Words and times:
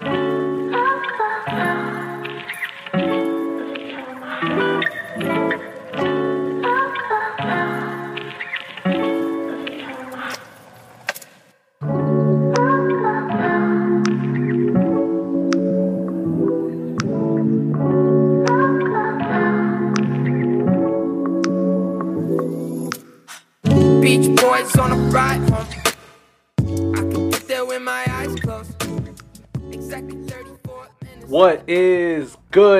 Beach 0.00 0.29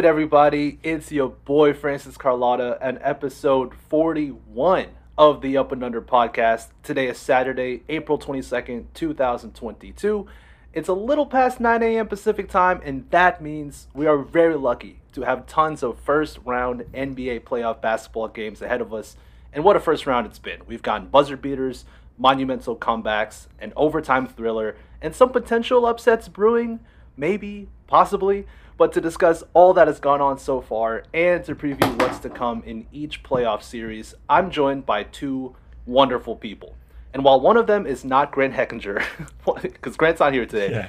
good, 0.00 0.06
everybody? 0.06 0.78
It's 0.82 1.12
your 1.12 1.28
boy 1.28 1.74
Francis 1.74 2.16
Carlota 2.16 2.78
and 2.80 2.98
episode 3.02 3.74
41 3.90 4.86
of 5.18 5.42
the 5.42 5.58
Up 5.58 5.72
and 5.72 5.84
Under 5.84 6.00
podcast. 6.00 6.68
Today 6.82 7.08
is 7.08 7.18
Saturday, 7.18 7.82
April 7.86 8.18
22nd, 8.18 8.86
2022. 8.94 10.26
It's 10.72 10.88
a 10.88 10.94
little 10.94 11.26
past 11.26 11.60
9 11.60 11.82
a.m. 11.82 12.06
Pacific 12.06 12.48
time, 12.48 12.80
and 12.82 13.10
that 13.10 13.42
means 13.42 13.88
we 13.92 14.06
are 14.06 14.16
very 14.16 14.54
lucky 14.54 15.00
to 15.12 15.20
have 15.20 15.46
tons 15.46 15.82
of 15.82 16.00
first 16.00 16.38
round 16.46 16.80
NBA 16.94 17.42
playoff 17.42 17.82
basketball 17.82 18.28
games 18.28 18.62
ahead 18.62 18.80
of 18.80 18.94
us. 18.94 19.16
And 19.52 19.64
what 19.64 19.76
a 19.76 19.80
first 19.80 20.06
round 20.06 20.26
it's 20.26 20.38
been. 20.38 20.62
We've 20.66 20.80
gotten 20.80 21.08
buzzer 21.08 21.36
beaters, 21.36 21.84
monumental 22.16 22.74
comebacks, 22.74 23.48
an 23.58 23.74
overtime 23.76 24.26
thriller, 24.26 24.76
and 25.02 25.14
some 25.14 25.28
potential 25.28 25.84
upsets 25.84 26.26
brewing, 26.26 26.80
maybe, 27.18 27.68
possibly. 27.86 28.46
But 28.80 28.94
to 28.94 29.00
discuss 29.02 29.44
all 29.52 29.74
that 29.74 29.88
has 29.88 30.00
gone 30.00 30.22
on 30.22 30.38
so 30.38 30.62
far 30.62 31.02
and 31.12 31.44
to 31.44 31.54
preview 31.54 32.00
what's 32.00 32.18
to 32.20 32.30
come 32.30 32.62
in 32.64 32.86
each 32.90 33.22
playoff 33.22 33.62
series, 33.62 34.14
I'm 34.26 34.50
joined 34.50 34.86
by 34.86 35.02
two 35.02 35.54
wonderful 35.84 36.34
people. 36.34 36.76
And 37.12 37.22
while 37.22 37.38
one 37.42 37.58
of 37.58 37.66
them 37.66 37.86
is 37.86 38.06
not 38.06 38.32
Grant 38.32 38.54
Hechinger, 38.54 39.04
because 39.62 39.98
Grant's 39.98 40.20
not 40.20 40.32
here 40.32 40.46
today, 40.46 40.70
Yeah. 40.70 40.88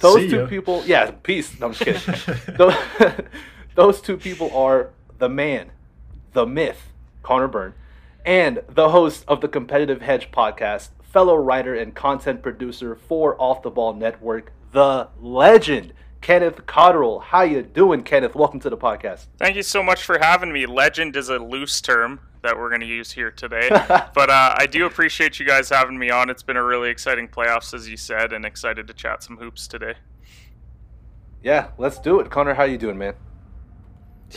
those 0.00 0.16
See 0.16 0.28
two 0.28 0.48
people, 0.48 0.82
yeah, 0.84 1.12
peace. 1.22 1.60
No, 1.60 1.66
I'm 1.66 1.74
just 1.74 1.84
kidding. 2.04 2.56
those, 2.56 2.74
those 3.76 4.00
two 4.00 4.16
people 4.16 4.50
are 4.52 4.90
the 5.18 5.28
man, 5.28 5.70
the 6.32 6.44
myth, 6.44 6.88
Conor 7.22 7.46
Byrne, 7.46 7.74
and 8.26 8.62
the 8.68 8.88
host 8.88 9.24
of 9.28 9.42
the 9.42 9.48
Competitive 9.48 10.02
Hedge 10.02 10.32
podcast, 10.32 10.88
fellow 11.04 11.36
writer 11.36 11.76
and 11.76 11.94
content 11.94 12.42
producer 12.42 12.96
for 12.96 13.40
Off 13.40 13.62
the 13.62 13.70
Ball 13.70 13.94
Network, 13.94 14.52
the 14.72 15.06
legend, 15.20 15.92
Kenneth 16.20 16.66
Cotterill. 16.66 17.22
How 17.22 17.42
you 17.42 17.62
doing, 17.62 18.02
Kenneth? 18.02 18.34
Welcome 18.34 18.60
to 18.60 18.70
the 18.70 18.76
podcast. 18.76 19.26
Thank 19.38 19.56
you 19.56 19.62
so 19.62 19.82
much 19.82 20.02
for 20.04 20.18
having 20.18 20.52
me. 20.52 20.66
Legend 20.66 21.16
is 21.16 21.28
a 21.28 21.38
loose 21.38 21.80
term 21.80 22.20
that 22.42 22.56
we're 22.56 22.68
going 22.68 22.80
to 22.80 22.86
use 22.86 23.12
here 23.12 23.30
today, 23.30 23.68
but 24.14 24.30
uh, 24.30 24.54
I 24.56 24.66
do 24.66 24.86
appreciate 24.86 25.38
you 25.40 25.46
guys 25.46 25.70
having 25.70 25.98
me 25.98 26.10
on. 26.10 26.30
It's 26.30 26.42
been 26.42 26.56
a 26.56 26.62
really 26.62 26.90
exciting 26.90 27.28
playoffs, 27.28 27.74
as 27.74 27.88
you 27.88 27.96
said, 27.96 28.32
and 28.32 28.44
excited 28.44 28.86
to 28.88 28.94
chat 28.94 29.22
some 29.22 29.36
hoops 29.38 29.66
today. 29.66 29.94
Yeah, 31.42 31.68
let's 31.78 31.98
do 31.98 32.20
it. 32.20 32.30
Conor, 32.30 32.54
how 32.54 32.64
you 32.64 32.78
doing, 32.78 32.98
man? 32.98 33.14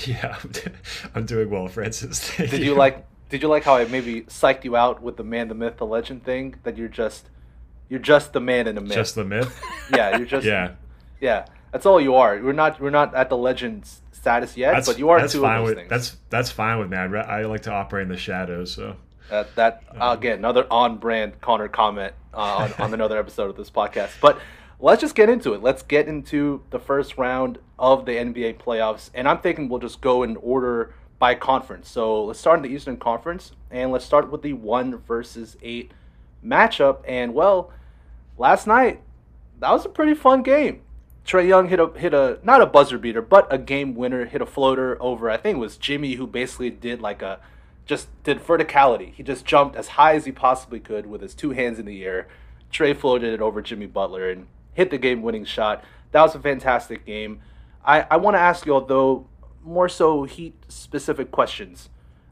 Yeah, 0.05 0.37
I'm 1.15 1.25
doing 1.25 1.49
well, 1.49 1.67
Francis. 1.67 2.21
Thank 2.21 2.51
Did 2.51 2.61
you 2.61 2.75
like 2.75 3.05
did 3.27 3.41
you 3.41 3.49
like 3.49 3.63
how 3.65 3.75
I 3.75 3.83
maybe 3.85 4.21
psyched 4.21 4.63
you 4.63 4.77
out 4.77 5.01
with 5.01 5.17
the 5.17 5.23
man, 5.25 5.49
the 5.49 5.53
myth, 5.53 5.75
the 5.77 5.85
legend 5.85 6.23
thing? 6.23 6.55
That 6.63 6.77
you're 6.77 6.87
just 6.87 7.29
you're 7.89 7.99
just 7.99 8.31
the 8.31 8.39
man 8.39 8.67
in 8.67 8.75
the 8.75 8.81
myth. 8.81 8.93
just 8.93 9.15
the 9.15 9.25
myth? 9.25 9.61
yeah, 9.93 10.15
you're 10.15 10.25
just 10.25 10.45
yeah, 10.45 10.75
Yeah, 11.19 11.45
that's 11.71 11.85
all 11.85 11.99
you 11.99 12.15
are. 12.15 12.39
We're 12.41 12.53
not 12.53 12.79
we're 12.79 12.89
not 12.89 13.15
at 13.15 13.29
the 13.29 13.37
legend 13.37 13.89
status 14.11 14.55
yet, 14.57 14.73
that's 14.73 14.87
but 14.87 14.99
you 14.99 15.09
are 15.09 15.19
two 15.27 15.45
of 15.45 15.59
those 15.59 15.65
with 15.69 15.77
things. 15.77 15.89
that's 15.89 16.17
that's 16.29 16.51
fine 16.51 16.79
with 16.79 16.89
me. 16.89 16.97
I, 16.97 17.05
I 17.05 17.45
like 17.45 17.61
to 17.63 17.71
operate 17.71 18.03
in 18.03 18.09
the 18.09 18.17
shadows, 18.17 18.71
so 18.71 18.95
that 19.29 19.55
that 19.55 19.83
Um, 19.99 20.17
again 20.17 20.37
another 20.39 20.67
on 20.71 20.97
brand 20.97 21.39
Conor 21.41 21.67
comment 21.67 22.13
uh, 22.33 22.37
on, 22.37 22.73
on 22.85 22.93
another 22.93 23.17
episode 23.17 23.49
of 23.49 23.57
this 23.57 23.69
podcast. 23.69 24.11
But 24.21 24.39
let's 24.79 25.01
just 25.01 25.15
get 25.15 25.29
into 25.29 25.53
it. 25.53 25.61
Let's 25.61 25.81
get 25.83 26.07
into 26.07 26.63
the 26.69 26.79
first 26.79 27.17
round 27.17 27.59
of 27.79 28.05
the 28.05 28.13
NBA 28.13 28.57
playoffs, 28.59 29.09
and 29.13 29.27
I'm 29.27 29.39
thinking 29.39 29.69
we'll 29.69 29.79
just 29.79 30.01
go 30.01 30.23
in 30.23 30.35
order 30.37 30.93
by 31.19 31.35
conference. 31.35 31.87
So 31.89 32.25
let's 32.25 32.39
start 32.39 32.57
in 32.57 32.63
the 32.63 32.69
Eastern 32.69 32.97
Conference, 32.97 33.51
and 33.69 33.91
let's 33.91 34.05
start 34.05 34.31
with 34.31 34.41
the 34.41 34.53
one 34.53 34.97
versus 34.97 35.55
eight 35.61 35.91
matchup. 36.43 36.99
And 37.07 37.33
well, 37.33 37.71
last 38.37 38.67
night 38.67 39.01
that 39.59 39.71
was 39.71 39.85
a 39.85 39.89
pretty 39.89 40.13
fun 40.15 40.41
game. 40.43 40.81
Trae 41.25 41.47
Young 41.47 41.69
hit 41.69 41.79
a 41.79 41.87
hit 41.87 42.13
a 42.13 42.39
not 42.43 42.61
a 42.61 42.65
buzzer 42.65 42.97
beater, 42.97 43.21
but 43.21 43.47
a 43.53 43.57
game 43.57 43.95
winner. 43.95 44.25
Hit 44.25 44.41
a 44.41 44.45
floater 44.45 45.01
over. 45.01 45.29
I 45.29 45.37
think 45.37 45.57
it 45.57 45.59
was 45.59 45.77
Jimmy 45.77 46.15
who 46.15 46.25
basically 46.27 46.69
did 46.69 47.01
like 47.01 47.21
a 47.21 47.39
just 47.85 48.07
did 48.23 48.39
verticality. 48.39 49.13
He 49.13 49.23
just 49.23 49.45
jumped 49.45 49.75
as 49.75 49.89
high 49.89 50.15
as 50.15 50.25
he 50.25 50.31
possibly 50.31 50.79
could 50.79 51.05
with 51.05 51.21
his 51.21 51.33
two 51.33 51.51
hands 51.51 51.79
in 51.79 51.85
the 51.85 52.03
air. 52.03 52.27
Trey 52.71 52.93
floated 52.93 53.33
it 53.33 53.41
over 53.41 53.61
Jimmy 53.61 53.85
Butler 53.85 54.29
and 54.29 54.47
hit 54.73 54.91
the 54.91 54.97
game 54.97 55.21
winning 55.21 55.45
shot. 55.45 55.83
That 56.11 56.21
was 56.21 56.35
a 56.35 56.39
fantastic 56.39 57.05
game. 57.05 57.41
I, 57.83 58.05
I 58.09 58.17
want 58.17 58.35
to 58.35 58.39
ask 58.39 58.65
you 58.65 58.73
all 58.73 58.81
though 58.81 59.27
more 59.63 59.89
so 59.89 60.23
Heat 60.23 60.55
specific 60.67 61.31
questions. 61.31 61.89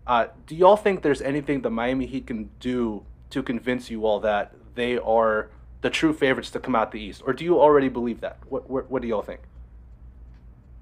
Uh, 0.08 0.28
do 0.48 0.56
y'all 0.56 0.78
think 0.78 1.04
there's 1.04 1.22
anything 1.22 1.62
the 1.62 1.70
Miami 1.70 2.06
Heat 2.08 2.26
can 2.26 2.50
do 2.60 3.04
to 3.30 3.44
convince 3.44 3.92
you 3.92 4.06
all 4.06 4.20
that 4.22 4.54
they 4.76 4.98
are 4.98 5.52
the 5.82 5.90
true 5.90 6.14
favorites 6.14 6.52
to 6.52 6.60
come 6.60 6.76
out 6.76 6.92
the 6.92 7.00
East, 7.00 7.22
or 7.26 7.34
do 7.34 7.46
you 7.46 7.60
already 7.60 7.90
believe 7.90 8.22
that? 8.22 8.38
What 8.48 8.70
what, 8.70 8.90
what 8.90 9.02
do 9.02 9.08
y'all 9.08 9.22
think? 9.22 9.42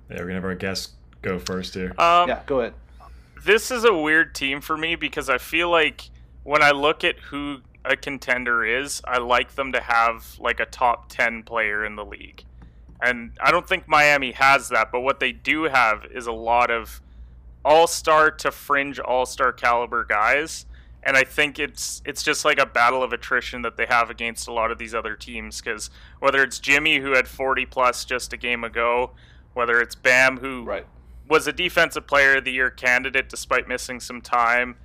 yeah, 0.09 0.18
we're 0.18 0.24
gonna 0.24 0.35
have 0.35 0.46
our 0.46 0.56
guests 0.56 0.94
go 1.22 1.40
first 1.40 1.74
here. 1.74 1.94
Um, 2.00 2.30
yeah, 2.30 2.41
go 2.46 2.62
ahead. 2.62 2.74
This 3.44 3.72
is 3.72 3.84
a 3.84 3.94
weird 3.94 4.34
team 4.35 4.62
for 4.62 4.78
me 4.78 4.96
because 4.96 5.30
I 5.30 5.38
feel 5.38 5.69
like 5.69 6.09
when 6.44 6.63
I 6.63 6.72
look 6.72 7.03
at 7.03 7.18
who 7.19 7.62
a 7.85 7.96
contender 7.96 8.66
is, 8.66 9.02
I 9.06 9.18
like 9.19 9.56
them 9.56 9.72
to 9.74 9.80
have 9.80 10.38
like 10.40 10.59
a 10.59 10.66
top 10.66 11.09
10 11.09 11.44
player 11.44 11.85
in 11.85 11.96
the 11.96 12.06
league. 12.06 12.44
And 13.02 13.31
I 13.40 13.52
don't 13.52 13.68
think 13.68 13.88
Miami 13.88 14.31
has 14.31 14.69
that, 14.69 14.91
but 14.91 15.02
what 15.02 15.19
they 15.19 15.31
do 15.31 15.64
have 15.64 16.06
is 16.06 16.25
a 16.25 16.31
lot 16.31 16.72
of 16.72 17.00
all-star 17.64 18.31
to 18.31 18.52
fringe 18.52 19.00
all-star 19.00 19.53
caliber 19.53 20.03
guys. 20.03 20.66
And 21.03 21.16
I 21.16 21.24
think 21.24 21.59
it's 21.59 22.02
it's 22.06 22.24
just 22.24 22.44
like 22.44 22.59
a 22.59 22.66
battle 22.66 23.02
of 23.03 23.13
attrition 23.13 23.62
that 23.62 23.78
they 23.78 23.85
have 23.85 24.09
against 24.09 24.47
a 24.47 24.53
lot 24.53 24.72
of 24.72 24.78
these 24.78 24.94
other 24.94 25.16
teams 25.16 25.62
cuz 25.62 25.90
whether 26.19 26.44
it's 26.44 26.59
Jimmy 26.59 26.97
who 26.97 27.12
had 27.12 27.28
40 27.28 27.66
plus 27.66 28.03
just 28.03 28.34
a 28.34 28.38
game 28.38 28.63
ago, 28.63 29.12
whether 29.53 29.80
it's 29.80 29.96
Bam 29.96 30.38
who 30.38 30.63
Right. 30.63 30.85
was 31.28 31.47
a 31.47 31.53
defensive 31.53 32.08
player 32.08 32.38
of 32.38 32.46
the 32.46 32.52
year 32.52 32.69
candidate 32.69 33.30
despite 33.30 33.68
missing 33.68 34.00
some 34.00 34.22
time. 34.22 34.75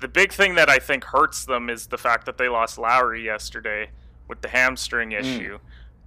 The 0.00 0.08
big 0.08 0.32
thing 0.32 0.54
that 0.54 0.68
I 0.68 0.78
think 0.78 1.04
hurts 1.04 1.44
them 1.44 1.68
is 1.70 1.86
the 1.88 1.98
fact 1.98 2.26
that 2.26 2.38
they 2.38 2.48
lost 2.48 2.78
Lowry 2.78 3.24
yesterday 3.24 3.90
with 4.28 4.42
the 4.42 4.48
hamstring 4.48 5.10
mm. 5.10 5.20
issue, 5.20 5.58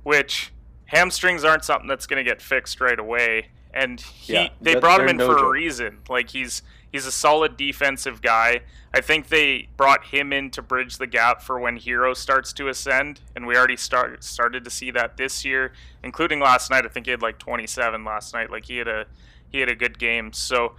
which 0.04 0.52
hamstrings 0.86 1.44
aren't 1.44 1.64
something 1.64 1.88
that's 1.88 2.08
going 2.08 2.24
to 2.24 2.30
get 2.30 2.42
fixed 2.42 2.82
right 2.82 3.00
away. 3.00 3.50
And 3.74 4.00
he, 4.00 4.34
Yeah, 4.34 4.50
they 4.62 4.76
brought 4.76 5.02
him 5.02 5.10
in 5.10 5.18
for 5.18 5.38
a 5.38 5.50
reason. 5.50 6.00
Like 6.10 6.32
he's 6.32 6.62
he's 6.92 7.06
a 7.06 7.12
solid 7.12 7.56
defensive 7.58 8.22
guy. 8.22 8.62
I 8.94 9.02
think 9.02 9.28
they 9.28 9.70
brought 9.78 10.06
him 10.06 10.34
in 10.34 10.50
to 10.52 10.62
bridge 10.62 10.98
the 10.98 11.06
gap 11.06 11.44
for 11.44 11.60
when 11.60 11.78
Herro 11.78 12.16
starts 12.16 12.52
to 12.54 12.68
ascend, 12.70 13.22
and 13.36 13.46
we 13.46 13.56
already 13.56 13.78
start 13.78 14.24
started 14.24 14.64
to 14.64 14.70
see 14.70 14.90
that 14.92 15.18
this 15.18 15.46
year, 15.46 15.74
including 16.04 16.40
last 16.40 16.72
night. 16.72 16.86
I 16.86 16.90
think 16.90 17.06
he 17.06 17.12
had 17.12 17.22
like 17.22 17.38
27 17.38 18.04
last 18.04 18.34
night. 18.34 18.50
Like 18.50 18.66
he 18.66 18.78
had 18.78 18.88
a 18.88 19.06
he 19.52 19.60
had 19.60 19.70
a 19.70 19.76
good 19.76 20.00
game. 20.00 20.34
So 20.34 20.74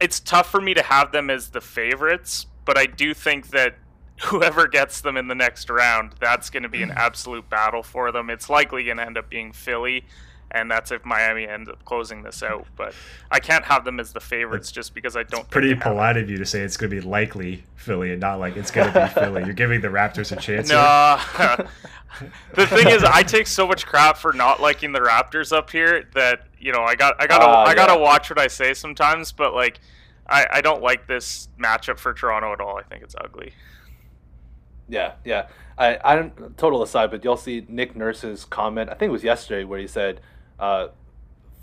it's 0.00 0.20
tough 0.20 0.50
for 0.50 0.60
me 0.60 0.74
to 0.74 0.82
have 0.82 1.12
them 1.12 1.30
as 1.30 1.50
the 1.50 1.60
favorites, 1.60 2.46
but 2.64 2.78
I 2.78 2.86
do 2.86 3.14
think 3.14 3.50
that 3.50 3.76
whoever 4.24 4.66
gets 4.68 5.00
them 5.00 5.16
in 5.16 5.28
the 5.28 5.34
next 5.34 5.70
round, 5.70 6.14
that's 6.20 6.50
going 6.50 6.62
to 6.62 6.68
be 6.68 6.82
an 6.82 6.90
absolute 6.96 7.48
battle 7.48 7.82
for 7.82 8.12
them. 8.12 8.30
It's 8.30 8.50
likely 8.50 8.84
going 8.84 8.96
to 8.96 9.06
end 9.06 9.18
up 9.18 9.30
being 9.30 9.52
Philly, 9.52 10.04
and 10.52 10.70
that's 10.70 10.90
if 10.90 11.04
Miami 11.04 11.46
ends 11.46 11.68
up 11.68 11.84
closing 11.84 12.22
this 12.22 12.42
out. 12.42 12.66
But 12.76 12.94
I 13.30 13.38
can't 13.40 13.64
have 13.64 13.84
them 13.84 14.00
as 14.00 14.12
the 14.12 14.20
favorites 14.20 14.68
it's 14.68 14.72
just 14.72 14.94
because 14.94 15.16
I 15.16 15.22
don't. 15.22 15.40
think 15.42 15.50
Pretty 15.50 15.68
they 15.68 15.74
have 15.74 15.82
polite 15.82 16.16
of 16.16 16.28
you 16.30 16.36
to 16.38 16.46
say 16.46 16.60
it's 16.60 16.76
gonna 16.76 16.90
be 16.90 17.00
likely 17.00 17.64
Philly 17.76 18.10
and 18.12 18.20
not 18.20 18.38
like 18.40 18.56
it's 18.56 18.70
gonna 18.70 18.92
be 18.92 19.12
Philly. 19.20 19.44
You're 19.44 19.54
giving 19.54 19.80
the 19.80 19.88
Raptors 19.88 20.32
a 20.36 20.40
chance. 20.40 20.68
here. 20.70 20.78
No. 20.78 21.18
the 22.54 22.66
thing 22.66 22.88
is, 22.88 23.02
I 23.04 23.22
take 23.24 23.46
so 23.46 23.66
much 23.66 23.86
crap 23.86 24.16
for 24.16 24.32
not 24.32 24.60
liking 24.60 24.92
the 24.92 25.00
Raptors 25.00 25.52
up 25.52 25.70
here 25.70 26.08
that 26.14 26.46
you 26.58 26.72
know 26.72 26.82
I 26.82 26.94
got 26.94 27.14
I 27.22 27.26
gotta 27.26 27.46
Ah, 27.46 27.64
I 27.64 27.74
gotta 27.74 27.94
yeah. 27.94 27.98
watch 28.00 28.30
what 28.30 28.38
I 28.38 28.48
say 28.48 28.74
sometimes. 28.74 29.32
But 29.32 29.54
like, 29.54 29.80
I 30.28 30.46
I 30.50 30.60
don't 30.60 30.82
like 30.82 31.06
this 31.06 31.48
matchup 31.58 31.98
for 31.98 32.12
Toronto 32.12 32.52
at 32.52 32.60
all. 32.60 32.76
I 32.76 32.82
think 32.82 33.02
it's 33.02 33.14
ugly. 33.18 33.52
Yeah, 34.88 35.12
yeah. 35.24 35.46
I, 35.78 35.98
I 36.04 36.14
don't 36.16 36.58
total 36.58 36.82
aside, 36.82 37.10
but 37.10 37.24
y'all 37.24 37.36
see 37.36 37.64
Nick 37.68 37.96
Nurse's 37.96 38.44
comment. 38.44 38.90
I 38.90 38.94
think 38.94 39.08
it 39.08 39.12
was 39.12 39.24
yesterday 39.24 39.64
where 39.64 39.78
he 39.78 39.86
said, 39.86 40.20
uh, 40.60 40.88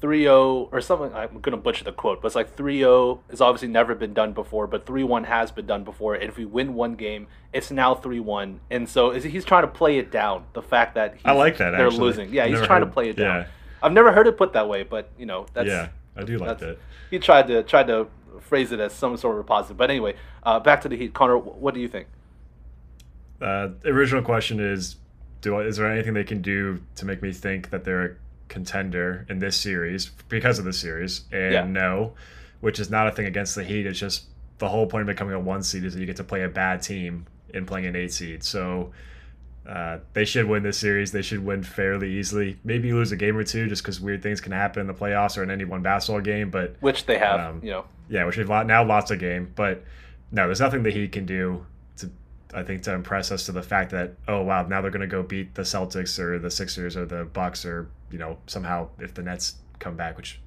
3-0 0.01 0.69
or 0.71 0.81
something. 0.81 1.13
I'm 1.13 1.39
gonna 1.39 1.57
butcher 1.57 1.83
the 1.83 1.91
quote, 1.91 2.21
but 2.21 2.27
it's 2.27 2.35
like 2.35 2.55
3-0 2.55 3.19
has 3.29 3.41
obviously 3.41 3.67
never 3.67 3.95
been 3.95 4.13
done 4.13 4.33
before, 4.33 4.67
but 4.67 4.85
3-1 4.85 5.25
has 5.25 5.51
been 5.51 5.65
done 5.65 5.83
before. 5.83 6.15
And 6.15 6.25
if 6.25 6.37
we 6.37 6.45
win 6.45 6.75
one 6.75 6.95
game, 6.95 7.27
it's 7.53 7.71
now 7.71 7.95
3-1. 7.95 8.59
And 8.69 8.87
so 8.87 9.11
is 9.11 9.23
he's 9.23 9.45
trying 9.45 9.63
to 9.63 9.67
play 9.67 9.97
it 9.97 10.11
down. 10.11 10.45
The 10.53 10.61
fact 10.61 10.95
that 10.95 11.13
he's, 11.15 11.25
I 11.25 11.31
like 11.31 11.57
that. 11.57 11.71
they're 11.71 11.87
actually. 11.87 11.99
losing. 11.99 12.33
Yeah, 12.33 12.43
I've 12.43 12.51
he's 12.51 12.61
trying 12.67 12.81
to 12.81 12.87
play 12.87 13.09
it 13.09 13.15
down. 13.15 13.41
Yeah. 13.41 13.47
I've 13.81 13.93
never 13.93 14.11
heard 14.11 14.27
it 14.27 14.37
put 14.37 14.53
that 14.53 14.67
way, 14.67 14.83
but 14.83 15.09
you 15.17 15.25
know 15.25 15.45
that's 15.53 15.67
yeah, 15.67 15.89
I 16.15 16.23
do 16.23 16.37
like 16.37 16.57
that. 16.59 16.77
he 17.09 17.19
tried 17.19 17.47
to 17.47 17.63
tried 17.63 17.87
to 17.87 18.07
phrase 18.41 18.71
it 18.71 18.79
as 18.79 18.93
some 18.93 19.17
sort 19.17 19.35
of 19.35 19.41
a 19.41 19.43
positive. 19.43 19.77
But 19.77 19.89
anyway, 19.89 20.15
uh, 20.43 20.59
back 20.59 20.81
to 20.81 20.89
the 20.89 20.97
Heat. 20.97 21.13
Conor, 21.13 21.37
what 21.37 21.73
do 21.73 21.79
you 21.79 21.87
think? 21.87 22.07
Uh, 23.39 23.69
the 23.81 23.89
original 23.89 24.23
question 24.23 24.59
is, 24.59 24.95
do 25.41 25.55
I, 25.55 25.63
is 25.63 25.77
there 25.77 25.91
anything 25.91 26.13
they 26.13 26.23
can 26.23 26.41
do 26.41 26.81
to 26.95 27.05
make 27.05 27.21
me 27.21 27.31
think 27.31 27.69
that 27.69 27.83
they're 27.83 28.05
a 28.05 28.15
contender 28.47 29.25
in 29.29 29.39
this 29.39 29.55
series 29.57 30.11
because 30.29 30.59
of 30.59 30.65
the 30.65 30.73
series? 30.73 31.21
And 31.31 31.53
Yeah. 31.53 31.65
no, 31.65 32.13
which 32.61 32.79
is 32.79 32.89
not 32.89 33.07
a 33.07 33.11
thing 33.11 33.25
against 33.25 33.55
the 33.55 33.63
Heat. 33.63 33.85
It's 33.85 33.99
just 33.99 34.25
the 34.59 34.69
whole 34.69 34.87
point 34.87 35.01
of 35.01 35.07
becoming 35.07 35.33
a 35.35 35.39
one 35.39 35.61
seed 35.63 35.83
is 35.83 35.93
that 35.93 35.99
you 35.99 36.05
get 36.05 36.15
to 36.17 36.23
play 36.23 36.43
a 36.43 36.49
bad 36.49 36.81
team 36.81 37.25
in 37.53 37.65
playing 37.65 37.85
an 37.85 37.95
eight 37.95 38.11
seed. 38.11 38.43
So 38.43 38.91
uh, 39.67 39.99
they 40.13 40.23
should 40.25 40.47
win 40.47 40.63
this 40.63 40.77
series. 40.77 41.11
They 41.11 41.21
should 41.21 41.43
win 41.45 41.61
fairly 41.61 42.09
easily. 42.13 42.57
Maybe 42.63 42.91
lose 42.93 43.11
a 43.11 43.17
game 43.17 43.35
or 43.37 43.43
two 43.43 43.67
just 43.67 43.83
because 43.83 43.99
weird 43.99 44.23
things 44.23 44.39
can 44.41 44.53
happen 44.53 44.81
in 44.81 44.87
the 44.87 44.93
playoffs 44.93 45.37
or 45.37 45.43
in 45.43 45.51
any 45.51 45.65
one 45.65 45.81
basketball 45.81 46.21
game. 46.21 46.49
But 46.49 46.77
Which 46.79 47.05
they 47.05 47.17
have, 47.17 47.39
Um, 47.39 47.59
you 47.63 47.71
know. 47.71 47.85
yeah, 48.09 48.23
which 48.25 48.37
they've 48.37 48.47
now 48.47 48.83
lost 48.85 49.11
a 49.11 49.17
game, 49.17 49.51
but 49.55 49.83
no, 50.31 50.45
there's 50.45 50.61
nothing 50.61 50.83
that 50.83 50.93
he 50.93 51.07
can 51.09 51.25
do 51.25 51.65
I 52.53 52.63
think, 52.63 52.83
to 52.83 52.93
impress 52.93 53.31
us 53.31 53.45
to 53.47 53.51
the 53.51 53.63
fact 53.63 53.91
that 53.91 54.13
oh 54.27 54.41
wow, 54.41 54.65
now 54.65 54.81
they're 54.81 54.91
going 54.91 55.01
to 55.01 55.07
go 55.07 55.23
beat 55.23 55.55
the 55.55 55.63
Celtics 55.63 56.17
or 56.19 56.39
the 56.39 56.51
Sixers 56.51 56.95
or 56.95 57.05
the 57.05 57.25
Bucks 57.25 57.65
or 57.65 57.89
you 58.11 58.17
know 58.17 58.37
somehow 58.47 58.89
if 58.99 59.13
the 59.13 59.21
Nets 59.21 59.55
come 59.79 59.95
back, 59.95 60.17
which 60.17 60.39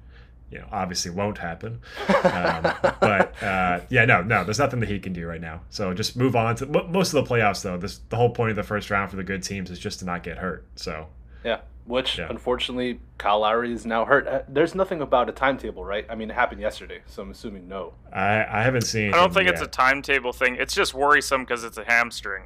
you 0.49 0.59
know 0.59 0.67
obviously 0.71 1.11
won't 1.11 1.37
happen. 1.37 1.79
Um, 2.23 2.63
but 2.99 3.41
uh, 3.43 3.81
yeah, 3.89 4.05
no, 4.05 4.21
no, 4.21 4.43
there's 4.43 4.59
nothing 4.59 4.79
that 4.79 4.89
he 4.89 4.99
can 4.99 5.13
do 5.13 5.25
right 5.27 5.41
now. 5.41 5.61
So 5.69 5.93
just 5.93 6.15
move 6.15 6.35
on 6.35 6.55
to 6.57 6.65
mo- 6.65 6.87
most 6.87 7.13
of 7.13 7.23
the 7.23 7.33
playoffs 7.33 7.61
though. 7.61 7.77
This 7.77 7.99
the 8.09 8.15
whole 8.15 8.31
point 8.31 8.51
of 8.51 8.55
the 8.55 8.63
first 8.63 8.89
round 8.89 9.09
for 9.09 9.15
the 9.15 9.23
good 9.23 9.43
teams 9.43 9.69
is 9.69 9.79
just 9.79 9.99
to 9.99 10.05
not 10.05 10.23
get 10.23 10.37
hurt. 10.39 10.65
So 10.75 11.07
Yeah, 11.43 11.61
which 11.91 12.17
Yeah. 12.17 12.27
unfortunately 12.29 12.99
Kyle 13.19 13.41
Lowry 13.41 13.71
is 13.71 13.85
now 13.85 14.05
hurt. 14.05 14.27
Uh, 14.27 14.41
There's 14.47 14.73
nothing 14.73 15.01
about 15.01 15.29
a 15.29 15.31
timetable, 15.31 15.85
right? 15.85 16.05
I 16.09 16.15
mean, 16.15 16.31
it 16.31 16.33
happened 16.33 16.61
yesterday, 16.61 17.01
so 17.05 17.21
I'm 17.21 17.29
assuming 17.31 17.67
no. 17.67 17.93
I 18.11 18.45
I 18.59 18.63
haven't 18.63 18.83
seen. 18.83 19.09
I 19.09 19.17
don't 19.17 19.25
anything 19.25 19.45
think 19.45 19.49
it's 19.49 19.61
a 19.61 19.67
timetable 19.67 20.33
thing. 20.33 20.55
It's 20.55 20.73
just 20.73 20.93
worrisome 20.93 21.41
because 21.43 21.63
it's 21.63 21.77
a 21.77 21.83
hamstring, 21.83 22.45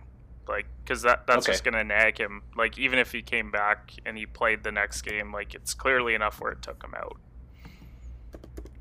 like 0.50 0.66
because 0.84 1.02
that 1.04 1.26
that's 1.28 1.46
Okay. 1.46 1.54
just 1.54 1.64
gonna 1.64 1.84
nag 1.84 2.18
him. 2.20 2.42
Like 2.58 2.78
even 2.78 3.00
if 3.00 3.12
he 3.14 3.22
came 3.22 3.52
back 3.52 3.94
and 4.06 4.18
he 4.18 4.26
played 4.26 4.64
the 4.64 4.72
next 4.72 5.02
game, 5.04 5.32
like 5.32 5.56
it's 5.56 5.74
clearly 5.74 6.14
enough 6.16 6.42
where 6.42 6.52
it 6.52 6.62
took 6.62 6.84
him 6.84 6.94
out. 6.98 7.18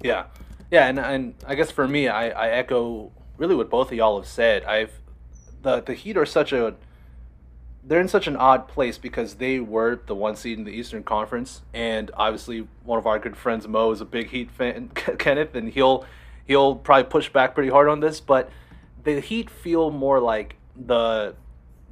Yeah, 0.03 0.25
yeah, 0.71 0.87
and 0.89 0.99
and 0.99 1.35
I 1.47 1.55
guess 1.55 1.71
for 1.71 1.87
me, 1.87 2.09
I, 2.09 2.29
I 2.31 2.49
echo 2.51 3.13
really 3.39 3.55
what 3.55 3.71
both 3.71 3.89
of 3.93 3.95
y'all 3.97 4.19
have 4.19 4.29
said. 4.29 4.65
I've 4.65 4.93
the 5.63 5.81
the 5.81 5.95
Heat 5.95 6.17
are 6.17 6.27
such 6.27 6.53
a 6.53 6.75
they're 7.87 8.01
in 8.01 8.09
such 8.09 8.27
an 8.27 8.37
odd 8.37 8.67
place 8.69 8.99
because 8.99 9.35
they 9.35 9.61
were 9.61 10.01
the 10.07 10.15
one 10.15 10.37
seed 10.37 10.59
in 10.59 10.65
the 10.65 10.71
Eastern 10.71 11.03
Conference, 11.03 11.63
and 11.73 12.11
obviously 12.15 12.67
one 12.83 12.99
of 12.99 13.07
our 13.07 13.19
good 13.19 13.37
friends 13.37 13.69
Mo 13.69 13.91
is 13.91 14.01
a 14.01 14.05
big 14.05 14.31
Heat 14.31 14.51
fan, 14.51 14.89
Kenneth, 15.19 15.55
and 15.55 15.71
he'll 15.71 16.05
he'll 16.47 16.77
probably 16.77 17.05
push 17.05 17.29
back 17.29 17.55
pretty 17.55 17.71
hard 17.71 17.89
on 17.89 18.01
this, 18.01 18.21
but 18.21 18.51
the 19.03 19.21
Heat 19.21 19.51
feel 19.51 19.91
more 19.91 20.21
like 20.21 20.57
the 20.75 21.35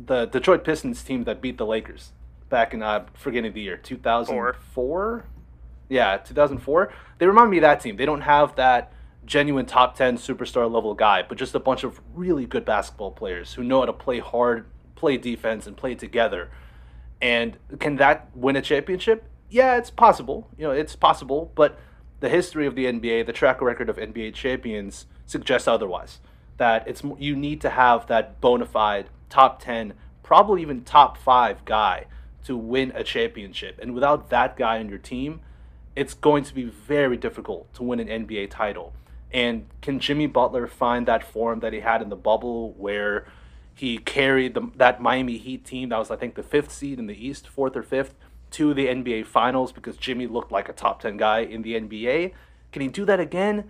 the 0.05 0.27
Detroit 0.27 0.65
Pistons 0.65 1.03
team 1.03 1.25
that 1.25 1.41
beat 1.41 1.59
the 1.59 1.67
Lakers 1.67 2.13
back 2.49 2.75
in 2.75 2.83
uh, 2.83 3.07
forgetting 3.15 3.53
the 3.53 3.61
year 3.61 3.77
2004. 3.77 5.25
Yeah, 5.89 6.17
2004. 6.17 6.93
They 7.19 7.27
remind 7.27 7.51
me 7.51 7.59
of 7.59 7.63
that 7.63 7.81
team. 7.81 7.97
They 7.97 8.07
don't 8.07 8.23
have 8.23 8.57
that 8.57 8.93
genuine 9.25 9.67
top 9.67 9.97
10 9.97 10.17
superstar 10.17 10.71
level 10.71 10.95
guy, 10.95 11.23
but 11.23 11.39
just 11.39 11.55
a 11.55 11.61
bunch 11.61 11.85
of 11.85 12.01
really 12.15 12.47
good 12.47 12.65
basketball 12.65 13.11
players 13.11 13.55
who 13.55 13.63
know 13.63 13.81
how 13.81 13.87
to 13.87 13.93
play 13.93 14.19
hard, 14.19 14.67
play 15.03 15.17
defense, 15.17 15.67
and 15.67 15.77
play 15.77 15.97
together. 15.97 16.49
And 17.21 17.59
can 17.81 17.97
that 17.97 18.29
win 18.37 18.55
a 18.55 18.63
championship? 18.63 19.25
Yeah, 19.51 19.77
it's 19.77 19.91
possible. 19.91 20.49
You 20.57 20.69
know, 20.69 20.71
it's 20.71 20.95
possible, 20.95 21.51
but 21.57 21.77
the 22.21 22.29
history 22.29 22.69
of 22.69 22.77
the 22.77 22.85
NBA, 22.85 23.27
the 23.27 23.33
track 23.33 23.61
record 23.61 23.89
of 23.89 23.97
NBA 23.97 24.33
champions 24.35 25.07
suggests 25.27 25.67
otherwise. 25.67 26.21
That 26.59 26.87
it's 26.87 27.03
you 27.19 27.35
need 27.35 27.61
to 27.63 27.71
have 27.71 28.07
that 28.07 28.41
bona 28.41 28.65
fide 28.65 29.09
top 29.29 29.61
10, 29.61 29.95
probably 30.23 30.63
even 30.63 30.85
top 30.85 31.19
5 31.19 31.65
guy 31.65 32.07
to 32.45 32.57
win 32.57 32.93
a 32.95 33.03
championship. 33.03 33.81
And 33.83 33.95
without 33.95 34.31
that 34.31 34.57
guy 34.57 34.79
on 34.79 34.89
your 34.89 34.99
team, 34.99 35.41
it's 35.97 36.15
going 36.15 36.45
to 36.45 36.55
be 36.55 36.63
very 36.63 37.17
difficult 37.17 37.75
to 37.75 37.83
win 37.83 37.99
an 37.99 38.07
NBA 38.07 38.51
title. 38.51 38.93
And 39.33 39.67
can 39.81 39.99
Jimmy 39.99 40.29
Butler 40.29 40.69
find 40.69 41.07
that 41.09 41.25
form 41.25 41.59
that 41.59 41.73
he 41.73 41.81
had 41.81 42.03
in 42.03 42.09
the 42.09 42.15
bubble 42.15 42.73
where 42.75 43.27
he 43.75 43.99
carried 43.99 44.55
the, 44.55 44.71
that 44.77 45.01
Miami 45.01 45.39
Heat 45.39 45.65
team 45.65 45.89
that 45.91 45.99
was, 45.99 46.11
I 46.11 46.17
think, 46.17 46.35
the 46.35 46.43
fifth 46.43 46.73
seed 46.73 46.99
in 46.99 47.07
the 47.07 47.27
East, 47.27 47.49
fourth 47.49 47.77
or 47.77 47.83
fifth, 47.83 48.15
to 48.53 48.75
the 48.75 48.87
NBA 48.87 49.27
Finals 49.27 49.73
because 49.73 49.97
Jimmy 49.97 50.27
looked 50.27 50.53
like 50.53 50.69
a 50.69 50.73
top 50.73 51.01
10 51.01 51.17
guy 51.17 51.41
in 51.41 51.63
the 51.63 51.75
NBA? 51.75 52.33
Can 52.71 52.83
he 52.83 52.89
do 52.89 53.05
that 53.07 53.19
again? 53.19 53.65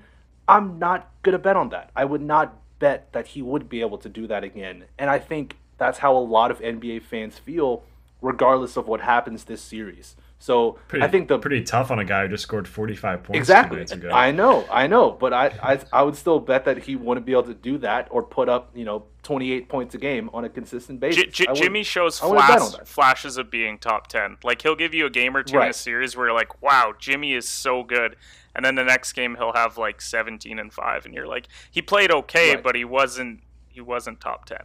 I'm 0.48 0.78
not 0.78 1.10
going 1.22 1.32
to 1.32 1.38
bet 1.38 1.56
on 1.56 1.70
that. 1.70 1.90
I 1.94 2.04
would 2.04 2.20
not 2.20 2.56
bet 2.78 3.12
that 3.12 3.28
he 3.28 3.42
would 3.42 3.68
be 3.68 3.80
able 3.80 3.98
to 3.98 4.08
do 4.08 4.26
that 4.26 4.42
again. 4.42 4.84
And 4.98 5.08
I 5.08 5.18
think 5.18 5.56
that's 5.78 5.98
how 5.98 6.16
a 6.16 6.18
lot 6.18 6.50
of 6.50 6.60
NBA 6.60 7.02
fans 7.02 7.38
feel, 7.38 7.84
regardless 8.20 8.76
of 8.76 8.88
what 8.88 9.00
happens 9.00 9.44
this 9.44 9.62
series. 9.62 10.16
So 10.42 10.72
Pretty, 10.88 11.04
I 11.04 11.08
think 11.08 11.28
the 11.28 11.38
pretty 11.38 11.62
tough 11.62 11.92
on 11.92 12.00
a 12.00 12.04
guy 12.04 12.22
who 12.22 12.28
just 12.28 12.42
scored 12.42 12.66
45 12.66 13.22
points 13.22 13.38
exactly. 13.38 13.76
nights 13.78 13.92
ago. 13.92 14.10
I 14.10 14.32
know, 14.32 14.64
I 14.68 14.88
know, 14.88 15.12
but 15.12 15.32
I, 15.32 15.52
I 15.62 15.78
I 15.92 16.02
would 16.02 16.16
still 16.16 16.40
bet 16.40 16.64
that 16.64 16.78
he 16.78 16.96
wouldn't 16.96 17.24
be 17.24 17.30
able 17.30 17.44
to 17.44 17.54
do 17.54 17.78
that 17.78 18.08
or 18.10 18.24
put 18.24 18.48
up 18.48 18.70
you 18.74 18.84
know 18.84 19.04
28 19.22 19.68
points 19.68 19.94
a 19.94 19.98
game 19.98 20.28
on 20.34 20.44
a 20.44 20.48
consistent 20.48 20.98
basis. 20.98 21.22
J- 21.22 21.30
J- 21.30 21.46
I 21.46 21.52
wouldn't- 21.52 21.64
Jimmy 21.64 21.82
shows 21.84 22.20
I 22.20 22.26
wouldn't 22.26 22.48
bet 22.48 22.58
flash- 22.60 22.88
flashes 22.88 23.36
of 23.38 23.52
being 23.52 23.78
top 23.78 24.08
10. 24.08 24.38
Like, 24.42 24.60
he'll 24.62 24.74
give 24.74 24.94
you 24.94 25.06
a 25.06 25.10
game 25.10 25.36
or 25.36 25.44
two 25.44 25.60
in 25.60 25.68
a 25.68 25.72
series 25.72 26.16
where 26.16 26.26
you're 26.26 26.34
like, 26.34 26.60
wow, 26.60 26.92
Jimmy 26.98 27.34
is 27.34 27.48
so 27.48 27.84
good. 27.84 28.16
And 28.56 28.64
then 28.64 28.74
the 28.74 28.82
next 28.82 29.12
game, 29.12 29.36
he'll 29.36 29.52
have 29.52 29.78
like 29.78 30.00
17 30.02 30.58
and 30.58 30.72
5. 30.72 31.04
And 31.04 31.14
you're 31.14 31.28
like, 31.28 31.46
he 31.70 31.80
played 31.82 32.10
okay, 32.10 32.56
Right. 32.56 32.64
but 32.64 32.74
he 32.74 32.84
wasn't 32.84 33.42
he 33.68 33.80
wasn't 33.80 34.20
top 34.20 34.44
10. 34.46 34.58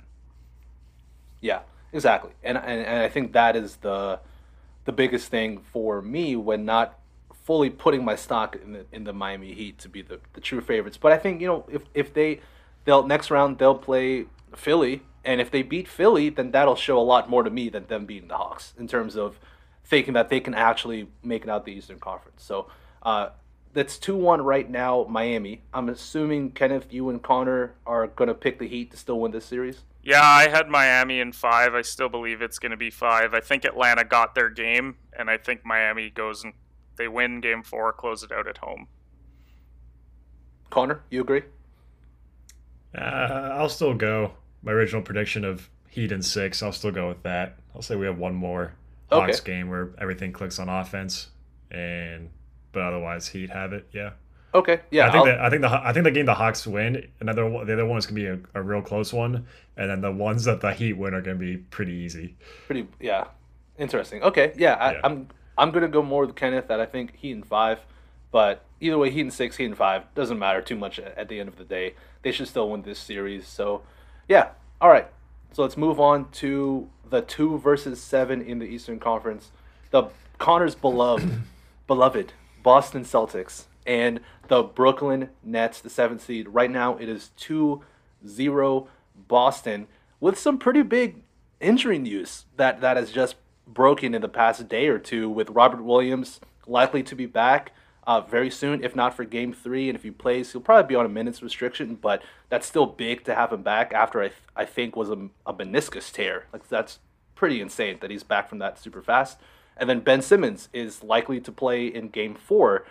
Yeah, 1.40 1.60
exactly. 1.94 2.32
And, 2.44 2.58
and 2.58 2.82
and 2.82 3.04
I 3.04 3.10
think 3.10 3.34
that 3.34 3.56
is 3.56 3.76
the 3.78 4.20
the 4.88 4.94
biggest 4.94 5.30
thing 5.30 5.60
for 5.74 6.02
me 6.02 6.38
when 6.38 6.64
not 6.64 6.98
fully 7.44 7.70
putting 7.70 8.06
my 8.06 8.16
stock 8.16 8.56
in 8.56 8.72
the 8.72 8.86
in 8.94 9.04
the 9.04 9.12
Miami 9.12 9.54
Heat 9.54 9.78
to 9.80 9.90
be 9.90 10.02
the, 10.02 10.20
the 10.32 10.40
true 10.40 10.62
favorites. 10.62 10.96
But 10.96 11.12
I 11.12 11.18
think, 11.18 11.42
you 11.42 11.48
know, 11.48 11.66
if 11.70 11.84
if 11.94 12.14
they 12.14 12.40
they'll 12.86 13.06
next 13.06 13.30
round 13.30 13.58
they'll 13.58 13.78
play 13.78 14.28
Philly 14.56 15.02
and 15.26 15.42
if 15.42 15.52
they 15.52 15.62
beat 15.62 15.90
Philly, 15.90 16.30
then 16.30 16.52
that'll 16.52 16.78
show 16.78 16.98
a 16.98 17.04
lot 17.04 17.30
more 17.30 17.44
to 17.44 17.50
me 17.50 17.68
than 17.68 17.86
them 17.88 18.06
beating 18.06 18.30
the 18.30 18.38
Hawks 18.38 18.74
in 18.80 18.88
terms 18.88 19.18
of 19.18 19.40
thinking 19.84 20.14
that 20.14 20.30
they 20.30 20.40
can 20.40 20.54
actually 20.54 21.10
make 21.22 21.44
it 21.44 21.50
out 21.50 21.66
the 21.66 21.74
Eastern 21.74 22.00
Conference. 22.00 22.42
So, 22.42 22.68
uh 23.04 23.30
that's 23.74 23.98
2-1 24.00 24.44
right 24.44 24.68
now, 24.68 25.06
Miami. 25.08 25.62
I'm 25.72 25.90
assuming 25.90 26.50
Kenneth, 26.52 26.92
you 26.92 27.10
and 27.10 27.22
Conor 27.22 27.76
are 27.86 28.08
going 28.08 28.28
to 28.28 28.34
pick 28.34 28.58
the 28.58 28.68
Heat 28.68 28.90
to 28.90 28.98
still 28.98 29.20
win 29.20 29.32
this 29.32 29.46
series. 29.46 29.84
Yeah, 30.08 30.24
I 30.24 30.48
had 30.48 30.70
Miami 30.70 31.20
in 31.20 31.34
five. 31.34 31.76
I 31.76 31.82
still 31.82 32.08
believe 32.08 32.42
it's 32.42 32.60
going 32.60 32.72
to 32.72 32.78
be 32.78 32.90
five. 32.90 33.34
I 33.34 33.42
think 33.42 33.66
Atlanta 33.66 34.06
got 34.06 34.36
their 34.36 34.50
game, 34.50 34.96
and 35.12 35.30
I 35.30 35.36
think 35.38 35.66
Miami 35.66 36.10
goes 36.10 36.46
and 36.46 36.54
they 36.96 37.10
win 37.10 37.42
game 37.42 37.62
four, 37.62 37.92
close 37.92 38.24
it 38.24 38.32
out 38.32 38.48
at 38.48 38.60
home. 38.60 38.88
Conor, 40.70 41.02
you 41.10 41.20
agree? 41.20 41.44
Uh, 42.98 43.02
I'll 43.02 43.68
still 43.68 43.94
go. 43.94 44.32
My 44.64 44.72
original 44.72 45.02
prediction 45.02 45.44
of 45.44 45.70
Heat 45.90 46.14
and 46.14 46.24
six, 46.24 46.64
I'll 46.64 46.72
still 46.72 46.92
go 46.92 47.10
with 47.10 47.24
that. 47.24 47.58
I'll 47.76 47.82
say 47.82 47.98
we 47.98 48.06
have 48.06 48.18
one 48.18 48.34
more 48.34 48.74
Hawks 49.12 49.40
Okay. 49.42 49.56
game 49.58 49.70
where 49.70 49.90
everything 50.00 50.32
clicks 50.32 50.58
on 50.58 50.70
offense, 50.70 51.28
and 51.70 52.30
but 52.72 52.82
otherwise 52.84 53.28
Heat 53.28 53.50
have 53.50 53.74
it. 53.74 53.88
Yeah, 53.92 54.12
Okay, 54.54 54.80
yeah. 54.92 55.08
I 55.08 55.12
think 55.12 55.20
I'll- 55.20 55.26
that 55.26 55.40
I 55.42 55.50
think 55.50 55.62
the 55.62 55.70
I 55.70 55.94
think 55.94 56.04
the 56.06 56.12
game 56.12 56.26
the 56.26 56.34
Hawks 56.34 56.66
win. 56.66 57.08
Another 57.20 57.46
one, 57.48 57.68
the 57.68 57.74
other 57.74 57.86
one 57.86 57.98
is 57.98 58.06
gonna 58.06 58.16
be 58.20 58.26
a, 58.28 58.40
a 58.56 58.62
real 58.62 58.82
close 58.82 59.12
one, 59.14 59.46
and 59.76 59.90
then 59.90 60.02
the 60.02 60.12
ones 60.12 60.46
that 60.46 60.62
the 60.62 60.74
Heat 60.74 60.94
win 60.94 61.14
are 61.14 61.22
gonna 61.22 61.36
be 61.38 61.58
pretty 61.58 61.94
easy. 61.94 62.36
pretty 62.66 62.88
yeah, 63.00 63.26
interesting. 63.78 64.24
Okay, 64.24 64.54
yeah, 64.58 64.74
I, 64.76 64.92
Yeah. 64.94 65.00
I'm 65.04 65.28
I'm 65.58 65.72
gonna 65.72 65.88
go 65.90 66.02
more 66.02 66.26
with 66.26 66.36
Kenneth 66.36 66.68
that 66.70 66.80
I 66.80 66.86
think 66.86 67.16
Heat 67.18 67.32
in 67.32 67.44
five, 67.44 67.80
but 68.32 68.64
either 68.80 68.98
way, 68.98 69.10
Heat 69.12 69.22
in 69.22 69.32
six, 69.32 69.58
Heat 69.58 69.66
in 69.66 69.76
five 69.76 70.04
doesn't 70.16 70.40
matter 70.40 70.62
too 70.62 70.76
much 70.76 70.98
at, 71.00 71.18
at 71.18 71.30
the 71.30 71.40
end 71.40 71.50
of 71.50 71.58
the 71.58 71.66
day. 71.66 71.96
They 72.24 72.32
should 72.32 72.48
still 72.48 72.70
win 72.70 72.82
this 72.84 73.00
series. 73.00 73.48
So, 73.48 73.84
yeah, 74.28 74.50
all 74.82 74.90
right. 74.90 75.08
So 75.52 75.62
let's 75.62 75.78
move 75.78 76.00
on 76.00 76.30
to 76.34 76.90
the 77.10 77.22
two 77.22 77.58
versus 77.60 78.02
seven 78.02 78.42
in 78.42 78.60
the 78.60 78.66
Eastern 78.66 79.00
Conference. 79.00 79.52
The 79.92 80.10
Conor's 80.40 80.76
beloved, 80.76 81.42
beloved 81.88 82.34
Boston 82.64 83.04
Celtics 83.04 83.66
and 83.88 84.20
the 84.50 84.62
Brooklyn 84.62 85.30
Nets, 85.44 85.82
the 85.82 85.90
seventh 85.90 86.24
seed. 86.24 86.50
Right 86.50 86.70
now, 86.70 86.98
it 86.98 87.10
is 87.10 87.32
2 87.38 87.82
0 88.28 88.88
Boston 89.28 89.88
with 90.20 90.38
some 90.38 90.58
pretty 90.58 90.84
big 90.84 91.24
injury 91.60 91.98
news 91.98 92.46
that, 92.58 92.82
that 92.82 92.98
has 92.98 93.12
just 93.12 93.36
broken 93.66 94.14
in 94.14 94.22
the 94.22 94.30
past 94.30 94.68
day 94.68 94.88
or 94.88 95.00
two 95.00 95.30
with 95.30 95.50
Robert 95.50 95.84
Williams 95.84 96.40
likely 96.66 97.04
to 97.04 97.16
be 97.16 97.26
back 97.26 97.72
uh, 98.06 98.22
very 98.22 98.50
soon, 98.50 98.84
if 98.84 98.96
not 98.96 99.14
for 99.14 99.26
game 99.26 99.54
three. 99.54 99.90
And 99.90 99.96
if 99.96 100.04
he 100.04 100.12
plays, 100.12 100.52
he'll 100.52 100.62
probably 100.62 100.88
be 100.88 100.96
on 100.96 101.06
a 101.06 101.10
minutes 101.10 101.42
restriction, 101.42 101.96
but 101.96 102.22
that's 102.50 102.66
still 102.66 102.86
big 102.86 103.24
to 103.26 103.36
have 103.36 103.52
him 103.52 103.64
back 103.64 103.94
after 103.94 104.22
I, 104.22 104.30
th- 104.30 104.42
I 104.56 104.66
think 104.66 104.96
was 104.96 105.10
a, 105.10 105.30
a 105.46 105.54
meniscus 105.54 106.12
tear. 106.12 106.46
Like, 106.54 106.68
that's 106.70 107.00
pretty 107.36 107.62
insane 107.62 107.98
that 108.02 108.10
he's 108.10 108.24
back 108.24 108.50
from 108.50 108.60
that 108.60 108.80
super 108.80 109.02
fast. 109.02 109.38
And 109.76 109.90
then 109.90 110.00
Ben 110.00 110.22
Simmons 110.22 110.70
is 110.74 111.04
likely 111.04 111.40
to 111.42 111.52
play 111.52 111.86
in 111.86 112.08
game 112.08 112.34
four. 112.34 112.86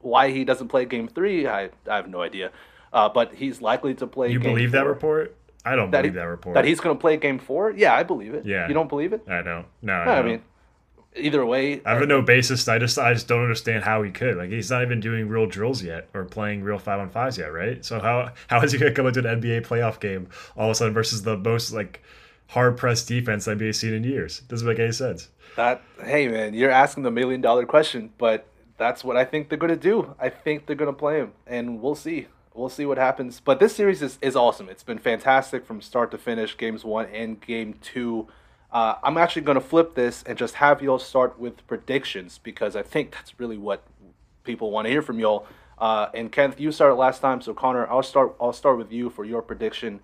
Why 0.00 0.30
he 0.30 0.44
doesn't 0.44 0.68
play 0.68 0.84
game 0.84 1.08
three, 1.08 1.46
I, 1.46 1.70
I 1.88 1.96
have 1.96 2.08
no 2.08 2.22
idea. 2.22 2.50
Uh, 2.92 3.08
but 3.08 3.34
he's 3.34 3.60
likely 3.62 3.94
to 3.94 4.06
play. 4.06 4.32
You 4.32 4.40
believe 4.40 4.72
that 4.72 4.86
report? 4.86 5.36
I 5.64 5.76
don't 5.76 5.90
That 5.90 6.02
believe 6.02 6.14
he, 6.14 6.18
that 6.18 6.24
report. 6.26 6.54
That 6.54 6.64
he's 6.64 6.80
going 6.80 6.96
to 6.96 7.00
play 7.00 7.16
game 7.18 7.38
four? 7.38 7.70
Yeah, 7.70 7.94
I 7.94 8.02
believe 8.02 8.34
it. 8.34 8.46
Yeah. 8.46 8.66
You 8.66 8.74
don't 8.74 8.88
believe 8.88 9.12
it? 9.12 9.22
I 9.28 9.42
don't. 9.42 9.66
No, 9.82 9.92
I, 9.92 10.04
No, 10.06 10.10
I 10.12 10.14
don't. 10.16 10.26
mean, 10.26 10.42
either 11.16 11.44
way. 11.44 11.82
I 11.84 11.94
have 11.94 12.08
no 12.08 12.22
basis. 12.22 12.66
I 12.66 12.78
just 12.78 12.98
I 12.98 13.12
just 13.12 13.28
don't 13.28 13.42
understand 13.42 13.84
how 13.84 14.02
he 14.02 14.10
could. 14.10 14.36
Like 14.36 14.50
he's 14.50 14.70
not 14.70 14.82
even 14.82 15.00
doing 15.00 15.28
real 15.28 15.46
drills 15.46 15.82
yet 15.82 16.08
or 16.14 16.24
playing 16.24 16.62
real 16.62 16.78
five 16.78 16.98
on 17.00 17.10
fives 17.10 17.36
yet, 17.38 17.52
right? 17.52 17.84
So 17.84 18.00
how 18.00 18.32
how 18.46 18.62
is 18.62 18.72
he 18.72 18.78
gonna 18.78 18.92
come 18.92 19.06
into 19.06 19.20
an 19.20 19.40
NBA 19.40 19.66
playoff 19.66 20.00
game 20.00 20.28
all 20.56 20.66
of 20.66 20.70
a 20.72 20.74
sudden 20.74 20.94
versus 20.94 21.22
the 21.22 21.36
most 21.36 21.72
like 21.72 22.02
hard 22.48 22.76
pressed 22.76 23.06
defense 23.08 23.46
NBA's 23.46 23.78
seen 23.78 23.92
in 23.92 24.02
years? 24.04 24.40
Doesn't 24.40 24.66
make 24.66 24.78
any 24.78 24.92
sense. 24.92 25.28
That 25.56 25.82
hey 26.04 26.28
man, 26.28 26.54
you're 26.54 26.70
asking 26.70 27.02
the 27.02 27.10
million 27.10 27.40
dollar 27.40 27.66
question, 27.66 28.12
but 28.16 28.46
that's 28.80 29.04
what 29.04 29.14
I 29.14 29.26
think 29.26 29.50
they're 29.50 29.58
gonna 29.58 29.76
do. 29.76 30.14
I 30.18 30.30
think 30.30 30.64
they're 30.64 30.74
gonna 30.74 30.94
play 30.94 31.18
him, 31.18 31.32
and 31.46 31.82
we'll 31.82 31.94
see. 31.94 32.28
We'll 32.54 32.70
see 32.70 32.86
what 32.86 32.96
happens. 32.96 33.38
But 33.38 33.60
this 33.60 33.76
series 33.76 34.00
is, 34.00 34.18
is 34.22 34.34
awesome. 34.34 34.70
It's 34.70 34.82
been 34.82 34.98
fantastic 34.98 35.66
from 35.66 35.82
start 35.82 36.10
to 36.12 36.18
finish, 36.18 36.56
games 36.56 36.82
one 36.82 37.06
and 37.12 37.38
game 37.40 37.74
two. 37.82 38.26
Uh, 38.72 38.94
I'm 39.04 39.18
actually 39.18 39.42
gonna 39.42 39.60
flip 39.60 39.94
this 39.94 40.22
and 40.22 40.38
just 40.38 40.54
have 40.54 40.80
y'all 40.80 40.98
start 40.98 41.38
with 41.38 41.64
predictions 41.66 42.38
because 42.42 42.74
I 42.74 42.82
think 42.82 43.12
that's 43.12 43.38
really 43.38 43.58
what 43.58 43.84
people 44.44 44.70
want 44.70 44.86
to 44.86 44.90
hear 44.90 45.02
from 45.02 45.18
y'all. 45.18 45.46
Uh, 45.76 46.08
and 46.14 46.32
Kenneth, 46.32 46.58
you 46.58 46.72
started 46.72 46.94
last 46.94 47.20
time, 47.20 47.42
so 47.42 47.52
Conor, 47.52 47.86
I'll 47.90 48.02
start. 48.02 48.34
I'll 48.40 48.54
start 48.54 48.78
with 48.78 48.90
you 48.90 49.10
for 49.10 49.26
your 49.26 49.42
prediction. 49.42 50.00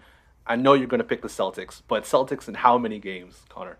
I 0.47 0.57
know 0.57 0.75
you're 0.75 0.87
gonna 0.87 1.03
pick 1.03 1.23
the 1.23 1.29
Celtics, 1.29 1.81
but 1.89 2.05
Celtics 2.05 2.47
in 2.47 2.55
how 2.55 2.77
many 2.77 2.99
games, 2.99 3.47
Conor? 3.49 3.79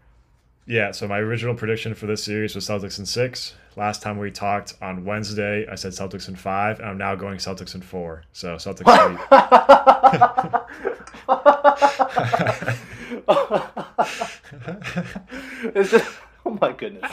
Yeah, 0.69 0.91
so 0.91 1.07
my 1.07 1.19
original 1.19 1.55
prediction 1.55 1.95
for 1.95 2.07
this 2.07 2.25
series 2.25 2.57
was 2.57 2.67
Celtics 2.67 2.99
in 2.99 3.07
six. 3.07 3.55
Last 3.77 4.03
time 4.03 4.19
we 4.19 4.33
talked 4.33 4.75
on 4.83 5.05
Wednesday, 5.05 5.65
I 5.71 5.77
said 5.77 5.93
Celtics 5.93 6.29
in 6.29 6.35
five, 6.35 6.81
and 6.81 6.89
I'm 6.89 6.99
now 6.99 7.15
going 7.15 7.39
Celtics 7.39 7.77
in 7.77 7.83
four. 7.83 8.25
So 8.33 8.57
Celtics 8.57 8.89
it's 15.77 15.93
just, 15.93 16.19
oh 16.45 16.59
my 16.61 16.73
goodness. 16.73 17.13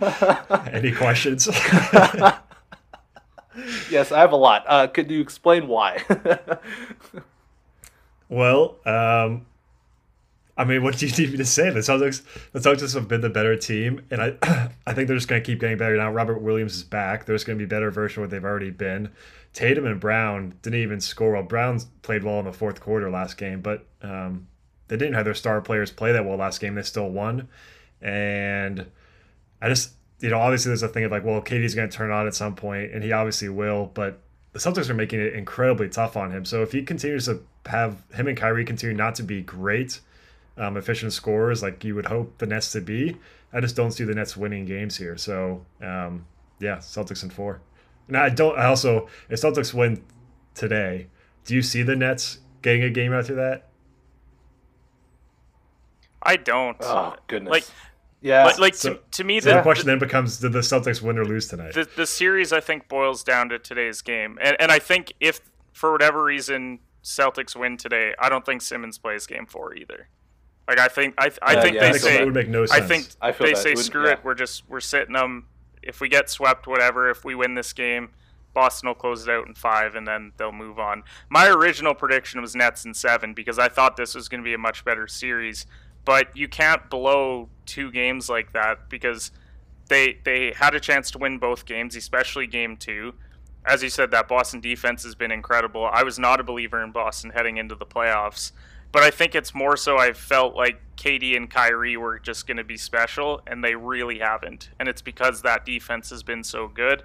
Any 0.72 0.90
questions? 0.90 1.46
Yes, 3.88 4.10
I 4.10 4.18
have 4.18 4.32
a 4.32 4.36
lot. 4.36 4.64
Uh, 4.66 4.88
could 4.88 5.12
you 5.12 5.20
explain 5.20 5.68
why? 5.68 6.02
well, 8.28 8.78
um, 8.84 9.46
I 10.56 10.64
mean, 10.64 10.82
what 10.82 10.98
do 10.98 11.06
you 11.06 11.12
need 11.18 11.32
me 11.32 11.36
to 11.38 11.44
say? 11.44 11.70
The 11.70 11.80
Celtics, 11.80 12.22
the 12.52 12.60
Celtics 12.60 12.94
have 12.94 13.08
been 13.08 13.20
the 13.20 13.30
better 13.30 13.56
team, 13.56 14.04
and 14.10 14.22
I, 14.22 14.36
I 14.86 14.92
think 14.94 15.08
they're 15.08 15.16
just 15.16 15.28
going 15.28 15.42
to 15.42 15.46
keep 15.46 15.60
getting 15.60 15.78
better. 15.78 15.96
Now 15.96 16.12
Robert 16.12 16.40
Williams 16.40 16.74
is 16.76 16.84
back. 16.84 17.26
There's 17.26 17.44
going 17.44 17.58
to 17.58 17.64
be 17.64 17.68
better 17.68 17.90
version 17.90 18.22
of 18.22 18.28
what 18.28 18.30
they've 18.30 18.44
already 18.44 18.70
been. 18.70 19.10
Tatum 19.52 19.86
and 19.86 20.00
Brown 20.00 20.54
didn't 20.62 20.80
even 20.80 21.00
score 21.00 21.32
well. 21.32 21.42
Brown 21.42 21.80
played 22.02 22.24
well 22.24 22.40
in 22.40 22.44
the 22.44 22.52
fourth 22.52 22.80
quarter 22.80 23.10
last 23.10 23.36
game, 23.36 23.60
but 23.60 23.86
um, 24.02 24.48
they 24.88 24.96
didn't 24.96 25.14
have 25.14 25.24
their 25.24 25.34
star 25.34 25.60
players 25.60 25.90
play 25.90 26.12
that 26.12 26.24
well 26.24 26.36
last 26.36 26.60
game. 26.60 26.74
They 26.74 26.82
still 26.82 27.08
won, 27.08 27.48
and 28.02 28.86
I 29.62 29.68
just, 29.68 29.92
you 30.20 30.30
know, 30.30 30.38
obviously 30.38 30.70
there's 30.70 30.82
a 30.82 30.88
thing 30.88 31.04
of 31.04 31.12
like, 31.12 31.24
well, 31.24 31.40
KD's 31.40 31.74
going 31.74 31.88
to 31.88 31.96
turn 31.96 32.10
on 32.10 32.26
at 32.26 32.34
some 32.34 32.54
point, 32.54 32.92
and 32.92 33.02
he 33.02 33.12
obviously 33.12 33.48
will, 33.48 33.86
but 33.94 34.20
the 34.52 34.58
Celtics 34.58 34.88
are 34.88 34.94
making 34.94 35.20
it 35.20 35.34
incredibly 35.34 35.88
tough 35.88 36.16
on 36.16 36.30
him. 36.30 36.44
So 36.44 36.62
if 36.62 36.72
he 36.72 36.82
continues 36.82 37.26
to 37.26 37.42
have 37.66 38.02
him 38.12 38.28
and 38.28 38.36
Kyrie 38.36 38.64
continue 38.64 38.96
not 38.96 39.16
to 39.16 39.22
be 39.22 39.42
great, 39.42 40.00
um, 40.56 40.76
efficient 40.76 41.12
scorers 41.12 41.62
like 41.62 41.82
you 41.84 41.94
would 41.94 42.06
hope 42.06 42.38
the 42.38 42.46
Nets 42.46 42.72
to 42.72 42.80
be, 42.80 43.16
I 43.52 43.60
just 43.60 43.76
don't 43.76 43.90
see 43.92 44.04
the 44.04 44.14
Nets 44.14 44.36
winning 44.36 44.64
games 44.64 44.96
here. 44.96 45.16
So 45.16 45.64
um, 45.82 46.26
yeah, 46.60 46.76
Celtics 46.76 47.22
in 47.22 47.30
four. 47.30 47.60
And 48.08 48.16
I 48.16 48.28
don't. 48.28 48.58
I 48.58 48.66
also 48.66 49.08
if 49.28 49.40
Celtics 49.40 49.72
win 49.74 50.02
today, 50.54 51.08
do 51.44 51.54
you 51.54 51.62
see 51.62 51.82
the 51.82 51.96
Nets 51.96 52.38
getting 52.62 52.82
a 52.82 52.90
game 52.90 53.12
after 53.12 53.34
that? 53.36 53.68
I 56.22 56.36
don't. 56.36 56.76
oh 56.80 57.16
goodness. 57.26 57.50
Like- 57.50 57.64
yeah. 58.20 58.44
But 58.44 58.58
like 58.58 58.74
So- 58.74 58.94
to, 58.94 59.00
to 59.12 59.24
me, 59.24 59.40
So 59.40 59.50
the, 59.50 59.56
the 59.56 59.62
question 59.62 59.86
then 59.86 59.98
becomes: 59.98 60.38
Did 60.40 60.52
the 60.52 60.60
Celtics 60.60 61.02
win 61.02 61.18
or 61.18 61.26
lose 61.26 61.48
tonight? 61.48 61.74
the 61.74 61.86
the 61.96 62.06
series 62.06 62.52
I 62.52 62.60
think 62.60 62.88
boils 62.88 63.22
down 63.22 63.50
to 63.50 63.58
today's 63.58 64.00
game, 64.00 64.38
and 64.40 64.56
and 64.58 64.72
I 64.72 64.78
think 64.78 65.12
if 65.20 65.40
for 65.74 65.92
whatever 65.92 66.24
reason 66.24 66.78
Celtics 67.02 67.54
win 67.54 67.76
today, 67.76 68.14
I 68.18 68.30
don't 68.30 68.46
think 68.46 68.62
Simmons 68.62 68.96
plays 68.96 69.26
Game 69.26 69.44
Four 69.46 69.74
either. 69.74 70.08
Like 70.68 70.78
I 70.78 70.88
think 70.88 71.14
I 71.18 71.30
I 71.42 71.54
Yeah, 71.54 71.62
think 71.62 71.74
yeah, 71.74 71.80
they 71.80 71.86
I 71.88 71.92
think 71.92 72.02
that 72.04 72.18
say 72.18 72.24
would 72.24 72.34
make 72.34 72.48
no 72.48 72.66
sense. 72.66 72.80
I 72.80 72.86
think 72.86 73.06
I 73.20 73.32
feel 73.32 73.46
they 73.46 73.52
that. 73.52 73.62
say 73.62 73.72
It 73.72 73.78
screw 73.78 74.06
yeah. 74.06 74.12
it. 74.12 74.20
We're 74.24 74.34
just 74.34 74.68
we're 74.68 74.80
sitting 74.80 75.12
them. 75.14 75.46
If 75.82 76.00
we 76.00 76.08
get 76.08 76.30
swept, 76.30 76.66
whatever. 76.66 77.10
If 77.10 77.24
we 77.24 77.34
win 77.34 77.54
this 77.54 77.72
game, 77.74 78.10
Boston 78.54 78.88
will 78.88 78.94
close 78.94 79.26
it 79.26 79.30
out 79.30 79.46
in 79.46 79.54
five, 79.54 79.94
and 79.94 80.06
then 80.08 80.32
they'll 80.38 80.52
move 80.52 80.78
on. 80.78 81.02
My 81.28 81.48
original 81.48 81.94
prediction 81.94 82.40
was 82.40 82.54
Nets 82.54 82.84
in 82.86 82.94
seven 82.94 83.34
because 83.34 83.58
I 83.58 83.68
thought 83.68 83.96
this 83.96 84.14
was 84.14 84.28
going 84.28 84.40
to 84.42 84.44
be 84.44 84.54
a 84.54 84.58
much 84.58 84.84
better 84.84 85.06
series. 85.06 85.66
But 86.06 86.36
you 86.36 86.48
can't 86.48 86.88
blow 86.90 87.48
two 87.66 87.90
games 87.90 88.28
like 88.28 88.52
that 88.52 88.88
because 88.88 89.30
they 89.88 90.18
they 90.24 90.52
had 90.56 90.74
a 90.74 90.80
chance 90.80 91.10
to 91.12 91.18
win 91.18 91.38
both 91.38 91.66
games, 91.66 91.96
especially 91.96 92.46
game 92.46 92.76
two. 92.76 93.14
As 93.66 93.82
you 93.82 93.88
said, 93.88 94.10
that 94.10 94.28
Boston 94.28 94.60
defense 94.60 95.02
has 95.04 95.14
been 95.14 95.30
incredible. 95.30 95.88
I 95.90 96.02
was 96.02 96.18
not 96.18 96.40
a 96.40 96.44
believer 96.44 96.82
in 96.82 96.92
Boston 96.92 97.30
heading 97.30 97.56
into 97.56 97.74
the 97.74 97.86
playoffs, 97.86 98.52
but 98.94 99.02
I 99.02 99.10
think 99.10 99.34
it's 99.34 99.52
more 99.52 99.76
so 99.76 99.98
I 99.98 100.12
felt 100.12 100.54
like 100.54 100.80
KD 100.96 101.36
and 101.36 101.50
Kyrie 101.50 101.96
were 101.96 102.20
just 102.20 102.46
going 102.46 102.58
to 102.58 102.64
be 102.64 102.76
special, 102.76 103.42
and 103.44 103.62
they 103.62 103.74
really 103.74 104.20
haven't. 104.20 104.70
And 104.78 104.88
it's 104.88 105.02
because 105.02 105.42
that 105.42 105.66
defense 105.66 106.10
has 106.10 106.22
been 106.22 106.44
so 106.44 106.68
good. 106.68 107.02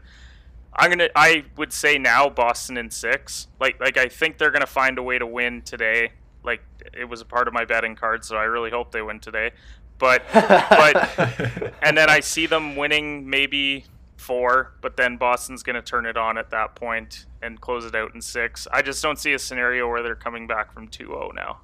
I'm 0.71 0.91
gonna. 0.91 1.09
I 1.15 1.45
would 1.57 1.73
say 1.73 1.97
now 1.97 2.29
Boston 2.29 2.77
in 2.77 2.91
six. 2.91 3.47
Like 3.59 3.79
like 3.81 3.97
I 3.97 4.07
think 4.07 4.37
they're 4.37 4.51
gonna 4.51 4.67
find 4.67 4.99
a 4.99 5.03
way 5.03 5.17
to 5.17 5.25
win 5.25 5.63
today. 5.63 6.11
Like 6.43 6.61
it 6.93 7.05
was 7.05 7.21
a 7.21 7.25
part 7.25 7.47
of 7.47 7.55
my 7.55 7.65
betting 7.65 7.95
card, 7.95 8.23
so 8.23 8.37
I 8.37 8.43
really 8.43 8.69
hope 8.69 8.91
they 8.91 9.01
win 9.01 9.19
today. 9.19 9.49
But 9.97 10.21
but 10.31 11.73
and 11.81 11.97
then 11.97 12.07
I 12.07 12.19
see 12.19 12.45
them 12.45 12.75
winning 12.75 13.27
maybe 13.27 13.85
four, 14.15 14.73
but 14.81 14.95
then 14.95 15.17
Boston's 15.17 15.63
going 15.63 15.75
to 15.75 15.81
turn 15.81 16.05
it 16.05 16.17
on 16.17 16.37
at 16.37 16.51
that 16.51 16.75
point 16.75 17.25
and 17.41 17.59
close 17.59 17.83
it 17.83 17.95
out 17.95 18.13
in 18.13 18.21
six. 18.21 18.67
I 18.71 18.83
just 18.83 19.01
don't 19.01 19.17
see 19.17 19.33
a 19.33 19.39
scenario 19.39 19.87
where 19.87 20.03
they're 20.03 20.13
coming 20.13 20.45
back 20.45 20.71
from 20.71 20.89
2-0 20.89 21.33
now. 21.33 21.61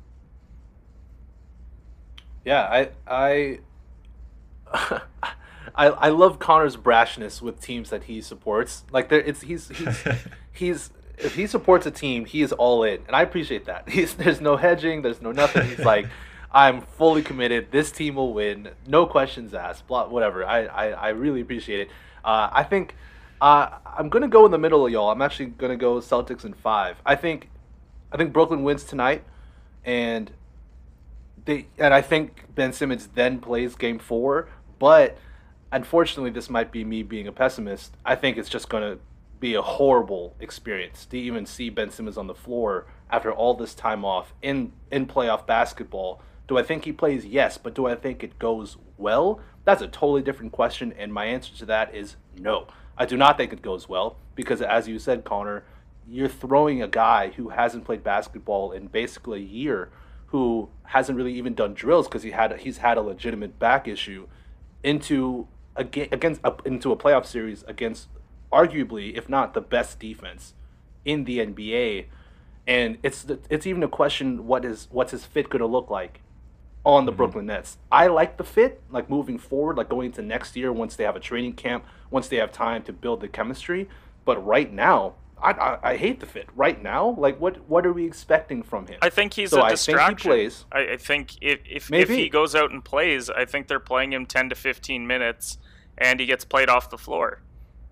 Yeah, 2.46 2.62
I 2.62 2.90
I 3.08 3.60
I 5.76 5.88
I 5.88 6.10
love 6.10 6.40
Conor's 6.40 6.78
brashness 6.78 7.42
with 7.42 7.60
teams 7.60 7.90
that 7.90 8.04
he 8.04 8.22
supports. 8.22 8.84
Like 8.92 9.10
there, 9.10 9.20
it's 9.20 9.42
he's 9.42 9.70
he's 9.70 10.04
he's 10.52 10.90
if 11.18 11.36
he 11.36 11.48
supports 11.48 11.86
a 11.86 11.92
team, 11.92 12.26
he 12.26 12.42
is 12.42 12.52
all 12.52 12.84
in, 12.84 13.02
and 13.08 13.16
I 13.16 13.22
appreciate 13.22 13.66
that. 13.66 13.90
He's 13.96 14.16
there's 14.16 14.42
no 14.42 14.58
hedging, 14.58 15.02
there's 15.02 15.22
no 15.22 15.32
nothing. 15.32 15.68
He's 15.68 15.80
like, 15.80 16.08
I'm 16.52 16.82
fully 16.82 17.22
committed. 17.22 17.72
This 17.72 17.92
team 17.92 18.16
will 18.16 18.34
win, 18.34 18.70
no 18.86 19.06
questions 19.06 19.54
asked. 19.54 19.88
Blah, 19.88 20.08
whatever. 20.10 20.46
I 20.46 20.66
I, 20.66 20.88
I 20.90 21.10
really 21.10 21.42
appreciate 21.42 21.82
it. 21.82 21.90
Uh, 22.24 22.50
I 22.52 22.64
think 22.64 22.96
uh, 23.42 23.70
I'm 23.86 24.10
gonna 24.10 24.28
go 24.28 24.46
in 24.46 24.52
the 24.52 24.58
middle 24.58 24.86
of 24.86 24.92
y'all. 24.92 25.10
I'm 25.10 25.22
actually 25.22 25.48
gonna 25.48 25.78
go 25.78 25.98
Celtics 25.98 26.46
in 26.46 26.54
five. 26.54 27.02
I 27.06 27.16
think 27.16 27.50
I 28.12 28.18
think 28.18 28.34
Brooklyn 28.34 28.64
wins 28.64 28.84
tonight, 28.84 29.24
and 29.84 30.32
they 31.46 31.68
and 31.78 31.94
I 31.94 32.02
think 32.02 32.46
Ben 32.54 32.74
Simmons 32.74 33.08
then 33.14 33.40
plays 33.40 33.76
game 33.76 34.00
four, 34.00 34.50
but 34.80 35.18
unfortunately 35.72 36.32
this 36.32 36.50
might 36.50 36.72
be 36.72 36.84
me 36.84 37.04
being 37.04 37.28
a 37.28 37.32
pessimist. 37.32 37.96
I 38.06 38.16
think 38.16 38.38
it's 38.38 38.50
just 38.50 38.70
gonna 38.70 38.98
be 39.40 39.54
a 39.54 39.62
horrible 39.62 40.36
experience 40.40 41.06
to 41.08 41.18
even 41.18 41.46
see 41.46 41.70
Ben 41.70 41.92
Simmons 41.92 42.18
on 42.18 42.28
the 42.28 42.36
floor 42.36 42.88
after 43.10 43.32
all 43.32 43.54
this 43.54 43.76
time 43.76 44.04
off 44.04 44.34
in 44.42 44.72
in 44.92 45.06
playoff 45.06 45.46
basketball. 45.46 46.22
Do 46.48 46.58
I 46.58 46.64
think 46.64 46.86
he 46.86 46.92
plays? 46.92 47.26
Yes, 47.26 47.58
but 47.58 47.74
do 47.74 47.88
I 47.88 47.96
think 47.96 48.24
it 48.24 48.38
goes 48.38 48.78
well? 48.98 49.40
That's 49.64 49.82
a 49.82 49.88
totally 49.88 50.22
different 50.22 50.52
question, 50.52 50.94
and 50.98 51.12
my 51.12 51.26
answer 51.26 51.56
to 51.58 51.66
that 51.66 51.96
is 51.96 52.18
no. 52.38 52.68
I 52.98 53.06
do 53.06 53.18
not 53.18 53.36
think 53.36 53.52
it 53.52 53.62
goes 53.62 53.90
well 53.90 54.18
because, 54.36 54.62
as 54.62 54.88
you 54.88 55.00
said, 55.00 55.26
Conor, 55.26 55.64
you're 56.08 56.30
throwing 56.30 56.82
a 56.82 56.88
guy 56.88 57.30
who 57.32 57.50
hasn't 57.50 57.84
played 57.84 58.04
basketball 58.04 58.72
in 58.72 58.88
basically 58.88 59.40
a 59.42 59.46
year, 59.46 59.90
who 60.36 60.68
hasn't 60.84 61.18
really 61.18 61.34
even 61.34 61.54
done 61.54 61.74
drills 61.74 62.10
because 62.10 62.22
he 62.24 62.32
had 62.32 62.60
he's 62.60 62.80
had 62.80 62.98
a 62.98 63.02
legitimate 63.02 63.58
back 63.58 63.88
issue, 63.88 64.28
into 64.84 65.48
against 65.78 66.42
into 66.66 66.92
a 66.92 66.98
playoff 66.98 67.26
series 67.26 67.64
against 67.70 68.10
arguably, 68.52 69.18
if 69.18 69.30
not 69.30 69.54
the 69.54 69.62
best 69.62 69.98
defense 69.98 70.54
in 71.06 71.24
the 71.24 71.38
NBA, 71.38 72.08
and 72.68 72.98
it's 73.02 73.26
it's 73.50 73.66
even 73.66 73.82
a 73.82 73.88
question 73.88 74.46
what 74.46 74.66
is 74.66 74.90
what's 74.92 75.12
his 75.12 75.24
fit 75.24 75.50
going 75.50 75.62
to 75.62 75.66
look 75.66 75.90
like 75.90 76.20
on 76.84 77.06
the 77.06 77.14
mm-hmm. 77.14 77.18
Brooklyn 77.18 77.46
Nets. 77.46 77.78
I 77.90 78.08
like 78.08 78.36
the 78.36 78.44
fit, 78.44 78.82
like 78.90 79.10
moving 79.10 79.38
forward, 79.38 79.78
like 79.78 79.88
going 79.88 80.08
into 80.08 80.22
next 80.22 80.58
year 80.58 80.74
once 80.74 80.98
they 80.98 81.06
have 81.06 81.16
a 81.16 81.22
training 81.22 81.54
camp, 81.54 81.86
once 82.12 82.28
they 82.28 82.36
have 82.36 82.52
time 82.52 82.84
to 82.84 82.92
build 82.92 83.22
the 83.22 83.30
chemistry. 83.30 83.88
But 84.26 84.46
right 84.46 84.70
now, 84.70 85.14
I, 85.42 85.52
I, 85.52 85.90
I 85.92 85.98
hate 85.98 86.20
the 86.22 86.26
fit. 86.26 86.48
Right 86.56 86.82
now, 86.82 87.16
like 87.18 87.40
what 87.42 87.68
what 87.70 87.86
are 87.86 87.94
we 87.94 88.06
expecting 88.06 88.64
from 88.64 88.88
him? 88.88 89.00
I 89.02 89.10
think 89.10 89.34
he's 89.34 89.52
So 89.52 89.60
a 89.60 89.64
I 89.64 89.68
think 89.70 89.78
distraction. 89.78 90.30
plays. 90.30 90.66
I, 90.72 90.80
I 90.94 90.98
think 90.98 91.36
if 91.42 91.60
if, 91.66 91.92
if 91.92 92.10
he 92.10 92.30
goes 92.30 92.56
out 92.56 92.72
and 92.72 92.84
plays, 92.84 93.30
I 93.30 93.46
think 93.46 93.68
they're 93.68 93.80
playing 93.80 94.14
him 94.14 94.26
10 94.26 94.50
to 94.50 94.56
15 94.56 95.06
minutes. 95.06 95.58
and 95.98 96.20
he 96.20 96.26
gets 96.26 96.44
played 96.44 96.68
off 96.70 96.90
the 96.90 96.98
floor 96.98 97.42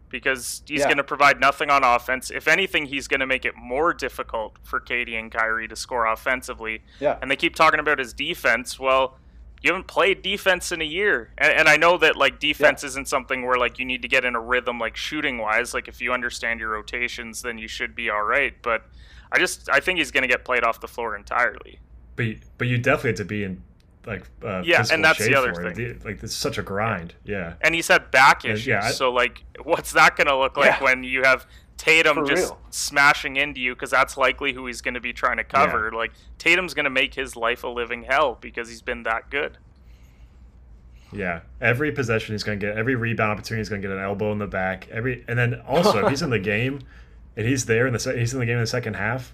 because 0.09 0.62
he's 0.67 0.79
Yeah. 0.81 0.85
going 0.88 0.97
to 0.97 1.03
provide 1.03 1.39
nothing 1.39 1.69
on 1.69 1.83
offense. 1.83 2.29
If 2.31 2.47
anything, 2.47 2.85
he's 2.85 3.07
going 3.07 3.21
to 3.21 3.25
make 3.25 3.45
it 3.45 3.55
more 3.57 3.93
difficult 3.93 4.57
for 4.63 4.79
KD 4.79 5.17
and 5.17 5.31
Kyrie 5.31 5.67
to 5.69 5.75
score 5.75 6.05
offensively. 6.05 6.83
Yeah. 7.00 7.17
And 7.21 7.31
they 7.31 7.35
keep 7.35 7.55
talking 7.55 7.79
about 7.79 8.00
his 8.00 8.13
defense. 8.13 8.77
Well, 8.79 9.17
you 9.63 9.72
haven't 9.72 9.88
played 9.88 10.22
defense 10.22 10.72
in 10.74 10.82
a 10.82 10.86
year, 10.86 11.32
and, 11.38 11.53
and 11.53 11.67
I 11.70 11.77
know 11.77 11.98
that 11.98 12.15
like 12.17 12.39
defense 12.39 12.84
isn't 12.84 13.08
something 13.08 13.46
where 13.46 13.58
like 13.58 13.79
you 13.79 13.86
need 13.86 14.01
to 14.03 14.08
get 14.10 14.25
in 14.25 14.36
a 14.36 14.39
rhythm 14.39 14.77
like 14.77 14.96
shooting 14.98 15.38
wise. 15.38 15.74
Like 15.74 15.88
if 15.88 16.01
you 16.01 16.12
understand 16.13 16.60
your 16.60 16.70
rotations, 16.70 17.41
then 17.41 17.58
you 17.58 17.67
should 17.70 17.96
be 17.96 18.10
all 18.10 18.24
right. 18.24 18.53
But 18.62 18.84
I 19.32 19.39
just 19.39 19.70
I 19.70 19.79
think 19.79 19.98
he's 20.00 20.12
going 20.12 20.24
to 20.24 20.27
get 20.27 20.43
played 20.46 20.63
off 20.63 20.79
the 20.82 20.88
floor 20.88 21.15
entirely. 21.15 21.79
But 22.15 22.25
you, 22.25 22.39
but 22.58 22.67
you 22.67 22.77
definitely 22.77 23.12
have 23.12 23.17
to 23.17 23.25
be 23.25 23.43
in 23.46 23.63
like 24.05 24.24
uh, 24.43 24.62
Yeah, 24.65 24.84
and 24.91 25.03
that's 25.03 25.20
the 25.25 25.34
other 25.34 25.53
for 25.53 25.65
it. 25.67 25.75
thing. 25.77 26.01
Like 26.03 26.22
it's 26.22 26.36
such 26.36 26.58
a 26.58 26.62
grind. 26.62 27.15
Yeah. 27.24 27.53
And 27.62 27.74
he's 27.74 27.88
had 27.88 28.12
back 28.12 28.43
Yeah, 28.43 28.51
issues. 28.51 28.67
yeah, 28.67 28.82
I- 28.84 28.91
so 28.91 29.12
like, 29.12 29.43
what's 29.63 29.93
that 29.93 30.17
going 30.17 30.27
to 30.27 30.38
look 30.38 30.58
like 30.58 30.79
Yeah. 30.79 30.84
when 30.84 31.03
you 31.05 31.24
have 31.24 31.48
Tatum 31.77 32.15
For 32.15 32.25
just 32.25 32.44
real. 32.50 32.60
smashing 32.70 33.36
into 33.36 33.60
you? 33.60 33.74
Because 33.75 33.89
that's 33.92 34.15
likely 34.18 34.53
who 34.53 34.65
he's 34.68 34.82
going 34.82 34.94
to 34.94 35.00
be 35.01 35.12
trying 35.13 35.38
to 35.38 35.44
cover. 35.44 35.92
Like 35.92 36.12
Tatum's 36.38 36.74
going 36.74 36.86
to 36.86 36.89
make 36.89 37.13
his 37.13 37.36
life 37.36 37.63
a 37.63 37.68
living 37.68 38.03
hell 38.03 38.38
because 38.39 38.70
he's 38.70 38.82
been 38.82 39.03
that 39.03 39.30
good. 39.30 39.58
Yeah, 41.12 41.42
every 41.62 41.92
possession 41.92 42.34
he's 42.34 42.44
going 42.44 42.60
to 42.60 42.65
get, 42.65 42.75
every 42.77 42.96
rebound 42.96 43.32
opportunity 43.32 43.60
he's 43.62 43.70
going 43.70 43.82
to 43.82 43.88
get 43.88 43.96
an 43.96 44.01
elbow 44.03 44.32
in 44.32 44.39
the 44.39 44.48
back. 44.48 44.88
Every 44.89 45.24
and 45.27 45.38
then 45.38 45.62
also 45.68 46.03
if 46.03 46.10
he's 46.10 46.22
in 46.24 46.32
the 46.32 46.39
game 46.53 46.80
and 47.38 47.48
he's 47.48 47.65
there 47.65 47.86
in 47.86 47.94
the 47.94 48.00
se- 48.00 48.18
he's 48.18 48.34
in 48.34 48.39
the 48.39 48.46
game 48.48 48.56
in 48.56 48.62
the 48.62 48.68
second 48.68 48.96
half, 48.96 49.34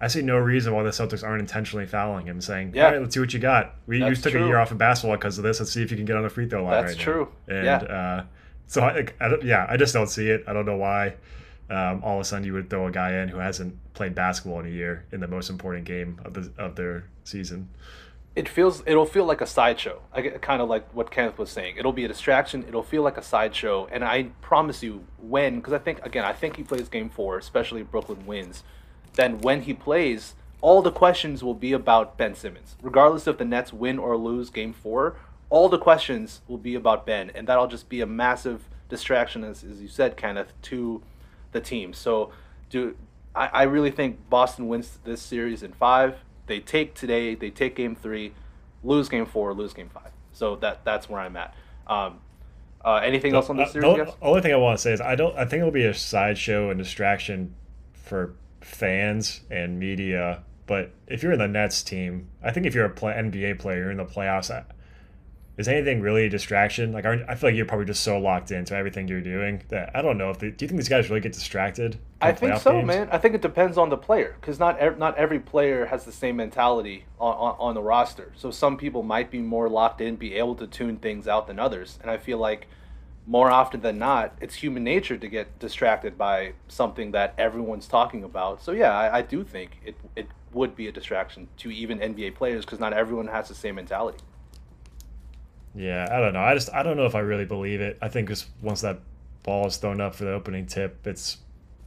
I 0.00 0.06
see 0.06 0.22
no 0.22 0.36
reason 0.38 0.72
why 0.72 0.82
the 0.84 0.90
Celtics 0.90 1.24
aren't 1.26 1.40
intentionally 1.40 1.84
fouling 1.86 2.26
him, 2.26 2.40
saying, 2.40 2.72
Yeah. 2.74 2.84
"All 2.86 2.92
right, 2.92 3.00
let's 3.00 3.14
see 3.14 3.20
what 3.20 3.32
you 3.34 3.40
got. 3.40 3.74
We 3.86 3.98
you 3.98 4.04
That's 4.04 4.20
took 4.20 4.34
a 4.34 4.38
year 4.38 4.56
off 4.58 4.70
of 4.70 4.78
basketball 4.78 5.16
because 5.16 5.36
of 5.36 5.42
this. 5.44 5.58
Let's 5.58 5.72
see 5.72 5.82
if 5.82 5.90
you 5.90 5.96
can 5.96 6.06
get 6.06 6.16
on 6.16 6.22
the 6.22 6.30
free 6.30 6.48
throw 6.48 6.62
line 6.62 6.84
That's 6.84 6.92
right 6.96 6.98
now." 6.98 7.12
true. 7.12 7.28
And 7.48 7.64
Yeah. 7.64 7.76
uh, 7.76 8.24
so 8.68 8.82
I, 8.82 9.06
I 9.20 9.28
don't, 9.28 9.42
yeah, 9.42 9.66
I 9.68 9.76
just 9.76 9.92
don't 9.92 10.06
see 10.06 10.28
it. 10.30 10.44
I 10.46 10.52
don't 10.52 10.64
know 10.64 10.76
why. 10.76 11.14
Um, 11.70 12.02
all 12.02 12.16
of 12.16 12.20
a 12.20 12.24
sudden, 12.24 12.44
you 12.44 12.52
would 12.52 12.68
throw 12.68 12.86
a 12.86 12.90
guy 12.90 13.12
in 13.22 13.28
who 13.28 13.38
hasn't 13.38 13.76
played 13.94 14.14
basketball 14.14 14.60
in 14.60 14.66
a 14.66 14.70
year 14.70 15.06
in 15.12 15.20
the 15.20 15.28
most 15.28 15.48
important 15.50 15.84
game 15.84 16.20
of 16.24 16.34
the 16.34 16.52
of 16.58 16.74
their 16.76 17.04
season. 17.24 17.68
it 18.36 18.48
feels 18.48 18.82
it'll 18.86 19.06
feel 19.06 19.24
like 19.24 19.40
a 19.40 19.46
sideshow. 19.46 20.00
Like, 20.14 20.40
kind 20.40 20.62
of 20.62 20.68
like 20.68 20.88
what 20.94 21.10
kenneth 21.10 21.38
was 21.38 21.50
saying. 21.50 21.76
It'll 21.76 21.92
be 21.92 22.04
a 22.04 22.08
distraction. 22.08 22.64
It'll 22.66 22.82
feel 22.82 23.02
like 23.02 23.16
a 23.16 23.22
sideshow. 23.22 23.88
And 23.90 24.04
i 24.04 24.24
promise 24.40 24.82
you 24.82 25.04
when 25.18 25.56
because 25.56 25.72
i 25.72 25.78
think 25.78 26.04
again 26.04 26.24
i 26.24 26.32
think 26.32 26.56
he 26.56 26.62
plays 26.62 26.88
game 26.88 27.10
four 27.10 27.38
especially 27.38 27.80
if 27.82 27.90
brooklyn 27.90 28.26
wins 28.26 28.62
then 29.14 29.38
when 29.40 29.62
he 29.62 29.74
plays 29.74 30.34
all 30.60 30.82
the 30.82 30.92
questions 30.92 31.42
will 31.42 31.54
be 31.54 31.72
about 31.72 32.16
ben 32.18 32.34
simmons. 32.34 32.76
Regardless 32.82 33.26
if 33.26 33.38
the 33.38 33.44
nets 33.44 33.72
win 33.72 33.98
or 33.98 34.16
lose 34.16 34.50
game 34.50 34.72
four 34.72 35.16
all 35.48 35.68
the 35.68 35.78
questions 35.78 36.42
will 36.46 36.58
be 36.58 36.76
about 36.76 37.04
ben. 37.04 37.30
And 37.34 37.48
that'll 37.48 37.66
just 37.66 37.88
be 37.88 38.00
a 38.00 38.06
massive 38.06 38.68
distraction 38.88 39.42
as, 39.42 39.64
as 39.64 39.80
you 39.82 39.88
said 39.88 40.16
kenneth 40.16 40.52
to 40.62 41.02
the 41.52 41.60
team 41.60 41.92
so 41.92 42.32
do 42.68 42.96
I, 43.34 43.46
I 43.46 43.62
really 43.64 43.90
think 43.90 44.28
boston 44.28 44.68
wins 44.68 44.98
this 45.04 45.20
series 45.22 45.62
in 45.62 45.72
five 45.72 46.16
they 46.50 46.58
take 46.58 46.94
today, 46.94 47.36
they 47.36 47.48
take 47.48 47.76
game 47.76 47.94
three, 47.94 48.34
lose 48.82 49.08
game 49.08 49.24
four, 49.24 49.54
lose 49.54 49.72
game 49.72 49.88
five. 49.88 50.10
So 50.32 50.56
that 50.56 50.84
that's 50.84 51.08
where 51.08 51.20
I'm 51.20 51.36
at. 51.36 51.54
Um, 51.86 52.18
uh, 52.84 52.96
anything 52.96 53.34
else 53.36 53.48
on 53.48 53.56
this 53.56 53.70
series? 53.70 53.96
The 53.96 54.14
only 54.20 54.40
thing 54.40 54.52
I 54.52 54.56
want 54.56 54.76
to 54.76 54.82
say 54.82 54.92
is 54.92 55.00
I 55.00 55.14
don't. 55.14 55.34
I 55.36 55.44
think 55.44 55.60
it'll 55.60 55.70
be 55.70 55.84
a 55.84 55.94
sideshow 55.94 56.68
and 56.70 56.76
distraction 56.76 57.54
for 57.94 58.34
fans 58.60 59.42
and 59.48 59.78
media. 59.78 60.42
But 60.66 60.90
if 61.06 61.22
you're 61.22 61.32
in 61.32 61.38
the 61.38 61.46
Nets 61.46 61.84
team, 61.84 62.28
I 62.42 62.50
think 62.50 62.66
if 62.66 62.74
you're 62.74 62.84
a 62.84 62.90
play, 62.90 63.12
NBA 63.12 63.60
player, 63.60 63.78
you're 63.78 63.90
in 63.92 63.98
the 63.98 64.04
playoffs. 64.04 64.50
I- 64.50 64.64
Is 65.60 65.68
anything 65.68 66.00
really 66.00 66.24
a 66.24 66.30
distraction? 66.30 66.90
Like, 66.90 67.04
aren't- 67.04 67.28
I 67.28 67.34
feel 67.34 67.50
like 67.50 67.56
you're 67.56 67.66
probably 67.66 67.84
just 67.84 68.02
so 68.02 68.18
locked 68.18 68.50
into 68.50 68.74
everything 68.74 69.08
you're 69.08 69.20
doing 69.20 69.62
that 69.68 69.90
I 69.94 70.00
don't 70.00 70.16
know 70.16 70.30
if. 70.30 70.38
They, 70.38 70.50
do 70.50 70.64
you 70.64 70.68
think 70.68 70.78
these 70.78 70.88
guys 70.88 71.10
really 71.10 71.20
get 71.20 71.34
distracted? 71.34 71.98
I 72.18 72.32
think 72.32 72.56
so, 72.56 72.72
games? 72.72 72.86
man. 72.86 73.08
I 73.12 73.18
think 73.18 73.34
it 73.34 73.42
depends 73.42 73.76
on 73.76 73.90
the 73.90 73.98
player 73.98 74.36
because 74.40 74.58
not 74.58 74.78
ev- 74.78 74.98
not 74.98 75.18
every 75.18 75.38
player 75.38 75.84
has 75.84 76.06
the 76.06 76.12
same 76.12 76.36
mentality 76.36 77.04
on, 77.20 77.34
on, 77.34 77.56
on 77.58 77.74
the 77.74 77.82
roster. 77.82 78.32
So 78.36 78.50
some 78.50 78.78
people 78.78 79.02
might 79.02 79.30
be 79.30 79.40
more 79.40 79.68
locked 79.68 80.00
in, 80.00 80.16
be 80.16 80.34
able 80.36 80.54
to 80.54 80.66
tune 80.66 80.96
things 80.96 81.28
out 81.28 81.46
than 81.46 81.58
others. 81.58 81.98
And 82.00 82.10
I 82.10 82.16
feel 82.16 82.38
like 82.38 82.66
more 83.26 83.50
often 83.50 83.82
than 83.82 83.98
not, 83.98 84.34
it's 84.40 84.54
human 84.54 84.82
nature 84.82 85.18
to 85.18 85.28
get 85.28 85.58
distracted 85.58 86.16
by 86.16 86.54
something 86.68 87.10
that 87.10 87.34
everyone's 87.36 87.86
talking 87.86 88.24
about. 88.24 88.62
So 88.62 88.72
yeah, 88.72 88.96
I, 88.96 89.18
I 89.18 89.22
do 89.22 89.44
think 89.44 89.78
it 89.84 89.94
it 90.16 90.26
would 90.52 90.74
be 90.74 90.88
a 90.88 90.92
distraction 90.92 91.48
to 91.58 91.70
even 91.70 91.98
NBA 91.98 92.34
players 92.34 92.64
because 92.64 92.80
not 92.80 92.94
everyone 92.94 93.28
has 93.28 93.48
the 93.48 93.54
same 93.54 93.74
mentality. 93.74 94.18
Yeah, 95.74 96.08
I 96.10 96.20
don't 96.20 96.32
know. 96.32 96.40
I 96.40 96.54
just 96.54 96.72
I 96.72 96.82
don't 96.82 96.96
know 96.96 97.06
if 97.06 97.14
I 97.14 97.20
really 97.20 97.44
believe 97.44 97.80
it. 97.80 97.98
I 98.02 98.08
think 98.08 98.28
just 98.28 98.46
once 98.60 98.80
that 98.80 98.98
ball 99.42 99.66
is 99.66 99.76
thrown 99.76 100.00
up 100.00 100.14
for 100.14 100.24
the 100.24 100.32
opening 100.32 100.66
tip, 100.66 101.06
it's 101.06 101.38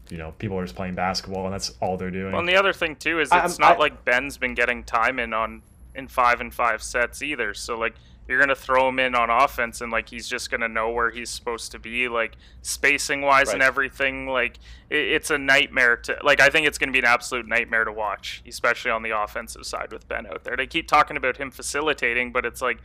you 0.10 0.18
know 0.18 0.34
people 0.38 0.58
are 0.58 0.64
just 0.64 0.76
playing 0.76 0.96
basketball 0.96 1.46
and 1.46 1.54
that's 1.54 1.74
all 1.82 1.98
they're 1.98 2.12
doing. 2.12 2.32
Well, 2.32 2.40
and 2.40 2.48
the 2.50 2.56
other 2.56 2.74
thing 2.74 2.96
too 2.96 3.20
is 3.20 3.28
it's 3.28 3.34
I'm- 3.34 3.56
not 3.60 3.76
I- 3.78 3.80
like 3.80 4.06
Ben's 4.06 4.38
been 4.38 4.54
getting 4.54 4.84
time 4.84 5.20
in 5.20 5.34
on 5.34 5.62
in 5.96 6.08
five 6.08 6.42
and 6.42 6.54
five 6.54 6.82
sets 6.82 7.22
either. 7.22 7.54
So 7.54 7.78
like 7.78 7.96
you're 8.26 8.40
gonna 8.40 8.56
throw 8.56 8.88
him 8.88 9.00
in 9.00 9.16
on 9.16 9.30
offense 9.30 9.82
and 9.82 9.92
like 9.92 10.08
he's 10.08 10.30
just 10.30 10.50
gonna 10.50 10.70
know 10.70 10.90
where 10.92 11.10
he's 11.12 11.30
supposed 11.30 11.74
to 11.74 11.80
be, 11.80 12.08
like 12.08 12.38
spacing 12.62 13.22
wise 13.22 13.50
and 13.52 13.62
everything. 13.62 14.28
Like 14.28 14.60
it, 14.90 14.96
it's 15.12 15.30
a 15.30 15.38
nightmare 15.38 15.98
to 15.98 16.18
like. 16.24 16.40
I 16.40 16.50
think 16.50 16.66
it's 16.68 16.78
gonna 16.78 16.94
be 16.94 17.00
an 17.00 17.06
absolute 17.06 17.48
nightmare 17.50 17.84
to 17.84 17.92
watch, 17.92 18.42
especially 18.48 18.92
on 18.92 19.04
the 19.04 19.10
offensive 19.12 19.66
side 19.66 19.92
with 19.92 20.08
Ben 20.08 20.26
out 20.26 20.46
there. 20.46 20.56
They 20.56 20.68
keep 20.68 20.88
talking 20.88 21.18
about 21.18 21.36
him 21.36 21.52
facilitating, 21.52 22.32
but 22.32 22.46
it's 22.46 22.62
like, 22.62 22.78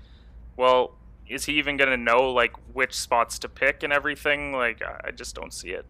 well. 0.59 0.95
Is 1.29 1.45
he 1.45 1.53
even 1.59 1.77
gonna 1.77 1.97
know 1.99 2.33
like 2.33 2.53
which 2.73 2.95
spots 2.95 3.39
to 3.41 3.49
pick 3.51 3.83
and 3.83 3.93
everything? 3.93 4.53
Like, 4.53 4.83
I 4.83 5.09
I 5.09 5.11
just 5.11 5.35
don't 5.35 5.53
see 5.53 5.71
it. 5.71 5.87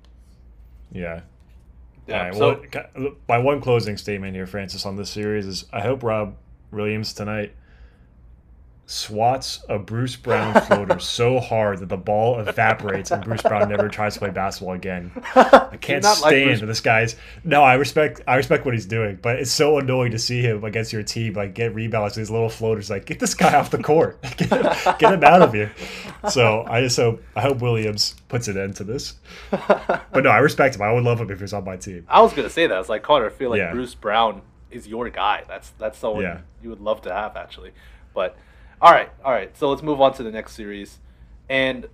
yeah. 0.92 1.20
Yeah. 2.08 2.18
All 2.18 2.24
right, 2.24 2.34
so 2.34 2.82
well, 2.96 3.12
my 3.28 3.36
one 3.38 3.60
closing 3.60 3.98
statement 3.98 4.34
here, 4.34 4.46
Francis, 4.46 4.86
on 4.86 4.96
this 4.96 5.10
series 5.10 5.46
is 5.46 5.66
I 5.72 5.82
hope 5.82 6.02
Rob 6.02 6.36
Williams 6.70 7.12
tonight 7.12 7.54
swats 8.90 9.62
a 9.68 9.78
Bruce 9.78 10.16
Brown 10.16 10.58
floater 10.62 10.98
so 10.98 11.38
hard 11.38 11.78
that 11.80 11.90
the 11.90 11.96
ball 11.98 12.40
evaporates 12.40 13.10
and 13.10 13.22
Bruce 13.22 13.42
Brown 13.42 13.68
never 13.68 13.86
tries 13.86 14.14
to 14.14 14.20
play 14.20 14.30
basketball 14.30 14.74
again. 14.74 15.12
I 15.34 15.76
can't 15.80 16.02
not 16.02 16.22
like 16.22 16.32
stand 16.32 16.60
this 16.68 16.80
guy's. 16.80 17.14
No, 17.44 17.62
I 17.62 17.74
respect 17.74 18.22
I 18.26 18.36
respect 18.36 18.64
what 18.64 18.72
he's 18.72 18.86
doing, 18.86 19.18
but 19.20 19.36
it's 19.38 19.50
so 19.50 19.76
annoying 19.78 20.12
to 20.12 20.18
see 20.18 20.40
him 20.40 20.64
against 20.64 20.90
your 20.92 21.02
team 21.02 21.34
like 21.34 21.54
get 21.54 21.74
rebounds 21.74 22.14
these 22.14 22.30
little 22.30 22.48
floaters. 22.48 22.88
Like 22.88 23.04
get 23.04 23.20
this 23.20 23.34
guy 23.34 23.54
off 23.58 23.70
the 23.70 23.82
court, 23.82 24.22
get, 24.38 24.50
him, 24.50 24.62
get 24.98 25.12
him 25.12 25.22
out 25.22 25.42
of 25.42 25.52
here. 25.52 25.70
So 26.30 26.64
I 26.66 26.80
just 26.80 26.96
hope 26.96 27.22
I 27.36 27.42
hope 27.42 27.60
Williams 27.60 28.16
puts 28.28 28.48
an 28.48 28.56
end 28.56 28.76
to 28.76 28.84
this. 28.84 29.14
But 29.50 30.24
no, 30.24 30.30
I 30.30 30.38
respect 30.38 30.76
him. 30.76 30.82
I 30.82 30.92
would 30.92 31.04
love 31.04 31.20
him 31.20 31.30
if 31.30 31.38
he 31.38 31.42
was 31.42 31.52
on 31.52 31.64
my 31.64 31.76
team. 31.76 32.06
I 32.08 32.22
was 32.22 32.32
gonna 32.32 32.48
say 32.48 32.66
that. 32.66 32.74
I 32.74 32.78
was 32.78 32.88
like, 32.88 33.02
Conor, 33.02 33.26
I 33.26 33.30
feel 33.30 33.50
like 33.50 33.58
Yeah. 33.58 33.70
Bruce 33.72 33.94
Brown 33.94 34.40
is 34.70 34.88
your 34.88 35.10
guy. 35.10 35.44
That's 35.46 35.70
that's 35.78 35.98
someone 35.98 36.22
Yeah. 36.22 36.40
you 36.62 36.70
would 36.70 36.80
love 36.80 37.02
to 37.02 37.12
have 37.12 37.36
actually. 37.36 37.72
But 38.14 38.36
all 38.80 38.92
right, 38.92 39.10
all 39.24 39.32
right. 39.32 39.56
So 39.56 39.70
let's 39.70 39.82
move 39.82 40.00
on 40.00 40.14
to 40.14 40.22
the 40.22 40.30
next 40.30 40.52
series, 40.52 41.00
and 41.48 41.88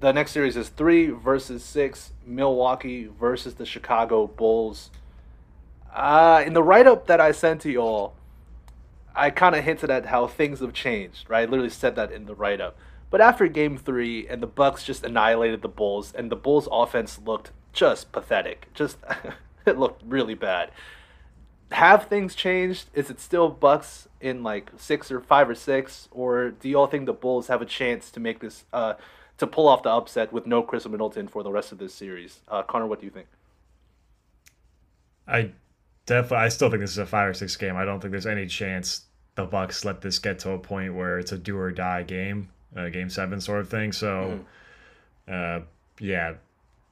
the 0.00 0.12
next 0.12 0.32
series 0.32 0.56
is 0.56 0.68
three 0.68 1.08
versus 1.08 1.64
six. 1.64 2.12
Milwaukee 2.26 3.06
versus 3.06 3.54
the 3.54 3.66
Chicago 3.66 4.26
Bulls. 4.26 4.90
Uh, 5.94 6.42
in 6.44 6.52
the 6.52 6.62
write 6.62 6.86
up 6.86 7.06
that 7.06 7.20
I 7.20 7.32
sent 7.32 7.60
to 7.62 7.70
y'all, 7.70 8.14
I 9.14 9.30
kind 9.30 9.54
of 9.54 9.64
hinted 9.64 9.90
at 9.90 10.06
how 10.06 10.26
things 10.26 10.60
have 10.60 10.72
changed. 10.72 11.30
Right, 11.30 11.48
I 11.48 11.50
literally 11.50 11.70
said 11.70 11.96
that 11.96 12.12
in 12.12 12.26
the 12.26 12.34
write 12.34 12.60
up. 12.60 12.76
But 13.10 13.20
after 13.20 13.46
Game 13.46 13.78
Three, 13.78 14.26
and 14.28 14.42
the 14.42 14.46
Bucks 14.46 14.84
just 14.84 15.04
annihilated 15.04 15.62
the 15.62 15.68
Bulls, 15.68 16.12
and 16.14 16.30
the 16.30 16.36
Bulls' 16.36 16.68
offense 16.70 17.18
looked 17.24 17.52
just 17.72 18.12
pathetic. 18.12 18.68
Just 18.74 18.98
it 19.66 19.78
looked 19.78 20.02
really 20.04 20.34
bad. 20.34 20.70
Have 21.70 22.06
things 22.06 22.34
changed? 22.34 22.88
Is 22.94 23.10
it 23.10 23.18
still 23.20 23.48
Bucks 23.48 24.08
in 24.20 24.42
like 24.42 24.70
six 24.76 25.10
or 25.10 25.20
five 25.20 25.48
or 25.48 25.54
six, 25.54 26.08
or 26.10 26.50
do 26.50 26.68
y'all 26.68 26.86
think 26.86 27.06
the 27.06 27.12
Bulls 27.12 27.48
have 27.48 27.60
a 27.62 27.66
chance 27.66 28.10
to 28.12 28.20
make 28.20 28.40
this 28.40 28.64
uh, 28.72 28.94
to 29.38 29.46
pull 29.46 29.66
off 29.66 29.82
the 29.82 29.90
upset 29.90 30.32
with 30.32 30.46
no 30.46 30.62
Khris 30.62 30.86
Middleton 30.86 31.28
for 31.28 31.42
the 31.42 31.50
rest 31.50 31.72
of 31.72 31.78
this 31.78 31.94
series? 31.94 32.40
Uh, 32.48 32.62
Conor, 32.62 32.86
what 32.86 33.00
do 33.00 33.06
you 33.06 33.10
think? 33.10 33.26
I 35.26 35.52
definitely, 36.06 36.38
I 36.38 36.48
still 36.48 36.70
think 36.70 36.80
this 36.80 36.90
is 36.90 36.98
a 36.98 37.06
five 37.06 37.30
or 37.30 37.34
six 37.34 37.56
game. 37.56 37.76
I 37.76 37.84
don't 37.84 38.00
think 38.00 38.12
there's 38.12 38.26
any 38.26 38.46
chance 38.46 39.02
the 39.34 39.44
Bucks 39.44 39.84
let 39.84 40.00
this 40.00 40.18
get 40.18 40.38
to 40.40 40.50
a 40.52 40.58
point 40.58 40.94
where 40.94 41.18
it's 41.18 41.32
a 41.32 41.38
do 41.38 41.58
or 41.58 41.72
die 41.72 42.02
game, 42.02 42.50
uh, 42.76 42.88
game 42.88 43.10
seven 43.10 43.40
sort 43.40 43.60
of 43.60 43.68
thing. 43.68 43.92
So, 43.92 44.44
uh, 45.26 45.60
yeah, 45.98 46.34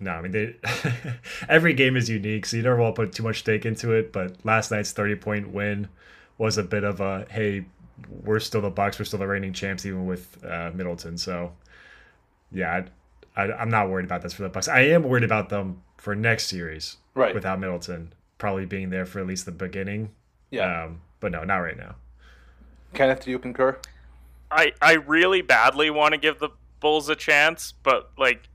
no, 0.02 0.10
I 0.10 0.22
mean, 0.22 0.32
they, 0.32 0.56
every 1.48 1.74
game 1.74 1.96
is 1.96 2.08
unique, 2.08 2.46
so 2.46 2.56
you 2.56 2.62
never 2.62 2.76
want 2.76 2.96
to 2.96 3.02
put 3.02 3.12
too 3.12 3.22
much 3.22 3.40
stake 3.40 3.64
into 3.64 3.92
it. 3.92 4.12
But 4.12 4.36
last 4.44 4.70
night's 4.70 4.92
thirty 4.92 5.14
point 5.14 5.52
win 5.52 5.88
was 6.38 6.58
a 6.58 6.62
bit 6.62 6.84
of 6.84 7.00
a 7.00 7.26
hey, 7.30 7.66
we're 8.24 8.40
still 8.40 8.60
the 8.60 8.70
Bucks, 8.70 8.98
we're 8.98 9.04
still 9.04 9.18
the 9.18 9.26
reigning 9.26 9.52
champs, 9.52 9.86
even 9.86 10.06
with 10.06 10.44
uh, 10.44 10.70
Middleton. 10.74 11.16
So, 11.16 11.52
yeah, 12.50 12.84
I, 13.36 13.42
I, 13.42 13.52
I'm 13.52 13.70
not 13.70 13.88
worried 13.88 14.04
about 14.04 14.22
this 14.22 14.32
for 14.32 14.42
the 14.42 14.48
Bucks. 14.48 14.68
I 14.68 14.80
am 14.80 15.04
worried 15.04 15.24
about 15.24 15.48
them 15.48 15.82
for 15.96 16.14
next 16.14 16.46
series, 16.46 16.96
Right. 17.14 17.34
Without 17.34 17.60
Middleton 17.60 18.12
probably 18.38 18.66
being 18.66 18.90
there 18.90 19.06
for 19.06 19.20
at 19.20 19.26
least 19.26 19.44
the 19.44 19.52
beginning. 19.52 20.10
Yeah. 20.50 20.84
Um, 20.84 21.02
but 21.20 21.30
no, 21.30 21.44
not 21.44 21.58
right 21.58 21.76
now. 21.76 21.94
Kenneth, 22.92 23.24
do 23.24 23.30
you 23.30 23.38
concur? 23.38 23.78
I, 24.50 24.72
I 24.82 24.94
really 24.94 25.42
badly 25.42 25.90
want 25.90 26.12
to 26.12 26.18
give 26.18 26.40
the 26.40 26.50
Bulls 26.80 27.08
a 27.08 27.14
chance, 27.14 27.72
but 27.84 28.10
like 28.18 28.48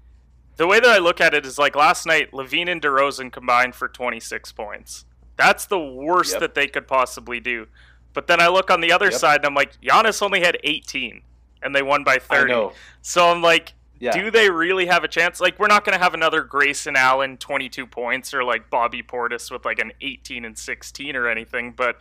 the 0.57 0.67
way 0.67 0.79
that 0.79 0.89
I 0.89 0.97
look 0.97 1.21
at 1.21 1.33
it 1.33 1.45
is 1.45 1.57
like 1.57 1.75
last 1.75 2.05
night, 2.05 2.31
LaVine 2.31 2.69
and 2.69 2.81
DeRozan 2.81 3.31
combined 3.31 3.75
for 3.75 3.87
26 3.87 4.51
points. 4.51 5.05
That's 5.37 5.65
the 5.65 5.79
worst 5.79 6.31
Yep. 6.33 6.39
that 6.41 6.55
they 6.55 6.67
could 6.67 6.87
possibly 6.87 7.39
do. 7.39 7.67
But 8.13 8.27
then 8.27 8.41
I 8.41 8.47
look 8.47 8.71
on 8.71 8.81
the 8.81 8.91
other 8.91 9.05
Yep. 9.11 9.13
side 9.13 9.35
and 9.37 9.45
I'm 9.45 9.53
like, 9.55 9.79
Giannis 9.81 10.21
only 10.21 10.41
had 10.41 10.57
18 10.63 11.21
and 11.61 11.75
they 11.75 11.83
won 11.83 12.03
by 12.03 12.17
30. 12.17 12.69
So 13.01 13.29
I'm 13.29 13.41
like, 13.43 13.73
Yeah. 13.99 14.11
do 14.11 14.29
they 14.31 14.49
really 14.49 14.87
have 14.87 15.03
a 15.03 15.07
chance? 15.07 15.39
Like, 15.39 15.57
we're 15.59 15.67
not 15.67 15.83
going 15.85 15.97
to 15.97 16.03
have 16.03 16.13
another 16.15 16.41
Grayson 16.41 16.95
Allen 16.95 17.37
22 17.37 17.85
points 17.87 18.33
or 18.33 18.43
like 18.43 18.69
Bobby 18.69 19.01
Portis 19.03 19.51
with 19.51 19.63
like 19.65 19.79
an 19.79 19.91
18 20.01 20.43
and 20.45 20.57
16 20.57 21.15
or 21.15 21.27
anything, 21.27 21.71
but 21.71 21.99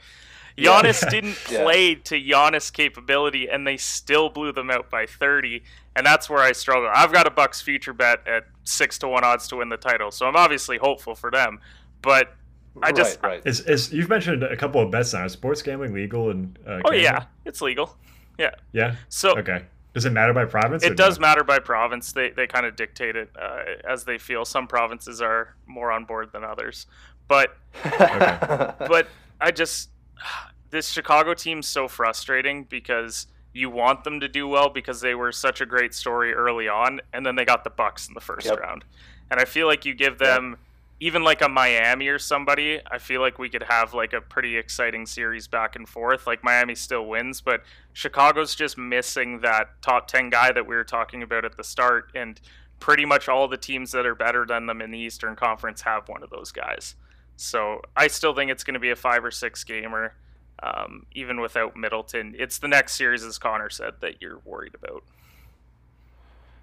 Yeah. 0.57 0.71
Giannis 0.83 1.09
didn't 1.11 1.37
Yeah. 1.51 1.63
play 1.63 1.95
to 1.97 2.15
Giannis' 2.21 2.73
capability, 2.73 3.49
and 3.49 3.67
they 3.67 3.77
still 3.77 4.29
blew 4.29 4.53
them 4.53 4.71
out 4.71 4.91
by 4.91 5.07
30. 5.07 5.63
And 5.95 6.05
that's 6.07 6.29
where 6.29 6.41
I 6.41 6.53
struggle. 6.53 6.91
I've 6.95 7.13
got 7.13 7.27
a 7.27 7.31
Bucks 7.31 7.61
future 7.61 7.93
bet 7.93 8.27
at 8.27 8.45
six 8.65 8.99
to 8.99 9.09
one 9.09 9.25
odds 9.25 9.49
to 9.49 9.57
win 9.57 9.69
the 9.69 9.77
title, 9.77 10.11
so 10.11 10.27
I'm 10.27 10.37
obviously 10.37 10.77
hopeful 10.79 11.15
for 11.15 11.31
them. 11.31 11.61
But 12.03 12.35
I 12.83 12.93
just, 12.93 13.23
right, 13.23 13.31
right. 13.31 13.43
Is, 13.47 13.61
is 13.61 13.93
you've 13.93 14.09
mentioned 14.11 14.43
a 14.43 14.57
couple 14.57 14.81
of 14.83 14.91
bets 14.91 15.15
now. 15.15 15.25
Is 15.25 15.33
sports 15.33 15.63
gambling 15.63 15.95
legal 15.95 16.31
and 16.31 16.59
uh, 16.67 16.81
oh 16.85 16.93
yeah, 16.93 17.25
it's 17.47 17.63
legal. 17.63 17.97
Yeah. 18.39 18.51
yeah. 18.73 18.97
So 19.09 19.39
Okay. 19.39 19.65
Does 19.95 20.05
it 20.05 20.11
matter 20.13 20.35
by 20.35 20.45
province? 20.45 20.85
it 20.85 20.95
does 20.95 21.19
no? 21.19 21.23
matter 21.23 21.43
by 21.43 21.59
province. 21.59 22.13
They 22.13 22.29
they 22.29 22.47
kind 22.47 22.67
of 22.67 22.77
dictate 22.77 23.17
it 23.17 23.31
uh, 23.41 23.61
as 23.89 24.05
they 24.05 24.19
feel. 24.19 24.45
Some 24.45 24.67
provinces 24.67 25.23
are 25.23 25.55
more 25.67 25.91
on 25.91 26.05
board 26.05 26.33
than 26.33 26.45
others, 26.45 26.87
but 27.29 27.57
but 27.83 29.09
I 29.41 29.51
just 29.53 29.89
this 30.71 30.91
Chicago 30.91 31.35
team's 31.35 31.67
so 31.67 31.89
frustrating 31.89 32.65
because 32.65 33.27
you 33.53 33.71
want 33.71 34.05
them 34.05 34.21
to 34.21 34.29
do 34.29 34.47
well 34.47 34.69
because 34.69 35.01
they 35.01 35.15
were 35.15 35.33
such 35.33 35.61
a 35.61 35.67
great 35.67 35.95
story 35.95 36.35
early 36.35 36.69
on, 36.69 37.01
and 37.13 37.25
then 37.25 37.37
they 37.37 37.45
got 37.45 37.65
the 37.65 37.71
Bucks 37.71 38.07
in 38.09 38.15
the 38.15 38.21
first 38.21 38.47
Yep. 38.47 38.61
round, 38.61 38.85
and 39.31 39.41
I 39.41 39.45
feel 39.45 39.67
like 39.67 39.85
you 39.85 39.95
give 39.95 40.19
them 40.19 40.59
even 40.99 41.23
like 41.23 41.43
a 41.43 41.49
Miami 41.49 42.09
or 42.09 42.19
somebody. 42.19 42.81
I 42.91 42.99
feel 42.99 43.21
like 43.21 43.39
we 43.39 43.49
could 43.51 43.65
have 43.65 43.93
like 43.95 44.13
a 44.13 44.21
pretty 44.21 44.57
exciting 44.57 45.05
series 45.07 45.47
back 45.47 45.77
and 45.77 45.89
forth. 45.89 46.27
Like 46.27 46.43
Miami 46.43 46.75
still 46.75 47.07
wins, 47.07 47.41
but 47.41 47.63
Chicago's 47.93 48.55
just 48.55 48.79
missing 48.79 49.41
that 49.41 49.71
top 49.83 50.09
ten 50.09 50.31
guy 50.31 50.53
that 50.53 50.67
we 50.67 50.75
were 50.75 50.85
talking 50.85 51.23
about 51.23 51.45
at 51.45 51.57
the 51.57 51.65
start, 51.65 52.11
and 52.15 52.41
pretty 52.81 53.05
much 53.07 53.29
all 53.29 53.49
the 53.49 53.57
teams 53.57 53.93
that 53.93 54.05
are 54.07 54.15
better 54.15 54.45
than 54.47 54.67
them 54.67 54.83
in 54.83 54.91
the 54.91 54.99
Eastern 54.99 55.35
Conference 55.37 55.83
have 55.83 56.09
one 56.09 56.23
of 56.23 56.31
those 56.31 56.53
guys. 56.53 56.95
So 57.37 57.83
I 57.97 58.09
still 58.09 58.35
think 58.35 58.51
it's 58.51 58.65
going 58.65 58.75
to 58.75 58.81
be 58.81 58.91
a 58.91 58.97
five 58.97 59.25
or 59.25 59.31
six 59.31 59.63
gamer, 59.65 60.15
um, 60.63 61.07
even 61.13 61.41
without 61.41 61.77
Middleton. 61.77 62.35
It's 62.39 62.59
the 62.59 62.69
next 62.69 62.95
series, 62.95 63.23
as 63.23 63.39
Conor 63.39 63.71
said, 63.71 63.95
that 64.01 64.21
you're 64.21 64.41
worried 64.45 64.75
about. 64.75 65.05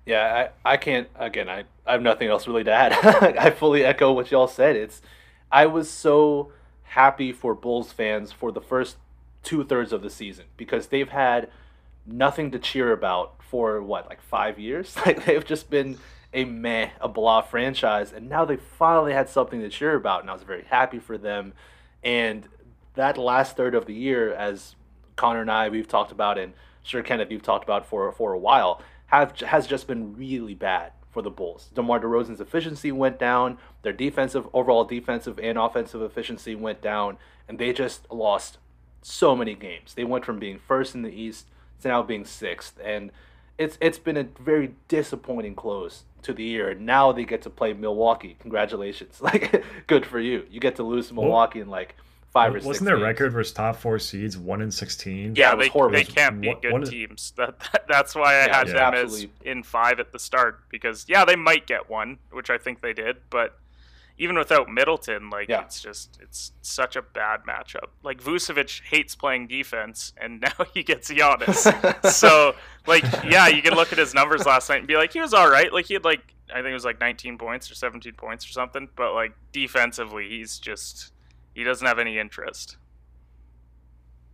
Yeah, 0.06 0.50
I, 0.66 0.74
I 0.74 0.78
can't 0.78 1.08
again 1.16 1.48
I, 1.48 1.64
I 1.86 1.94
have 1.94 2.02
nothing 2.02 2.28
else 2.28 2.48
really 2.48 2.64
to 2.66 2.72
add. 2.72 2.92
I 3.38 3.52
fully 3.52 3.86
echo 3.86 4.12
what 4.12 4.32
y'all 4.32 4.48
said. 4.48 4.76
It's 4.76 5.02
I 5.52 5.68
was 5.68 5.90
so 5.90 6.52
happy 6.84 7.32
for 7.32 7.56
Bulls 7.56 7.92
fans 7.92 8.32
for 8.32 8.52
the 8.52 8.62
first 8.62 8.98
two 9.44 9.64
thirds 9.64 9.94
of 9.94 10.02
the 10.02 10.10
season 10.10 10.46
because 10.58 10.88
they've 10.88 11.10
had 11.10 11.50
nothing 12.06 12.52
to 12.52 12.60
cheer 12.60 12.92
about 12.92 13.36
for 13.42 13.82
what, 13.82 14.10
like 14.10 14.22
five 14.22 14.60
years? 14.60 14.96
Like 15.06 15.26
they've 15.26 15.46
just 15.46 15.70
been 15.70 15.98
a 16.34 16.46
meh, 16.46 16.90
a 17.00 17.08
blah 17.08 17.42
franchise, 17.42 18.12
and 18.12 18.28
now 18.28 18.46
they 18.46 18.58
finally 18.58 19.14
had 19.14 19.30
something 19.30 19.62
to 19.62 19.70
cheer 19.70 19.96
about, 19.96 20.22
and 20.22 20.30
I 20.30 20.34
was 20.34 20.44
very 20.44 20.64
happy 20.64 21.00
for 21.00 21.18
them. 21.18 21.54
And 22.04 22.48
that 22.96 23.18
last 23.18 23.56
third 23.56 23.76
of 23.76 23.86
the 23.86 23.94
year, 23.94 24.34
as 24.34 24.76
Conor 25.16 25.42
and 25.42 25.52
I 25.52 25.70
we've 25.70 25.88
talked 25.88 26.12
about, 26.12 26.38
and 26.38 26.54
sure 26.82 27.04
Kenneth 27.04 27.32
you've 27.32 27.44
talked 27.44 27.64
about 27.64 27.86
for 27.86 28.12
for 28.12 28.34
a 28.34 28.40
while, 28.40 28.82
have 29.08 29.40
has 29.42 29.68
just 29.68 29.88
been 29.88 30.16
really 30.16 30.56
bad 30.56 30.92
for 31.12 31.22
the 31.22 31.30
Bulls. 31.30 31.70
DeMar 31.76 32.00
DeRozan's 32.00 32.42
efficiency 32.42 32.92
went 32.92 33.20
down, 33.20 33.60
their 33.84 33.94
defensive 33.94 34.48
overall 34.54 34.84
defensive 34.84 35.40
and 35.40 35.58
offensive 35.58 36.02
efficiency 36.02 36.56
went 36.56 36.82
down, 36.82 37.18
and 37.48 37.60
they 37.60 37.72
just 37.72 38.12
lost 38.12 38.58
so 39.04 39.36
many 39.36 39.54
games. 39.54 39.94
They 39.94 40.04
went 40.04 40.26
from 40.26 40.40
being 40.40 40.58
first 40.58 40.96
in 40.96 41.04
the 41.04 41.12
East 41.12 41.48
to 41.82 41.88
now 41.88 42.02
being 42.02 42.26
sixth, 42.26 42.80
and 42.84 43.12
it's 43.58 43.78
it's 43.82 44.00
been 44.00 44.18
a 44.18 44.24
very 44.40 44.74
disappointing 44.88 45.56
close 45.56 46.04
to 46.24 46.34
the 46.34 46.44
year. 46.44 46.74
Now 46.74 47.12
they 47.12 47.26
get 47.26 47.42
to 47.44 47.50
play 47.50 47.74
Milwaukee. 47.74 48.36
Congratulations! 48.40 49.18
Like, 49.22 49.64
good 49.88 50.06
for 50.06 50.20
you. 50.20 50.46
You 50.50 50.60
get 50.60 50.76
to 50.78 50.84
lose 50.84 51.08
to 51.10 51.14
Milwaukee 51.14 51.60
in 51.60 51.70
like 51.70 51.96
five 52.32 52.54
or 52.56 52.60
six. 52.60 52.66
Wasn't 52.66 52.86
their 52.86 52.96
games. 52.96 53.04
record 53.06 53.32
versus 53.34 53.54
top 53.54 53.76
four 53.76 54.00
seeds 54.00 54.38
one 54.38 54.62
in 54.62 54.72
sixteen? 54.72 55.36
Yeah, 55.36 55.50
Yeah, 55.50 55.54
it 55.54 55.58
was 55.58 55.66
they, 55.68 55.70
horrible. 55.72 55.96
they 55.98 56.04
can't 56.04 56.42
beat 56.42 56.62
good 56.62 56.72
one 56.72 56.84
of- 56.84 56.90
teams. 56.90 57.34
That, 57.38 57.60
that 57.72 57.86
that's 57.88 58.16
why 58.16 58.34
I 58.36 58.46
Yeah, 58.48 58.58
had 58.58 58.68
yeah. 58.70 58.92
them 58.92 59.06
as 59.06 59.28
in 59.44 59.64
five 59.64 60.00
at 60.00 60.12
the 60.12 60.20
start 60.20 60.62
because 60.70 61.06
yeah, 61.08 61.26
they 61.26 61.36
might 61.36 61.68
get 61.68 61.90
one, 61.90 62.18
which 62.32 62.50
I 62.50 62.58
think 62.58 62.82
they 62.82 62.94
did, 62.94 63.18
but 63.30 63.58
even 64.18 64.38
without 64.38 64.70
Middleton, 64.70 65.30
like 65.30 65.50
Yeah. 65.50 65.62
it's 65.62 65.82
just 65.82 66.20
it's 66.22 66.52
such 66.62 66.96
a 66.96 67.02
bad 67.02 67.42
matchup. 67.48 67.88
Like 68.04 68.22
Vucevic 68.22 68.82
hates 68.84 69.16
playing 69.16 69.48
defense, 69.48 70.14
and 70.22 70.40
now 70.60 70.66
he 70.74 70.84
gets 70.84 71.10
Giannis. 71.12 72.06
so 72.12 72.56
like 72.88 73.04
yeah, 73.24 73.48
you 73.48 73.62
can 73.62 73.74
look 73.74 73.92
at 73.92 73.98
his 73.98 74.14
numbers 74.14 74.46
last 74.46 74.70
night 74.70 74.80
and 74.80 74.88
be 74.88 74.96
like 74.96 75.14
he 75.14 75.20
was 75.20 75.34
all 75.34 75.50
right. 75.50 75.72
Like 75.74 75.86
he 75.88 75.94
had 75.96 76.04
like 76.06 76.22
I 76.50 76.58
think 76.58 76.68
it 76.68 76.74
was 76.74 76.86
like 76.86 77.00
19 77.00 77.38
points 77.38 77.72
or 77.72 77.76
17 77.76 78.14
points 78.14 78.46
or 78.48 78.50
something, 78.52 78.88
but 78.96 79.14
like 79.14 79.34
defensively, 79.52 80.30
he's 80.30 80.60
just 80.60 81.12
he 81.56 81.64
doesn't 81.64 81.86
have 81.88 82.00
any 82.00 82.20
interest. 82.20 82.78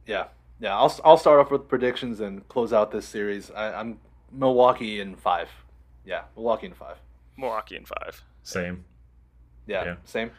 Yeah, 0.05 0.25
yeah. 0.59 0.75
I'll 0.77 0.93
I'll 1.05 1.17
start 1.17 1.39
off 1.39 1.51
with 1.51 1.67
predictions 1.67 2.19
and 2.19 2.47
close 2.49 2.73
out 2.73 2.91
this 2.91 3.07
series. 3.07 3.51
I, 3.51 3.73
I'm 3.73 3.99
Milwaukee 4.31 4.99
in 4.99 5.15
five. 5.15 5.49
Yeah, 6.05 6.23
Milwaukee 6.35 6.65
in 6.67 6.73
five. 6.73 6.97
Milwaukee 7.37 7.75
in 7.75 7.85
five. 7.85 8.21
Same. 8.43 8.83
Yeah, 9.69 9.86
Yeah. 9.86 9.95
same. 10.05 10.32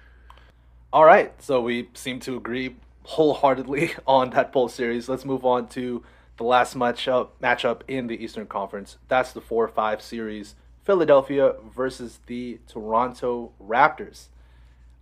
All 0.92 1.04
right, 1.04 1.32
so 1.40 1.60
we 1.60 1.88
seem 1.94 2.18
to 2.20 2.36
agree 2.36 2.76
wholeheartedly 3.04 3.92
on 4.06 4.30
that 4.30 4.52
poll 4.52 4.68
series. 4.68 5.08
Let's 5.08 5.24
move 5.24 5.44
on 5.44 5.68
to 5.68 6.02
the 6.36 6.44
last 6.44 6.76
matchup 6.76 7.28
matchup 7.42 7.82
in 7.86 8.06
the 8.08 8.22
Eastern 8.22 8.46
Conference. 8.46 8.98
That's 9.08 9.32
the 9.32 9.40
four-five 9.40 10.02
series: 10.02 10.56
Philadelphia 10.82 11.54
versus 11.74 12.18
the 12.26 12.58
Toronto 12.66 13.52
Raptors. 13.62 14.28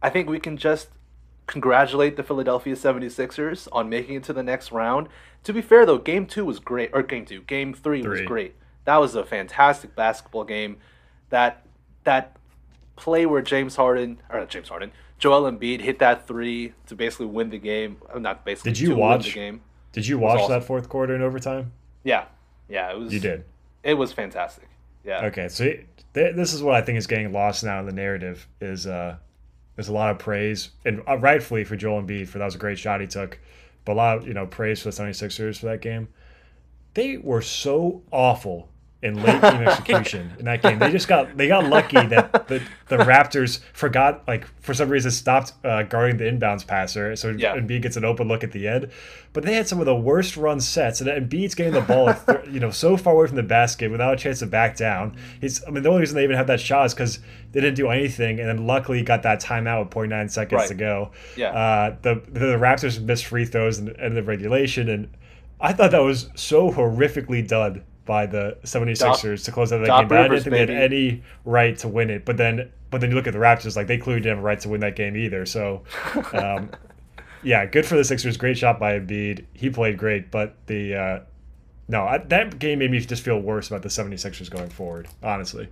I 0.02 0.10
think 0.10 0.28
we 0.28 0.38
can 0.38 0.56
just 0.56 0.88
congratulate 1.46 2.16
the 2.16 2.22
Philadelphia 2.22 2.74
76ers 2.74 3.66
on 3.72 3.88
making 3.88 4.16
it 4.16 4.22
to 4.24 4.32
the 4.34 4.42
next 4.42 4.70
round. 4.70 5.08
To 5.44 5.52
be 5.52 5.62
fair 5.62 5.86
though, 5.86 5.96
game 5.98 6.26
2 6.26 6.44
was 6.44 6.58
great 6.60 6.90
or 6.92 7.02
game 7.02 7.24
2, 7.24 7.40
game 7.42 7.72
3, 7.72 8.02
was 8.02 8.20
great. 8.22 8.54
That 8.84 8.98
was 8.98 9.14
a 9.14 9.24
fantastic 9.24 9.96
basketball 9.96 10.44
game. 10.44 10.76
That 11.30 11.64
that 12.04 12.36
play 12.98 13.24
where 13.26 13.40
James 13.42 13.76
Harden 13.76 14.20
or 14.30 14.40
not 14.40 14.48
James 14.48 14.68
Harden, 14.68 14.92
Joel 15.18 15.50
Embiid 15.50 15.80
hit 15.80 15.98
that 16.00 16.26
3 16.26 16.72
to 16.86 16.94
basically 16.94 17.26
win 17.26 17.50
the 17.50 17.58
game. 17.58 17.96
uh, 18.12 18.18
Not 18.18 18.44
basically 18.44 18.72
Did 18.72 18.80
you 18.80 18.94
watch- 18.96 19.26
the 19.26 19.32
game. 19.32 19.62
Did 19.92 20.06
you 20.06 20.18
watch 20.18 20.40
awesome. 20.40 20.52
that 20.60 20.64
fourth 20.66 20.88
quarter 20.88 21.14
in 21.14 21.22
overtime? 21.22 21.72
Yeah. 22.04 22.26
Yeah, 22.68 22.92
it 22.92 22.98
was 22.98 23.12
You 23.12 23.20
did. 23.20 23.44
It 23.82 23.94
was 23.94 24.12
fantastic. 24.12 24.68
Yeah. 25.04 25.24
Okay, 25.26 25.48
so 25.48 25.64
th- 25.64 25.86
this 26.36 26.52
is 26.52 26.62
what 26.62 26.74
I 26.74 26.82
think 26.82 26.98
is 26.98 27.06
getting 27.06 27.32
lost 27.32 27.64
now 27.64 27.80
in 27.80 27.86
the 27.86 27.92
narrative 27.92 28.46
is 28.60 28.86
uh, 28.86 29.16
there's 29.76 29.88
a 29.88 29.92
lot 29.92 30.10
of 30.10 30.18
praise 30.18 30.70
and 30.84 31.00
uh, 31.08 31.16
rightfully 31.16 31.64
for 31.64 31.76
Joel 31.76 32.02
Embiid 32.02 32.28
for 32.28 32.38
that 32.38 32.44
was 32.44 32.54
a 32.54 32.58
great 32.58 32.78
shot 32.78 33.00
he 33.00 33.06
took, 33.06 33.38
but 33.86 33.92
a 33.92 33.94
lot 33.94 34.18
of 34.18 34.28
you 34.28 34.34
know 34.34 34.46
praise 34.46 34.82
for 34.82 34.90
the 34.90 35.02
76ers 35.02 35.58
for 35.58 35.66
that 35.66 35.80
game. 35.80 36.08
They 36.94 37.16
were 37.16 37.42
so 37.42 38.02
awful 38.12 38.68
in 39.00 39.14
late 39.22 39.40
game 39.42 39.62
execution 39.62 40.32
in 40.40 40.44
that 40.46 40.60
game. 40.60 40.78
They 40.80 40.90
just 40.90 41.06
got 41.06 41.36
they 41.36 41.46
got 41.46 41.64
lucky 41.66 42.04
that 42.08 42.48
the, 42.48 42.60
the 42.88 42.96
Raptors 42.96 43.60
forgot 43.72 44.26
like 44.26 44.44
for 44.60 44.74
some 44.74 44.88
reason 44.88 45.10
stopped 45.12 45.52
uh, 45.64 45.84
guarding 45.84 46.16
the 46.16 46.24
inbounds 46.24 46.66
passer, 46.66 47.14
so 47.14 47.30
Yeah. 47.30 47.54
Embiid 47.56 47.82
gets 47.82 47.96
an 47.96 48.04
open 48.04 48.26
look 48.26 48.42
at 48.42 48.50
the 48.52 48.66
end. 48.66 48.90
But 49.34 49.44
they 49.44 49.54
had 49.54 49.68
some 49.68 49.78
of 49.78 49.86
the 49.86 49.94
worst 49.94 50.36
run 50.36 50.58
sets, 50.58 51.00
and 51.00 51.08
Embiid's 51.08 51.54
getting 51.54 51.74
the 51.74 51.80
ball, 51.82 52.12
you 52.50 52.58
know, 52.58 52.70
so 52.70 52.96
far 52.96 53.14
away 53.14 53.26
from 53.28 53.36
the 53.36 53.42
basket 53.44 53.88
without 53.90 54.14
a 54.14 54.16
chance 54.16 54.40
to 54.40 54.46
back 54.46 54.76
down. 54.76 55.16
He's, 55.40 55.62
I 55.64 55.70
mean, 55.70 55.82
the 55.84 55.90
only 55.90 56.00
reason 56.00 56.16
they 56.16 56.24
even 56.24 56.36
have 56.36 56.46
that 56.48 56.58
shot 56.60 56.86
is 56.86 56.94
because 56.94 57.20
they 57.52 57.60
didn't 57.60 57.76
do 57.76 57.88
anything, 57.90 58.40
and 58.40 58.48
then 58.48 58.66
luckily 58.66 59.02
got 59.02 59.22
that 59.24 59.40
timeout 59.40 59.80
with 59.84 59.90
0.9 59.90 60.30
seconds 60.30 60.58
Right. 60.58 60.68
to 60.68 60.74
go. 60.74 61.10
Yeah. 61.36 61.50
Uh, 61.50 61.96
the 62.02 62.14
the 62.26 62.40
Raptors 62.56 63.00
missed 63.00 63.26
free 63.26 63.44
throws 63.44 63.78
in 63.78 64.14
the 64.14 64.22
regulation, 64.24 64.88
and 64.88 65.08
I 65.60 65.72
thought 65.72 65.90
that 65.92 66.02
was 66.02 66.30
so 66.34 66.72
horrifically 66.72 67.46
done 67.46 67.84
by 68.08 68.26
the 68.26 68.56
76ers 68.64 69.44
to 69.44 69.52
close 69.52 69.70
out 69.72 69.78
that 69.80 69.86
Doc 69.86 70.00
game. 70.00 70.08
But 70.08 70.18
I 70.18 70.28
didn't 70.28 70.42
think 70.44 70.52
they 70.54 70.60
had 70.60 70.70
any 70.70 71.22
right 71.44 71.76
to 71.78 71.88
win 71.88 72.08
it. 72.10 72.24
But 72.24 72.38
then, 72.38 72.72
but 72.90 73.00
then 73.00 73.10
you 73.10 73.16
look 73.16 73.26
at 73.28 73.34
the 73.34 73.38
Raptors, 73.38 73.76
like 73.76 73.86
they 73.86 73.98
clearly 73.98 74.22
didn't 74.22 74.38
have 74.38 74.44
a 74.44 74.46
right 74.46 74.58
to 74.60 74.68
win 74.70 74.80
that 74.80 74.96
game 74.96 75.16
either. 75.16 75.44
So, 75.46 75.84
um, 76.32 76.70
yeah, 77.42 77.66
good 77.66 77.84
for 77.86 77.96
the 77.96 78.02
Sixers. 78.04 78.36
Great 78.38 78.56
shot 78.58 78.80
by 78.80 78.98
Embiid. 78.98 79.44
He 79.52 79.68
played 79.70 79.98
great, 79.98 80.30
but 80.30 80.56
the 80.66 80.94
uh, 80.94 81.20
no, 81.86 82.04
I, 82.04 82.18
that 82.18 82.58
game 82.58 82.78
made 82.80 82.90
me 82.90 82.98
just 82.98 83.22
feel 83.22 83.38
worse 83.38 83.68
about 83.68 83.82
the 83.82 83.88
76ers 83.90 84.50
going 84.50 84.70
forward. 84.70 85.06
Honestly, 85.22 85.68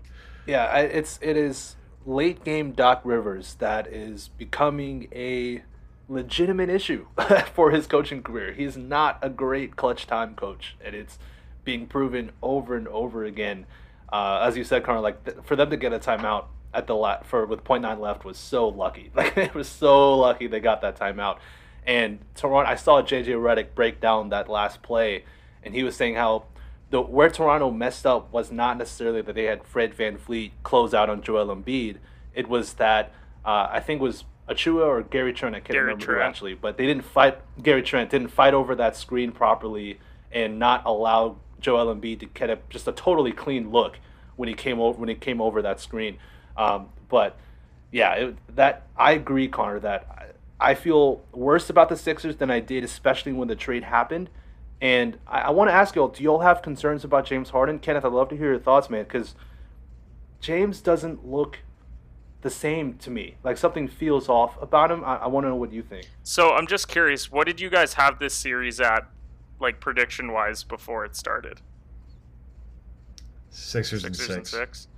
Yeah, 0.47 0.67
I- 0.67 0.81
it's 0.83 1.19
it 1.23 1.37
is 1.37 1.77
late 2.05 2.45
game 2.45 2.73
Doc 2.73 3.01
Rivers 3.03 3.55
that 3.61 3.87
is 3.89 4.29
becoming 4.37 5.09
a 5.13 5.63
legitimate 6.09 6.69
issue 6.69 7.07
for 7.55 7.71
his 7.71 7.87
coaching 7.87 8.23
career. 8.23 8.53
He's 8.53 8.77
not 8.77 9.19
a 9.23 9.29
great 9.31 9.75
clutch 9.77 10.07
time 10.07 10.35
coach, 10.35 10.77
and 10.85 10.95
it's 10.95 11.19
being 11.67 11.87
proven 11.87 12.31
over 12.43 12.75
and 12.77 12.89
over 12.89 13.25
again. 13.25 13.67
uh, 14.11 14.39
as 14.47 14.57
you 14.57 14.65
said, 14.65 14.83
Conor, 14.85 15.01
like 15.01 15.23
th- 15.25 15.37
for 15.45 15.57
them 15.57 15.69
to 15.69 15.77
get 15.77 15.93
a 15.93 15.99
timeout 15.99 16.47
at 16.73 16.87
the 16.87 16.95
la- 16.95 17.23
for 17.25 17.45
with 17.45 17.65
0.9 17.65 17.99
left 18.01 18.25
was 18.25 18.39
so 18.39 18.69
lucky. 18.69 19.11
Like 19.17 19.37
it 19.37 19.53
was 19.55 19.69
so 19.69 20.17
lucky 20.17 20.47
they 20.47 20.61
got 20.61 20.81
that 20.81 20.99
timeout. 20.99 21.39
And 21.87 22.21
Toronto, 22.35 22.71
I 22.71 22.77
saw 22.77 23.03
JJ 23.03 23.27
Redick 23.37 23.75
break 23.75 24.01
down 24.01 24.31
that 24.31 24.49
last 24.49 24.83
play, 24.83 25.25
and 25.63 25.75
he 25.75 25.83
was 25.83 25.95
saying 25.97 26.15
how 26.15 26.45
the 26.91 27.01
where 27.03 27.29
Toronto 27.31 27.71
messed 27.71 28.07
up 28.07 28.33
was 28.33 28.51
not 28.53 28.79
necessarily 28.79 29.21
that 29.23 29.35
they 29.35 29.45
had 29.45 29.65
Fred 29.65 29.93
VanVleet 29.97 30.53
close 30.63 30.95
out 30.95 31.11
on 31.11 31.21
Joel 31.23 31.55
Embiid. 31.55 31.97
It 32.35 32.49
was 32.49 32.75
that 32.75 33.13
uh, 33.45 33.69
I 33.71 33.81
think 33.81 34.01
it 34.01 34.05
was 34.05 34.25
Achiuwa 34.49 34.87
or 34.87 35.03
Gary 35.03 35.33
Trent. 35.33 35.55
I 35.57 35.59
can't 35.59 35.73
Gary 35.73 35.85
remember 35.87 36.05
who 36.07 36.13
Trent. 36.13 36.29
actually, 36.29 36.55
but 36.55 36.77
they 36.77 36.87
didn't 36.87 37.05
fight. 37.05 37.39
Gary 37.63 37.83
Trent 37.83 38.11
didn't 38.11 38.29
fight 38.29 38.55
over 38.55 38.75
that 38.77 38.97
screen 38.97 39.33
properly 39.33 39.99
and 40.33 40.59
not 40.61 40.83
allow 40.85 41.39
Joel 41.67 41.93
Embiid 41.93 42.21
to 42.21 42.27
get 42.27 42.49
a, 42.49 42.61
just 42.71 42.87
a 42.87 42.93
totally 42.93 43.33
clean 43.33 43.73
look 43.73 43.99
when 44.37 44.49
he 44.49 44.55
came 44.55 44.79
over 44.79 44.97
when 45.01 45.09
he 45.09 45.17
came 45.17 45.41
over 45.41 45.61
that 45.63 45.81
screen. 45.81 46.17
Um, 46.57 46.91
but 47.09 47.37
yeah, 47.91 48.13
it, 48.13 48.37
that 48.55 48.87
I 48.97 49.13
agree, 49.13 49.49
Conor. 49.49 49.81
That 49.81 50.37
I, 50.61 50.71
I 50.71 50.75
feel 50.75 51.25
worse 51.33 51.69
about 51.69 51.89
the 51.89 51.97
Sixers 51.97 52.37
than 52.37 52.53
I 52.53 52.61
did, 52.61 52.85
especially 52.85 53.33
when 53.33 53.49
the 53.49 53.57
trade 53.57 53.83
happened. 53.83 54.31
And 54.81 55.19
I, 55.27 55.41
I 55.41 55.51
want 55.51 55.69
to 55.69 55.75
ask 55.75 55.97
y'all: 55.97 56.07
Do 56.07 56.23
y'all 56.23 56.39
have 56.39 56.63
concerns 56.63 57.03
about 57.03 57.27
James 57.27 57.51
Harden? 57.51 57.81
Kenneth, 57.81 58.05
I'd 58.05 58.13
love 58.13 58.29
to 58.29 58.37
hear 58.37 58.53
your 58.53 58.61
thoughts, 58.61 58.89
man, 58.89 59.03
because 59.03 59.35
James 60.41 60.81
doesn't 60.81 61.27
look 61.27 61.59
the 62.43 62.51
same 62.51 62.95
to 62.99 63.11
me. 63.11 63.39
Like 63.43 63.59
something 63.59 63.89
feels 63.89 64.29
off 64.29 64.57
about 64.63 64.93
him. 64.93 65.03
I, 65.03 65.17
I 65.17 65.27
want 65.27 65.47
to 65.47 65.49
know 65.49 65.57
what 65.57 65.73
you 65.73 65.83
think. 65.83 66.09
So 66.23 66.53
I'm 66.53 66.69
just 66.69 66.87
curious, 66.87 67.29
what 67.33 67.49
did 67.49 67.61
you 67.61 67.71
guys 67.71 67.95
have 67.95 68.21
this 68.21 68.35
series 68.35 68.79
at, 68.81 69.11
like 69.61 69.81
prediction 69.81 70.33
wise, 70.33 70.63
before 70.63 71.05
it 71.05 71.17
started? 71.17 71.61
Sixers, 73.51 74.05
and 74.05 74.15
six. 74.15 74.29
and 74.29 74.47
six. 74.47 74.89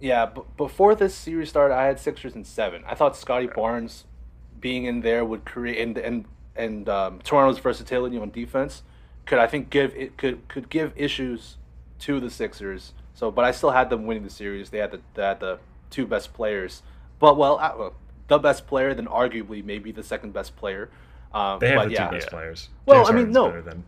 Yeah, 0.00 0.26
b- 0.26 0.42
before 0.56 0.94
this 0.94 1.14
series 1.14 1.48
started, 1.48 1.74
I 1.74 1.86
had 1.86 1.98
Sixers 1.98 2.34
and 2.34 2.46
seven. 2.46 2.82
I 2.86 2.94
thought 2.94 3.16
Scottie 3.16 3.48
Barnes 3.48 4.04
being 4.60 4.84
in 4.84 5.00
there 5.00 5.24
would 5.24 5.44
create 5.44 5.80
and 5.80 5.98
and 5.98 6.24
and 6.54 6.88
um, 6.88 7.20
Toronto's 7.24 7.58
versatility 7.58 8.18
on 8.18 8.30
defense 8.30 8.82
could 9.26 9.38
I 9.38 9.46
think 9.46 9.70
give 9.70 9.94
it 9.94 10.16
could 10.16 10.46
could 10.48 10.68
give 10.68 10.92
issues 10.96 11.56
to 12.00 12.20
the 12.20 12.30
Sixers. 12.30 12.92
So, 13.14 13.30
but 13.30 13.44
I 13.44 13.52
still 13.52 13.70
had 13.70 13.90
them 13.90 14.06
winning 14.06 14.24
the 14.24 14.30
series. 14.30 14.70
They 14.70 14.78
had 14.78 14.90
the 14.90 15.00
they 15.14 15.22
had 15.22 15.40
the 15.40 15.58
two 15.90 16.06
best 16.06 16.32
players, 16.32 16.82
but 17.18 17.36
well, 17.36 17.58
uh, 17.58 17.72
well, 17.78 17.94
the 18.28 18.38
best 18.38 18.66
player, 18.66 18.94
then 18.94 19.06
arguably 19.06 19.64
maybe 19.64 19.92
the 19.92 20.02
second 20.02 20.32
best 20.32 20.56
player. 20.56 20.90
Um, 21.34 21.58
They 21.58 21.68
have 21.68 21.76
but 21.76 21.88
the 21.88 21.94
yeah. 21.94 22.08
two 22.08 22.16
best 22.16 22.28
players. 22.28 22.68
Well, 22.86 22.98
James 23.04 23.08
I 23.08 23.12
mean, 23.12 23.16
Harden's 23.32 23.34
no. 23.34 23.46
better 23.48 23.62
than- 23.62 23.84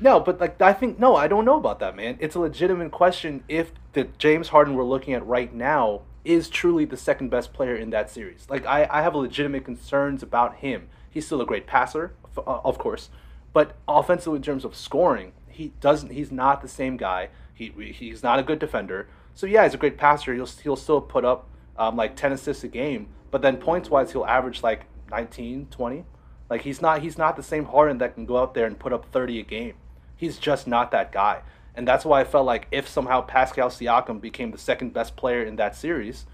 No, 0.00 0.20
but 0.20 0.40
like 0.40 0.60
I 0.62 0.72
think 0.72 0.98
no, 0.98 1.16
I 1.16 1.28
don't 1.28 1.44
know 1.44 1.56
about 1.56 1.80
that, 1.80 1.96
man. 1.96 2.16
It's 2.20 2.34
a 2.34 2.40
legitimate 2.40 2.90
question 2.92 3.42
if 3.48 3.72
the 3.92 4.04
James 4.18 4.48
Harden 4.48 4.74
we're 4.74 4.84
looking 4.84 5.14
at 5.14 5.26
right 5.26 5.52
now 5.52 6.02
is 6.24 6.48
truly 6.48 6.84
the 6.84 6.96
second 6.96 7.30
best 7.30 7.52
player 7.52 7.74
in 7.74 7.90
that 7.90 8.10
series. 8.10 8.46
Like 8.50 8.66
I, 8.66 8.86
I 8.90 9.02
have 9.02 9.14
legitimate 9.14 9.64
concerns 9.64 10.22
about 10.22 10.56
him. 10.56 10.88
He's 11.10 11.26
still 11.26 11.40
a 11.40 11.46
great 11.46 11.66
passer, 11.66 12.12
uh, 12.36 12.40
of 12.64 12.78
course, 12.78 13.08
but 13.52 13.76
offensively 13.88 14.36
in 14.36 14.42
terms 14.42 14.64
of 14.64 14.76
scoring, 14.76 15.32
he 15.48 15.72
doesn't. 15.80 16.12
He's 16.12 16.30
not 16.30 16.60
the 16.62 16.68
same 16.68 16.96
guy. 16.96 17.30
He 17.54 17.72
he's 17.92 18.22
not 18.22 18.38
a 18.38 18.42
good 18.42 18.58
defender. 18.58 19.08
So 19.34 19.46
yeah, 19.46 19.64
he's 19.64 19.74
a 19.74 19.78
great 19.78 19.96
passer. 19.96 20.34
He'll 20.34 20.46
he'll 20.46 20.76
still 20.76 21.00
put 21.00 21.24
up 21.24 21.48
um, 21.76 21.96
like 21.96 22.14
ten 22.14 22.30
assists 22.32 22.62
a 22.62 22.68
game, 22.68 23.08
but 23.30 23.42
then 23.42 23.56
points 23.56 23.88
wise, 23.90 24.12
he'll 24.12 24.24
average 24.26 24.62
like 24.62 24.84
19, 25.10 25.68
20. 25.70 26.04
Like 26.50 26.62
he's 26.62 26.80
not 26.80 27.02
he's 27.02 27.18
not 27.18 27.36
the 27.36 27.42
same 27.42 27.66
Harden 27.66 27.98
that 27.98 28.14
can 28.14 28.26
go 28.26 28.38
out 28.38 28.54
there 28.54 28.66
and 28.66 28.78
put 28.78 28.92
up 28.92 29.06
30 29.12 29.40
a 29.40 29.42
game. 29.42 29.74
He's 30.16 30.38
just 30.38 30.66
not 30.66 30.90
that 30.90 31.12
guy. 31.12 31.42
And 31.74 31.86
that's 31.86 32.04
why 32.04 32.20
I 32.20 32.24
felt 32.24 32.44
like 32.44 32.66
if 32.72 32.88
somehow 32.88 33.20
Pascal 33.20 33.68
Siakam 33.68 34.20
became 34.20 34.50
the 34.50 34.58
second 34.58 34.92
best 34.92 35.14
player 35.14 35.44
in 35.44 35.56
that 35.56 35.76
series, 35.76 36.26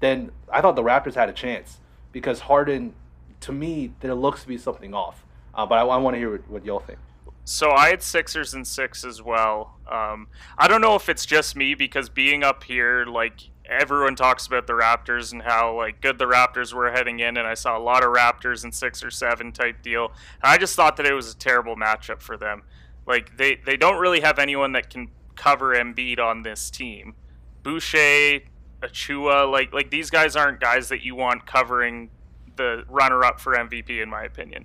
then 0.00 0.30
I 0.50 0.60
thought 0.60 0.76
the 0.76 0.82
Raptors 0.82 1.14
had 1.14 1.28
a 1.28 1.34
chance 1.34 1.80
because 2.12 2.40
Harden, 2.40 2.94
to 3.40 3.52
me, 3.52 3.92
there 4.00 4.14
looks 4.14 4.42
to 4.42 4.48
be 4.48 4.56
something 4.56 4.94
off. 4.94 5.22
Uh, 5.54 5.66
but 5.66 5.76
I, 5.76 5.82
I 5.82 5.96
want 5.98 6.14
to 6.14 6.18
hear 6.18 6.30
what, 6.30 6.48
what 6.48 6.64
y'all 6.64 6.80
think. 6.80 6.98
So 7.44 7.70
I 7.70 7.90
had 7.90 8.02
Sixers 8.02 8.54
and 8.54 8.66
six 8.66 9.04
as 9.04 9.22
well. 9.22 9.76
Um, 9.86 10.28
I 10.58 10.66
don't 10.66 10.80
know 10.80 10.96
if 10.96 11.08
it's 11.08 11.24
just 11.24 11.54
me 11.54 11.74
because 11.74 12.08
being 12.08 12.42
up 12.42 12.64
here, 12.64 13.04
like 13.04 13.40
everyone 13.68 14.16
talks 14.16 14.46
about 14.46 14.66
the 14.66 14.72
Raptors 14.72 15.32
and 15.32 15.42
how 15.42 15.76
like 15.76 16.00
good 16.00 16.18
the 16.18 16.26
Raptors 16.26 16.72
were 16.72 16.90
heading 16.90 17.20
in, 17.20 17.36
and 17.36 17.46
I 17.46 17.54
saw 17.54 17.76
a 17.76 17.80
lot 17.80 18.04
of 18.04 18.10
Raptors 18.12 18.64
in 18.64 18.72
six 18.72 19.02
or 19.04 19.10
seven 19.10 19.52
type 19.52 19.82
deal. 19.82 20.12
And 20.42 20.52
I 20.52 20.58
just 20.58 20.74
thought 20.76 20.96
that 20.96 21.06
it 21.06 21.12
was 21.12 21.32
a 21.32 21.36
terrible 21.36 21.76
matchup 21.76 22.20
for 22.20 22.36
them. 22.36 22.62
Like 23.06 23.36
they 23.36 23.56
they 23.56 23.76
don't 23.76 23.98
really 23.98 24.20
have 24.20 24.38
anyone 24.38 24.72
that 24.72 24.90
can 24.90 25.08
cover 25.36 25.74
Embiid 25.74 26.18
on 26.18 26.42
this 26.42 26.70
team. 26.70 27.14
Boucher, 27.62 28.40
Achiuwa, 28.82 29.50
like 29.50 29.72
like 29.72 29.90
these 29.90 30.10
guys 30.10 30.36
aren't 30.36 30.60
guys 30.60 30.88
that 30.88 31.02
you 31.02 31.14
want 31.14 31.46
covering 31.46 32.10
the 32.56 32.84
runner 32.88 33.24
up 33.24 33.38
for 33.40 33.54
MVP 33.54 34.02
in 34.02 34.08
my 34.08 34.22
opinion. 34.24 34.64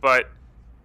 But 0.00 0.30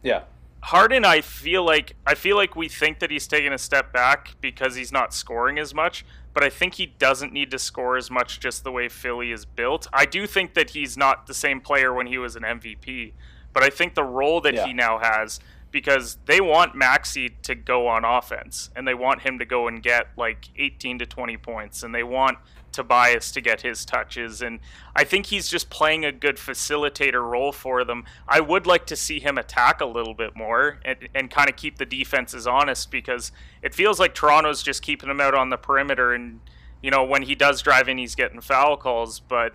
Yeah. 0.04 0.23
Harden, 0.62 1.06
I 1.06 1.21
feel 1.21 1.63
like 1.63 1.95
I 2.08 2.15
feel 2.15 2.36
like 2.36 2.56
we 2.56 2.67
think 2.67 2.99
that 2.99 3.12
he's 3.12 3.28
taking 3.28 3.54
a 3.54 3.58
step 3.58 3.93
back 3.93 4.36
because 4.41 4.75
he's 4.75 4.91
not 4.91 5.13
scoring 5.13 5.60
as 5.60 5.75
much, 5.75 6.04
but 6.35 6.43
I 6.43 6.49
think 6.51 6.75
he 6.75 6.85
doesn't 6.85 7.33
need 7.33 7.49
to 7.51 7.57
score 7.57 7.97
as 7.97 8.11
much 8.11 8.39
just 8.39 8.63
the 8.63 8.71
way 8.71 8.87
Philly 8.89 9.31
is 9.31 9.45
built. 9.45 9.87
I 9.91 10.05
do 10.05 10.27
think 10.27 10.53
that 10.53 10.71
he's 10.71 10.95
not 10.95 11.25
the 11.25 11.33
same 11.33 11.59
player 11.61 11.91
when 11.93 12.05
he 12.07 12.19
was 12.19 12.35
an 12.35 12.43
MVP, 12.43 13.13
but 13.53 13.63
I 13.63 13.69
think 13.71 13.95
the 13.95 14.03
role 14.03 14.41
that 14.41 14.53
Yeah. 14.53 14.67
he 14.67 14.73
now 14.73 14.99
has 14.99 15.39
because 15.71 16.17
they 16.25 16.39
want 16.39 16.75
Maxey 16.75 17.29
to 17.43 17.55
go 17.55 17.87
on 17.87 18.05
offense 18.05 18.69
and 18.75 18.87
they 18.87 18.93
want 18.93 19.21
him 19.21 19.39
to 19.39 19.45
go 19.45 19.67
and 19.67 19.81
get 19.81 20.07
like 20.17 20.49
18 20.57 20.99
to 20.99 21.05
20 21.05 21.35
points 21.37 21.83
and 21.83 21.95
they 21.95 22.03
want 22.03 22.37
Tobias 22.75 23.31
to 23.31 23.41
get 23.41 23.61
his 23.61 23.85
touches 23.85 24.41
and 24.41 24.59
I 24.95 25.05
think 25.05 25.27
he's 25.27 25.47
just 25.47 25.69
playing 25.69 26.03
a 26.03 26.11
good 26.11 26.35
facilitator 26.35 27.23
role 27.23 27.53
for 27.53 27.85
them. 27.85 28.03
I 28.27 28.41
would 28.41 28.67
like 28.67 28.85
to 28.88 28.95
see 28.95 29.19
him 29.19 29.38
attack 29.38 29.79
a 29.79 29.85
little 29.85 30.13
bit 30.13 30.35
more 30.35 30.79
and, 30.83 31.07
and 31.15 31.31
kind 31.31 31.49
of 31.49 31.55
keep 31.55 31.77
the 31.77 31.85
defenses 31.85 32.45
honest 32.45 32.91
because 32.91 33.31
it 33.61 33.73
feels 33.73 33.99
like 33.99 34.13
Toronto's 34.13 34.61
just 34.61 34.81
keeping 34.81 35.09
him 35.09 35.21
out 35.21 35.33
on 35.33 35.49
the 35.49 35.57
perimeter 35.57 36.13
and 36.13 36.41
you 36.83 36.91
know 36.91 37.03
when 37.03 37.23
he 37.23 37.33
does 37.33 37.61
drive 37.61 37.88
in 37.88 37.97
he's 37.97 38.15
getting 38.15 38.41
foul 38.41 38.75
calls 38.75 39.21
but 39.21 39.53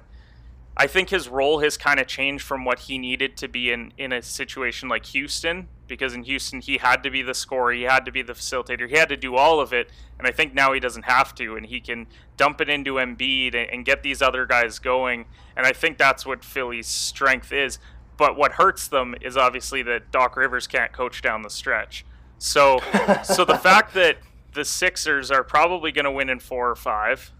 I 0.76 0.86
think 0.86 1.10
his 1.10 1.28
role 1.28 1.60
has 1.60 1.76
kind 1.76 2.00
of 2.00 2.06
changed 2.06 2.42
from 2.42 2.64
what 2.64 2.80
he 2.80 2.96
needed 2.96 3.36
to 3.36 3.48
be 3.48 3.70
in 3.70 3.92
in 3.98 4.12
a 4.12 4.22
situation 4.22 4.88
like 4.88 5.04
Houston 5.06 5.68
because 5.90 6.14
in 6.14 6.22
Houston 6.22 6.60
he 6.60 6.78
had 6.78 7.02
to 7.02 7.10
be 7.10 7.20
the 7.20 7.34
scorer, 7.34 7.72
he 7.72 7.82
had 7.82 8.06
to 8.06 8.12
be 8.12 8.22
the 8.22 8.32
facilitator, 8.32 8.88
he 8.88 8.96
had 8.96 9.10
to 9.10 9.16
do 9.16 9.36
all 9.36 9.60
of 9.60 9.74
it, 9.74 9.90
and 10.18 10.26
I 10.26 10.30
think 10.30 10.54
now 10.54 10.72
he 10.72 10.80
doesn't 10.80 11.02
have 11.02 11.34
to, 11.34 11.56
and 11.56 11.66
he 11.66 11.80
can 11.80 12.06
dump 12.38 12.62
it 12.62 12.70
into 12.70 12.94
Embiid 12.94 13.54
and, 13.54 13.68
and 13.70 13.84
get 13.84 14.02
these 14.02 14.22
other 14.22 14.46
guys 14.46 14.78
going, 14.78 15.26
and 15.56 15.66
I 15.66 15.72
think 15.72 15.98
that's 15.98 16.24
what 16.24 16.42
Philly's 16.42 16.86
strength 16.86 17.52
is. 17.52 17.78
But 18.16 18.36
what 18.36 18.52
hurts 18.52 18.88
them 18.88 19.14
is 19.20 19.36
obviously 19.36 19.82
that 19.82 20.10
Doc 20.12 20.36
Rivers 20.36 20.66
can't 20.66 20.92
coach 20.92 21.22
down 21.22 21.42
the 21.42 21.50
stretch. 21.50 22.04
So, 22.38 22.78
so 23.24 23.44
the 23.44 23.58
fact 23.58 23.92
that 23.94 24.18
the 24.52 24.64
Sixers 24.64 25.30
are 25.30 25.42
probably 25.42 25.90
going 25.92 26.04
to 26.04 26.10
win 26.10 26.28
in 26.28 26.38
four 26.38 26.70
or 26.70 26.76
five, 26.76 27.32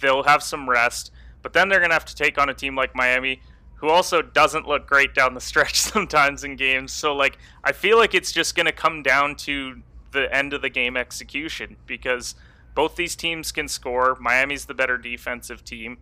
they'll 0.00 0.24
have 0.24 0.42
some 0.42 0.68
rest, 0.68 1.10
but 1.40 1.52
then 1.52 1.68
they're 1.68 1.78
going 1.78 1.90
to 1.90 1.94
have 1.94 2.04
to 2.04 2.14
take 2.14 2.38
on 2.38 2.48
a 2.48 2.54
team 2.54 2.76
like 2.76 2.94
Miami, 2.94 3.40
who 3.82 3.88
also 3.88 4.22
doesn't 4.22 4.66
look 4.66 4.86
great 4.86 5.12
down 5.12 5.34
the 5.34 5.40
stretch 5.40 5.78
sometimes 5.80 6.44
in 6.44 6.54
games. 6.56 6.92
So, 6.92 7.14
like, 7.14 7.36
I 7.64 7.72
feel 7.72 7.98
like 7.98 8.14
it's 8.14 8.32
just 8.32 8.54
going 8.54 8.66
to 8.66 8.72
come 8.72 9.02
down 9.02 9.34
to 9.38 9.82
the 10.12 10.32
end 10.34 10.52
of 10.54 10.62
the 10.62 10.70
game 10.70 10.96
execution 10.96 11.76
because 11.84 12.36
both 12.76 12.94
these 12.94 13.16
teams 13.16 13.50
can 13.50 13.66
score. 13.66 14.16
Miami's 14.20 14.66
the 14.66 14.74
better 14.74 14.96
defensive 14.96 15.64
team, 15.64 15.98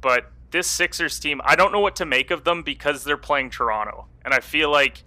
but 0.00 0.32
this 0.50 0.66
Sixers 0.66 1.20
team, 1.20 1.40
I 1.44 1.54
don't 1.54 1.70
know 1.70 1.78
what 1.78 1.94
to 1.96 2.04
make 2.04 2.32
of 2.32 2.42
them 2.42 2.62
because 2.64 3.04
they're 3.04 3.16
playing 3.16 3.50
Toronto, 3.50 4.06
and 4.24 4.34
I 4.34 4.40
feel 4.40 4.70
like 4.70 5.04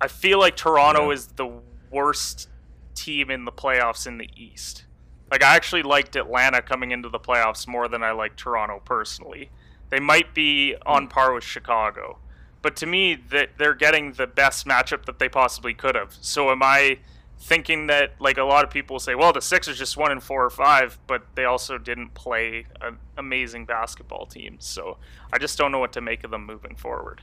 I 0.00 0.08
feel 0.08 0.40
like 0.40 0.56
Toronto 0.56 1.06
Yeah. 1.06 1.14
is 1.14 1.26
the 1.28 1.48
worst 1.92 2.48
team 2.96 3.30
in 3.30 3.44
the 3.44 3.52
playoffs 3.52 4.06
in 4.06 4.18
the 4.18 4.28
East. 4.36 4.84
Like 5.30 5.44
I 5.44 5.54
actually 5.54 5.84
liked 5.84 6.16
Atlanta 6.16 6.60
coming 6.60 6.90
into 6.90 7.08
the 7.08 7.20
playoffs 7.20 7.68
more 7.68 7.86
than 7.86 8.02
I 8.02 8.10
like 8.10 8.34
Toronto 8.34 8.80
personally. 8.84 9.50
They 9.90 10.00
might 10.00 10.34
be 10.34 10.76
on 10.86 11.08
par 11.08 11.34
with 11.34 11.44
Chicago, 11.44 12.18
but 12.62 12.76
to 12.76 12.86
me 12.86 13.16
that 13.30 13.50
they're 13.58 13.74
getting 13.74 14.12
the 14.12 14.26
best 14.26 14.66
matchup 14.66 15.04
that 15.06 15.18
they 15.18 15.28
possibly 15.28 15.74
could 15.74 15.94
have. 15.94 16.16
So 16.20 16.50
am 16.50 16.62
I 16.62 16.98
thinking 17.40 17.86
that 17.86 18.12
like 18.18 18.36
a 18.36 18.44
lot 18.44 18.64
of 18.64 18.70
people 18.70 19.00
say, 19.00 19.14
well, 19.14 19.32
the 19.32 19.40
Sixers 19.40 19.78
just 19.78 19.96
won 19.96 20.12
in 20.12 20.20
four 20.20 20.44
or 20.44 20.50
five, 20.50 20.98
but 21.06 21.24
they 21.34 21.44
also 21.44 21.78
didn't 21.78 22.14
play 22.14 22.66
an 22.80 22.98
amazing 23.16 23.64
basketball 23.64 24.26
team. 24.26 24.56
So 24.60 24.98
I 25.32 25.38
just 25.38 25.56
don't 25.56 25.72
know 25.72 25.78
what 25.78 25.92
to 25.94 26.00
make 26.00 26.22
of 26.22 26.30
them 26.30 26.46
moving 26.46 26.76
forward. 26.76 27.22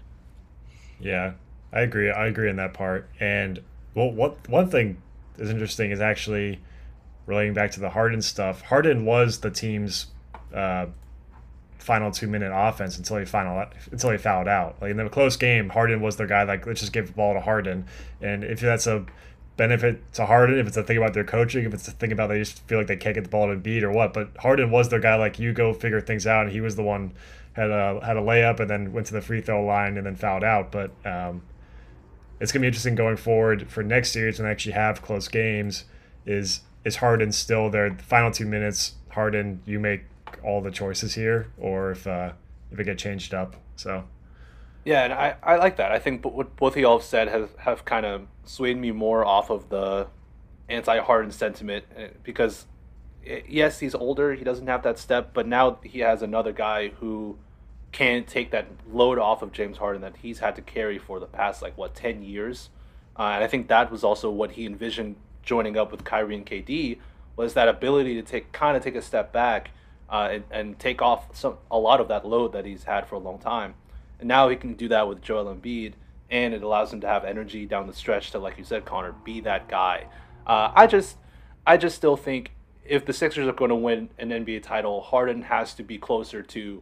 Yeah, 0.99 1.33
I 1.71 1.81
agree. 1.81 2.09
I 2.09 2.27
agree 2.27 2.49
in 2.49 2.55
that 2.55 2.73
part. 2.73 3.09
And 3.19 3.61
well, 3.93 4.11
what 4.11 4.49
one 4.49 4.69
thing 4.69 5.01
is 5.37 5.49
interesting 5.51 5.91
is 5.91 6.01
actually 6.01 6.59
relating 7.27 7.53
back 7.53 7.71
to 7.71 7.79
the 7.79 7.91
Harden 7.91 8.21
stuff. 8.21 8.63
Harden 8.63 9.05
was 9.05 9.39
the 9.41 9.51
team's 9.51 10.07
uh, 10.53 10.87
final 11.79 12.11
two 12.11 12.27
minute 12.27 12.51
offense 12.53 12.97
until 12.97 13.17
he 13.17 13.25
final 13.25 13.65
until 13.91 14.09
he 14.11 14.17
fouled 14.17 14.47
out. 14.47 14.77
Like 14.81 14.91
in 14.91 14.97
the 14.97 15.09
close 15.09 15.37
game, 15.37 15.69
Harden 15.69 16.01
was 16.01 16.17
their 16.17 16.27
guy. 16.27 16.43
Like 16.43 16.65
let's 16.65 16.81
just 16.81 16.93
give 16.93 17.07
the 17.07 17.13
ball 17.13 17.33
to 17.33 17.41
Harden. 17.41 17.85
And 18.21 18.43
if 18.43 18.59
that's 18.59 18.87
a 18.87 19.05
benefit 19.57 20.13
to 20.13 20.25
Harden, 20.25 20.59
if 20.59 20.67
it's 20.67 20.77
a 20.77 20.83
thing 20.83 20.97
about 20.97 21.13
their 21.13 21.23
coaching, 21.23 21.65
if 21.65 21.73
it's 21.73 21.87
a 21.87 21.91
thing 21.91 22.11
about 22.11 22.27
they 22.27 22.39
just 22.39 22.59
feel 22.67 22.77
like 22.77 22.87
they 22.87 22.95
can't 22.95 23.15
get 23.15 23.23
the 23.23 23.29
ball 23.29 23.47
to 23.47 23.55
beat 23.55 23.83
or 23.83 23.91
what. 23.91 24.13
But 24.13 24.29
Harden 24.37 24.71
was 24.71 24.89
their 24.89 24.99
guy, 24.99 25.15
like 25.15 25.39
you 25.39 25.53
go 25.53 25.73
figure 25.73 26.01
things 26.01 26.27
out, 26.27 26.43
and 26.43 26.51
he 26.51 26.61
was 26.61 26.75
the 26.75 26.83
one 26.83 27.13
had 27.53 27.71
a 27.71 27.99
had 28.05 28.15
a 28.17 28.21
layup 28.21 28.59
and 28.59 28.69
then 28.69 28.93
went 28.93 29.07
to 29.07 29.13
the 29.13 29.21
free 29.21 29.41
throw 29.41 29.65
line 29.65 29.97
and 29.97 30.05
then 30.05 30.15
fouled 30.15 30.43
out. 30.43 30.71
But 30.71 30.91
um, 31.05 31.41
it's 32.39 32.51
gonna 32.51 32.61
be 32.61 32.67
interesting 32.67 32.95
going 32.95 33.17
forward 33.17 33.69
for 33.69 33.83
next 33.83 34.11
series 34.11 34.37
when 34.37 34.45
they 34.45 34.51
actually 34.51 34.73
have 34.73 35.01
close 35.01 35.27
games. 35.27 35.85
Is 36.25 36.61
is 36.85 36.97
Harden 36.97 37.31
still 37.31 37.69
there? 37.69 37.89
The 37.89 38.03
final 38.03 38.31
two 38.31 38.45
minutes, 38.45 38.93
Harden, 39.09 39.61
you 39.65 39.79
make 39.79 40.03
all 40.43 40.61
the 40.61 40.71
choices 40.71 41.15
here, 41.15 41.51
or 41.57 41.91
if 41.91 42.07
uh, 42.07 42.31
if 42.71 42.79
it 42.79 42.83
get 42.83 42.97
changed 42.97 43.33
up. 43.33 43.55
So 43.75 44.05
Yeah, 44.85 45.03
and 45.03 45.13
I, 45.13 45.35
I 45.43 45.55
like 45.57 45.77
that. 45.77 45.91
I 45.91 45.99
think 45.99 46.25
what 46.25 46.55
both 46.55 46.73
of 46.73 46.81
y'all 46.81 46.97
have 46.97 47.05
said 47.05 47.27
has 47.27 47.49
have 47.57 47.85
kind 47.85 48.05
of 48.05 48.27
swayed 48.45 48.77
me 48.77 48.91
more 48.91 49.25
off 49.25 49.49
of 49.49 49.69
the 49.69 50.07
anti-Harden 50.69 51.31
sentiment 51.31 51.85
eh, 51.95 52.07
because 52.23 52.65
eh, 53.25 53.41
yes, 53.47 53.79
he's 53.79 53.95
older, 53.95 54.33
he 54.33 54.43
doesn't 54.43 54.67
have 54.67 54.83
that 54.83 54.99
step, 54.99 55.33
but 55.33 55.47
now 55.47 55.79
he 55.83 55.99
has 55.99 56.21
another 56.21 56.51
guy 56.51 56.89
who 56.99 57.37
can 57.91 58.25
take 58.25 58.51
that 58.51 58.67
load 58.91 59.17
off 59.17 59.41
of 59.41 59.51
James 59.51 59.77
Harden 59.77 60.01
that 60.01 60.17
he's 60.17 60.39
had 60.39 60.55
to 60.55 60.61
carry 60.61 60.97
for 60.97 61.19
the 61.19 61.25
past 61.25 61.61
like 61.61 61.77
what 61.77 61.95
ten 61.95 62.21
years, 62.21 62.69
uh, 63.17 63.31
and 63.35 63.43
I 63.43 63.47
think 63.47 63.67
that 63.69 63.91
was 63.91 64.03
also 64.03 64.29
what 64.29 64.51
he 64.51 64.65
envisioned 64.65 65.15
joining 65.43 65.77
up 65.77 65.91
with 65.91 66.03
Kyrie 66.03 66.35
and 66.35 66.45
KD 66.45 66.97
was 67.37 67.53
that 67.53 67.69
ability 67.69 68.15
to 68.15 68.21
take 68.21 68.51
kind 68.51 68.75
of 68.75 68.83
take 68.83 68.95
a 68.95 69.01
step 69.01 69.31
back 69.31 69.71
uh, 70.09 70.29
and, 70.31 70.43
and 70.51 70.79
take 70.79 71.01
off 71.01 71.35
some 71.35 71.57
a 71.69 71.77
lot 71.77 71.99
of 71.99 72.07
that 72.07 72.25
load 72.25 72.53
that 72.53 72.65
he's 72.65 72.83
had 72.83 73.07
for 73.07 73.15
a 73.15 73.19
long 73.19 73.39
time. 73.39 73.75
And 74.19 74.27
now 74.27 74.49
he 74.49 74.55
can 74.55 74.73
do 74.73 74.87
that 74.89 75.07
with 75.07 75.21
Joel 75.21 75.53
Embiid, 75.53 75.93
and 76.29 76.53
it 76.53 76.63
allows 76.63 76.91
him 76.91 77.01
to 77.01 77.07
have 77.07 77.23
energy 77.23 77.65
down 77.65 77.87
the 77.87 77.93
stretch 77.93 78.31
to, 78.31 78.39
like 78.39 78.57
you 78.57 78.63
said, 78.63 78.85
Conor, 78.85 79.13
be 79.23 79.41
that 79.41 79.67
guy. 79.67 80.07
Uh, 80.45 80.71
I 80.73 80.87
just, 80.87 81.17
I 81.65 81.77
just 81.77 81.95
still 81.95 82.17
think 82.17 82.51
if 82.83 83.05
the 83.05 83.13
Sixers 83.13 83.47
are 83.47 83.53
going 83.53 83.69
to 83.69 83.75
win 83.75 84.09
an 84.17 84.29
NBA 84.29 84.63
title, 84.63 85.01
Harden 85.01 85.43
has 85.43 85.73
to 85.75 85.83
be 85.83 85.97
closer 85.97 86.41
to, 86.41 86.81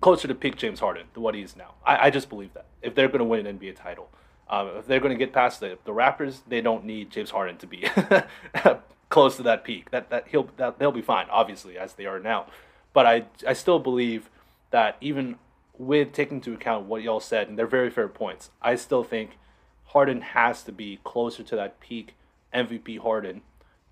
closer 0.00 0.28
to 0.28 0.34
peak 0.34 0.56
James 0.56 0.80
Harden 0.80 1.06
than 1.14 1.22
what 1.22 1.34
he 1.34 1.42
is 1.42 1.56
now. 1.56 1.74
I, 1.86 2.06
I 2.06 2.10
just 2.10 2.28
believe 2.28 2.52
that 2.54 2.66
if 2.82 2.94
they're 2.94 3.08
going 3.08 3.20
to 3.20 3.24
win 3.24 3.46
an 3.46 3.58
NBA 3.58 3.76
title, 3.76 4.10
um, 4.48 4.68
if 4.76 4.86
they're 4.86 5.00
going 5.00 5.16
to 5.16 5.18
get 5.18 5.32
past 5.32 5.60
the 5.60 5.78
the 5.84 5.92
Raptors, 5.92 6.40
they 6.46 6.60
don't 6.60 6.84
need 6.84 7.10
James 7.10 7.30
Harden 7.30 7.56
to 7.58 7.66
be 7.66 7.84
close 9.12 9.36
to 9.36 9.42
that 9.44 9.62
peak. 9.62 9.90
That 9.92 10.10
that 10.10 10.28
he'll 10.28 10.48
that 10.56 10.78
they'll 10.80 10.90
be 10.90 11.02
fine, 11.02 11.26
obviously, 11.30 11.78
as 11.78 11.92
they 11.92 12.06
are 12.06 12.18
now. 12.18 12.46
But 12.92 13.06
I 13.06 13.26
I 13.46 13.52
still 13.52 13.78
believe 13.78 14.28
that 14.70 14.96
even 15.00 15.36
with 15.78 16.12
taking 16.12 16.38
into 16.38 16.54
account 16.54 16.86
what 16.86 17.02
y'all 17.02 17.20
said, 17.20 17.48
and 17.48 17.58
they're 17.58 17.66
very 17.66 17.90
fair 17.90 18.08
points, 18.08 18.50
I 18.60 18.74
still 18.74 19.04
think 19.04 19.38
Harden 19.86 20.22
has 20.22 20.62
to 20.64 20.72
be 20.72 20.98
closer 21.04 21.42
to 21.42 21.56
that 21.56 21.78
peak 21.78 22.14
MVP 22.54 22.98
Harden 22.98 23.42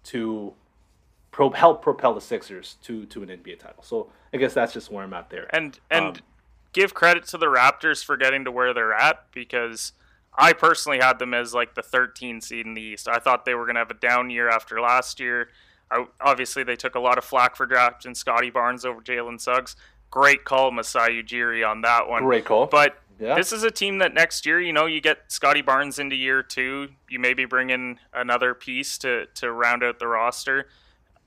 to 0.04 0.54
pro- 1.30 1.50
help 1.50 1.83
propel 1.83 2.14
the 2.14 2.20
Sixers 2.20 2.76
to 2.83 3.04
to 3.06 3.22
an 3.22 3.28
NBA 3.28 3.59
title. 3.59 3.83
So 3.83 4.11
I 4.33 4.38
guess 4.38 4.54
that's 4.54 4.72
just 4.72 4.90
where 4.90 5.04
I'm 5.04 5.12
at 5.12 5.30
there. 5.30 5.54
And 5.54 5.78
and 5.90 6.04
Um, 6.04 6.14
give 6.72 6.94
credit 6.94 7.24
to 7.26 7.38
the 7.38 7.46
Raptors 7.46 8.04
for 8.04 8.16
getting 8.16 8.44
to 8.44 8.50
where 8.50 8.72
they're 8.72 8.94
at 8.94 9.26
because 9.33 9.92
I 10.37 10.53
personally 10.53 10.99
had 11.01 11.19
them 11.19 11.35
as 11.35 11.53
like 11.55 11.75
the 11.75 11.83
13 11.83 12.40
seed 12.40 12.66
in 12.66 12.75
the 12.75 12.81
East. 12.83 13.09
I 13.09 13.19
thought 13.19 13.45
they 13.45 13.55
were 13.55 13.64
going 13.64 13.75
to 13.75 13.81
have 13.81 13.90
a 13.90 13.95
down 13.95 14.31
year 14.31 14.49
after 14.49 14.81
last 14.81 15.19
year. 15.21 15.49
I, 15.90 16.07
obviously, 16.21 16.62
they 16.62 16.77
took 16.77 16.95
a 16.95 17.01
lot 17.01 17.19
of 17.19 17.25
flack 17.25 17.57
for 17.57 17.66
drafting 17.66 18.14
Scottie 18.14 18.51
Barnes 18.51 18.85
over 18.85 19.01
Jalen 19.01 19.40
Suggs. 19.40 19.75
Great 20.11 20.45
call, 20.45 20.71
Masai 20.71 21.23
Ujiri, 21.23 21.69
on 21.69 21.81
that 21.83 22.09
one. 22.09 22.23
Great 22.23 22.45
call. 22.45 22.66
But 22.66 22.97
Yeah. 23.19 23.35
this 23.35 23.53
is 23.53 23.64
a 23.64 23.71
team 23.73 23.99
that 23.99 24.14
next 24.14 24.47
year, 24.47 24.61
you 24.61 24.73
know, 24.73 24.87
you 24.87 25.01
get 25.01 25.19
Scottie 25.29 25.62
Barnes 25.62 25.99
into 25.99 26.14
year 26.16 26.43
two. 26.43 26.88
You 27.09 27.19
maybe 27.19 27.45
bring 27.45 27.71
in 27.71 27.99
another 28.14 28.55
piece 28.55 28.99
to, 28.99 29.27
to 29.35 29.51
round 29.53 29.83
out 29.83 29.99
the 29.99 30.07
roster. 30.07 30.69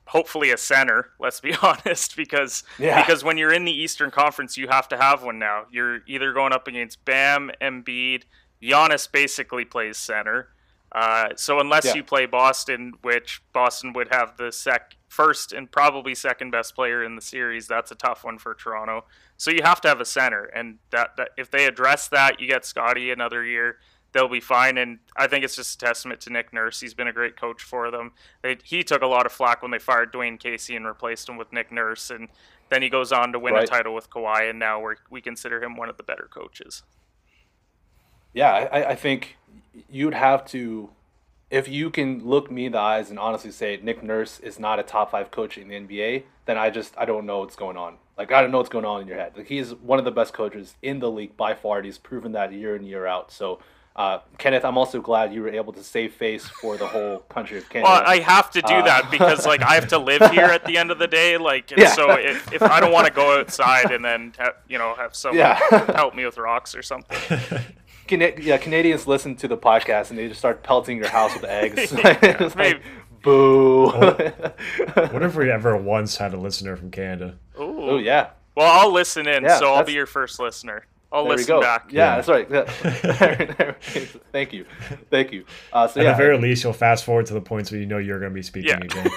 Hopefully 0.08 0.52
a 0.52 0.58
center, 0.58 1.10
let's 1.20 1.40
be 1.42 1.54
honest, 1.62 2.16
because 2.16 2.64
Yeah. 2.80 3.02
because 3.02 3.24
when 3.24 3.38
you're 3.38 3.54
in 3.54 3.66
the 3.66 3.72
Eastern 3.72 4.12
Conference, 4.12 4.58
you 4.58 4.68
have 4.70 4.88
to 4.90 4.98
have 4.98 5.24
one 5.24 5.40
now. 5.40 5.66
You're 5.72 6.02
either 6.08 6.32
going 6.34 6.52
up 6.54 6.68
against 6.68 7.04
Bam, 7.06 7.52
Embiid, 7.62 8.24
Giannis 8.64 9.12
basically 9.12 9.66
plays 9.66 9.98
center. 9.98 10.50
Uh, 10.92 11.30
so 11.36 11.60
unless 11.60 11.86
Yeah. 11.86 11.96
you 11.96 12.04
play 12.04 12.26
Boston, 12.28 12.94
which 13.02 13.42
Boston 13.52 13.94
would 13.94 14.14
have 14.14 14.38
the 14.38 14.52
sec 14.52 14.96
first 15.10 15.52
and 15.52 15.72
probably 15.72 16.14
second 16.16 16.52
best 16.52 16.76
player 16.76 17.04
in 17.04 17.16
the 17.16 17.22
series, 17.22 17.68
that's 17.68 17.92
a 17.92 17.96
tough 17.96 18.24
one 18.24 18.38
for 18.38 18.54
Toronto. 18.54 19.06
So 19.38 19.50
you 19.52 19.62
have 19.64 19.82
to 19.82 19.88
have 19.88 20.00
a 20.00 20.06
center, 20.06 20.46
and 20.46 20.78
that, 20.92 21.18
that 21.18 21.30
if 21.36 21.50
they 21.50 21.66
address 21.66 22.08
that, 22.10 22.40
you 22.40 22.48
get 22.48 22.64
Scottie 22.64 23.10
another 23.12 23.44
year, 23.44 23.80
they'll 24.12 24.28
be 24.30 24.40
fine. 24.40 24.78
And 24.78 25.00
I 25.18 25.26
think 25.26 25.44
it's 25.44 25.56
just 25.56 25.82
a 25.82 25.86
testament 25.86 26.22
to 26.22 26.30
Nick 26.32 26.54
Nurse. 26.54 26.80
He's 26.80 26.94
been 26.94 27.08
a 27.08 27.14
great 27.14 27.36
coach 27.36 27.64
for 27.64 27.90
them. 27.90 28.12
They, 28.44 28.58
he 28.64 28.84
took 28.84 29.02
a 29.02 29.08
lot 29.08 29.26
of 29.26 29.32
flack 29.32 29.64
when 29.64 29.72
they 29.72 29.80
fired 29.80 30.14
Dwane 30.14 30.40
Casey 30.40 30.76
and 30.76 30.86
replaced 30.86 31.28
him 31.28 31.38
with 31.38 31.52
Nick 31.52 31.72
Nurse, 31.72 32.12
and 32.12 32.30
then 32.70 32.84
he 32.84 32.90
goes 32.90 33.12
on 33.12 33.34
to 33.34 33.40
win 33.40 33.56
Right. 33.56 33.64
a 33.64 33.68
title 33.68 33.96
with 33.96 34.12
Kawhi, 34.12 34.48
and 34.50 34.60
now 34.60 34.80
we 34.80 34.94
we 35.10 35.22
consider 35.22 35.64
him 35.64 35.76
one 35.76 35.90
of 35.90 35.98
the 35.98 36.04
better 36.04 36.30
coaches. 36.32 36.84
Yeah, 38.34 38.52
I, 38.52 38.90
I 38.92 38.96
think 38.96 39.38
you'd 39.90 40.14
have 40.14 40.46
to, 40.48 40.90
if 41.52 41.68
you 41.68 41.90
can 41.90 42.26
look 42.26 42.50
me 42.52 42.66
in 42.66 42.72
the 42.72 42.80
eyes 42.80 43.10
and 43.10 43.20
honestly 43.20 43.52
say 43.52 43.80
Nick 43.82 44.02
Nurse 44.04 44.40
is 44.40 44.60
not 44.60 44.80
a 44.80 44.84
top 44.84 45.12
five 45.12 45.32
coach 45.32 45.58
in 45.58 45.68
the 45.68 45.76
NBA, 45.76 46.24
then 46.46 46.58
I 46.58 46.70
just 46.70 46.94
I 46.98 47.06
don't 47.06 47.26
know 47.26 47.40
what's 47.40 47.56
going 47.56 47.78
on. 47.78 47.98
Like 48.18 48.32
I 48.32 48.42
don't 48.42 48.52
know 48.52 48.58
what's 48.58 48.70
going 48.70 48.86
on 48.86 49.02
in 49.02 49.08
your 49.08 49.18
head. 49.18 49.34
Like 49.38 49.48
he's 49.48 49.74
one 49.76 50.00
of 50.00 50.06
the 50.06 50.12
best 50.12 50.34
coaches 50.34 50.76
in 50.82 51.00
the 51.00 51.10
league 51.10 51.36
by 51.38 51.54
far. 51.54 51.78
And 51.78 51.86
he's 51.86 51.98
proven 51.98 52.32
that 52.34 52.52
year 52.54 52.76
in 52.76 52.84
year 52.84 53.06
out. 53.08 53.32
So. 53.32 53.60
Uh, 53.96 54.18
Kenneth, 54.40 54.66
I'm 54.66 54.76
also 54.76 55.00
glad 55.02 55.32
you 55.36 55.44
were 55.44 55.50
able 55.50 55.72
to 55.74 55.84
save 55.84 56.16
face 56.16 56.48
for 56.48 56.78
the 56.78 56.88
whole 56.88 57.20
country 57.30 57.60
of 57.60 57.70
Canada. 57.70 57.92
Well, 57.92 58.04
I 58.08 58.18
have 58.22 58.50
to 58.50 58.62
do 58.64 58.74
Uh, 58.74 58.82
that 58.86 59.12
because 59.12 59.46
like 59.46 59.62
I 59.62 59.76
have 59.76 59.88
to 59.90 60.00
live 60.00 60.32
here 60.32 60.46
at 60.46 60.66
the 60.66 60.80
end 60.80 60.90
of 60.90 60.98
the 60.98 61.06
day. 61.06 61.38
Like, 61.38 61.70
Yeah. 61.78 61.90
so 61.94 62.10
if, 62.14 62.52
if 62.52 62.64
I 62.64 62.80
don't 62.80 62.92
want 62.92 63.06
to 63.06 63.14
go 63.14 63.40
outside 63.40 63.92
and 63.92 64.04
then 64.04 64.34
ha- 64.40 64.54
you 64.68 64.80
know 64.80 64.96
have 64.96 65.14
someone 65.16 65.38
Yeah. 65.38 65.60
help 65.96 66.16
me 66.16 66.26
with 66.26 66.40
rocks 66.40 66.74
or 66.74 66.82
something, 66.82 67.20
Cana- 68.18 68.42
yeah, 68.42 68.58
Canadians 68.58 69.08
listen 69.08 69.36
to 69.38 69.48
the 69.48 69.58
podcast 69.58 70.10
and 70.10 70.20
they 70.20 70.28
just 70.28 70.40
start 70.40 70.64
pelting 70.64 70.98
your 70.98 71.10
house 71.10 71.34
with 71.34 71.44
eggs. 71.46 71.92
It's 71.94 72.56
like, 72.56 72.82
boo. 73.22 73.88
what 73.92 75.24
if 75.24 75.36
we 75.36 75.50
ever 75.52 75.76
once 75.78 76.18
had 76.18 76.34
a 76.34 76.38
listener 76.38 76.76
from 76.76 76.92
Canada? 76.92 77.38
oh 77.58 77.98
yeah. 77.98 78.30
Well, 78.56 78.70
I'll 78.70 78.92
listen 78.92 79.28
in, 79.28 79.44
Yeah, 79.44 79.58
so 79.58 79.66
I'll 79.68 79.74
that's- 79.78 79.88
be 79.88 79.94
your 79.94 80.06
first 80.06 80.40
listener. 80.40 80.86
I'll 81.12 81.26
There 81.26 81.34
listen 81.34 81.48
go. 81.56 81.62
back. 81.62 81.92
Yeah, 81.92 82.16
Yeah. 82.18 82.22
that's 82.22 82.28
right. 82.28 82.50
Yeah. 82.50 83.74
Thank 84.32 84.52
you. 84.52 84.66
Thank 85.12 85.32
you. 85.32 85.46
Uh, 85.72 85.88
so 85.88 86.00
At 86.00 86.06
yeah, 86.06 86.12
the 86.14 86.18
very 86.18 86.38
least, 86.40 86.64
you'll 86.64 86.74
fast 86.74 87.04
forward 87.06 87.28
to 87.28 87.36
the 87.36 87.42
points 87.42 87.70
where 87.72 87.80
you 87.80 87.86
know 87.86 88.00
you're 88.00 88.18
going 88.20 88.32
to 88.32 88.34
be 88.36 88.42
speaking 88.42 88.70
Yeah. 88.72 88.78
again. 88.78 89.12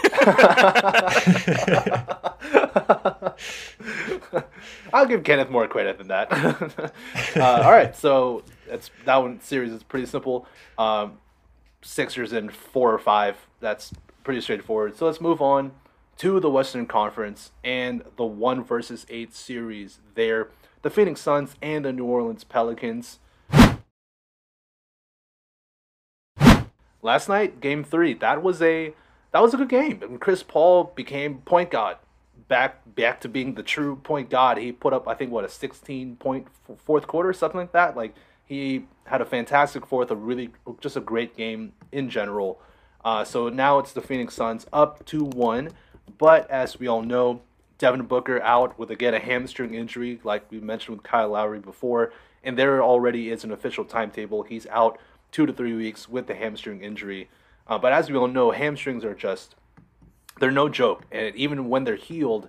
I'll 4.92 5.06
give 5.06 5.24
Kenneth 5.24 5.48
more 5.50 5.66
credit 5.68 5.98
than 5.98 6.08
that. 6.08 6.30
uh, 7.36 7.62
all 7.64 7.72
right, 7.72 7.94
so 7.96 8.42
that's 8.68 8.90
that 9.04 9.16
one 9.16 9.40
series 9.40 9.72
is 9.72 9.82
pretty 9.82 10.06
simple. 10.06 10.46
Um, 10.78 11.18
Sixers 11.82 12.32
in 12.32 12.50
four 12.50 12.92
or 12.92 12.98
five. 12.98 13.46
That's 13.60 13.92
pretty 14.24 14.40
straightforward. 14.40 14.96
So 14.96 15.06
let's 15.06 15.20
move 15.20 15.40
on 15.40 15.72
to 16.18 16.40
the 16.40 16.50
Western 16.50 16.86
Conference 16.86 17.52
and 17.62 18.02
the 18.16 18.24
one 18.24 18.64
versus 18.64 19.06
eight 19.08 19.34
series 19.34 20.00
there. 20.14 20.48
The 20.82 20.90
Phoenix 20.90 21.20
Suns 21.20 21.54
and 21.62 21.84
the 21.84 21.92
New 21.92 22.04
Orleans 22.04 22.44
Pelicans. 22.44 23.18
Last 27.02 27.28
night, 27.28 27.60
Game 27.60 27.84
Three. 27.84 28.14
That 28.14 28.42
was 28.42 28.60
a 28.60 28.94
that 29.32 29.40
was 29.40 29.54
a 29.54 29.56
good 29.56 29.68
game. 29.68 30.02
And 30.02 30.20
Chris 30.20 30.42
Paul 30.42 30.92
became 30.96 31.38
point 31.38 31.70
guard 31.70 31.98
back 32.48 32.82
back 32.94 33.20
to 33.20 33.28
being 33.28 33.54
the 33.54 33.62
true 33.62 33.96
point 33.96 34.30
guard. 34.30 34.58
He 34.58 34.72
put 34.72 34.92
up 34.92 35.06
I 35.08 35.14
think 35.14 35.30
what 35.30 35.44
a 35.44 35.48
16 35.48 36.16
point 36.16 36.48
fourth 36.84 37.06
quarter 37.06 37.32
something 37.32 37.60
like 37.60 37.72
that. 37.72 37.96
Like 37.96 38.14
he 38.46 38.86
had 39.04 39.20
a 39.20 39.24
fantastic 39.24 39.84
fourth, 39.86 40.10
a 40.10 40.16
really 40.16 40.50
just 40.80 40.96
a 40.96 41.00
great 41.00 41.36
game 41.36 41.72
in 41.92 42.08
general. 42.08 42.60
Uh, 43.04 43.24
so 43.24 43.48
now 43.48 43.78
it's 43.78 43.92
the 43.92 44.00
Phoenix 44.00 44.34
Suns 44.34 44.66
up 44.72 45.04
to 45.06 45.24
one, 45.24 45.70
but 46.18 46.48
as 46.50 46.78
we 46.78 46.88
all 46.88 47.02
know, 47.02 47.42
Devin 47.78 48.02
Booker 48.06 48.40
out 48.40 48.78
with 48.78 48.90
again 48.90 49.14
a 49.14 49.20
hamstring 49.20 49.74
injury, 49.74 50.20
like 50.24 50.50
we 50.50 50.60
mentioned 50.60 50.96
with 50.96 51.04
Kyle 51.04 51.28
Lowry 51.30 51.60
before, 51.60 52.12
and 52.42 52.56
there 52.56 52.82
already 52.82 53.30
is 53.30 53.44
an 53.44 53.52
official 53.52 53.84
timetable. 53.84 54.42
He's 54.42 54.66
out 54.68 54.98
two 55.30 55.44
to 55.46 55.52
three 55.52 55.74
weeks 55.74 56.08
with 56.08 56.26
the 56.26 56.34
hamstring 56.34 56.80
injury. 56.82 57.28
Uh, 57.66 57.78
but 57.78 57.92
as 57.92 58.10
we 58.10 58.16
all 58.16 58.28
know, 58.28 58.52
hamstrings 58.52 59.04
are 59.04 59.14
just 59.14 59.56
they're 60.38 60.50
no 60.50 60.68
joke, 60.68 61.04
and 61.10 61.34
even 61.36 61.68
when 61.68 61.84
they're 61.84 61.96
healed, 61.96 62.48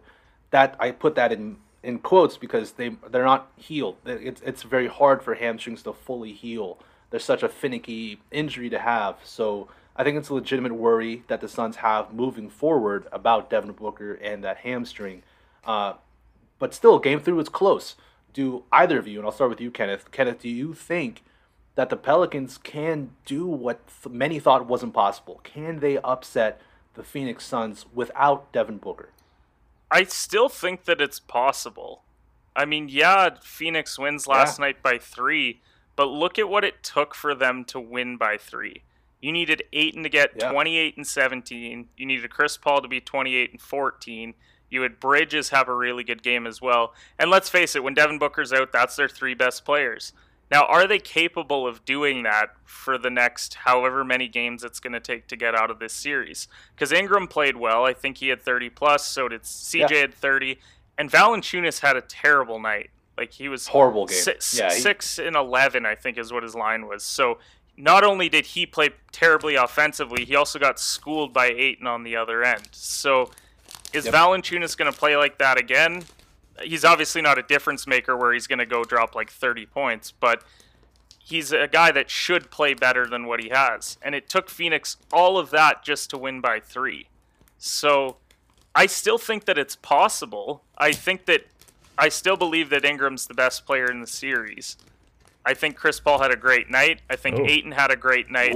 that 0.52 0.76
I 0.80 0.92
put 0.92 1.16
that 1.16 1.32
in 1.32 1.58
in 1.88 2.00
quotes 2.00 2.36
because 2.36 2.74
they 2.74 2.90
they're 3.10 3.24
not 3.24 3.50
healed. 3.56 3.96
It's 4.06 4.42
it's 4.42 4.64
very 4.64 4.88
hard 4.88 5.24
for 5.24 5.36
hamstrings 5.36 5.82
to 5.84 5.94
fully 5.94 6.34
heal. 6.34 6.78
They're 7.10 7.20
such 7.20 7.44
a 7.44 7.50
finicky 7.50 8.20
injury 8.30 8.70
to 8.70 8.80
have. 8.80 9.16
So 9.24 9.70
I 9.96 10.04
think 10.04 10.18
it's 10.18 10.28
a 10.28 10.34
legitimate 10.34 10.74
worry 10.74 11.24
that 11.30 11.40
the 11.40 11.48
Suns 11.48 11.78
have 11.78 12.14
moving 12.14 12.50
forward 12.50 13.08
about 13.14 13.50
Devin 13.50 13.72
Booker 13.72 14.16
and 14.16 14.44
that 14.44 14.58
hamstring. 14.58 15.24
Uh, 15.66 15.94
but 16.60 16.74
still, 16.74 17.00
game 17.00 17.22
three 17.22 17.34
was 17.34 17.48
close. 17.48 17.96
Do 18.34 18.66
either 18.74 19.00
of 19.00 19.08
you, 19.08 19.20
and 19.20 19.26
I'll 19.26 19.32
start 19.32 19.50
with 19.50 19.62
you, 19.62 19.72
Kenneth. 19.72 20.12
Kenneth, 20.12 20.42
do 20.42 20.50
you 20.50 20.74
think 20.74 21.24
that 21.76 21.90
the 21.90 21.96
Pelicans 21.96 22.58
can 22.58 23.12
do 23.26 23.48
what 23.48 23.80
many 24.10 24.40
thought 24.40 24.68
was 24.68 24.84
impossible? 24.84 25.40
Can 25.44 25.80
they 25.80 25.98
upset 26.00 26.60
the 26.96 27.04
Phoenix 27.04 27.46
Suns 27.46 27.86
without 27.94 28.52
Devin 28.52 28.78
Booker? 28.78 29.10
I 29.90 30.04
still 30.04 30.50
think 30.50 30.86
that 30.86 31.02
it's 31.02 31.20
possible. 31.20 32.04
I 32.56 32.66
mean, 32.66 32.90
yeah, 32.90 33.30
Phoenix 33.42 33.98
wins 34.00 34.28
last 34.28 34.60
Yeah. 34.60 34.66
night 34.66 34.82
by 34.84 34.98
three, 34.98 35.62
but 35.96 36.06
look 36.06 36.38
at 36.40 36.50
what 36.50 36.64
it 36.66 36.84
took 36.84 37.14
for 37.16 37.34
them 37.36 37.64
to 37.66 37.80
win 37.80 38.18
by 38.18 38.38
three. 38.38 38.84
You 39.22 39.32
needed 39.32 39.64
Ayton 39.74 40.04
to 40.04 40.10
get 40.10 40.32
Yeah. 40.36 40.52
28 40.52 40.98
and 40.98 41.08
17. 41.08 41.90
You 41.98 42.06
needed 42.06 42.30
Chris 42.32 42.58
Paul 42.58 42.82
to 42.82 42.88
be 42.88 43.00
28 43.02 43.52
and 43.52 43.62
14. 43.62 44.36
You 44.70 44.82
had 44.82 45.00
Bridges 45.00 45.50
have 45.50 45.68
a 45.70 45.74
really 45.76 46.04
good 46.04 46.22
game 46.22 46.46
as 46.46 46.62
well. 46.62 46.94
And 47.18 47.32
let's 47.32 47.50
face 47.50 47.76
it, 47.76 47.84
when 47.84 47.94
Devin 47.94 48.20
Booker's 48.20 48.52
out, 48.52 48.72
that's 48.72 48.96
their 48.96 49.08
three 49.08 49.34
best 49.34 49.64
players. 49.64 50.14
Now, 50.50 50.66
are 50.66 50.88
they 50.88 51.00
capable 51.00 51.68
of 51.68 51.84
doing 51.84 52.24
that 52.24 52.52
for 52.64 52.98
the 52.98 53.10
next 53.10 53.54
however 53.56 54.04
many 54.06 54.28
games 54.30 54.64
it's 54.64 54.80
going 54.80 54.94
to 54.94 55.00
take 55.00 55.28
to 55.28 55.36
get 55.36 55.54
out 55.56 55.70
of 55.70 55.80
this 55.80 55.94
series? 55.94 56.48
Because 56.74 56.92
Ingram 56.92 57.28
played 57.28 57.58
well. 57.58 57.84
I 57.86 57.94
think 57.94 58.18
he 58.20 58.30
had 58.30 58.42
30 58.42 58.70
plus. 58.70 59.06
So 59.06 59.28
did 59.28 59.42
CJ 59.44 59.90
Yeah. 59.92 59.98
had 60.02 60.14
30. 60.14 60.58
And 60.98 61.12
Valanciunas 61.12 61.80
had 61.82 61.98
a 61.98 62.02
terrible 62.02 62.60
night. 62.60 62.90
Like 63.18 63.34
he 63.34 63.50
was 63.50 63.68
Horrible 63.68 64.06
game. 64.06 64.18
Six, 64.18 64.58
Yeah, 64.58 64.74
he- 64.74 64.80
six 64.80 65.20
and 65.20 65.36
11, 65.36 65.86
I 65.86 65.96
think, 65.96 66.18
is 66.18 66.32
what 66.32 66.44
his 66.44 66.56
line 66.56 66.88
was. 66.88 67.04
So 67.04 67.40
not 67.76 68.04
only 68.04 68.30
did 68.30 68.46
he 68.46 68.66
play 68.66 68.92
terribly 69.12 69.56
offensively, 69.56 70.24
he 70.24 70.36
also 70.36 70.60
got 70.60 70.80
schooled 70.80 71.34
by 71.34 71.48
Ayton 71.48 71.88
on 71.88 72.04
the 72.04 72.16
other 72.16 72.44
end. 72.44 72.70
So 72.72 73.32
is 73.92 74.06
Yep. 74.06 74.14
Valanciunas 74.14 74.78
going 74.78 74.92
to 74.92 74.98
play 74.98 75.18
like 75.18 75.40
that 75.40 75.58
again? 75.60 76.06
He's 76.64 76.84
obviously 76.86 77.22
not 77.22 77.38
a 77.38 77.44
difference 77.44 77.86
maker 77.88 78.16
where 78.18 78.34
he's 78.34 78.48
going 78.48 78.60
to 78.60 78.66
go 78.66 78.84
drop 78.84 79.16
like 79.16 79.30
30 79.30 79.66
points, 79.68 80.12
but 80.12 80.44
he's 81.20 81.52
a 81.52 81.68
guy 81.68 81.92
that 81.92 82.10
should 82.10 82.50
play 82.52 82.74
better 82.74 83.06
than 83.08 83.26
what 83.28 83.42
he 83.42 83.50
has. 83.50 83.98
And 84.02 84.16
it 84.16 84.30
took 84.30 84.50
Phoenix 84.50 84.98
all 85.12 85.38
of 85.38 85.50
that 85.52 85.84
just 85.84 86.10
to 86.12 86.18
win 86.18 86.42
by 86.42 86.60
three. 86.60 87.08
So 87.58 88.18
I 88.76 88.86
still 88.86 89.18
think 89.18 89.46
that 89.46 89.58
it's 89.58 89.76
possible. 89.76 90.64
I 90.78 90.92
think 90.92 91.26
that 91.26 91.48
I 91.98 92.10
still 92.10 92.38
believe 92.38 92.70
that 92.70 92.86
Ingram's 92.86 93.28
the 93.28 93.34
best 93.34 93.66
player 93.66 93.90
in 93.90 94.02
the 94.02 94.08
series. 94.08 94.78
I 95.46 95.54
think 95.54 95.76
Chris 95.78 96.00
Paul 96.00 96.20
had 96.20 96.32
a 96.32 96.36
great 96.36 96.70
night. 96.70 97.02
I 97.10 97.16
think 97.16 97.38
Oh. 97.40 97.46
Ayton 97.48 97.72
had 97.72 97.90
a 97.90 97.96
great 97.96 98.30
night. 98.30 98.54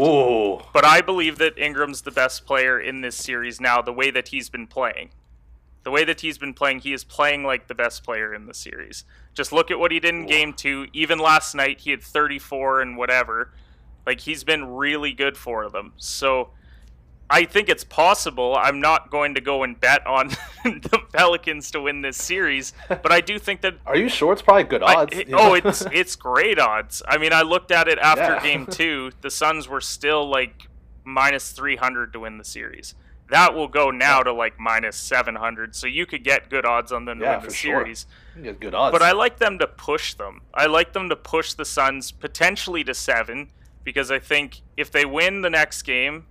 But 0.74 0.86
I 0.86 1.02
believe 1.02 1.38
that 1.38 1.58
Ingram's 1.58 2.02
the 2.02 2.12
best 2.12 2.46
player 2.46 2.80
in 2.80 3.02
this 3.02 3.16
series 3.16 3.62
now, 3.62 3.82
the 3.82 3.94
way 3.94 4.12
that 4.12 4.28
he's 4.28 4.50
been 4.50 4.68
playing. 4.68 5.10
The 5.84 5.92
way 5.92 6.04
that 6.06 6.22
he's 6.22 6.38
been 6.38 6.54
playing, 6.54 6.80
he 6.82 6.94
is 6.94 7.04
playing 7.04 7.44
like 7.44 7.68
the 7.68 7.76
best 7.76 8.04
player 8.04 8.34
in 8.34 8.46
the 8.46 8.54
series. 8.54 9.04
Just 9.34 9.52
look 9.52 9.72
at 9.72 9.80
what 9.80 9.92
he 9.92 10.00
did 10.00 10.14
in 10.14 10.26
game 10.28 10.54
two. 10.54 10.88
Even 10.94 11.18
last 11.20 11.56
night, 11.56 11.80
he 11.82 11.92
had 11.92 12.02
34 12.04 12.82
and 12.82 12.98
whatever. 12.98 13.52
Like, 14.06 14.20
he's 14.20 14.44
been 14.44 14.66
really 14.66 15.12
good 15.14 15.38
for 15.38 15.70
them. 15.70 15.94
So 15.98 16.50
I 17.30 17.46
think 17.46 17.70
it's 17.70 17.84
possible. 17.84 18.56
I'm 18.60 18.80
not 18.80 19.10
going 19.10 19.36
to 19.36 19.42
go 19.42 19.64
and 19.64 19.80
bet 19.80 20.06
on 20.06 20.28
the 20.64 21.00
Pelicans 21.14 21.72
to 21.72 21.82
win 21.82 22.02
this 22.02 22.18
series, 22.18 22.74
but 22.90 23.12
I 23.12 23.22
do 23.22 23.40
think 23.40 23.62
that 23.62 23.76
Are 23.86 23.96
you 23.96 24.10
sure 24.10 24.34
it's 24.34 24.42
probably 24.42 24.64
good 24.66 24.84
I- 24.84 24.96
odds? 24.96 25.18
it- 25.18 25.30
oh, 25.34 25.54
it's 25.56 25.82
it's 25.92 26.16
great 26.16 26.60
odds. 26.60 27.02
I 27.08 27.18
mean, 27.18 27.32
I 27.34 27.42
looked 27.44 27.72
at 27.72 27.88
it 27.88 27.98
after 28.00 28.22
Yeah. 28.36 28.44
game 28.44 28.66
two. 28.68 29.12
The 29.22 29.30
Suns 29.32 29.68
were 29.68 29.82
still 29.82 30.30
like 30.30 30.68
minus 31.06 31.52
three 31.54 31.78
hundred 31.78 32.14
to 32.14 32.20
win 32.20 32.38
the 32.38 32.44
series. 32.44 32.94
That 33.32 33.56
will 33.56 33.70
go 33.70 33.92
now 33.92 34.22
to 34.24 34.34
like 34.34 34.60
minus 34.60 34.98
seven 34.98 35.36
hundred. 35.36 35.74
So 35.74 35.88
you 35.88 36.06
could 36.06 36.24
get 36.24 36.50
good 36.50 36.66
odds 36.66 36.92
on 36.92 37.06
them 37.06 37.20
to 37.20 37.26
Yeah, 37.26 37.32
win 37.38 37.40
the 37.46 37.50
for 37.50 37.56
sure. 37.56 37.80
series. 37.80 38.06
You 38.36 38.44
get 38.44 38.60
good 38.60 38.76
odds. 38.76 38.92
But 38.92 39.02
I 39.02 39.14
like 39.14 39.40
them 39.40 39.58
to 39.60 39.68
push 39.68 40.14
them. 40.14 40.42
I 40.54 40.66
like 40.66 40.92
them 40.92 41.08
to 41.10 41.16
push 41.16 41.54
the 41.54 41.64
Suns 41.64 42.12
potentially 42.12 42.84
to 42.84 42.94
seven 42.94 43.50
because 43.86 44.12
I 44.12 44.20
think 44.20 44.62
if 44.76 44.92
they 44.92 45.06
win 45.06 45.42
the 45.42 45.50
next 45.50 45.84
game, 45.84 46.26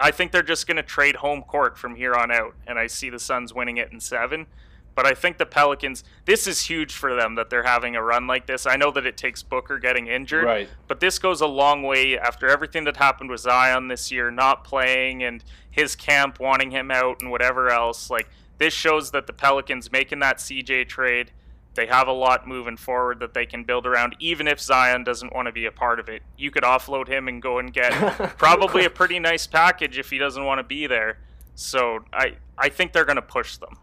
I 0.00 0.10
think 0.10 0.32
they're 0.32 0.42
just 0.42 0.66
going 0.66 0.76
to 0.76 0.82
trade 0.82 1.16
home 1.16 1.42
court 1.42 1.78
from 1.78 1.94
here 1.94 2.14
on 2.14 2.30
out, 2.32 2.54
and 2.66 2.78
I 2.78 2.88
see 2.88 3.10
the 3.10 3.18
Suns 3.20 3.54
winning 3.54 3.76
it 3.76 3.92
in 3.92 4.00
seven. 4.00 4.46
But 4.94 5.06
I 5.06 5.14
think 5.14 5.38
the 5.38 5.46
Pelicans, 5.46 6.04
this 6.24 6.46
is 6.46 6.62
huge 6.64 6.92
for 6.92 7.14
them 7.14 7.36
that 7.36 7.48
they're 7.48 7.62
having 7.62 7.96
a 7.96 8.02
run 8.02 8.26
like 8.26 8.46
this. 8.46 8.66
I 8.66 8.76
know 8.76 8.90
that 8.90 9.06
it 9.06 9.16
takes 9.16 9.42
Booker 9.42 9.78
getting 9.78 10.08
injured, 10.08 10.44
Right. 10.44 10.68
but 10.88 11.00
this 11.00 11.18
goes 11.18 11.40
a 11.40 11.46
long 11.46 11.82
way 11.82 12.18
after 12.18 12.48
everything 12.48 12.84
that 12.84 12.96
happened 12.96 13.30
with 13.30 13.40
Zion 13.40 13.88
this 13.88 14.10
year, 14.10 14.30
not 14.30 14.64
playing 14.64 15.22
and 15.22 15.42
his 15.70 15.94
camp 15.96 16.38
wanting 16.40 16.70
him 16.70 16.90
out 16.90 17.20
and 17.20 17.30
whatever 17.30 17.70
else. 17.70 18.10
Like, 18.10 18.28
this 18.58 18.74
shows 18.74 19.12
that 19.12 19.26
the 19.26 19.32
Pelicans 19.32 19.90
making 19.90 20.18
that 20.18 20.38
CJ 20.38 20.86
trade, 20.88 21.30
they 21.74 21.86
have 21.86 22.08
a 22.08 22.12
lot 22.12 22.46
moving 22.48 22.76
forward 22.76 23.20
that 23.20 23.32
they 23.32 23.46
can 23.46 23.62
build 23.64 23.86
around, 23.86 24.16
even 24.18 24.48
if 24.48 24.60
Zion 24.60 25.04
doesn't 25.04 25.32
want 25.32 25.46
to 25.46 25.52
be 25.52 25.64
a 25.66 25.70
part 25.72 26.00
of 26.00 26.08
it. 26.08 26.22
You 26.36 26.50
could 26.50 26.64
offload 26.64 27.06
him 27.08 27.28
and 27.28 27.40
go 27.40 27.58
and 27.58 27.72
get 27.72 27.92
probably 28.38 28.84
a 28.84 28.90
pretty 28.90 29.18
nice 29.20 29.46
package 29.46 29.98
if 29.98 30.10
he 30.10 30.18
doesn't 30.18 30.44
want 30.44 30.58
to 30.58 30.64
be 30.64 30.86
there. 30.88 31.18
So 31.54 32.00
I, 32.12 32.34
I 32.58 32.68
think 32.70 32.92
they're 32.92 33.04
going 33.04 33.16
to 33.16 33.22
push 33.22 33.56
them. 33.56 33.78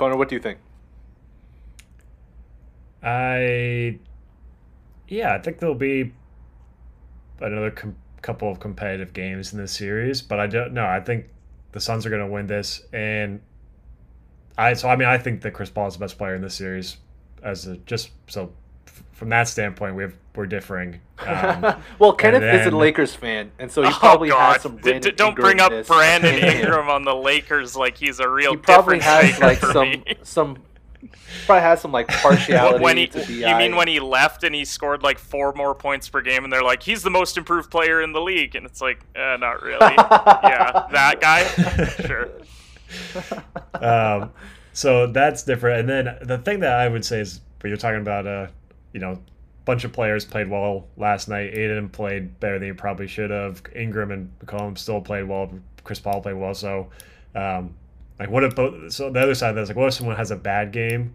Conor, 0.00 0.16
what 0.16 0.30
do 0.30 0.34
you 0.34 0.40
think? 0.40 0.58
I, 3.02 3.98
yeah, 5.08 5.34
I 5.34 5.38
think 5.38 5.58
there'll 5.58 5.74
be 5.74 6.14
another 7.38 7.70
com- 7.70 7.96
couple 8.22 8.50
of 8.50 8.60
competitive 8.60 9.12
games 9.12 9.52
in 9.52 9.58
this 9.58 9.72
series, 9.72 10.22
but 10.22 10.40
I 10.40 10.46
don't 10.46 10.72
know. 10.72 10.86
I 10.86 11.00
think 11.00 11.26
the 11.72 11.80
Suns 11.80 12.06
are 12.06 12.10
going 12.10 12.26
to 12.26 12.32
win 12.32 12.46
this, 12.46 12.80
and 12.94 13.42
I 14.56 14.72
so 14.72 14.88
I 14.88 14.96
mean 14.96 15.06
I 15.06 15.18
think 15.18 15.42
that 15.42 15.50
Chris 15.50 15.68
Paul 15.68 15.88
is 15.88 15.94
the 15.94 16.00
best 16.00 16.16
player 16.16 16.34
in 16.34 16.40
this 16.40 16.54
series. 16.54 16.96
As 17.42 17.66
a, 17.66 17.76
just 17.76 18.10
so 18.26 18.54
from 19.12 19.28
that 19.30 19.48
standpoint, 19.48 19.94
we 19.96 20.02
have 20.02 20.14
we're 20.34 20.46
differing. 20.46 21.00
Um, 21.18 21.82
well, 21.98 22.12
Kenneth 22.14 22.42
is 22.42 22.66
a 22.66 22.76
Lakers 22.76 23.14
fan, 23.14 23.50
and 23.58 23.70
so 23.70 23.82
he 23.82 23.88
oh 23.88 23.92
probably 23.98 24.30
God! 24.30 24.54
has 24.54 24.62
some 24.62 24.76
D- 24.76 24.82
Brandon 24.82 25.10
d- 25.10 25.16
don't 25.16 25.36
bring 25.36 25.60
up 25.60 25.72
Ingram-ness 25.72 25.88
Brandon 25.88 26.34
in 26.36 26.40
him. 26.40 26.56
Ingram 26.64 26.88
on 26.88 27.04
the 27.04 27.14
Lakers 27.14 27.76
like 27.76 27.96
he's 27.98 28.20
a 28.20 28.28
real 28.28 28.52
He 28.52 28.56
probably 28.56 28.98
difference 28.98 29.38
has 29.38 29.40
maker 29.40 29.66
like 29.66 29.72
some 29.72 29.90
me. 29.90 30.04
some 30.22 30.58
probably 31.46 31.62
has 31.62 31.80
some 31.80 31.92
like 31.92 32.08
partiality 32.22 32.82
when 32.82 32.96
he, 32.96 33.06
to 33.08 33.32
you 33.32 33.44
BI. 33.44 33.58
mean 33.58 33.76
when 33.76 33.88
he 33.88 34.00
left 34.00 34.44
and 34.44 34.54
he 34.54 34.64
scored 34.64 35.02
like 35.02 35.18
four 35.18 35.52
more 35.52 35.74
points 35.74 36.08
per 36.08 36.22
game, 36.22 36.44
and 36.44 36.52
they're 36.52 36.62
like, 36.62 36.82
he's 36.82 37.02
the 37.02 37.10
most 37.10 37.36
improved 37.36 37.70
player 37.70 38.00
in 38.00 38.12
the 38.12 38.20
league, 38.20 38.54
and 38.54 38.64
it's 38.64 38.80
like, 38.80 39.00
eh, 39.14 39.36
not 39.36 39.62
really. 39.62 39.78
yeah, 39.80 40.86
that 40.92 41.20
guy, 41.20 41.44
sure. 42.06 42.30
um, 43.74 44.32
so 44.72 45.06
that's 45.08 45.42
different. 45.42 45.80
And 45.80 45.88
then 45.88 46.18
the 46.22 46.38
thing 46.38 46.60
that 46.60 46.72
I 46.72 46.88
would 46.88 47.04
say 47.04 47.20
is, 47.20 47.40
but 47.58 47.68
you're 47.68 47.76
talking 47.76 48.00
about, 48.00 48.26
uh, 48.26 48.46
you 48.92 49.00
know, 49.00 49.20
bunch 49.64 49.84
of 49.84 49.92
players 49.92 50.24
played 50.24 50.48
well 50.48 50.86
last 50.96 51.28
night. 51.28 51.56
Ayton 51.56 51.88
played 51.88 52.38
better 52.40 52.58
than 52.58 52.68
he 52.68 52.74
probably 52.74 53.06
should 53.06 53.30
have. 53.30 53.62
Ingram 53.74 54.10
and 54.10 54.32
McCollum 54.40 54.76
still 54.76 55.00
played 55.00 55.24
well. 55.24 55.50
Chris 55.84 56.00
Paul 56.00 56.20
played 56.20 56.36
well. 56.36 56.54
So, 56.54 56.88
um, 57.34 57.74
like, 58.18 58.30
what 58.30 58.44
if 58.44 58.54
both? 58.54 58.92
So 58.92 59.10
the 59.10 59.20
other 59.20 59.34
side 59.34 59.50
of 59.50 59.56
that 59.56 59.62
is 59.62 59.68
like, 59.68 59.76
what 59.76 59.88
if 59.88 59.94
someone 59.94 60.16
has 60.16 60.30
a 60.30 60.36
bad 60.36 60.72
game? 60.72 61.14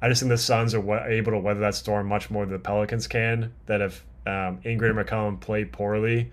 I 0.00 0.08
just 0.08 0.22
think 0.22 0.30
the 0.30 0.38
Suns 0.38 0.74
are 0.74 1.08
able 1.08 1.32
to 1.32 1.38
weather 1.38 1.60
that 1.60 1.74
storm 1.74 2.06
much 2.06 2.30
more 2.30 2.44
than 2.44 2.52
the 2.52 2.58
Pelicans 2.58 3.08
can. 3.08 3.52
That 3.66 3.80
if 3.80 4.04
um, 4.26 4.60
Ingram 4.64 4.96
and 4.96 5.08
McCollum 5.08 5.40
play 5.40 5.64
poorly, 5.64 6.30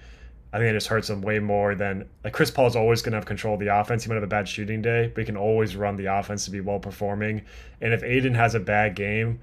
I 0.54 0.58
think 0.60 0.70
it 0.70 0.74
just 0.74 0.88
hurts 0.88 1.08
them 1.08 1.22
way 1.22 1.40
more 1.40 1.76
than 1.76 2.08
like 2.24 2.34
Chris 2.34 2.52
Paul's 2.52 2.76
always 2.76 3.02
going 3.02 3.12
to 3.12 3.18
have 3.18 3.26
control 3.26 3.56
of 3.56 3.60
the 3.60 3.76
offense. 3.76 4.04
He 4.04 4.10
might 4.10 4.16
have 4.16 4.24
a 4.24 4.28
bad 4.28 4.48
shooting 4.48 4.82
day, 4.82 5.12
but 5.14 5.22
he 5.22 5.26
can 5.26 5.36
always 5.36 5.76
run 5.76 5.96
the 5.96 6.06
offense 6.06 6.46
to 6.46 6.52
be 6.52 6.62
well 6.62 6.80
performing. 6.80 7.42
And 7.82 7.94
if 7.94 8.04
Ayton 8.04 8.36
has 8.36 8.56
a 8.56 8.60
bad 8.60 8.96
game, 8.96 9.40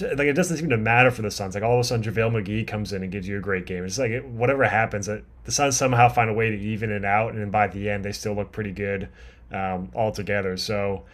like 0.00 0.26
it 0.26 0.34
doesn't 0.34 0.56
seem 0.56 0.70
to 0.70 0.76
matter 0.76 1.10
for 1.10 1.22
the 1.22 1.30
Suns. 1.30 1.54
Like 1.54 1.64
all 1.64 1.74
of 1.74 1.80
a 1.80 1.84
sudden, 1.84 2.04
JaVale 2.04 2.42
McGee 2.42 2.66
comes 2.66 2.92
in 2.92 3.02
and 3.02 3.12
gives 3.12 3.28
you 3.28 3.38
a 3.38 3.40
great 3.40 3.66
game. 3.66 3.84
It's 3.84 3.98
like 3.98 4.10
it, 4.10 4.24
whatever 4.26 4.64
happens, 4.64 5.08
it, 5.08 5.24
the 5.44 5.52
Suns 5.52 5.76
somehow 5.76 6.08
find 6.08 6.30
a 6.30 6.32
way 6.32 6.50
to 6.50 6.56
even 6.56 6.90
it 6.90 7.04
out, 7.04 7.32
and 7.32 7.40
then 7.40 7.50
by 7.50 7.68
the 7.68 7.90
end, 7.90 8.04
they 8.04 8.12
still 8.12 8.34
look 8.34 8.52
pretty 8.52 8.72
good 8.72 9.08
um, 9.52 9.90
altogether. 9.94 10.56
So 10.56 11.04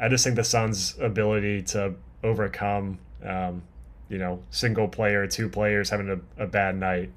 I 0.00 0.08
just 0.08 0.24
think 0.24 0.36
the 0.36 0.44
Suns' 0.44 0.96
ability 1.00 1.62
to 1.62 1.94
overcome, 2.22 2.98
um, 3.24 3.62
you 4.08 4.18
know, 4.18 4.42
single 4.50 4.88
player, 4.88 5.26
two 5.26 5.48
players 5.48 5.90
having 5.90 6.10
a, 6.10 6.42
a 6.42 6.46
bad 6.46 6.76
night, 6.76 7.10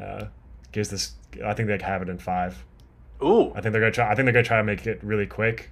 uh, 0.00 0.26
gives 0.70 0.90
this. 0.90 1.12
I 1.44 1.54
think 1.54 1.68
they 1.68 1.78
can 1.78 1.86
have 1.86 2.02
it 2.02 2.08
in 2.08 2.18
five. 2.18 2.64
Ooh, 3.22 3.52
I 3.54 3.60
think 3.60 3.72
they're 3.72 3.80
gonna 3.80 3.92
try. 3.92 4.10
I 4.10 4.14
think 4.14 4.26
they're 4.26 4.32
gonna 4.32 4.44
try 4.44 4.58
to 4.58 4.64
make 4.64 4.86
it 4.86 5.02
really 5.02 5.26
quick, 5.26 5.70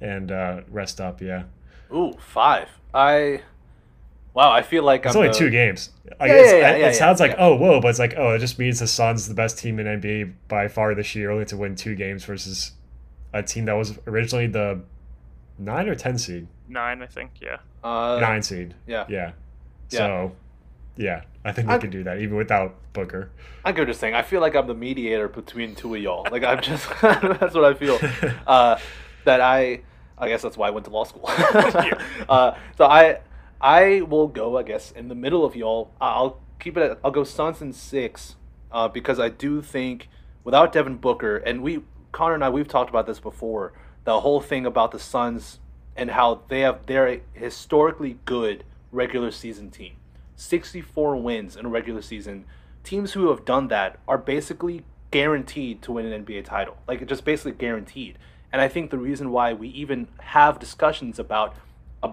and 0.00 0.30
uh, 0.30 0.62
rest 0.68 1.00
up. 1.00 1.20
Yeah, 1.20 1.44
ooh, 1.94 2.12
five. 2.18 2.68
I 2.94 3.42
wow. 4.34 4.50
I 4.50 4.62
feel 4.62 4.82
like 4.82 5.04
it's 5.06 5.14
I'm 5.14 5.18
only 5.22 5.28
the- 5.32 5.38
two 5.38 5.50
games. 5.50 5.90
Like, 6.20 6.28
Yeah, 6.30 6.36
it's, 6.36 6.52
yeah, 6.52 6.58
yeah, 6.58 6.70
it, 6.70 6.80
yeah, 6.80 6.86
it 6.88 6.94
sounds 6.94 7.20
yeah, 7.20 7.26
like 7.28 7.36
oh 7.38 7.56
whoa, 7.56 7.80
but 7.80 7.88
it's 7.88 7.98
like 7.98 8.14
oh 8.16 8.34
it 8.34 8.38
just 8.38 8.58
means 8.58 8.78
the 8.80 8.86
Suns 8.86 9.28
the 9.28 9.34
best 9.34 9.58
team 9.58 9.78
in 9.78 9.86
NBA 10.00 10.32
by 10.48 10.68
far 10.68 10.94
this 10.94 11.14
year, 11.14 11.30
only 11.30 11.44
to 11.46 11.56
win 11.56 11.74
two 11.74 11.94
games 11.94 12.24
versus 12.24 12.72
a 13.32 13.42
team 13.42 13.64
that 13.64 13.72
was 13.74 13.98
originally 14.06 14.46
the 14.46 14.80
nine 15.58 15.88
or 15.88 15.94
ten 15.94 16.18
seed, 16.18 16.46
Nine, 16.68 17.02
I 17.02 17.06
think. 17.06 17.32
Yeah. 17.40 17.58
Uh, 17.82 18.18
nine 18.20 18.42
seed. 18.42 18.74
Yeah, 18.86 19.04
Yeah. 19.08 19.32
Yeah. 19.90 19.98
So, 19.98 20.32
yeah, 20.96 21.22
I 21.44 21.52
think 21.52 21.68
we 21.68 21.78
can 21.78 21.90
do 21.90 22.02
that 22.04 22.18
even 22.20 22.36
without 22.36 22.74
Booker. 22.92 23.30
I 23.64 23.72
get 23.72 23.80
what 23.82 23.88
you're 23.88 23.94
saying. 23.94 24.14
I 24.14 24.22
feel 24.22 24.40
like 24.40 24.54
I'm 24.54 24.66
the 24.66 24.74
mediator 24.74 25.28
between 25.28 25.74
two 25.74 25.94
of 25.94 26.00
y'all. 26.02 26.26
Like 26.30 26.44
I'm 26.44 26.60
just 26.60 26.88
that's 27.00 27.54
what 27.54 27.64
I 27.64 27.74
feel. 27.74 27.98
Uh, 28.46 28.78
that 29.24 29.40
I 29.40 29.80
I 30.18 30.28
guess 30.28 30.42
that's 30.42 30.56
why 30.56 30.68
I 30.68 30.70
went 30.70 30.84
to 30.86 30.92
law 30.92 31.04
school. 31.04 31.24
uh, 32.28 32.52
so 32.76 32.84
I 32.86 33.20
I 33.62 34.02
will 34.02 34.26
go, 34.26 34.58
I 34.58 34.64
guess, 34.64 34.90
in 34.90 35.08
the 35.08 35.14
middle 35.14 35.44
of 35.44 35.54
y'all. 35.54 35.92
I'll 36.00 36.40
keep 36.58 36.76
it. 36.76 36.82
At, 36.82 36.98
I'll 37.04 37.12
go 37.12 37.24
Suns 37.24 37.62
in 37.62 37.72
six, 37.72 38.34
uh, 38.72 38.88
because 38.88 39.20
I 39.20 39.28
do 39.28 39.62
think 39.62 40.08
without 40.42 40.72
Devin 40.72 40.96
Booker, 40.96 41.36
and 41.36 41.62
we 41.62 41.82
Conor 42.10 42.34
and 42.34 42.44
I 42.44 42.50
we've 42.50 42.68
talked 42.68 42.90
about 42.90 43.06
this 43.06 43.20
before. 43.20 43.72
The 44.04 44.20
whole 44.20 44.40
thing 44.40 44.66
about 44.66 44.90
the 44.90 44.98
Suns 44.98 45.60
and 45.94 46.10
how 46.10 46.42
they 46.48 46.60
have 46.60 46.86
they're 46.86 47.08
a 47.08 47.22
historically 47.34 48.18
good 48.24 48.64
regular 48.90 49.30
season 49.30 49.70
team. 49.70 49.94
64 50.34 51.16
wins 51.16 51.56
in 51.56 51.66
a 51.66 51.68
regular 51.68 52.02
season. 52.02 52.44
Teams 52.82 53.12
who 53.12 53.30
have 53.30 53.44
done 53.44 53.68
that 53.68 53.98
are 54.08 54.18
basically 54.18 54.84
guaranteed 55.12 55.82
to 55.82 55.92
win 55.92 56.06
an 56.06 56.24
NBA 56.24 56.44
title. 56.44 56.78
Like 56.88 57.06
just 57.06 57.24
basically 57.24 57.52
guaranteed. 57.52 58.18
And 58.52 58.60
I 58.60 58.68
think 58.68 58.90
the 58.90 58.98
reason 58.98 59.30
why 59.30 59.52
we 59.52 59.68
even 59.68 60.08
have 60.18 60.58
discussions 60.58 61.18
about 61.18 61.54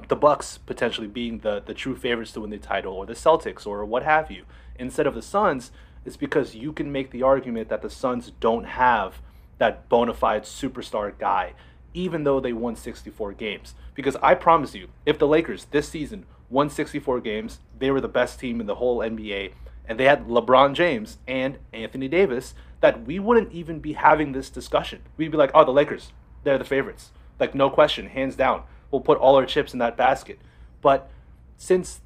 the 0.07 0.15
Bucks 0.15 0.57
potentially 0.57 1.07
being 1.07 1.39
the 1.39 1.61
the 1.65 1.73
true 1.73 1.95
favorites 1.95 2.31
to 2.33 2.41
win 2.41 2.49
the 2.49 2.57
title 2.57 2.93
or 2.93 3.05
the 3.05 3.13
Celtics 3.13 3.65
or 3.65 3.83
what 3.85 4.03
have 4.03 4.29
you 4.29 4.45
instead 4.77 5.07
of 5.07 5.15
the 5.15 5.21
Suns 5.21 5.71
is 6.05 6.15
because 6.15 6.55
you 6.55 6.71
can 6.71 6.91
make 6.91 7.11
the 7.11 7.23
argument 7.23 7.69
that 7.69 7.81
the 7.81 7.89
Suns 7.89 8.31
don't 8.39 8.65
have 8.65 9.21
that 9.57 9.89
bona 9.89 10.13
fide 10.13 10.43
superstar 10.43 11.17
guy 11.17 11.53
even 11.93 12.23
though 12.23 12.39
they 12.39 12.53
won 12.53 12.75
64 12.75 13.33
games. 13.33 13.73
Because 13.95 14.15
I 14.21 14.35
promise 14.35 14.75
you, 14.75 14.89
if 15.05 15.17
the 15.17 15.27
Lakers 15.27 15.65
this 15.65 15.89
season 15.89 16.25
won 16.49 16.69
64 16.69 17.21
games, 17.21 17.59
they 17.77 17.91
were 17.91 18.01
the 18.01 18.07
best 18.07 18.39
team 18.39 18.59
in 18.61 18.67
the 18.67 18.75
whole 18.75 18.99
NBA, 18.99 19.53
and 19.87 19.99
they 19.99 20.05
had 20.05 20.27
LeBron 20.27 20.73
James 20.73 21.17
and 21.27 21.57
Anthony 21.73 22.07
Davis, 22.07 22.53
that 22.81 23.05
we 23.05 23.19
wouldn't 23.19 23.51
even 23.51 23.79
be 23.79 23.93
having 23.93 24.31
this 24.31 24.49
discussion. 24.49 25.01
We'd 25.17 25.31
be 25.31 25.37
like, 25.37 25.51
oh, 25.53 25.65
the 25.65 25.71
Lakers, 25.71 26.11
they're 26.43 26.57
the 26.57 26.63
favorites. 26.63 27.11
Like, 27.39 27.55
no 27.55 27.69
question, 27.69 28.07
hands 28.07 28.35
down. 28.35 28.63
We'll 28.91 29.01
put 29.01 29.17
all 29.17 29.35
our 29.35 29.45
chips 29.45 29.73
in 29.73 29.79
that 29.79 29.97
basket. 29.97 30.39
But 30.81 31.09
since 31.57 32.01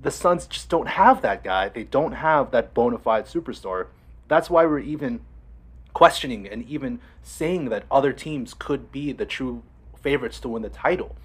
the 0.00 0.10
Suns 0.10 0.46
just 0.46 0.68
don't 0.68 0.88
have 0.88 1.22
that 1.22 1.42
guy, 1.44 1.68
they 1.68 1.84
don't 1.84 2.12
have 2.12 2.50
that 2.50 2.74
bona 2.74 2.98
fide 2.98 3.26
superstar, 3.26 3.86
that's 4.28 4.50
why 4.50 4.64
we're 4.64 4.78
even 4.78 5.20
questioning 5.92 6.46
and 6.46 6.68
even 6.68 7.00
saying 7.22 7.68
that 7.70 7.84
other 7.90 8.12
teams 8.12 8.52
could 8.52 8.90
be 8.90 9.12
the 9.12 9.26
true 9.26 9.62
favorites 10.00 10.40
to 10.40 10.48
win 10.48 10.62
the 10.62 10.68
title. 10.68 11.16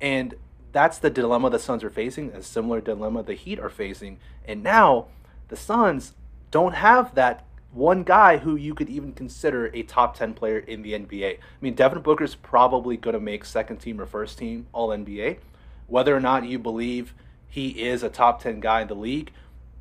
And 0.00 0.34
that's 0.72 0.98
the 0.98 1.10
dilemma 1.10 1.50
the 1.50 1.58
Suns 1.58 1.82
are 1.82 1.90
facing, 1.90 2.30
a 2.30 2.42
similar 2.42 2.80
dilemma 2.80 3.22
the 3.22 3.34
Heat 3.34 3.58
are 3.58 3.70
facing. 3.70 4.18
And 4.46 4.62
now 4.62 5.06
the 5.48 5.56
Suns 5.56 6.12
don't 6.50 6.74
have 6.74 7.14
that 7.14 7.44
one 7.72 8.02
guy 8.02 8.38
who 8.38 8.56
you 8.56 8.74
could 8.74 8.88
even 8.88 9.12
consider 9.12 9.66
a 9.66 9.82
top 9.82 10.16
10 10.16 10.34
player 10.34 10.58
in 10.58 10.82
the 10.82 10.92
NBA. 10.92 11.34
I 11.34 11.38
mean, 11.60 11.74
Devin 11.74 12.02
Booker's 12.02 12.34
probably 12.34 12.96
going 12.96 13.14
to 13.14 13.20
make 13.20 13.44
second 13.44 13.78
team 13.78 14.00
or 14.00 14.06
first 14.06 14.38
team 14.38 14.66
All 14.72 14.88
NBA. 14.88 15.38
Whether 15.86 16.14
or 16.14 16.20
not 16.20 16.44
you 16.44 16.58
believe 16.58 17.14
he 17.48 17.68
is 17.68 18.02
a 18.02 18.08
top 18.08 18.42
10 18.42 18.60
guy 18.60 18.82
in 18.82 18.88
the 18.88 18.94
league, 18.94 19.32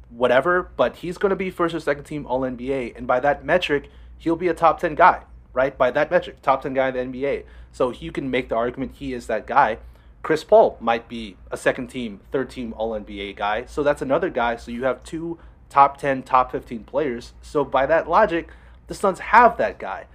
whatever, 0.09 0.69
but 0.75 0.97
he's 0.97 1.17
going 1.17 1.31
to 1.31 1.35
be 1.35 1.49
first 1.49 1.73
or 1.73 1.79
second 1.79 2.03
team 2.03 2.25
All 2.27 2.41
NBA. 2.41 2.95
And 2.95 3.07
by 3.07 3.19
that 3.21 3.43
metric, 3.43 3.89
he'll 4.17 4.35
be 4.35 4.47
a 4.47 4.53
top 4.53 4.79
10 4.79 4.95
guy, 4.95 5.23
right? 5.53 5.75
By 5.75 5.89
that 5.91 6.11
metric, 6.11 6.41
top 6.41 6.61
10 6.61 6.73
guy 6.73 6.89
in 6.89 7.11
the 7.11 7.19
NBA. 7.19 7.43
So 7.71 7.91
you 7.91 8.11
can 8.11 8.29
make 8.29 8.49
the 8.49 8.55
argument 8.55 8.95
he 8.95 9.13
is 9.13 9.27
that 9.27 9.47
guy. 9.47 9.77
Chris 10.21 10.43
Paul 10.43 10.77
might 10.79 11.07
be 11.07 11.37
a 11.49 11.57
second 11.57 11.87
team, 11.87 12.19
third 12.31 12.49
team 12.49 12.73
All 12.73 12.91
NBA 12.91 13.35
guy. 13.35 13.65
So 13.65 13.81
that's 13.81 14.01
another 14.01 14.29
guy. 14.29 14.57
So 14.57 14.69
you 14.69 14.83
have 14.83 15.03
two 15.03 15.39
top 15.69 15.97
10, 15.97 16.23
top 16.23 16.51
15 16.51 16.83
players. 16.83 17.33
So 17.41 17.63
by 17.63 17.85
that 17.85 18.09
logic, 18.09 18.49
the 18.87 18.95
Suns 18.95 19.19
have 19.19 19.57
that 19.57 19.79
guy. 19.79 20.07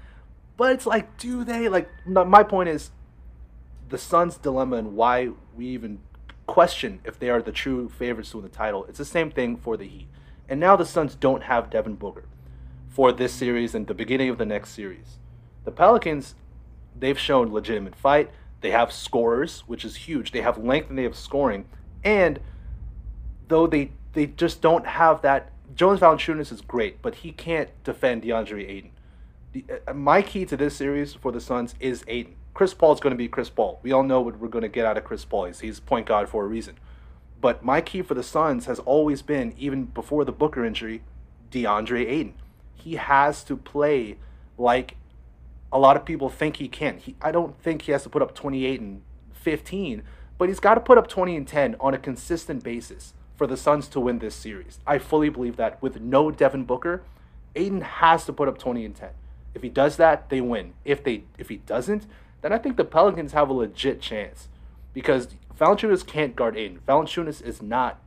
But 0.56 0.72
it's 0.72 0.86
like, 0.86 1.16
do 1.16 1.44
they? 1.44 1.68
Like, 1.68 1.88
my 2.06 2.42
point 2.42 2.68
is 2.68 2.90
the 3.88 3.98
Suns' 3.98 4.36
dilemma 4.36 4.76
and 4.76 4.96
why 4.96 5.30
we 5.56 5.66
even 5.66 6.00
question 6.46 7.00
if 7.04 7.18
they 7.18 7.30
are 7.30 7.40
the 7.40 7.52
true 7.52 7.88
favorites 7.88 8.30
to 8.30 8.38
win 8.38 8.44
the 8.44 8.50
title. 8.50 8.84
It's 8.84 8.98
the 8.98 9.04
same 9.04 9.30
thing 9.30 9.56
for 9.56 9.76
the 9.76 9.86
Heat. 9.86 10.08
And 10.48 10.60
now 10.60 10.76
the 10.76 10.84
Suns 10.84 11.14
don't 11.14 11.44
have 11.44 11.70
Devin 11.70 11.94
Booker 11.94 12.24
for 12.88 13.12
this 13.12 13.32
series 13.32 13.74
and 13.74 13.86
the 13.86 13.94
beginning 13.94 14.28
of 14.28 14.38
the 14.38 14.44
next 14.44 14.70
series. 14.70 15.18
The 15.64 15.70
Pelicans, 15.70 16.34
they've 16.98 17.18
shown 17.18 17.52
legitimate 17.52 17.96
fight. 17.96 18.30
They 18.60 18.70
have 18.70 18.92
scorers, 18.92 19.64
which 19.66 19.84
is 19.84 19.96
huge. 19.96 20.32
They 20.32 20.42
have 20.42 20.58
length 20.58 20.90
and 20.90 20.98
they 20.98 21.02
have 21.04 21.16
scoring. 21.16 21.64
And 22.04 22.40
though 23.48 23.66
they 23.66 23.92
they 24.14 24.26
just 24.26 24.60
don't 24.60 24.86
have 24.86 25.22
that 25.22 25.50
Jonas 25.74 26.00
Valanciunas 26.00 26.52
is 26.52 26.60
great, 26.60 27.02
but 27.02 27.16
he 27.16 27.32
can't 27.32 27.70
defend 27.82 28.22
DeAndre 28.22 28.68
Ayton. 28.68 28.90
The, 29.52 29.64
uh, 29.88 29.92
my 29.94 30.22
key 30.22 30.44
to 30.46 30.56
this 30.56 30.76
series 30.76 31.14
for 31.14 31.32
the 31.32 31.40
Suns 31.40 31.74
is 31.80 32.04
Ayton. 32.06 32.36
Chris 32.54 32.74
Paul 32.74 32.92
is 32.92 33.00
going 33.00 33.12
to 33.12 33.16
be 33.16 33.26
Chris 33.26 33.50
Paul. 33.50 33.80
We 33.82 33.90
all 33.90 34.04
know 34.04 34.20
what 34.20 34.38
we're 34.38 34.48
going 34.48 34.62
to 34.62 34.68
get 34.68 34.86
out 34.86 34.96
of 34.96 35.04
Chris 35.04 35.24
Paul. 35.24 35.46
He's, 35.46 35.60
he's 35.60 35.80
point 35.80 36.06
guard 36.06 36.28
for 36.28 36.44
a 36.44 36.46
reason. 36.46 36.76
But 37.40 37.64
my 37.64 37.80
key 37.80 38.02
for 38.02 38.14
the 38.14 38.22
Suns 38.22 38.66
has 38.66 38.78
always 38.80 39.22
been, 39.22 39.54
even 39.58 39.86
before 39.86 40.24
the 40.24 40.32
Booker 40.32 40.64
injury, 40.64 41.02
DeAndre 41.50 42.08
Ayton 42.08 42.34
he 42.84 42.96
has 42.96 43.42
to 43.42 43.56
play 43.56 44.18
like 44.58 44.96
a 45.72 45.78
lot 45.78 45.96
of 45.96 46.04
people 46.04 46.28
think 46.28 46.56
he 46.56 46.68
can. 46.68 46.98
He, 46.98 47.16
I 47.20 47.32
don't 47.32 47.58
think 47.62 47.82
he 47.82 47.92
has 47.92 48.02
to 48.02 48.10
put 48.10 48.20
up 48.20 48.34
28 48.34 48.80
and 48.80 49.02
15, 49.32 50.02
but 50.36 50.48
he's 50.48 50.60
got 50.60 50.74
to 50.74 50.80
put 50.80 50.98
up 50.98 51.08
20 51.08 51.34
and 51.34 51.48
10 51.48 51.76
on 51.80 51.94
a 51.94 51.98
consistent 51.98 52.62
basis 52.62 53.14
for 53.36 53.46
the 53.46 53.56
Suns 53.56 53.88
to 53.88 54.00
win 54.00 54.18
this 54.18 54.34
series. 54.34 54.78
I 54.86 54.98
fully 54.98 55.28
believe 55.28 55.56
that 55.56 55.80
with 55.82 56.00
no 56.00 56.30
Devin 56.30 56.64
Booker, 56.64 57.02
Ayton 57.54 57.80
has 57.80 58.24
to 58.26 58.32
put 58.32 58.48
up 58.48 58.58
20 58.58 58.84
and 58.84 58.94
10. 58.94 59.10
If 59.54 59.62
he 59.62 59.68
does 59.68 59.96
that, 59.96 60.28
they 60.30 60.40
win. 60.40 60.74
If 60.84 61.04
they 61.04 61.24
if 61.38 61.48
he 61.48 61.58
doesn't, 61.58 62.06
then 62.42 62.52
I 62.52 62.58
think 62.58 62.76
the 62.76 62.84
Pelicans 62.84 63.32
have 63.32 63.48
a 63.48 63.52
legit 63.52 64.00
chance 64.00 64.48
because 64.92 65.28
Valanciunas 65.58 66.06
can't 66.06 66.34
guard 66.34 66.56
Ayton. 66.56 66.80
Valanciunas 66.86 67.42
is 67.42 67.62
not 67.62 68.00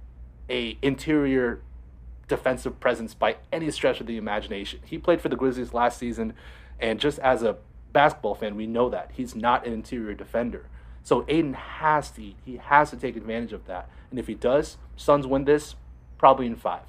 a 0.49 0.77
interior 0.81 1.61
defensive 2.27 2.79
presence 2.79 3.13
by 3.13 3.37
any 3.51 3.71
stretch 3.71 4.01
of 4.01 4.07
the 4.07 4.17
imagination. 4.17 4.79
He 4.85 4.97
played 4.97 5.21
for 5.21 5.29
the 5.29 5.37
Grizzlies 5.37 5.73
last 5.73 5.97
season, 5.97 6.33
and 6.79 6.99
just 6.99 7.19
as 7.19 7.43
a 7.43 7.57
basketball 7.93 8.35
fan, 8.35 8.55
we 8.55 8.67
know 8.67 8.89
that 8.89 9.11
he's 9.13 9.33
not 9.33 9.65
an 9.65 9.73
interior 9.73 10.13
defender. 10.13 10.65
So 11.07 11.23
Ayton 11.29 11.53
has 11.53 12.11
to 12.11 12.21
eat. 12.21 12.35
He 12.43 12.57
has 12.57 12.89
to 12.89 12.97
take 12.97 13.15
advantage 13.15 13.53
of 13.53 13.65
that. 13.67 13.89
And 14.09 14.19
if 14.19 14.27
he 14.27 14.33
does, 14.33 14.75
Suns 14.97 15.25
win 15.25 15.45
this 15.45 15.75
probably 16.17 16.47
in 16.47 16.57
five. 16.57 16.81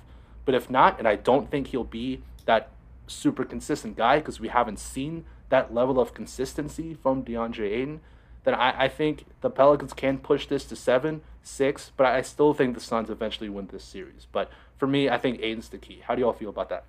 But 0.45 0.57
if 0.57 0.69
not, 0.69 0.99
and 0.99 1.07
I 1.07 1.15
don't 1.15 1.49
think 1.49 1.69
he'll 1.69 1.85
be 1.85 2.23
that 2.45 2.71
super 3.07 3.45
consistent 3.45 3.97
guy 3.97 4.19
because 4.19 4.41
we 4.41 4.49
haven't 4.49 4.81
seen 4.81 5.25
that 5.51 5.73
level 5.73 6.01
of 6.01 6.15
consistency 6.15 6.95
from 6.95 7.23
DeAndre 7.23 7.71
Ayton, 7.71 8.01
then 8.43 8.55
I, 8.55 8.87
I 8.87 8.89
think 8.89 9.25
the 9.41 9.51
Pelicans 9.51 9.93
can 9.93 10.19
push 10.19 10.49
this 10.49 10.65
to 10.65 10.75
seven, 10.75 11.21
six, 11.45 11.93
but 11.97 12.07
I 12.07 12.23
still 12.23 12.53
think 12.53 12.75
the 12.75 12.81
Suns 12.81 13.11
eventually 13.11 13.49
win 13.49 13.69
this 13.71 13.85
series. 13.85 14.27
But 14.33 14.51
for 14.77 14.89
me, 14.89 15.09
I 15.09 15.19
think 15.19 15.39
Ayton's 15.41 15.69
the 15.69 15.79
key. 15.79 16.03
How 16.05 16.17
do 16.17 16.23
y'all 16.23 16.33
feel 16.33 16.51
about 16.51 16.71
that? 16.71 16.87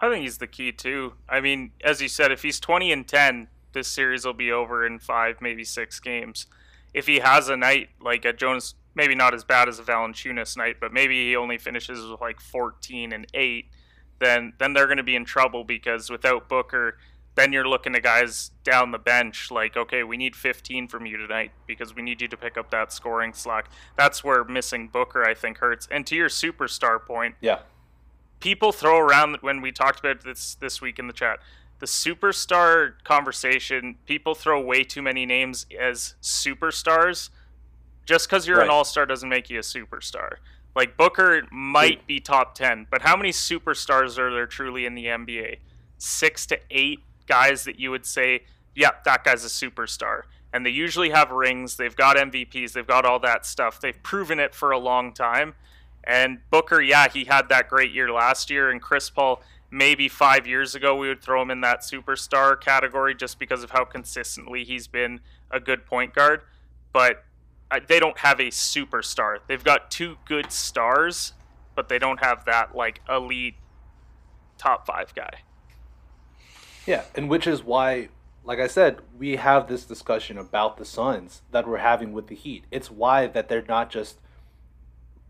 I 0.00 0.10
think 0.10 0.22
he's 0.22 0.38
the 0.38 0.48
key 0.48 0.72
too. 0.72 1.12
I 1.28 1.40
mean, 1.40 1.70
as 1.84 2.02
you 2.02 2.08
said, 2.08 2.32
if 2.32 2.42
he's 2.42 2.58
20 2.58 2.90
and 2.90 3.06
10, 3.06 3.46
this 3.72 3.86
series 3.86 4.24
will 4.24 4.32
be 4.32 4.50
over 4.50 4.84
in 4.84 4.98
five, 4.98 5.40
maybe 5.40 5.62
six 5.62 6.00
games. 6.00 6.48
If 6.94 7.06
he 7.06 7.20
has 7.20 7.48
a 7.48 7.56
night 7.56 7.90
like 8.00 8.24
a 8.24 8.32
Jonas, 8.32 8.74
maybe 8.94 9.14
not 9.14 9.34
as 9.34 9.44
bad 9.44 9.68
as 9.68 9.78
a 9.78 9.82
Valanciunas 9.82 10.56
night, 10.56 10.76
but 10.80 10.92
maybe 10.92 11.28
he 11.28 11.36
only 11.36 11.58
finishes 11.58 12.04
with 12.06 12.20
like 12.20 12.40
14 12.40 13.12
and 13.12 13.26
8, 13.32 13.66
then 14.18 14.52
then 14.58 14.72
they're 14.72 14.86
going 14.86 14.98
to 14.98 15.02
be 15.02 15.16
in 15.16 15.24
trouble 15.24 15.64
because 15.64 16.10
without 16.10 16.48
Booker, 16.48 16.98
then 17.34 17.52
you're 17.52 17.66
looking 17.66 17.94
at 17.94 18.02
guys 18.02 18.50
down 18.62 18.90
the 18.90 18.98
bench 18.98 19.50
like, 19.50 19.76
okay, 19.76 20.02
we 20.02 20.16
need 20.16 20.36
15 20.36 20.88
from 20.88 21.06
you 21.06 21.16
tonight 21.16 21.52
because 21.66 21.94
we 21.94 22.02
need 22.02 22.20
you 22.20 22.28
to 22.28 22.36
pick 22.36 22.58
up 22.58 22.70
that 22.70 22.92
scoring 22.92 23.32
slack. 23.32 23.70
That's 23.96 24.22
where 24.22 24.44
missing 24.44 24.88
Booker, 24.88 25.24
I 25.24 25.34
think, 25.34 25.58
hurts. 25.58 25.88
And 25.90 26.06
to 26.06 26.14
your 26.14 26.28
superstar 26.28 27.04
point, 27.04 27.36
yeah, 27.40 27.60
people 28.40 28.72
throw 28.72 28.98
around 28.98 29.38
when 29.40 29.62
we 29.62 29.72
talked 29.72 30.00
about 30.00 30.22
this 30.24 30.54
this 30.56 30.82
week 30.82 30.98
in 30.98 31.06
the 31.06 31.12
chat. 31.12 31.38
The 31.82 31.88
superstar 31.88 32.92
conversation, 33.02 33.96
people 34.06 34.36
throw 34.36 34.60
way 34.60 34.84
too 34.84 35.02
many 35.02 35.26
names 35.26 35.66
as 35.76 36.14
superstars. 36.22 37.30
Just 38.06 38.28
because 38.28 38.46
you're 38.46 38.58
right. 38.58 38.66
an 38.66 38.70
all 38.70 38.84
star 38.84 39.04
doesn't 39.04 39.28
make 39.28 39.50
you 39.50 39.58
a 39.58 39.62
superstar. 39.62 40.34
Like 40.76 40.96
Booker 40.96 41.42
might 41.50 42.06
be 42.06 42.20
top 42.20 42.54
10, 42.54 42.86
but 42.88 43.02
how 43.02 43.16
many 43.16 43.30
superstars 43.30 44.16
are 44.16 44.32
there 44.32 44.46
truly 44.46 44.86
in 44.86 44.94
the 44.94 45.06
NBA? 45.06 45.56
Six 45.98 46.46
to 46.46 46.60
eight 46.70 47.00
guys 47.26 47.64
that 47.64 47.80
you 47.80 47.90
would 47.90 48.06
say, 48.06 48.44
yeah, 48.76 48.90
that 49.04 49.24
guy's 49.24 49.44
a 49.44 49.48
superstar. 49.48 50.22
And 50.52 50.64
they 50.64 50.70
usually 50.70 51.10
have 51.10 51.32
rings, 51.32 51.78
they've 51.78 51.96
got 51.96 52.16
MVPs, 52.16 52.74
they've 52.74 52.86
got 52.86 53.04
all 53.04 53.18
that 53.18 53.44
stuff. 53.44 53.80
They've 53.80 54.00
proven 54.04 54.38
it 54.38 54.54
for 54.54 54.70
a 54.70 54.78
long 54.78 55.12
time. 55.12 55.54
And 56.04 56.38
Booker, 56.48 56.80
yeah, 56.80 57.08
he 57.08 57.24
had 57.24 57.48
that 57.48 57.68
great 57.68 57.90
year 57.90 58.12
last 58.12 58.50
year. 58.50 58.70
And 58.70 58.80
Chris 58.80 59.10
Paul, 59.10 59.42
maybe 59.72 60.06
five 60.06 60.46
years 60.46 60.74
ago, 60.74 60.94
we 60.94 61.08
would 61.08 61.22
throw 61.22 61.40
him 61.42 61.50
in 61.50 61.62
that 61.62 61.80
superstar 61.80 62.60
category 62.60 63.14
just 63.14 63.38
because 63.38 63.64
of 63.64 63.70
how 63.70 63.84
consistently 63.84 64.62
he's 64.62 64.86
been 64.86 65.20
a 65.50 65.58
good 65.58 65.86
point 65.86 66.14
guard. 66.14 66.42
But 66.92 67.24
they 67.88 67.98
don't 67.98 68.18
have 68.18 68.38
a 68.38 68.48
superstar. 68.48 69.38
They've 69.46 69.64
got 69.64 69.90
two 69.90 70.18
good 70.26 70.52
stars, 70.52 71.32
but 71.74 71.88
they 71.88 71.98
don't 71.98 72.22
have 72.22 72.44
that 72.44 72.76
like 72.76 73.00
elite 73.08 73.54
top 74.58 74.86
five 74.86 75.14
guy. 75.14 75.40
Yeah, 76.86 77.04
and 77.14 77.30
which 77.30 77.46
is 77.46 77.64
why, 77.64 78.08
like 78.44 78.58
I 78.58 78.66
said, 78.66 78.98
we 79.18 79.36
have 79.36 79.68
this 79.68 79.84
discussion 79.86 80.36
about 80.36 80.76
the 80.76 80.84
Suns 80.84 81.42
that 81.50 81.66
we're 81.66 81.78
having 81.78 82.12
with 82.12 82.26
the 82.26 82.34
Heat. 82.34 82.64
It's 82.70 82.90
why 82.90 83.26
that 83.28 83.48
they're 83.48 83.64
not 83.66 83.88
just 83.88 84.18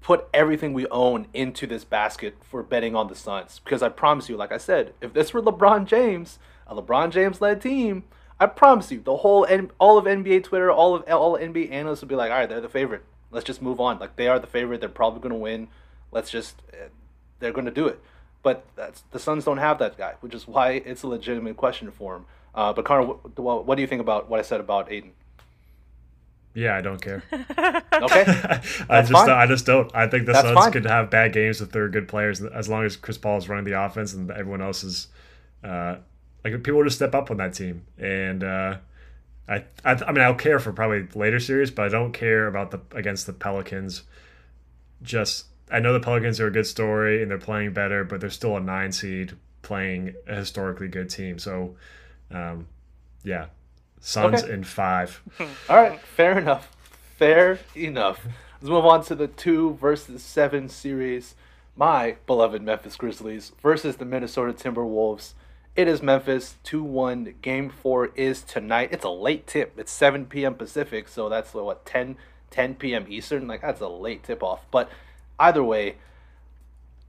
put 0.03 0.28
everything 0.34 0.72
we 0.72 0.86
own 0.88 1.28
into 1.32 1.66
this 1.66 1.84
basket 1.84 2.36
for 2.42 2.62
betting 2.62 2.94
on 2.94 3.09
the 3.09 3.14
Suns. 3.14 3.61
Because 3.64 3.82
I 3.82 3.88
promise 3.88 4.28
you, 4.28 4.36
like 4.36 4.53
I 4.53 4.59
said, 4.59 4.94
if 5.00 5.12
this 5.12 5.32
were 5.32 5.40
LeBron 5.40 5.86
James, 5.86 6.38
a 6.66 6.74
LeBron 6.74 7.11
James 7.11 7.40
led 7.40 7.61
team, 7.62 8.05
I 8.40 8.46
promise 8.46 8.90
you, 8.90 9.00
the 9.00 9.18
whole 9.18 9.46
all 9.78 9.98
of 9.98 10.05
NBA 10.05 10.44
Twitter, 10.44 10.70
all 10.70 10.96
of 10.96 11.09
all 11.09 11.38
NBA 11.38 11.70
analysts 11.70 12.00
would 12.00 12.09
be 12.09 12.16
like, 12.16 12.32
all 12.32 12.38
right, 12.38 12.48
they're 12.48 12.61
the 12.61 12.68
favorite. 12.68 13.05
Let's 13.30 13.46
just 13.46 13.62
move 13.62 13.80
on. 13.80 14.00
Like 14.00 14.16
they 14.16 14.26
are 14.26 14.40
the 14.40 14.48
favorite. 14.48 14.80
They're 14.80 14.88
probably 14.88 15.20
going 15.20 15.32
to 15.32 15.38
win. 15.38 15.68
Let's 16.11 16.30
just, 16.30 16.61
eh, 16.72 16.88
they're 17.38 17.53
going 17.53 17.66
to 17.66 17.70
do 17.70 17.86
it. 17.86 18.03
But 18.42 18.66
that's 18.74 19.05
the 19.12 19.20
Suns 19.20 19.44
don't 19.44 19.59
have 19.59 19.78
that 19.78 19.96
guy, 19.96 20.14
which 20.20 20.34
is 20.34 20.48
why 20.48 20.72
it's 20.72 21.05
a 21.05 21.07
legitimate 21.07 21.57
question 21.57 21.92
for 21.92 22.16
him. 22.16 22.24
Uh, 22.55 22.72
but 22.72 22.84
Conor, 22.84 23.05
what, 23.05 23.66
what 23.66 23.76
do 23.76 23.82
you 23.82 23.86
think 23.86 24.00
about 24.00 24.28
what 24.28 24.40
I 24.40 24.42
said 24.42 24.61
about 24.61 24.90
Ayton? 24.90 25.12
Yeah, 26.55 26.76
I 26.76 26.80
don't 26.80 27.00
care. 27.00 27.22
Okay, 28.03 28.24
I 28.90 29.00
just 29.03 29.12
fine. 29.12 29.30
I 29.30 29.46
just 29.46 29.64
don't. 29.64 29.94
I 29.94 30.09
think 30.09 30.26
the 30.26 30.32
That's 30.32 30.44
Suns 30.48 30.59
fine. 30.59 30.72
could 30.72 30.86
have 30.86 31.09
bad 31.09 31.32
games 31.32 31.61
if 31.61 31.70
they're 31.70 31.88
good 31.88 32.09
players, 32.09 32.42
as 32.42 32.68
long 32.68 32.84
as 32.84 32.96
Chris 32.96 33.16
Paul 33.16 33.38
is 33.38 33.48
running 33.48 33.64
the 33.64 33.80
offense 33.80 34.12
and 34.12 34.28
everyone 34.32 34.61
else 34.61 34.82
is 34.82 35.07
uh, 35.62 35.96
like 36.42 36.53
people 36.64 36.78
will 36.78 36.84
just 36.84 36.96
step 36.96 37.14
up 37.14 37.30
on 37.30 37.36
that 37.36 37.55
team. 37.55 37.84
And 37.98 38.42
uh, 38.42 38.78
I, 39.48 39.64
I 39.84 39.92
I 39.92 40.11
mean 40.12 40.24
I'll 40.24 40.34
care 40.34 40.59
for 40.59 40.72
probably 40.72 41.07
later 41.14 41.38
series, 41.38 41.70
but 41.70 41.84
I 41.86 41.88
don't 41.90 42.12
care 42.12 42.48
about 42.48 42.72
the 42.72 42.80
against 42.96 43.26
the 43.26 43.32
Pelicans. 43.32 44.03
Just 45.00 45.46
I 45.70 45.78
know 45.78 45.92
the 45.92 46.00
Pelicans 46.00 46.40
are 46.40 46.48
a 46.48 46.53
good 46.53 46.66
story 46.66 47.22
and 47.22 47.30
they're 47.30 47.38
playing 47.38 47.72
better, 47.72 48.03
but 48.03 48.20
they're 48.20 48.30
still 48.30 48.57
a 48.57 48.61
nine 48.61 48.90
seed 48.90 49.36
playing 49.62 50.14
a 50.26 50.34
historically 50.34 50.88
good 50.88 51.09
team. 51.09 51.38
So 51.38 51.76
um, 52.32 52.66
yeah, 53.22 53.46
Suns 54.05 54.42
Okay. 54.42 54.53
in 54.53 54.64
five. 54.64 55.22
all 55.70 55.76
right, 55.76 55.98
fair 56.00 56.36
enough, 56.36 56.68
fair 57.16 57.61
enough. 57.74 58.26
Let's 58.61 58.68
move 58.70 58.84
on 58.84 59.05
to 59.05 59.14
the 59.14 59.28
two 59.28 59.74
versus 59.74 60.22
seven 60.22 60.68
series. 60.68 61.34
My 61.76 62.16
beloved 62.26 62.62
Memphis 62.62 62.96
Grizzlies 62.96 63.53
versus 63.62 63.96
the 63.96 64.05
Minnesota 64.05 64.53
Timberwolves. 64.53 65.32
It 65.74 65.88
is 65.88 66.03
Memphis 66.03 66.57
2 66.64 66.82
1. 66.82 67.34
Game 67.40 67.70
4 67.70 68.11
is 68.14 68.42
tonight. 68.42 68.90
It's 68.92 69.05
a 69.07 69.09
late 69.09 69.46
tip. 69.46 69.72
It's 69.78 69.90
7 69.90 70.26
p.m. 70.26 70.55
Pacific, 70.57 71.09
so 71.09 71.30
that's 71.30 71.55
what, 71.55 71.86
10, 71.86 72.16
10 72.50 72.74
p.m. 72.74 73.07
Eastern? 73.09 73.46
Like, 73.48 73.62
that's 73.62 73.80
a 73.80 73.88
late 73.88 74.22
tip 74.22 74.42
off. 74.42 74.66
But 74.70 74.90
either 75.38 75.64
way, 75.64 75.96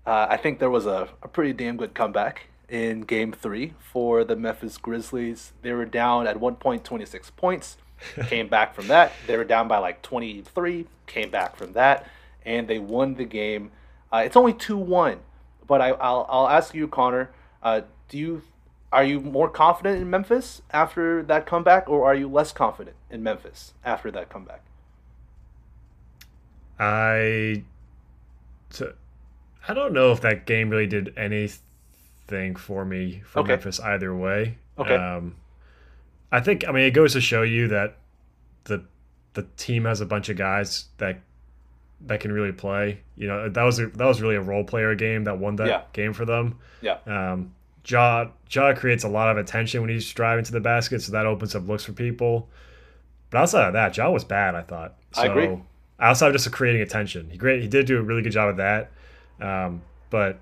uh, 0.05 0.27
I 0.29 0.37
think 0.37 0.59
there 0.59 0.69
was 0.69 0.85
a, 0.85 1.09
a 1.21 1.27
pretty 1.27 1.51
damn 1.51 1.75
good 1.75 1.93
comeback 1.93 2.47
in 2.73 3.01
game 3.01 3.31
three 3.31 3.75
for 3.77 4.23
the 4.23 4.35
Memphis 4.35 4.77
Grizzlies. 4.77 5.53
They 5.61 5.71
were 5.73 5.85
down 5.85 6.25
at 6.25 6.39
one 6.39 6.55
point 6.55 6.83
26 6.83 7.29
points, 7.31 7.77
came 8.27 8.47
back 8.47 8.73
from 8.73 8.87
that. 8.87 9.13
They 9.27 9.37
were 9.37 9.43
down 9.43 9.67
by 9.67 9.77
like 9.77 10.01
23, 10.01 10.87
came 11.05 11.29
back 11.29 11.55
from 11.55 11.73
that, 11.73 12.07
and 12.43 12.67
they 12.67 12.79
won 12.79 13.13
the 13.13 13.25
game. 13.25 13.71
Uh, 14.11 14.23
it's 14.25 14.35
only 14.35 14.53
2 14.53 14.75
1, 14.75 15.19
but 15.67 15.81
I, 15.81 15.89
I'll, 15.89 16.25
I'll 16.27 16.49
ask 16.49 16.73
you, 16.73 16.87
Conor, 16.87 17.29
uh, 17.61 17.81
do 18.09 18.17
you. 18.17 18.41
Are 18.91 19.03
you 19.03 19.19
more 19.19 19.49
confident 19.49 19.99
in 19.99 20.07
Memphis 20.11 20.61
after 20.69 21.23
that 21.23 21.47
comeback, 21.47 21.89
or 21.89 22.05
are 22.05 22.13
you 22.13 22.27
less 22.27 22.51
confident 22.51 22.95
in 23.09 23.23
Memphis 23.23 23.73
after 23.83 24.11
that 24.11 24.29
comeback? 24.29 24.61
I, 26.77 27.63
so, 28.69 28.93
I 29.67 29.73
don't 29.73 29.93
know 29.93 30.11
if 30.11 30.21
that 30.21 30.45
game 30.45 30.69
really 30.69 30.85
did 30.85 31.11
anything 31.17 31.61
for 32.55 32.85
me 32.85 33.21
for 33.25 33.39
Okay. 33.39 33.49
Memphis 33.49 33.79
either 33.79 34.15
way. 34.15 34.57
Okay. 34.77 34.95
Um, 34.95 35.35
I 36.31 36.39
think 36.39 36.67
I 36.67 36.71
mean 36.71 36.83
it 36.85 36.91
goes 36.91 37.13
to 37.13 37.21
show 37.21 37.43
you 37.43 37.67
that 37.69 37.97
the 38.65 38.83
the 39.33 39.43
team 39.57 39.85
has 39.85 40.01
a 40.01 40.05
bunch 40.05 40.29
of 40.29 40.37
guys 40.37 40.85
that 40.97 41.19
that 42.05 42.19
can 42.19 42.31
really 42.31 42.51
play. 42.51 42.99
You 43.15 43.27
know 43.27 43.49
that 43.49 43.63
was 43.63 43.79
a, 43.79 43.87
that 43.87 44.05
was 44.05 44.21
really 44.21 44.35
a 44.35 44.41
role 44.41 44.63
player 44.63 44.95
game 44.95 45.23
that 45.25 45.37
won 45.37 45.55
that 45.57 45.67
Yeah. 45.67 45.81
game 45.93 46.13
for 46.13 46.25
them. 46.25 46.57
Yeah. 46.81 46.97
Um, 47.05 47.53
Ja 47.85 48.29
Ja 48.49 48.73
creates 48.73 49.03
a 49.03 49.09
lot 49.09 49.29
of 49.29 49.37
attention 49.37 49.81
when 49.81 49.89
he's 49.89 50.11
driving 50.11 50.43
to 50.45 50.51
the 50.51 50.59
basket, 50.61 51.01
so 51.01 51.11
that 51.11 51.25
opens 51.25 51.53
up 51.55 51.67
looks 51.67 51.83
for 51.83 51.91
people. 51.93 52.49
But 53.29 53.39
outside 53.41 53.67
of 53.67 53.73
that, 53.73 53.95
Ja 53.97 54.09
was 54.09 54.23
bad. 54.23 54.55
I 54.55 54.61
thought. 54.61 54.95
So, 55.13 55.21
I 55.23 55.25
agree. 55.25 55.59
Outside 55.99 56.27
of 56.27 56.33
just 56.33 56.51
creating 56.51 56.81
attention, 56.81 57.29
he 57.29 57.37
great. 57.37 57.61
He 57.61 57.67
did 57.67 57.85
do 57.85 57.97
a 57.97 58.01
really 58.01 58.21
good 58.21 58.31
job 58.31 58.49
of 58.49 58.57
that. 58.57 58.91
Um, 59.41 59.81
but 60.09 60.39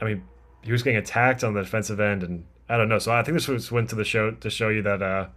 I 0.00 0.04
mean, 0.04 0.22
he 0.62 0.72
was 0.72 0.82
getting 0.82 0.98
attacked 0.98 1.44
on 1.44 1.54
the 1.54 1.62
defensive 1.62 2.00
end, 2.00 2.22
and 2.22 2.44
I 2.68 2.76
don't 2.76 2.88
know. 2.88 2.98
So 2.98 3.12
I 3.12 3.22
think 3.22 3.34
this 3.34 3.48
was 3.48 3.72
went 3.72 3.90
to 3.90 3.96
the 3.96 4.04
show 4.04 4.32
to 4.32 4.50
show 4.50 4.68
you 4.68 4.82
that 4.82 5.02
uh, 5.02 5.28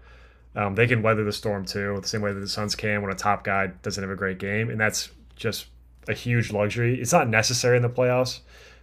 um, 0.56 0.76
they 0.76 0.88
can 0.88 1.02
weather 1.02 1.24
the 1.24 1.32
storm 1.32 1.66
too, 1.66 1.98
the 2.02 2.08
same 2.08 2.22
way 2.22 2.34
that 2.34 2.40
the 2.40 2.48
Suns 2.48 2.76
can 2.76 3.02
when 3.02 3.12
a 3.12 3.16
top 3.16 3.44
guy 3.44 3.68
doesn't 3.68 4.04
have 4.04 4.12
a 4.12 4.16
great 4.16 4.38
game, 4.38 4.70
and 4.70 4.80
that's 4.80 5.10
just 5.36 5.68
a 6.08 6.14
huge 6.14 6.52
luxury. 6.52 7.00
It's 7.00 7.14
not 7.14 7.30
necessary 7.30 7.78
in 7.78 7.84
the 7.84 7.90
playoffs, 7.90 8.40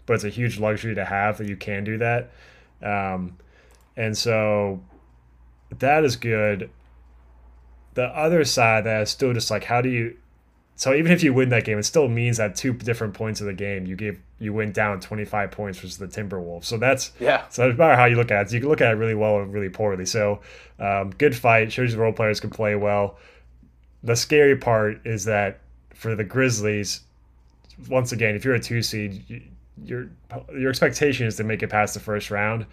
but 0.06 0.14
it's 0.14 0.24
a 0.24 0.30
huge 0.30 0.58
luxury 0.58 0.94
to 0.94 1.04
have 1.04 1.38
that 1.38 1.48
you 1.48 1.56
can 1.56 1.84
do 1.84 1.98
that. 1.98 2.30
Um, 2.82 3.36
and 3.96 4.16
so 4.16 4.80
that 5.78 6.04
is 6.04 6.16
good. 6.16 6.70
The 7.94 8.04
other 8.04 8.44
side 8.44 8.84
that 8.84 9.02
is 9.02 9.10
still 9.10 9.32
just 9.32 9.50
like, 9.50 9.64
how 9.64 9.82
do 9.82 9.88
you? 9.88 10.16
So 10.76 10.94
even 10.94 11.10
if 11.10 11.24
you 11.24 11.34
win 11.34 11.48
that 11.48 11.64
game, 11.64 11.78
it 11.78 11.82
still 11.82 12.08
means 12.08 12.36
that 12.36 12.54
two 12.54 12.72
different 12.72 13.14
points 13.14 13.40
of 13.40 13.46
the 13.46 13.52
game 13.52 13.86
you 13.86 13.96
give 13.96 14.20
you 14.38 14.52
went 14.52 14.72
down 14.74 15.00
twenty 15.00 15.24
five 15.24 15.50
points 15.50 15.78
versus 15.78 15.98
the 15.98 16.06
Timberwolves. 16.06 16.64
So 16.64 16.76
that's 16.78 17.12
Yeah. 17.18 17.48
so 17.48 17.70
no 17.70 17.76
matter 17.76 17.96
how 17.96 18.04
you 18.04 18.16
look 18.16 18.30
at 18.30 18.46
it, 18.46 18.52
you 18.52 18.60
can 18.60 18.68
look 18.68 18.80
at 18.80 18.92
it 18.92 18.96
really 18.96 19.14
well 19.14 19.32
or 19.32 19.44
really 19.44 19.68
poorly. 19.68 20.06
So 20.06 20.40
um, 20.78 21.10
good 21.10 21.34
fight 21.36 21.72
shows 21.72 21.92
you 21.92 22.00
role 22.00 22.12
players 22.12 22.38
can 22.40 22.50
play 22.50 22.74
well. 22.76 23.18
The 24.04 24.14
scary 24.14 24.56
part 24.56 25.00
is 25.04 25.24
that 25.24 25.60
for 25.94 26.14
the 26.14 26.22
Grizzlies, 26.24 27.00
once 27.88 28.12
again, 28.12 28.36
if 28.36 28.44
you're 28.44 28.54
a 28.54 28.60
two 28.60 28.80
seed, 28.82 29.24
you, 29.28 29.42
your 29.84 30.08
your 30.56 30.70
expectation 30.70 31.26
is 31.26 31.36
to 31.36 31.44
make 31.44 31.62
it 31.62 31.68
past 31.68 31.94
the 31.94 32.00
first 32.00 32.30
round, 32.30 32.64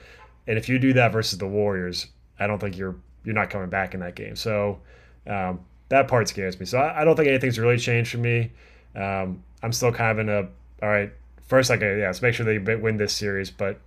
and 0.47 0.57
if 0.57 0.69
you 0.69 0.77
do 0.79 0.93
that 0.93 1.11
versus 1.11 1.37
the 1.39 1.47
Warriors, 1.47 2.07
I 2.39 2.45
don't 2.47 2.59
think 2.59 2.77
you're 2.77 2.95
you're 3.23 3.33
not 3.35 3.49
coming 3.49 3.69
back 3.69 3.95
in 3.95 3.99
that 4.01 4.13
game. 4.15 4.35
So 4.35 4.79
um, 5.25 5.61
that 5.89 6.07
part 6.07 6.27
scares 6.27 6.59
me. 6.59 6.67
So 6.67 6.77
I, 6.77 7.01
I 7.01 7.05
don't 7.05 7.15
think 7.15 7.27
anything's 7.27 7.57
really 7.57 7.77
changed 7.79 8.11
for 8.11 8.19
me. 8.19 8.51
Um, 8.95 9.43
I'm 9.63 9.71
still 9.71 9.91
kind 9.91 10.11
of 10.11 10.19
in 10.19 10.29
a 10.29 10.41
all 10.83 10.89
right. 10.89 11.11
First, 11.47 11.69
like 11.69 11.81
yeah, 11.81 12.07
let's 12.07 12.21
make 12.21 12.33
sure 12.33 12.45
they 12.45 12.75
win 12.75 12.97
this 12.97 13.13
series, 13.13 13.51
but 13.51 13.79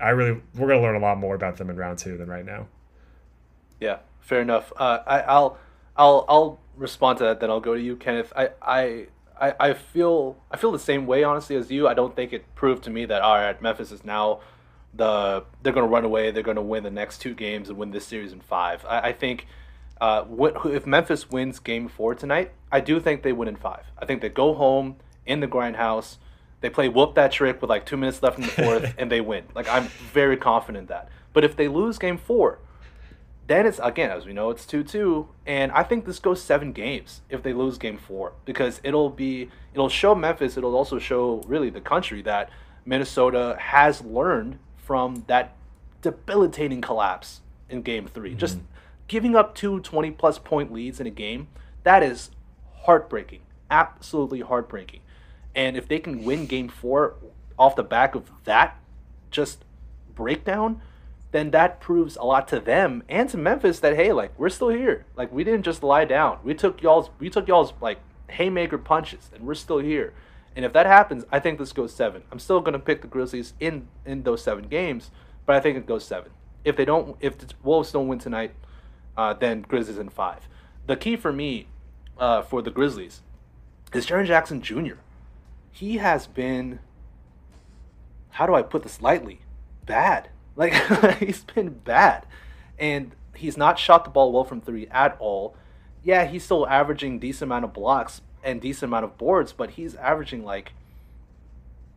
I 0.00 0.10
really 0.10 0.40
we're 0.54 0.68
gonna 0.68 0.82
learn 0.82 0.96
a 0.96 1.00
lot 1.00 1.18
more 1.18 1.34
about 1.34 1.56
them 1.56 1.70
in 1.70 1.76
round 1.76 1.98
two 1.98 2.16
than 2.16 2.28
right 2.28 2.44
now. 2.44 2.66
Yeah, 3.80 3.98
fair 4.20 4.40
enough. 4.40 4.72
Uh, 4.76 5.00
I, 5.06 5.20
I'll, 5.20 5.58
I'll, 5.96 6.24
I'll 6.28 6.60
respond 6.76 7.18
to 7.18 7.24
that. 7.24 7.40
Then 7.40 7.50
I'll 7.50 7.60
go 7.60 7.74
to 7.74 7.80
you, 7.80 7.96
Kenneth. 7.96 8.32
I, 8.34 8.50
I, 8.62 9.06
I, 9.40 9.54
I 9.60 9.74
feel, 9.74 10.36
I 10.50 10.56
feel 10.56 10.72
the 10.72 10.78
same 10.78 11.06
way 11.06 11.24
honestly 11.24 11.56
as 11.56 11.70
you. 11.70 11.86
I 11.86 11.94
don't 11.94 12.16
think 12.16 12.32
it 12.32 12.54
proved 12.54 12.84
to 12.84 12.90
me 12.90 13.04
that 13.06 13.22
all 13.22 13.34
right, 13.34 13.60
Memphis 13.60 13.92
is 13.92 14.04
now 14.04 14.40
the 14.94 15.44
they're 15.62 15.72
going 15.72 15.86
to 15.86 15.92
run 15.92 16.04
away. 16.04 16.30
They're 16.30 16.42
going 16.42 16.56
to 16.56 16.62
win 16.62 16.82
the 16.82 16.90
next 16.90 17.18
two 17.18 17.34
games 17.34 17.68
and 17.68 17.76
win 17.76 17.90
this 17.90 18.06
series 18.06 18.32
in 18.32 18.40
five. 18.40 18.84
I, 18.86 19.08
I 19.08 19.12
think. 19.12 19.46
Uh, 20.00 20.24
what, 20.24 20.66
if 20.66 20.86
Memphis 20.86 21.30
wins 21.30 21.60
Game 21.60 21.88
Four 21.88 22.16
tonight, 22.16 22.50
I 22.70 22.80
do 22.80 22.98
think 22.98 23.22
they 23.22 23.32
win 23.32 23.48
in 23.48 23.56
five. 23.56 23.84
I 23.96 24.04
think 24.04 24.22
they 24.22 24.28
go 24.28 24.52
home 24.52 24.96
in 25.24 25.38
the 25.40 25.46
grindhouse. 25.46 26.16
They 26.64 26.70
play 26.70 26.88
whoop 26.88 27.14
that 27.16 27.30
trick 27.30 27.60
with 27.60 27.68
like 27.68 27.84
two 27.84 27.98
minutes 27.98 28.22
left 28.22 28.38
in 28.38 28.44
the 28.46 28.50
fourth, 28.50 28.94
and 28.98 29.12
they 29.12 29.20
win. 29.20 29.44
Like 29.54 29.68
I'm 29.68 29.84
very 30.14 30.38
confident 30.38 30.84
in 30.84 30.86
that. 30.86 31.10
But 31.34 31.44
if 31.44 31.56
they 31.56 31.68
lose 31.68 31.98
Game 31.98 32.16
Four, 32.16 32.58
then 33.48 33.66
it's 33.66 33.78
again 33.82 34.10
as 34.10 34.24
we 34.24 34.32
know 34.32 34.48
it's 34.48 34.64
2-2 34.64 35.26
and 35.44 35.70
i 35.72 35.82
think 35.82 36.06
this 36.06 36.18
goes 36.18 36.40
seven 36.40 36.72
games 36.72 37.20
if 37.28 37.42
they 37.42 37.52
lose 37.52 37.76
game 37.76 37.98
four 37.98 38.32
because 38.46 38.80
it'll 38.82 39.10
be 39.10 39.50
it'll 39.74 39.90
show 39.90 40.14
memphis 40.14 40.56
it'll 40.56 40.74
also 40.74 40.98
show 40.98 41.42
really 41.46 41.68
the 41.68 41.82
country 41.82 42.22
that 42.22 42.48
minnesota 42.86 43.54
has 43.60 44.00
learned 44.00 44.58
from 44.78 45.24
that 45.26 45.54
debilitating 46.00 46.80
collapse 46.80 47.42
in 47.68 47.82
game 47.82 48.06
3 48.06 48.30
mm-hmm. 48.30 48.38
just 48.38 48.60
giving 49.08 49.36
up 49.36 49.54
two 49.54 49.78
20 49.80 50.12
plus 50.12 50.38
point 50.38 50.72
leads 50.72 50.98
in 50.98 51.06
a 51.06 51.10
game 51.10 51.46
that 51.82 52.02
is 52.02 52.30
heartbreaking 52.84 53.40
absolutely 53.70 54.40
heartbreaking 54.40 55.00
and 55.54 55.76
if 55.76 55.88
they 55.88 55.98
can 55.98 56.24
win 56.24 56.46
game 56.46 56.68
four 56.68 57.14
off 57.58 57.76
the 57.76 57.82
back 57.82 58.14
of 58.14 58.30
that 58.44 58.78
just 59.30 59.64
breakdown 60.14 60.80
then 61.34 61.50
that 61.50 61.80
proves 61.80 62.14
a 62.14 62.22
lot 62.22 62.46
to 62.46 62.60
them 62.60 63.02
and 63.08 63.28
to 63.28 63.36
Memphis 63.36 63.80
that 63.80 63.96
hey, 63.96 64.12
like 64.12 64.38
we're 64.38 64.48
still 64.48 64.68
here. 64.68 65.04
Like 65.16 65.32
we 65.32 65.42
didn't 65.42 65.64
just 65.64 65.82
lie 65.82 66.04
down. 66.04 66.38
We 66.44 66.54
took 66.54 66.80
y'all's 66.80 67.10
we 67.18 67.28
took 67.28 67.48
y'all's 67.48 67.72
like 67.80 67.98
haymaker 68.30 68.78
punches 68.78 69.32
and 69.34 69.44
we're 69.44 69.54
still 69.54 69.78
here. 69.78 70.14
And 70.54 70.64
if 70.64 70.72
that 70.74 70.86
happens, 70.86 71.24
I 71.32 71.40
think 71.40 71.58
this 71.58 71.72
goes 71.72 71.92
seven. 71.92 72.22
I'm 72.30 72.38
still 72.38 72.60
gonna 72.60 72.78
pick 72.78 73.02
the 73.02 73.08
Grizzlies 73.08 73.54
in 73.58 73.88
in 74.06 74.22
those 74.22 74.44
seven 74.44 74.68
games, 74.68 75.10
but 75.44 75.56
I 75.56 75.60
think 75.60 75.76
it 75.76 75.86
goes 75.86 76.04
seven. 76.04 76.30
If 76.64 76.76
they 76.76 76.84
don't, 76.84 77.16
if 77.18 77.36
the 77.36 77.52
Wolves 77.64 77.90
don't 77.90 78.06
win 78.06 78.20
tonight, 78.20 78.52
uh, 79.16 79.34
then 79.34 79.62
Grizzlies 79.62 79.98
in 79.98 80.10
five. 80.10 80.48
The 80.86 80.94
key 80.94 81.16
for 81.16 81.32
me, 81.32 81.66
uh, 82.16 82.42
for 82.42 82.62
the 82.62 82.70
Grizzlies, 82.70 83.22
is 83.92 84.06
Jaren 84.06 84.26
Jackson 84.26 84.62
Jr. 84.62 84.98
He 85.74 85.96
has 85.96 86.28
been, 86.28 86.78
how 88.30 88.46
do 88.46 88.54
I 88.54 88.62
put 88.62 88.84
this 88.84 89.02
lightly, 89.02 89.40
bad. 89.84 90.28
Like 90.56 90.72
he's 91.18 91.42
been 91.42 91.70
bad, 91.70 92.26
and 92.78 93.10
he's 93.34 93.56
not 93.56 93.76
shot 93.76 94.04
the 94.04 94.10
ball 94.10 94.30
well 94.30 94.44
from 94.44 94.60
three 94.60 94.86
at 94.86 95.16
all. 95.18 95.56
Yeah, 96.04 96.26
he's 96.26 96.44
still 96.44 96.64
averaging 96.68 97.18
decent 97.18 97.48
amount 97.48 97.64
of 97.64 97.72
blocks, 97.72 98.20
and 98.44 98.60
decent 98.60 98.90
amount 98.90 99.04
of 99.04 99.18
boards, 99.18 99.52
but 99.52 99.70
he's 99.70 99.96
averaging 99.96 100.44
like 100.44 100.72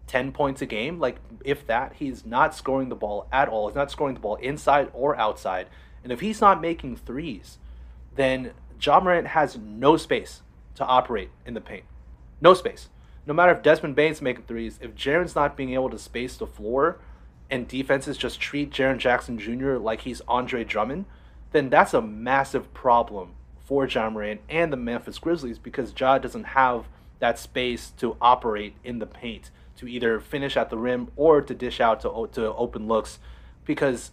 10 0.08 0.32
points 0.32 0.62
a 0.62 0.66
game. 0.66 1.00
Like, 1.00 1.18
if 1.44 1.68
that, 1.68 1.94
he's 1.98 2.26
not 2.26 2.56
scoring 2.56 2.90
the 2.90 2.96
ball 2.96 3.28
at 3.32 3.50
all. 3.50 3.68
He's 3.68 3.76
not 3.76 3.92
scoring 3.92 4.16
the 4.16 4.22
ball 4.22 4.38
inside 4.38 4.90
or 4.94 5.16
outside. 5.18 5.68
And 6.04 6.12
if 6.12 6.22
he's 6.22 6.42
not 6.42 6.62
making 6.62 6.96
threes, 6.96 7.58
then 8.16 8.54
Ja 8.82 9.00
Morant 9.00 9.28
has 9.28 9.58
no 9.58 9.98
space 9.98 10.42
to 10.76 10.86
operate 10.86 11.30
in 11.46 11.54
the 11.54 11.62
paint. 11.62 11.84
No 12.40 12.54
space. 12.54 12.90
No 13.28 13.34
matter 13.34 13.52
if 13.52 13.62
Desmond 13.62 13.94
Bane's 13.94 14.22
making 14.22 14.46
threes, 14.46 14.80
if 14.82 14.96
Jaren's 14.96 15.36
not 15.36 15.58
being 15.58 15.74
able 15.74 15.90
to 15.90 16.00
space 16.00 16.38
the 16.38 16.48
floor 16.48 16.98
and 17.50 17.68
defenses 17.68 18.18
just 18.18 18.40
treat 18.40 18.72
Jaren 18.72 18.98
Jackson 18.98 19.38
Jr. 19.38 19.74
like 19.74 20.02
he's 20.02 20.22
Andre 20.30 20.64
Drummond, 20.64 21.04
then 21.52 21.70
that's 21.70 21.94
a 21.94 22.02
massive 22.02 22.74
problem 22.74 23.34
for 23.60 23.86
Ja 23.86 24.10
Morant 24.10 24.40
and 24.48 24.72
the 24.72 24.78
Memphis 24.78 25.20
Grizzlies 25.20 25.60
because 25.60 25.94
Ja 25.98 26.18
doesn't 26.18 26.46
have 26.46 26.88
that 27.20 27.38
space 27.38 27.92
to 27.98 28.16
operate 28.22 28.76
in 28.86 29.00
the 29.00 29.06
paint 29.06 29.52
to 29.76 29.88
either 29.88 30.22
finish 30.22 30.56
at 30.56 30.70
the 30.70 30.78
rim 30.78 31.12
or 31.18 31.42
to 31.42 31.54
dish 31.54 31.82
out 31.82 32.00
to, 32.02 32.30
to 32.32 32.54
open 32.54 32.88
looks 32.88 33.20
because 33.66 34.12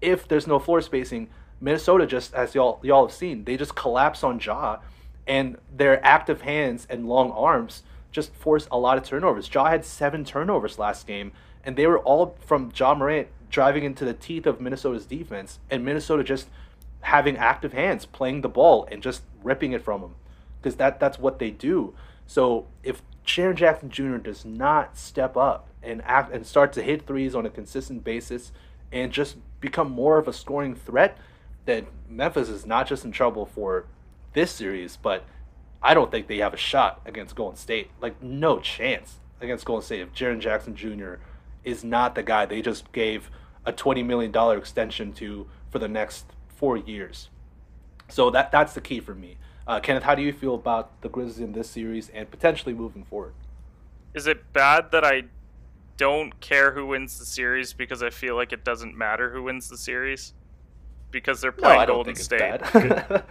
if 0.00 0.26
there's 0.26 0.48
no 0.48 0.58
floor 0.58 0.80
spacing, 0.80 1.28
Minnesota 1.60 2.04
just 2.04 2.34
as 2.34 2.56
y'all 2.56 2.80
y'all 2.82 3.06
have 3.06 3.14
seen, 3.14 3.44
they 3.44 3.56
just 3.56 3.76
collapse 3.76 4.24
on 4.24 4.40
Ja 4.40 4.78
and 5.24 5.56
their 5.72 6.04
active 6.04 6.40
hands 6.40 6.84
and 6.90 7.06
long 7.06 7.30
arms 7.30 7.84
just 8.10 8.34
force 8.34 8.66
a 8.70 8.78
lot 8.78 8.98
of 8.98 9.04
turnovers. 9.04 9.52
Ja 9.52 9.66
had 9.66 9.84
seven 9.84 10.24
turnovers 10.24 10.78
last 10.78 11.06
game, 11.06 11.32
and 11.64 11.76
they 11.76 11.86
were 11.86 11.98
all 12.00 12.36
from 12.44 12.72
Ja 12.74 12.94
Morant 12.94 13.28
driving 13.50 13.84
into 13.84 14.04
the 14.04 14.14
teeth 14.14 14.46
of 14.46 14.60
Minnesota's 14.60 15.06
defense, 15.06 15.58
and 15.70 15.84
Minnesota 15.84 16.22
just 16.22 16.48
having 17.02 17.36
active 17.36 17.72
hands, 17.72 18.06
playing 18.06 18.40
the 18.40 18.48
ball, 18.48 18.86
and 18.90 19.02
just 19.02 19.22
ripping 19.42 19.72
it 19.72 19.82
from 19.82 20.00
them, 20.00 20.14
because 20.60 20.76
that 20.76 21.00
that's 21.00 21.18
what 21.18 21.38
they 21.38 21.50
do. 21.50 21.94
So 22.26 22.66
if 22.82 23.02
Jaren 23.26 23.56
Jackson 23.56 23.90
Jr. 23.90 24.16
does 24.16 24.44
not 24.44 24.96
step 24.96 25.36
up 25.36 25.68
and 25.82 26.02
act 26.04 26.32
and 26.32 26.46
start 26.46 26.72
to 26.74 26.82
hit 26.82 27.06
threes 27.06 27.34
on 27.34 27.46
a 27.46 27.50
consistent 27.50 28.04
basis, 28.04 28.52
and 28.92 29.12
just 29.12 29.36
become 29.60 29.90
more 29.90 30.18
of 30.18 30.26
a 30.26 30.32
scoring 30.32 30.74
threat, 30.74 31.16
then 31.64 31.86
Memphis 32.08 32.48
is 32.48 32.66
not 32.66 32.88
just 32.88 33.04
in 33.04 33.12
trouble 33.12 33.46
for 33.46 33.86
this 34.32 34.50
series, 34.50 34.96
but 34.96 35.24
I 35.82 35.94
don't 35.94 36.10
think 36.10 36.26
they 36.26 36.38
have 36.38 36.54
a 36.54 36.58
shot 36.58 37.00
against 37.06 37.34
Golden 37.34 37.56
State. 37.56 37.90
Like 38.00 38.22
no 38.22 38.60
chance 38.60 39.18
against 39.40 39.64
Golden 39.64 39.84
State 39.84 40.00
if 40.00 40.12
Jaren 40.12 40.40
Jackson 40.40 40.74
Jr. 40.74 41.14
is 41.64 41.82
not 41.84 42.14
the 42.14 42.22
guy 42.22 42.46
they 42.46 42.62
just 42.62 42.90
gave 42.92 43.30
a 43.64 43.72
twenty 43.72 44.02
million 44.02 44.30
dollar 44.30 44.56
extension 44.56 45.12
to 45.14 45.46
for 45.70 45.78
the 45.78 45.88
next 45.88 46.26
four 46.48 46.76
years. 46.76 47.30
So 48.08 48.30
that 48.30 48.50
that's 48.52 48.74
the 48.74 48.80
key 48.80 49.00
for 49.00 49.14
me. 49.14 49.38
Uh, 49.66 49.80
Kenneth, 49.80 50.02
how 50.02 50.14
do 50.14 50.22
you 50.22 50.32
feel 50.32 50.54
about 50.54 51.00
the 51.00 51.08
Grizzlies 51.08 51.40
in 51.40 51.52
this 51.52 51.70
series 51.70 52.08
and 52.08 52.30
potentially 52.30 52.74
moving 52.74 53.04
forward? 53.04 53.34
Is 54.14 54.26
it 54.26 54.52
bad 54.52 54.90
that 54.90 55.04
I 55.04 55.24
don't 55.96 56.40
care 56.40 56.72
who 56.72 56.86
wins 56.86 57.18
the 57.18 57.24
series 57.24 57.72
because 57.72 58.02
I 58.02 58.10
feel 58.10 58.34
like 58.34 58.52
it 58.52 58.64
doesn't 58.64 58.96
matter 58.96 59.30
who 59.30 59.44
wins 59.44 59.68
the 59.68 59.76
series 59.76 60.34
because 61.10 61.40
they're 61.40 61.52
playing 61.52 61.80
no, 61.82 61.86
Golden 61.86 62.16
State? 62.16 62.60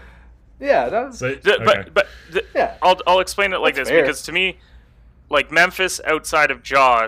It's 0.60 0.68
bad. 0.68 0.68
yeah, 0.68 0.90
that's 0.90 1.20
So, 1.20 1.28
okay. 1.28 1.58
But 1.64 1.94
but 1.94 2.08
th- 2.32 2.46
Yeah. 2.56 2.76
I'll 2.82 3.00
I'll 3.08 3.20
explain 3.20 3.54
it 3.54 3.58
like 3.60 3.76
That's 3.76 3.90
this 3.90 3.96
fair. 3.96 4.04
because 4.04 4.22
to 4.24 4.32
me, 4.32 4.58
like 5.30 5.52
Memphis 5.52 6.00
outside 6.06 6.52
of 6.52 6.68
Ja, 6.70 7.08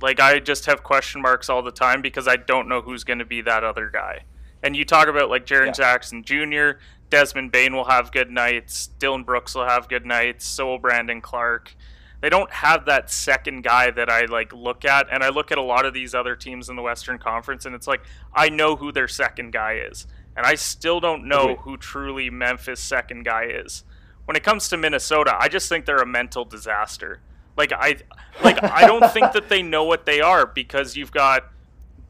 like 0.00 0.20
I 0.20 0.38
just 0.38 0.66
have 0.66 0.82
question 0.82 1.22
marks 1.22 1.48
all 1.48 1.62
the 1.62 1.70
time 1.72 2.02
because 2.02 2.26
I 2.28 2.36
don't 2.36 2.68
know 2.68 2.80
who's 2.80 3.04
going 3.04 3.18
to 3.20 3.24
be 3.24 3.40
that 3.42 3.64
other 3.64 3.88
guy. 3.92 4.24
And 4.62 4.76
you 4.76 4.84
talk 4.84 5.08
about 5.08 5.28
like 5.30 5.46
Jaren 5.46 5.66
Yeah. 5.66 5.72
Jackson 5.72 6.22
Jr., 6.22 6.78
Desmond 7.10 7.52
Bane 7.52 7.74
will 7.74 7.84
have 7.84 8.10
good 8.12 8.30
nights, 8.30 8.88
Dillon 8.98 9.22
Brooks 9.24 9.54
will 9.54 9.66
have 9.66 9.88
good 9.88 10.06
nights, 10.06 10.46
so 10.46 10.66
will 10.66 10.78
Brandon 10.78 11.20
Clarke. 11.20 11.74
They 12.22 12.28
don't 12.30 12.50
have 12.52 12.84
that 12.86 13.10
second 13.10 13.62
guy 13.64 13.90
that 13.90 14.08
I 14.08 14.26
like 14.26 14.52
look 14.52 14.84
at, 14.84 15.08
and 15.10 15.24
I 15.24 15.28
look 15.30 15.50
at 15.50 15.58
a 15.58 15.62
lot 15.62 15.84
of 15.84 15.92
these 15.92 16.14
other 16.14 16.36
teams 16.36 16.68
in 16.68 16.76
the 16.76 16.82
Western 16.82 17.18
Conference, 17.18 17.66
and 17.66 17.74
it's 17.74 17.88
like 17.88 18.02
I 18.32 18.48
know 18.48 18.76
who 18.76 18.92
their 18.92 19.08
second 19.08 19.52
guy 19.52 19.74
is, 19.90 20.06
and 20.36 20.46
I 20.46 20.54
still 20.54 21.00
don't 21.00 21.26
know 21.26 21.56
who 21.56 21.76
truly 21.76 22.30
Memphis' 22.30 22.80
second 22.80 23.24
guy 23.24 23.44
is. 23.44 23.84
When 24.24 24.36
it 24.36 24.42
comes 24.42 24.68
to 24.68 24.76
Minnesota, 24.76 25.36
I 25.38 25.48
just 25.48 25.68
think 25.68 25.84
they're 25.84 25.96
a 25.96 26.06
mental 26.06 26.44
disaster. 26.44 27.20
Like 27.56 27.72
I, 27.72 27.96
like 28.42 28.62
I 28.62 28.86
don't 28.86 29.12
think 29.12 29.32
that 29.32 29.48
they 29.48 29.62
know 29.62 29.84
what 29.84 30.06
they 30.06 30.20
are 30.20 30.46
because 30.46 30.96
you've 30.96 31.12
got 31.12 31.50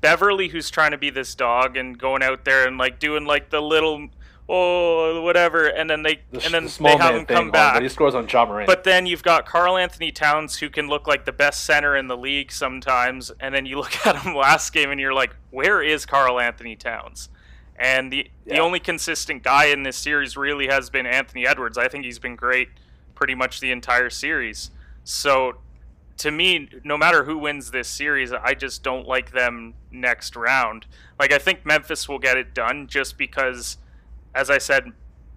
Beverley 0.00 0.48
who's 0.48 0.70
trying 0.70 0.92
to 0.92 0.98
be 0.98 1.10
this 1.10 1.34
dog 1.34 1.76
and 1.76 1.98
going 1.98 2.22
out 2.22 2.44
there 2.44 2.66
and 2.66 2.78
like 2.78 2.98
doing 2.98 3.24
like 3.24 3.50
the 3.50 3.60
little 3.60 4.08
oh 4.48 5.22
whatever, 5.22 5.66
and 5.66 5.88
then 5.88 6.02
they 6.02 6.20
the, 6.30 6.44
and 6.44 6.54
then 6.54 6.64
the 6.66 6.78
they 6.82 6.96
have 6.96 7.14
him 7.14 7.26
come 7.26 7.50
back. 7.50 7.74
but 7.74 7.82
he 7.82 7.88
scores 7.88 8.14
on 8.14 8.28
Ja 8.28 8.44
Morant. 8.44 8.66
But 8.66 8.84
then 8.84 9.06
you've 9.06 9.22
got 9.22 9.46
Karl-Anthony 9.46 10.12
Towns 10.12 10.56
who 10.56 10.68
can 10.68 10.88
look 10.88 11.06
like 11.06 11.24
the 11.24 11.32
best 11.32 11.64
center 11.64 11.96
in 11.96 12.08
the 12.08 12.16
league 12.16 12.52
sometimes, 12.52 13.32
and 13.40 13.54
then 13.54 13.66
you 13.66 13.78
look 13.78 14.06
at 14.06 14.16
him 14.16 14.34
last 14.34 14.72
game 14.72 14.90
and 14.90 15.00
you're 15.00 15.14
like, 15.14 15.34
where 15.50 15.82
is 15.82 16.06
Karl-Anthony 16.06 16.76
Towns? 16.76 17.28
And 17.78 18.12
the 18.12 18.30
the 18.46 18.58
only 18.58 18.80
consistent 18.80 19.42
guy 19.42 19.66
in 19.66 19.82
this 19.82 19.96
series 19.96 20.36
really 20.36 20.66
has 20.68 20.90
been 20.90 21.06
Anthony 21.06 21.46
Edwards. 21.46 21.78
I 21.78 21.88
think 21.88 22.04
he's 22.04 22.18
been 22.18 22.36
great 22.36 22.68
pretty 23.14 23.34
much 23.34 23.60
the 23.60 23.70
entire 23.72 24.10
series. 24.10 24.70
So 25.04 25.58
to 26.18 26.30
me, 26.30 26.68
no 26.84 26.96
matter 26.98 27.24
who 27.24 27.38
wins 27.38 27.70
this 27.70 27.88
series, 27.88 28.32
I 28.32 28.54
just 28.54 28.82
don't 28.82 29.06
like 29.08 29.32
them 29.32 29.74
next 29.90 30.36
round. 30.36 30.86
Like 31.18 31.32
I 31.32 31.38
think 31.38 31.64
Memphis 31.66 32.08
will 32.08 32.18
get 32.18 32.36
it 32.36 32.54
done 32.54 32.86
just 32.88 33.16
because 33.18 33.78
as 34.34 34.50
I 34.50 34.58
said, 34.58 34.92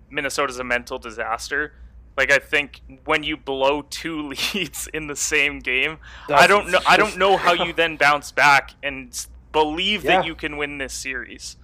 Minnesota's 0.09 0.59
a 0.59 0.63
mental 0.63 0.99
disaster. 0.99 1.73
Like 2.17 2.31
I 2.31 2.37
think 2.39 2.81
when 3.05 3.23
you 3.23 3.37
blow 3.37 3.81
two 3.83 4.29
leads 4.53 4.87
in 4.93 5.07
the 5.07 5.15
same 5.15 5.59
game, 5.59 5.97
I 6.29 6.47
don't 6.47 6.69
know. 6.69 6.79
I 6.87 6.97
don't 6.97 7.17
know 7.23 7.37
how 7.37 7.53
you 7.53 7.73
then 7.73 7.95
bounce 7.97 8.31
back 8.31 8.71
and 8.83 9.25
believe 9.51 10.03
Yeah. 10.03 10.17
that 10.17 10.25
you 10.25 10.35
can 10.35 10.57
win 10.57 10.77
this 10.77 10.93
series. 10.93 11.57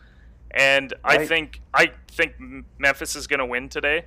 And 0.53 0.93
I 1.03 1.25
think 1.25 1.61
I 1.73 1.91
think 2.07 2.33
Memphis 2.77 3.15
is 3.15 3.27
going 3.27 3.39
to 3.39 3.45
win 3.45 3.69
today, 3.69 4.05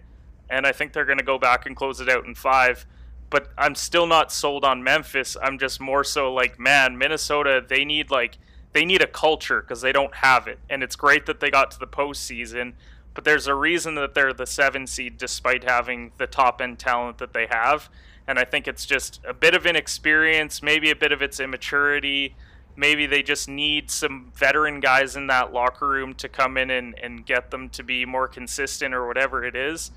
and 0.50 0.66
I 0.66 0.72
think 0.72 0.92
they're 0.92 1.06
going 1.06 1.18
to 1.18 1.24
go 1.24 1.38
back 1.38 1.66
and 1.66 1.74
close 1.74 2.00
it 2.00 2.08
out 2.08 2.26
in 2.26 2.34
five. 2.34 2.86
But 3.30 3.48
I'm 3.56 3.74
still 3.74 4.06
not 4.06 4.30
sold 4.30 4.64
on 4.64 4.82
Memphis. 4.82 5.36
I'm 5.42 5.58
just 5.58 5.80
more 5.80 6.04
so 6.04 6.32
like, 6.32 6.60
man, 6.60 6.98
Minnesota. 6.98 7.64
They 7.66 7.84
need 7.84 8.10
like 8.10 8.38
they 8.74 8.84
need 8.84 9.00
a 9.00 9.06
culture 9.06 9.62
because 9.62 9.80
they 9.80 9.92
don't 9.92 10.14
have 10.16 10.46
it. 10.46 10.58
And 10.68 10.82
it's 10.82 10.96
great 10.96 11.26
that 11.26 11.40
they 11.40 11.50
got 11.50 11.70
to 11.70 11.78
the 11.78 11.86
postseason, 11.86 12.74
but 13.14 13.24
there's 13.24 13.46
a 13.46 13.54
reason 13.54 13.94
that 13.94 14.14
they're 14.14 14.34
the 14.34 14.46
seven 14.46 14.86
seed 14.86 15.16
despite 15.16 15.64
having 15.64 16.12
the 16.18 16.26
top 16.26 16.60
end 16.60 16.78
talent 16.78 17.18
that 17.18 17.32
they 17.32 17.46
have. 17.46 17.88
And 18.26 18.38
I 18.38 18.44
think 18.44 18.66
it's 18.66 18.84
just 18.84 19.20
a 19.26 19.32
bit 19.32 19.54
of 19.54 19.64
inexperience, 19.64 20.62
maybe 20.62 20.90
a 20.90 20.96
bit 20.96 21.12
of 21.12 21.22
its 21.22 21.40
immaturity. 21.40 22.34
Maybe 22.76 23.06
they 23.06 23.22
just 23.22 23.48
need 23.48 23.90
some 23.90 24.32
veteran 24.34 24.80
guys 24.80 25.14
in 25.16 25.28
that 25.28 25.52
locker 25.52 25.86
room 25.88 26.14
to 26.14 26.28
come 26.28 26.56
in 26.56 26.70
and, 26.70 26.98
and 26.98 27.24
get 27.24 27.50
them 27.50 27.68
to 27.70 27.82
be 27.84 28.04
more 28.04 28.26
consistent 28.26 28.92
or 28.94 29.06
whatever 29.06 29.44
it 29.44 29.54
is. 29.54 29.90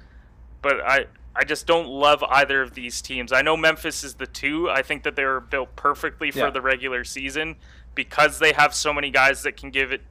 But 0.61 0.81
I 0.81 1.05
I 1.35 1.43
just 1.43 1.67
don't 1.67 1.87
love 1.87 2.23
either 2.23 2.61
of 2.63 2.73
these 2.73 2.99
teams. 3.01 3.31
I 3.31 3.43
know 3.43 3.55
Memphis 3.55 4.03
is 4.03 4.15
the 4.15 4.25
two. 4.25 4.69
I 4.71 4.81
think 4.81 5.03
that 5.03 5.15
they 5.15 5.23
were 5.25 5.39
built 5.39 5.75
perfectly 5.75 6.31
for 6.31 6.39
Yeah. 6.39 6.49
the 6.49 6.61
regular 6.61 7.03
season 7.03 7.57
because 7.93 8.39
they 8.39 8.53
have 8.53 8.73
so 8.73 8.91
many 8.91 9.11
guys 9.11 9.43
that 9.43 9.55
can 9.55 9.69
give 9.69 9.91
it 9.91 10.01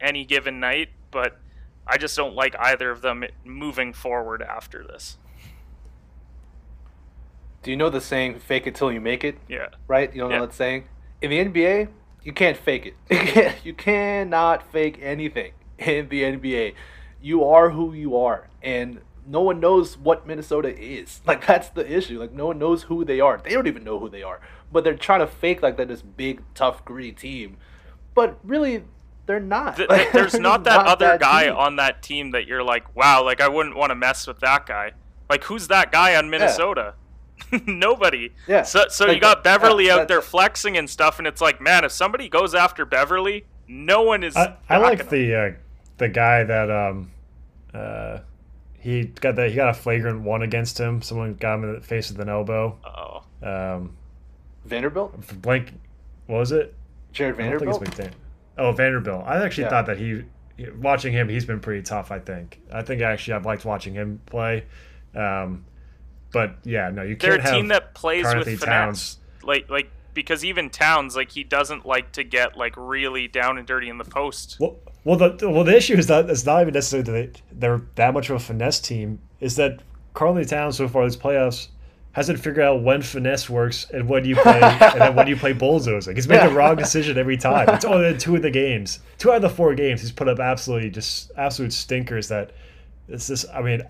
any 0.00 0.24
given 0.24 0.60
night, 0.60 0.90
but 1.10 1.40
I 1.88 1.96
just 1.96 2.16
don't 2.16 2.34
like 2.36 2.54
either 2.58 2.90
of 2.90 3.02
them 3.02 3.24
moving 3.44 3.92
forward 3.92 4.42
after 4.42 4.84
this. 4.84 5.16
do 7.62 7.70
you 7.72 7.76
know 7.76 7.90
the 7.90 8.00
saying 8.00 8.38
"fake 8.38 8.66
it 8.68 8.74
till 8.76 8.92
you 8.92 9.00
make 9.00 9.24
it"? 9.24 9.38
Yeah. 9.48 9.68
right? 9.88 10.12
You 10.14 10.20
don't 10.20 10.30
Yeah. 10.30 10.38
know 10.38 10.46
that 10.46 10.54
saying? 10.54 10.86
In 11.20 11.30
the 11.30 11.38
NBA, 11.40 11.88
you 12.26 12.32
can't 12.32 12.56
fake 12.56 12.94
it. 13.08 13.56
You, 13.64 13.72
cannot 13.72 14.70
fake 14.72 14.98
anything 15.00 15.52
in 15.78 16.08
the 16.08 16.24
NBA. 16.24 16.74
You 17.22 17.44
are 17.44 17.70
who 17.70 17.94
you 17.94 18.16
are, 18.16 18.48
and 18.60 19.00
no 19.24 19.40
one 19.42 19.60
knows 19.60 19.96
what 19.96 20.26
Minnesota 20.26 20.76
is. 20.76 21.20
Like 21.26 21.46
that's 21.46 21.68
the 21.70 21.90
issue. 21.90 22.18
Like 22.18 22.32
no 22.32 22.46
one 22.46 22.58
knows 22.58 22.82
who 22.84 23.04
they 23.04 23.20
are. 23.20 23.40
They 23.42 23.50
don't 23.50 23.68
even 23.68 23.84
know 23.84 24.00
who 24.00 24.08
they 24.08 24.24
are, 24.24 24.40
but 24.72 24.82
they're 24.82 24.96
trying 24.96 25.20
to 25.20 25.28
fake 25.28 25.62
like 25.62 25.76
they're 25.76 25.86
this 25.86 26.02
big, 26.02 26.42
tough, 26.54 26.84
gritty 26.84 27.12
team. 27.12 27.58
But 28.14 28.40
really, 28.42 28.82
they're 29.26 29.38
not. 29.38 29.76
Th- 29.76 29.88
th- 29.88 30.10
there's 30.12 30.34
not 30.34 30.64
that 30.64 30.84
other 30.84 31.06
that 31.06 31.20
guy 31.20 31.44
team. 31.44 31.56
on 31.56 31.76
that 31.76 32.02
team 32.02 32.32
that 32.32 32.46
you're 32.48 32.64
like, 32.64 32.96
wow, 32.96 33.22
like 33.24 33.40
I 33.40 33.48
wouldn't 33.48 33.76
want 33.76 33.90
to 33.90 33.94
mess 33.94 34.26
with 34.26 34.40
that 34.40 34.66
guy. 34.66 34.92
Like 35.30 35.44
who's 35.44 35.68
that 35.68 35.92
guy 35.92 36.16
on 36.16 36.28
Minnesota? 36.28 36.94
Nobody. 37.66 38.32
Yeah. 38.48 38.62
So 38.62 38.86
so 38.88 39.10
you 39.10 39.20
got 39.20 39.44
Beverley 39.44 39.86
yeah, 39.86 39.96
out 39.96 40.08
there 40.08 40.22
flexing 40.22 40.76
and 40.76 40.88
stuff, 40.88 41.18
and 41.18 41.26
it's 41.26 41.40
like, 41.40 41.60
man, 41.60 41.84
if 41.84 41.92
somebody 41.92 42.28
goes 42.28 42.54
after 42.54 42.84
Beverley, 42.84 43.44
no 43.68 44.02
one 44.02 44.22
is. 44.24 44.36
I, 44.36 44.56
I 44.68 44.78
like 44.78 45.08
the 45.08 45.34
uh, 45.34 45.52
the 45.98 46.08
guy 46.08 46.44
that 46.44 46.70
um 46.70 47.10
uh 47.74 48.18
he 48.78 49.04
got 49.04 49.36
the 49.36 49.48
he 49.48 49.54
got 49.54 49.68
a 49.68 49.74
flagrant 49.74 50.22
one 50.22 50.42
against 50.42 50.78
him. 50.78 51.02
Someone 51.02 51.34
got 51.34 51.56
him 51.56 51.64
in 51.64 51.74
the 51.74 51.80
face 51.80 52.10
with 52.10 52.20
an 52.20 52.28
elbow. 52.28 52.78
Oh, 52.84 53.22
Um, 53.46 53.96
Vanderbilt, 54.64 55.14
blank. 55.42 55.72
What 56.26 56.38
was 56.38 56.52
it? 56.52 56.74
Jared 57.12 57.40
I 57.40 57.50
don't 57.50 57.58
think 57.58 57.70
it's 57.70 57.78
Vanderbilt. 57.78 58.12
McDaniel. 58.12 58.18
Oh, 58.58 58.72
Vanderbilt. 58.72 59.24
I 59.26 59.44
actually 59.44 59.64
Yeah. 59.64 59.70
thought 59.70 59.86
that 59.86 59.98
he, 59.98 60.22
watching 60.78 61.12
him, 61.12 61.28
he's 61.28 61.44
been 61.44 61.60
pretty 61.60 61.82
tough. 61.82 62.10
I 62.10 62.18
think. 62.18 62.60
I 62.72 62.82
think 62.82 63.02
actually 63.02 63.34
I've 63.34 63.46
liked 63.46 63.64
watching 63.64 63.94
him 63.94 64.20
play. 64.26 64.64
Um, 65.14 65.64
But 66.32 66.56
yeah, 66.64 66.90
no, 66.90 67.02
you 67.02 67.16
can't. 67.16 67.42
They're 67.42 67.52
a 67.52 67.56
team 67.56 67.68
that 67.68 67.94
plays 67.94 68.24
Carthy 68.24 68.52
with 68.52 68.64
Towns. 68.64 69.14
finesse. 69.14 69.44
Like 69.44 69.70
like 69.70 69.90
because 70.14 70.44
even 70.44 70.70
Towns 70.70 71.14
like 71.14 71.30
he 71.30 71.44
doesn't 71.44 71.86
like 71.86 72.12
to 72.12 72.24
get 72.24 72.56
like 72.56 72.74
really 72.76 73.28
down 73.28 73.58
and 73.58 73.66
dirty 73.66 73.88
in 73.88 73.98
the 73.98 74.04
post. 74.04 74.56
Well, 74.58 74.76
well, 75.04 75.16
the 75.16 75.48
well 75.48 75.64
the 75.64 75.76
issue 75.76 75.94
is 75.94 76.08
that 76.08 76.28
it's 76.28 76.44
not 76.44 76.62
even 76.62 76.74
necessarily 76.74 77.04
that 77.04 77.34
they, 77.34 77.40
they're 77.52 77.82
that 77.94 78.12
much 78.14 78.28
of 78.30 78.36
a 78.36 78.40
finesse 78.40 78.80
team. 78.80 79.20
Is 79.40 79.56
that 79.56 79.80
Carly 80.14 80.44
Towns 80.44 80.76
so 80.76 80.88
far 80.88 81.04
this 81.04 81.16
playoffs 81.16 81.68
hasn't 82.16 82.40
figured 82.40 82.64
out 82.64 82.82
when 82.82 83.02
finesse 83.02 83.50
works 83.50 83.86
and 83.92 84.08
when 84.08 84.24
you 84.24 84.34
play 84.36 84.58
and 84.62 85.00
then 85.00 85.14
when 85.14 85.26
you 85.26 85.36
play 85.36 85.52
bulldozing. 85.52 86.16
He's 86.16 86.26
made 86.26 86.40
the 86.40 86.54
wrong 86.54 86.74
decision 86.74 87.18
every 87.18 87.36
time. 87.36 87.68
It's 87.68 87.84
only 87.84 88.08
in 88.08 88.18
two 88.18 88.34
of 88.34 88.40
the 88.40 88.50
games, 88.50 89.00
two 89.18 89.30
out 89.30 89.36
of 89.36 89.42
the 89.42 89.50
four 89.50 89.74
games, 89.74 90.00
he's 90.00 90.12
put 90.12 90.26
up 90.26 90.40
absolutely 90.40 90.88
just 90.88 91.30
absolute 91.36 91.74
stinkers. 91.74 92.28
That 92.28 92.52
it's 93.06 93.28
just. 93.28 93.44
I 93.52 93.60
mean, 93.60 93.82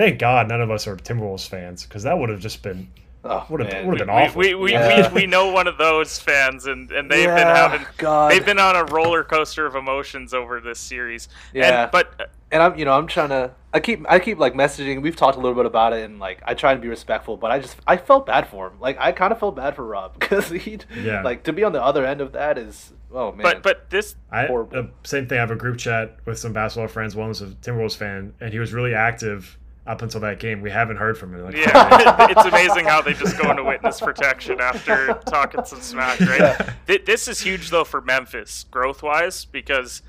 thank 0.00 0.18
God 0.18 0.48
none 0.48 0.62
of 0.62 0.70
us 0.70 0.86
are 0.86 0.96
Timberwolves 0.96 1.46
fans 1.46 1.84
because 1.84 2.04
that 2.04 2.18
would 2.18 2.30
have 2.30 2.40
just 2.40 2.62
been 2.62 2.90
Oh, 3.22 3.44
would 3.50 3.60
have 3.60 3.70
man. 3.70 3.86
would 3.86 3.98
have 4.00 4.06
been 4.06 4.16
We, 4.16 4.22
awful. 4.22 4.38
we, 4.38 4.54
we, 4.54 4.72
Yeah. 4.72 5.12
we, 5.12 5.20
we 5.22 5.26
know 5.26 5.52
one 5.52 5.66
of 5.68 5.76
those 5.76 6.18
fans 6.18 6.64
and, 6.64 6.90
and 6.90 7.10
they've 7.10 7.26
been 7.28 7.36
having 7.46 7.86
God. 7.98 8.32
they've 8.32 8.46
been 8.46 8.58
on 8.58 8.76
a 8.76 8.84
roller 8.86 9.22
coaster 9.24 9.66
of 9.66 9.74
emotions 9.74 10.32
over 10.32 10.58
this 10.58 10.78
series. 10.78 11.28
Yeah. 11.52 11.82
And, 11.82 11.90
but 11.90 12.30
and 12.50 12.62
I'm 12.62 12.78
you 12.78 12.86
know 12.86 12.94
I'm 12.94 13.06
trying 13.06 13.28
to 13.28 13.50
I 13.74 13.80
keep 13.80 14.06
I 14.08 14.20
keep 14.20 14.38
like 14.38 14.54
messaging. 14.54 15.02
We've 15.02 15.14
talked 15.16 15.36
a 15.36 15.40
little 15.40 15.54
bit 15.54 15.66
about 15.66 15.92
it, 15.92 16.02
and 16.02 16.18
like 16.18 16.40
I 16.46 16.54
try 16.54 16.72
to 16.74 16.80
be 16.80 16.88
respectful, 16.88 17.36
but 17.36 17.50
I 17.50 17.58
just 17.60 17.76
I 17.86 17.98
felt 17.98 18.24
bad 18.24 18.48
for 18.48 18.68
him. 18.68 18.80
Like 18.80 18.96
I 18.98 19.12
kind 19.12 19.32
of 19.32 19.38
felt 19.38 19.54
bad 19.54 19.76
for 19.76 19.84
Rob 19.84 20.14
because 20.18 20.48
he 20.48 20.78
Yeah. 20.96 21.20
like 21.22 21.42
to 21.42 21.52
be 21.52 21.62
on 21.62 21.72
the 21.72 21.82
other 21.84 22.06
end 22.06 22.22
of 22.22 22.32
that 22.32 22.56
is 22.56 22.90
oh 23.12 23.32
man. 23.32 23.42
but 23.42 23.62
but 23.62 23.90
this 23.90 24.16
I 24.32 24.46
uh, 24.46 24.86
same 25.04 25.26
thing. 25.28 25.36
I 25.36 25.42
have 25.42 25.50
a 25.50 25.56
group 25.56 25.76
chat 25.76 26.16
with 26.24 26.38
some 26.38 26.54
basketball 26.54 26.88
friends. 26.88 27.14
One 27.14 27.28
was 27.28 27.42
a 27.42 27.48
Timberwolves 27.48 27.98
fan, 27.98 28.32
and 28.40 28.50
he 28.54 28.58
was 28.58 28.72
really 28.72 28.94
active 28.94 29.58
up 29.90 30.02
until 30.02 30.20
that 30.20 30.38
game. 30.38 30.60
We 30.60 30.70
haven't 30.70 30.98
heard 30.98 31.18
from 31.18 31.34
him. 31.34 31.42
Like, 31.42 31.56
Yeah, 31.56 32.26
it's 32.30 32.44
amazing 32.44 32.84
how 32.84 33.02
they 33.02 33.12
just 33.12 33.36
go 33.36 33.50
into 33.50 33.64
witness 33.64 34.00
protection 34.00 34.60
after 34.60 35.14
talking 35.26 35.64
some 35.64 35.80
smack, 35.80 36.20
right? 36.20 36.68
Th- 36.86 37.04
This 37.04 37.26
is 37.26 37.40
huge 37.40 37.70
though 37.70 37.82
for 37.84 38.00
Memphis 38.00 38.64
growth 38.70 39.02
wise 39.02 39.44
because 39.46 40.02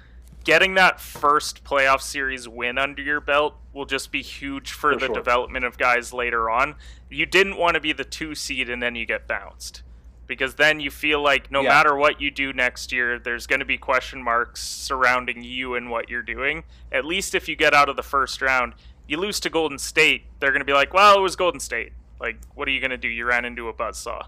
getting 0.44 0.76
that 0.76 1.00
first 1.02 1.64
playoff 1.64 2.02
series 2.02 2.48
win 2.48 2.78
under 2.78 3.02
your 3.02 3.20
belt 3.22 3.56
will 3.74 3.86
just 3.86 4.12
be 4.12 4.22
huge 4.22 4.72
for, 4.72 4.94
For 4.94 5.00
the 5.00 5.06
sure. 5.08 5.16
development 5.16 5.66
of 5.66 5.80
guys 5.80 6.14
later 6.14 6.50
on. 6.50 6.76
You 7.10 7.26
didn't 7.26 7.58
want 7.58 7.74
to 7.74 7.82
be 7.82 7.92
the 7.92 8.04
two 8.06 8.36
seed 8.36 8.70
and 8.70 8.84
then 8.84 8.94
you 8.96 9.08
get 9.08 9.28
bounced. 9.28 9.82
Because 10.28 10.56
then 10.56 10.80
you 10.80 10.92
feel 10.92 11.22
like 11.22 11.52
no 11.52 11.62
Yeah. 11.62 11.70
matter 11.70 11.96
what 11.96 12.22
you 12.22 12.30
do 12.32 12.54
next 12.54 12.92
year, 12.94 13.18
there's 13.20 13.48
going 13.48 13.60
to 13.60 13.66
be 13.66 13.78
question 13.78 14.22
marks 14.24 14.62
surrounding 14.62 15.44
you 15.44 15.74
and 15.76 15.90
what 15.90 16.08
you're 16.10 16.22
doing. 16.22 16.64
At 16.92 17.04
least 17.04 17.34
if 17.36 17.50
you 17.50 17.56
get 17.58 17.74
out 17.74 17.90
of 17.90 17.96
the 17.98 18.04
first 18.04 18.42
round, 18.42 18.74
you 19.12 19.18
lose 19.18 19.39
to 19.41 19.49
Golden 19.49 19.78
State, 19.78 20.24
they're 20.39 20.51
going 20.51 20.62
to 20.62 20.66
be 20.66 20.74
like, 20.74 20.93
well, 20.93 21.18
it 21.18 21.22
was 21.22 21.36
Golden 21.36 21.59
State. 21.59 21.91
Like, 22.20 22.38
what 22.55 22.68
are 22.68 22.72
you 22.72 22.80
going 22.80 22.91
to 22.91 22.97
do? 22.97 23.07
You 23.07 23.26
ran 23.26 23.45
into 23.45 23.68
a 23.68 23.74
buzzsaw. 23.74 24.26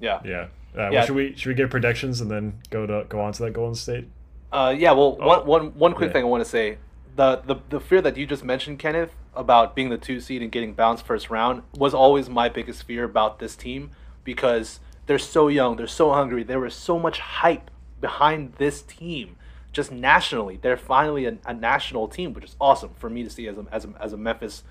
yeah. 0.00 0.20
yeah. 0.24 0.46
Uh, 0.76 0.90
Yeah. 0.90 0.90
well, 0.90 1.06
should 1.06 1.16
we 1.16 1.36
should 1.36 1.48
we 1.48 1.54
give 1.54 1.70
predictions 1.70 2.20
and 2.20 2.30
then 2.30 2.58
go 2.70 2.86
to 2.86 3.04
go 3.08 3.20
on 3.20 3.32
to 3.34 3.42
that 3.44 3.52
Golden 3.52 3.74
State? 3.74 4.08
Uh, 4.52 4.74
yeah, 4.76 4.92
well, 4.92 5.16
Oh. 5.20 5.26
one, 5.26 5.46
one, 5.46 5.78
one 5.78 5.92
quick 5.94 6.08
Yeah. 6.08 6.14
thing 6.14 6.22
I 6.24 6.26
want 6.28 6.42
to 6.44 6.48
say. 6.50 6.78
The, 7.16 7.42
the 7.46 7.56
the 7.68 7.80
fear 7.80 8.00
that 8.02 8.16
you 8.16 8.26
just 8.26 8.44
mentioned, 8.44 8.78
Kenneth, 8.80 9.12
about 9.36 9.76
being 9.76 9.88
the 9.90 9.98
two 9.98 10.18
seed 10.20 10.42
and 10.42 10.50
getting 10.50 10.74
bounced 10.74 11.06
first 11.06 11.30
round 11.30 11.62
was 11.76 11.94
always 11.94 12.28
my 12.28 12.48
biggest 12.48 12.82
fear 12.84 13.04
about 13.04 13.38
this 13.38 13.54
team 13.54 13.90
because 14.24 14.80
they're 15.06 15.18
so 15.18 15.46
young, 15.48 15.76
they're 15.76 15.86
so 15.86 16.12
hungry. 16.12 16.42
There 16.42 16.58
was 16.60 16.74
so 16.74 16.98
much 16.98 17.18
hype 17.20 17.70
behind 18.00 18.54
this 18.54 18.82
team, 18.82 19.36
just 19.74 19.92
nationally. 19.92 20.58
They're 20.62 20.76
finally 20.78 21.26
a, 21.26 21.36
a 21.44 21.52
national 21.52 22.08
team, 22.08 22.32
which 22.32 22.44
is 22.44 22.56
awesome 22.60 22.90
for 22.96 23.10
me 23.10 23.22
to 23.24 23.28
see 23.28 23.46
as 23.48 23.58
a, 23.58 23.66
as 23.70 23.84
a, 23.84 23.92
as 24.00 24.12
a 24.14 24.16
Memphis 24.16 24.62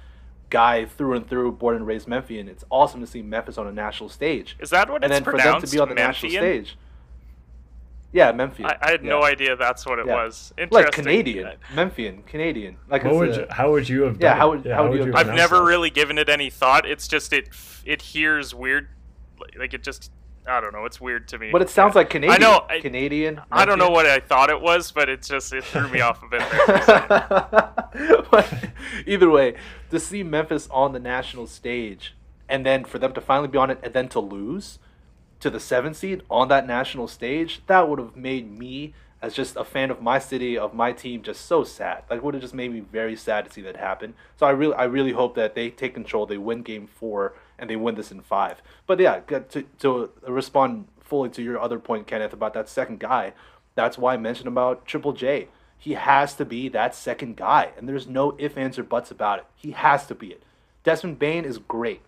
guy 0.50 0.86
through 0.86 1.14
and 1.16 1.28
through, 1.30 1.52
born 1.52 1.76
and 1.76 1.86
raised 1.86 2.08
Memphian. 2.08 2.48
It's 2.48 2.64
awesome 2.72 3.02
to 3.02 3.08
see 3.08 3.22
Memphis 3.22 3.58
on 3.60 3.68
a 3.68 3.72
national 3.72 4.10
stage. 4.10 4.56
Is 4.60 4.72
that 4.72 4.90
what 4.90 5.04
and 5.04 5.12
it's 5.12 5.18
then 5.20 5.24
for 5.24 5.32
them 5.34 5.42
pronounced? 5.42 5.68
to 5.68 5.72
be 5.72 5.80
on 5.80 5.90
the 5.90 5.96
national 5.96 6.32
Memphian? 6.32 6.66
stage. 6.66 6.78
Yeah, 8.14 8.32
Memphian. 8.32 8.70
I, 8.70 8.78
I 8.80 8.92
had 8.92 9.04
no 9.04 9.24
idea 9.24 9.56
that's 9.56 9.86
what 9.88 9.98
it 9.98 10.06
Yeah. 10.06 10.14
was. 10.16 10.54
Interesting. 10.58 10.84
like 10.86 10.94
Canadian, 10.94 11.54
Memphian, 11.74 12.22
Canadian. 12.28 12.78
Like 12.88 13.04
What 13.04 13.12
it's 13.14 13.18
would 13.20 13.30
a- 13.32 13.36
you, 13.42 13.48
how 13.50 13.72
would 13.72 13.90
you 13.90 14.04
have? 14.04 14.22
Yeah, 14.22 14.30
done 14.30 14.38
how 14.38 14.52
it? 14.54 14.56
would- 14.64 14.72
how 14.72 14.88
would 14.88 15.00
you 15.00 15.06
have 15.08 15.16
I've 15.16 15.36
never 15.36 15.58
that? 15.58 15.64
really 15.64 15.90
given 15.90 16.18
it 16.20 16.30
any 16.30 16.50
thought. 16.52 16.86
It's 16.88 17.08
just 17.08 17.34
it 17.34 17.50
it 17.86 18.02
hears 18.04 18.54
weird. 18.54 18.88
Like 19.58 19.74
it 19.74 19.82
just 19.84 20.12
I 20.46 20.60
don't 20.60 20.74
know. 20.74 20.86
It's 20.86 21.00
weird 21.00 21.28
to 21.30 21.38
me. 21.38 21.52
but 21.52 21.62
it 21.62 21.70
sounds 21.70 21.96
like 21.96 22.10
Canadian. 22.10 22.36
I 22.36 22.46
know, 22.46 22.66
I- 22.70 22.80
Canadian. 22.82 23.42
I 23.52 23.66
don't 23.66 23.80
know 23.80 23.90
what 23.90 24.06
I 24.06 24.20
thought 24.20 24.50
it 24.50 24.60
was, 24.62 24.92
but 24.92 25.08
it 25.10 25.22
just 25.22 25.54
it 25.54 25.64
threw 25.64 25.88
me 25.88 26.02
off 26.02 26.22
a 26.24 26.28
bit. 26.28 26.40
there 26.40 26.66
for 26.66 26.74
a 26.74 26.84
second. 26.84 28.26
but 28.32 28.54
either 29.06 29.30
way, 29.30 29.56
to 29.92 30.00
see 30.00 30.24
Memphis 30.24 30.68
on 30.72 30.92
the 30.94 31.00
national 31.00 31.48
stage 31.48 32.14
and 32.50 32.66
then 32.66 32.84
for 32.84 33.00
them 33.00 33.14
to 33.14 33.22
finally 33.22 33.48
be 33.48 33.58
on 33.58 33.70
it 33.70 33.80
and 33.84 33.94
then 33.94 34.10
to 34.10 34.20
lose 34.20 34.80
to 35.40 35.50
the 35.50 35.60
seventh 35.60 35.98
seed 35.98 36.22
on 36.30 36.48
that 36.50 36.68
national 36.68 37.08
stage, 37.08 37.62
that 37.68 37.88
would 37.88 38.00
have 38.00 38.16
made 38.16 38.52
me, 38.58 38.94
as 39.22 39.34
just 39.34 39.56
a 39.56 39.64
fan 39.64 39.92
of 39.92 40.02
my 40.02 40.20
city, 40.20 40.58
of 40.58 40.74
my 40.74 40.92
team, 40.92 41.22
just 41.22 41.46
so 41.46 41.64
sad. 41.64 42.04
Like, 42.10 42.22
would 42.24 42.34
have 42.34 42.42
just 42.42 42.54
made 42.54 42.72
me 42.74 42.80
very 42.82 43.16
sad 43.16 43.46
to 43.46 43.52
see 43.52 43.62
that 43.62 43.78
happen. 43.78 44.14
So 44.38 44.46
I 44.46 44.52
really, 44.52 44.74
I 44.76 44.84
really 44.86 45.12
hope 45.14 45.36
that 45.36 45.56
they 45.56 45.70
take 45.70 45.94
control, 45.94 46.26
they 46.26 46.38
win 46.38 46.62
Game 46.64 46.88
Four, 46.88 47.34
and 47.58 47.70
they 47.70 47.76
win 47.76 47.96
this 47.96 48.12
in 48.12 48.22
five. 48.22 48.62
But 48.88 49.00
yeah, 49.00 49.20
to 49.20 49.64
to 49.80 50.10
respond 50.28 50.88
fully 51.00 51.30
to 51.30 51.42
your 51.42 51.60
other 51.60 51.80
point, 51.80 52.08
Kenneth, 52.08 52.34
about 52.34 52.54
that 52.54 52.70
second 52.70 53.00
guy. 53.00 53.34
That's 53.76 53.98
why 53.98 54.14
I 54.14 54.18
mentioned 54.18 54.48
about 54.48 54.86
Triple 54.86 55.14
J. 55.14 55.48
He 55.78 55.94
has 55.94 56.34
to 56.36 56.46
be 56.46 56.70
that 56.70 56.96
second 56.96 57.36
guy, 57.36 57.72
and 57.78 57.90
there's 57.90 58.08
no 58.08 58.36
ifs, 58.40 58.56
ands, 58.56 58.80
or 58.80 58.84
buts 58.84 59.12
about 59.12 59.40
it. 59.40 59.46
He 59.56 59.72
has 59.72 60.06
to 60.08 60.16
be 60.16 60.28
it. 60.28 60.44
Desmond 60.84 61.20
Bane 61.20 61.44
is 61.44 61.58
great, 61.58 62.02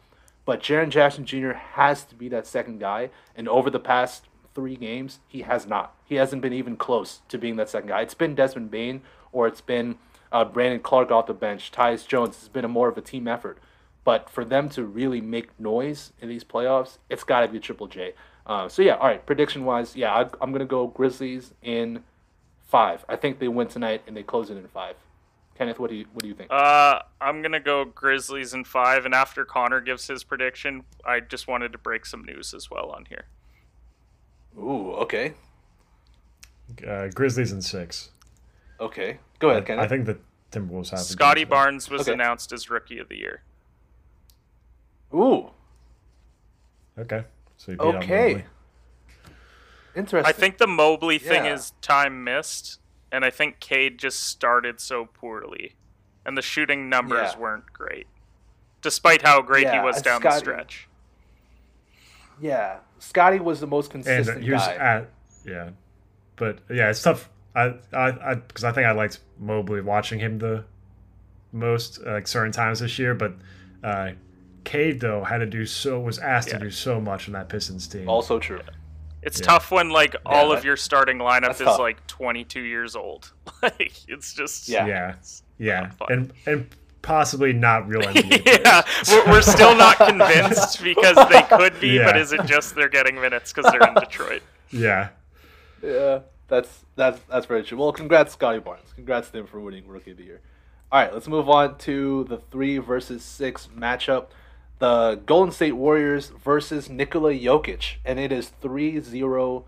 but 0.46 0.62
Jaren 0.62 0.90
Jackson 0.90 1.26
Jr. 1.26 1.52
has 1.52 2.04
to 2.06 2.16
be 2.16 2.30
that 2.30 2.48
second 2.48 2.80
guy. 2.80 3.10
And 3.36 3.50
over 3.50 3.70
the 3.70 3.80
past 3.80 4.26
three 4.54 4.76
games, 4.76 5.20
he 5.28 5.42
has 5.42 5.68
not. 5.68 5.94
He 6.06 6.16
hasn't 6.16 6.42
been 6.42 6.54
even 6.54 6.78
close 6.78 7.22
to 7.28 7.38
being 7.38 7.58
that 7.58 7.70
second 7.70 7.90
guy. 7.90 8.02
It's 8.02 8.14
been 8.14 8.36
Desmond 8.36 8.72
Bane 8.72 9.02
or 9.32 9.48
it's 9.48 9.62
been 9.62 9.98
uh, 10.32 10.46
Brandon 10.46 10.80
Clarke 10.80 11.12
off 11.12 11.28
the 11.28 11.34
bench, 11.34 11.72
Tyus 11.72 12.08
Jones. 12.08 12.36
It's 12.36 12.48
been 12.48 12.66
a 12.66 12.70
more 12.70 12.88
of 12.88 12.98
a 12.98 13.02
team 13.02 13.28
effort. 13.28 13.60
But 14.06 14.30
for 14.30 14.46
them 14.46 14.70
to 14.70 14.86
really 14.86 15.20
make 15.20 15.60
noise 15.60 16.14
in 16.22 16.30
these 16.30 16.44
playoffs, 16.46 17.00
it's 17.10 17.24
got 17.26 17.42
to 17.42 17.48
be 17.50 17.60
Triple 17.60 17.88
J. 17.88 18.14
Uh, 18.46 18.70
so 18.70 18.82
yeah, 18.84 18.96
all 18.96 19.08
right. 19.08 19.26
Prediction 19.26 19.66
wise, 19.66 19.96
yeah, 19.96 20.14
I, 20.14 20.22
I'm 20.40 20.52
gonna 20.52 20.64
go 20.66 20.86
Grizzlies 20.88 21.54
in 21.64 22.04
five. 22.68 23.04
I 23.10 23.16
think 23.16 23.40
they 23.40 23.48
win 23.48 23.68
tonight 23.68 24.04
and 24.08 24.16
they 24.16 24.22
close 24.24 24.50
it 24.52 24.58
in 24.58 24.68
five. 24.68 24.96
Kenneth, 25.58 25.80
what 25.80 25.90
do 25.90 25.96
you 25.96 26.06
what 26.14 26.22
do 26.22 26.28
you 26.28 26.36
think? 26.36 26.52
Uh, 26.52 27.00
I'm 27.20 27.42
gonna 27.42 27.60
go 27.60 27.86
Grizzlies 27.86 28.54
in 28.54 28.64
five, 28.64 29.06
and 29.06 29.16
after 29.16 29.44
Conor 29.46 29.82
gives 29.82 30.06
his 30.08 30.24
prediction, 30.24 30.84
I 31.04 31.22
just 31.22 31.48
wanted 31.48 31.72
to 31.72 31.80
break 31.80 32.06
some 32.06 32.24
news 32.24 32.54
as 32.54 32.70
well 32.70 32.92
on 32.92 33.06
here. 33.06 33.26
Ooh, 34.58 34.92
okay, 34.98 35.34
Uh, 36.88 37.08
Grizzlies 37.08 37.52
in 37.52 37.62
six. 37.64 38.12
okay. 38.80 39.18
Go 39.40 39.50
ahead, 39.50 39.66
Kenneth. 39.66 39.84
I 39.86 39.88
think 39.88 40.06
the 40.06 40.18
Timberwolves 40.52 40.92
have. 40.92 41.00
Scottie. 41.00 41.44
Barnes 41.46 41.90
was 41.90 42.02
Okay. 42.02 42.14
announced 42.14 42.54
as 42.54 42.70
Rookie 42.70 43.00
of 43.00 43.10
the 43.10 43.18
Year. 43.18 43.42
Ooh, 45.16 45.50
Okay. 46.98 47.24
So 47.58 47.72
you 47.72 47.78
beat 47.78 47.84
out 47.88 47.96
okay. 48.04 48.28
Mobley. 48.28 48.46
Interesting. 49.96 50.30
I 50.30 50.32
think 50.34 50.58
the 50.58 50.68
Mobley 50.68 51.18
thing 51.20 51.46
Yeah. 51.46 51.54
is 51.54 51.72
time 51.82 52.24
missed, 52.24 52.80
and 53.12 53.24
I 53.24 53.30
think 53.30 53.60
Cade 53.60 53.98
just 53.98 54.22
started 54.24 54.80
so 54.82 55.06
poorly, 55.06 55.76
and 56.26 56.38
the 56.38 56.42
shooting 56.42 56.90
numbers 56.90 57.34
Yeah. 57.34 57.40
weren't 57.40 57.72
great, 57.74 58.08
despite 58.82 59.22
how 59.22 59.42
great 59.42 59.64
Yeah, 59.64 59.80
he 59.80 59.86
was 59.86 59.98
and 59.98 60.06
down 60.06 60.22
the 60.22 60.32
stretch. 60.32 60.88
Yeah, 62.42 62.80
Scottie 63.00 63.40
was 63.40 63.62
the 63.62 63.68
most 63.68 63.94
and 63.94 64.04
consistent 64.04 64.44
he 64.44 64.52
was 64.52 64.62
guy. 64.68 64.76
at 64.76 65.10
yeah, 65.46 65.70
but 66.36 66.60
yeah, 66.70 66.90
it's 66.90 67.02
tough. 67.02 67.30
I 67.56 67.76
I 67.94 68.32
I 68.32 68.36
because 68.36 68.66
I 68.66 68.72
think 68.74 68.86
I 68.88 68.92
liked 68.92 69.20
Mobley 69.40 69.80
watching 69.82 70.20
him 70.20 70.40
the 70.40 70.66
most 71.54 72.00
uh, 72.06 72.12
like 72.14 72.28
certain 72.28 72.52
times 72.52 72.80
this 72.82 73.00
year, 73.00 73.14
but 73.16 73.34
uh, 73.82 74.12
Cade 74.66 75.00
though 75.00 75.24
had 75.24 75.38
to 75.38 75.46
do 75.46 75.66
so 75.66 76.00
was 76.00 76.20
asked 76.20 76.50
Yeah. 76.50 76.58
to 76.58 76.66
do 76.66 76.72
so 76.72 77.00
much 77.00 77.28
in 77.28 77.34
that 77.34 77.48
Pistons 77.50 77.88
team. 77.88 78.10
also 78.10 78.40
true. 78.40 78.60
It's 79.22 79.40
Yeah. 79.40 79.46
tough 79.46 79.72
when 79.72 79.90
like 79.90 80.16
all 80.26 80.50
that- 80.50 80.60
of 80.60 80.66
your 80.66 80.76
starting 80.78 81.18
lineup 81.20 81.52
is 81.52 81.58
tough. 81.60 81.80
like 81.80 82.06
22 82.08 82.60
years 82.62 82.96
old. 82.96 83.32
like 83.64 83.94
it's 84.08 84.34
just 84.34 84.68
Yeah. 84.68 84.86
yeah, 84.88 85.16
yeah, 85.58 85.92
and 86.10 86.34
and 86.46 86.68
possibly 87.02 87.54
not 87.54 87.88
real 87.88 88.02
yeah, 88.12 88.82
we're, 89.10 89.26
we're 89.32 89.42
still 89.42 89.76
not 89.76 89.96
convinced 90.10 90.84
because 90.84 91.16
they 91.30 91.42
could 91.44 91.80
be, 91.80 92.00
but 92.00 92.18
is 92.18 92.34
it 92.34 92.44
just 92.46 92.74
they're 92.76 92.90
getting 92.90 93.16
minutes 93.16 93.54
because 93.54 93.72
they're 93.72 93.88
in 93.88 93.94
Detroit? 93.96 94.42
yeah. 94.72 95.10
Yeah, 95.84 96.20
that's 96.48 96.84
that's 96.96 97.20
that's 97.30 97.46
very 97.46 97.64
true. 97.64 97.78
Well, 97.78 97.92
congrats, 97.92 98.34
Scottie 98.34 98.60
Barnes. 98.60 98.92
Congrats 98.96 99.30
to 99.30 99.38
him 99.40 99.46
for 99.48 99.60
winning 99.60 99.88
Rookie 99.88 100.12
of 100.12 100.18
the 100.18 100.24
Year. 100.24 100.42
All 100.92 101.00
right, 101.02 101.14
let's 101.14 101.28
move 101.28 101.48
on 101.50 101.78
to 101.80 102.24
the 102.26 102.38
three 102.38 102.78
versus 102.80 103.24
six 103.24 103.68
matchup. 103.76 104.28
The 104.80 105.22
Golden 105.26 105.52
State 105.54 105.74
Warriors 105.74 106.32
versus 106.44 106.90
Nikola 106.90 107.34
Jokic, 107.34 107.96
and 108.04 108.20
it 108.20 108.32
is 108.32 108.52
3-0 108.62 109.64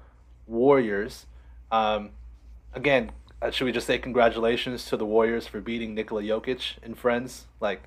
Warriors. 0.45 1.25
Um, 1.71 2.11
again, 2.73 3.11
uh, 3.41 3.51
should 3.51 3.65
we 3.65 3.71
just 3.71 3.87
say 3.87 3.97
congratulations 3.99 4.85
to 4.85 4.97
the 4.97 5.05
Warriors 5.05 5.47
for 5.47 5.61
beating 5.61 5.93
Nikola 5.95 6.23
Jokic 6.23 6.73
and 6.83 6.97
friends? 6.97 7.45
Like, 7.59 7.83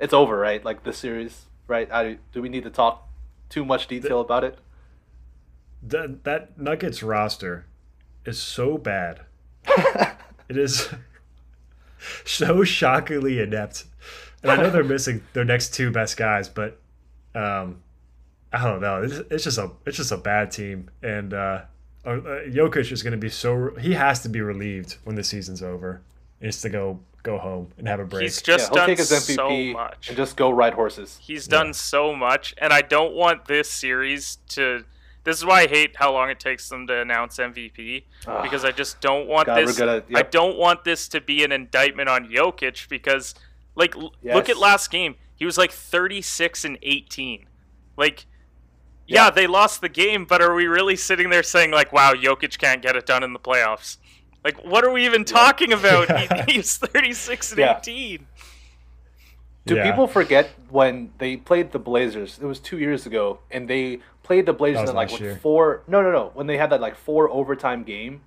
it's 0.00 0.12
over, 0.12 0.36
right? 0.38 0.64
Like 0.64 0.84
this 0.84 0.98
series, 0.98 1.46
right? 1.66 1.90
I, 1.92 2.18
do 2.32 2.42
we 2.42 2.48
need 2.48 2.64
to 2.64 2.70
talk 2.70 3.08
too 3.48 3.64
much 3.64 3.86
detail 3.86 4.20
about 4.20 4.44
it? 4.44 4.58
That 5.82 6.24
that 6.24 6.58
Nuggets 6.58 7.02
roster 7.02 7.66
is 8.24 8.38
so 8.38 8.78
bad. 8.78 9.20
it 10.48 10.56
is 10.56 10.88
so 12.24 12.64
shockingly 12.64 13.40
inept. 13.40 13.84
And 14.42 14.52
I 14.52 14.56
know 14.56 14.70
they're 14.70 14.84
missing 14.84 15.22
their 15.32 15.44
next 15.44 15.74
two 15.74 15.90
best 15.90 16.16
guys, 16.16 16.48
but 16.48 16.78
um, 17.34 17.82
I 18.52 18.64
don't 18.64 18.80
know. 18.80 19.02
It's, 19.02 19.14
it's 19.30 19.44
just 19.44 19.58
a 19.58 19.70
it's 19.84 19.96
just 19.96 20.12
a 20.12 20.16
bad 20.16 20.50
team, 20.50 20.90
and 21.02 21.34
uh, 21.34 21.62
uh, 22.04 22.10
Jokic 22.48 22.92
is 22.92 23.02
going 23.02 23.12
to 23.12 23.18
be 23.18 23.28
so 23.28 23.74
he 23.76 23.94
has 23.94 24.20
to 24.22 24.28
be 24.28 24.40
relieved 24.40 24.96
when 25.04 25.16
the 25.16 25.24
season's 25.24 25.62
over. 25.62 26.02
Is 26.40 26.60
to 26.62 26.68
go 26.68 27.00
go 27.22 27.38
home 27.38 27.72
and 27.78 27.88
have 27.88 28.00
a 28.00 28.04
break. 28.04 28.22
He's 28.22 28.40
just 28.40 28.70
yeah, 28.70 28.76
done 28.76 28.86
take 28.88 28.98
his 28.98 29.10
MVP 29.10 29.34
so 29.34 29.72
much. 29.72 30.08
and 30.08 30.16
just 30.16 30.36
go 30.36 30.50
ride 30.50 30.74
horses. 30.74 31.18
He's 31.20 31.46
done 31.46 31.74
so 31.74 32.14
much, 32.14 32.54
and 32.58 32.72
I 32.72 32.80
don't 32.80 33.14
want 33.14 33.46
this 33.46 33.70
series 33.70 34.38
to. 34.50 34.84
This 35.24 35.36
is 35.36 35.44
why 35.44 35.62
I 35.62 35.66
hate 35.66 35.96
how 35.96 36.12
long 36.12 36.30
it 36.30 36.40
takes 36.40 36.70
them 36.70 36.86
to 36.86 37.00
announce 37.02 37.36
MVP 37.36 38.04
Ugh. 38.26 38.42
because 38.42 38.64
I 38.64 38.70
just 38.70 39.00
don't 39.02 39.26
want 39.26 39.46
God, 39.46 39.58
this. 39.58 39.76
gonna- 39.76 40.02
I 40.14 40.22
don't 40.22 40.56
want 40.56 40.84
this 40.84 41.06
to 41.08 41.20
be 41.20 41.44
an 41.44 41.52
indictment 41.52 42.08
on 42.08 42.28
Jokic 42.28 42.88
because, 42.88 43.34
like, 43.78 43.96
l- 43.96 44.12
look 44.22 44.48
at 44.50 44.58
last 44.58 44.90
game. 44.90 45.14
He 45.36 45.44
was 45.46 45.56
like 45.56 45.70
36 45.72 46.64
and 46.64 46.76
18. 46.82 47.46
Like, 47.96 48.26
yeah. 49.06 49.24
Yeah. 49.24 49.30
they 49.30 49.46
lost 49.46 49.80
the 49.80 49.88
game, 49.88 50.26
but 50.26 50.42
are 50.42 50.54
we 50.54 50.66
really 50.66 50.96
sitting 50.96 51.30
there 51.30 51.42
saying 51.42 51.70
like, 51.70 51.92
"Wow, 51.92 52.12
Jokic 52.12 52.58
can't 52.58 52.82
get 52.82 52.94
it 52.96 53.06
done 53.06 53.22
in 53.22 53.32
the 53.32 53.38
playoffs"? 53.38 53.96
Like, 54.44 54.62
what 54.64 54.84
are 54.84 54.90
we 54.90 55.04
even 55.06 55.24
talking 55.24 55.72
about? 55.72 56.10
He, 56.46 56.52
he's 56.54 56.76
36 56.76 57.52
and 57.52 57.58
Yeah. 57.60 57.78
18. 57.78 58.26
Do 59.66 59.74
Yeah. 59.76 59.90
people 59.90 60.06
forget 60.06 60.50
when 60.70 61.12
they 61.18 61.36
played 61.36 61.72
the 61.72 61.78
Blazers? 61.78 62.38
It 62.40 62.44
was 62.46 62.58
two 62.58 62.78
years 62.78 63.06
ago, 63.06 63.40
and 63.50 63.68
they 63.68 64.00
played 64.22 64.46
the 64.46 64.52
Blazers 64.52 64.90
in 64.90 64.96
like 64.96 65.10
last 65.10 65.20
what, 65.22 65.40
four. 65.40 65.82
No, 65.86 66.02
no, 66.02 66.10
no. 66.12 66.30
When 66.34 66.46
they 66.46 66.56
had 66.58 66.70
that 66.70 66.80
like 66.80 66.96
four 66.96 67.30
overtime 67.30 67.84
game 67.84 68.22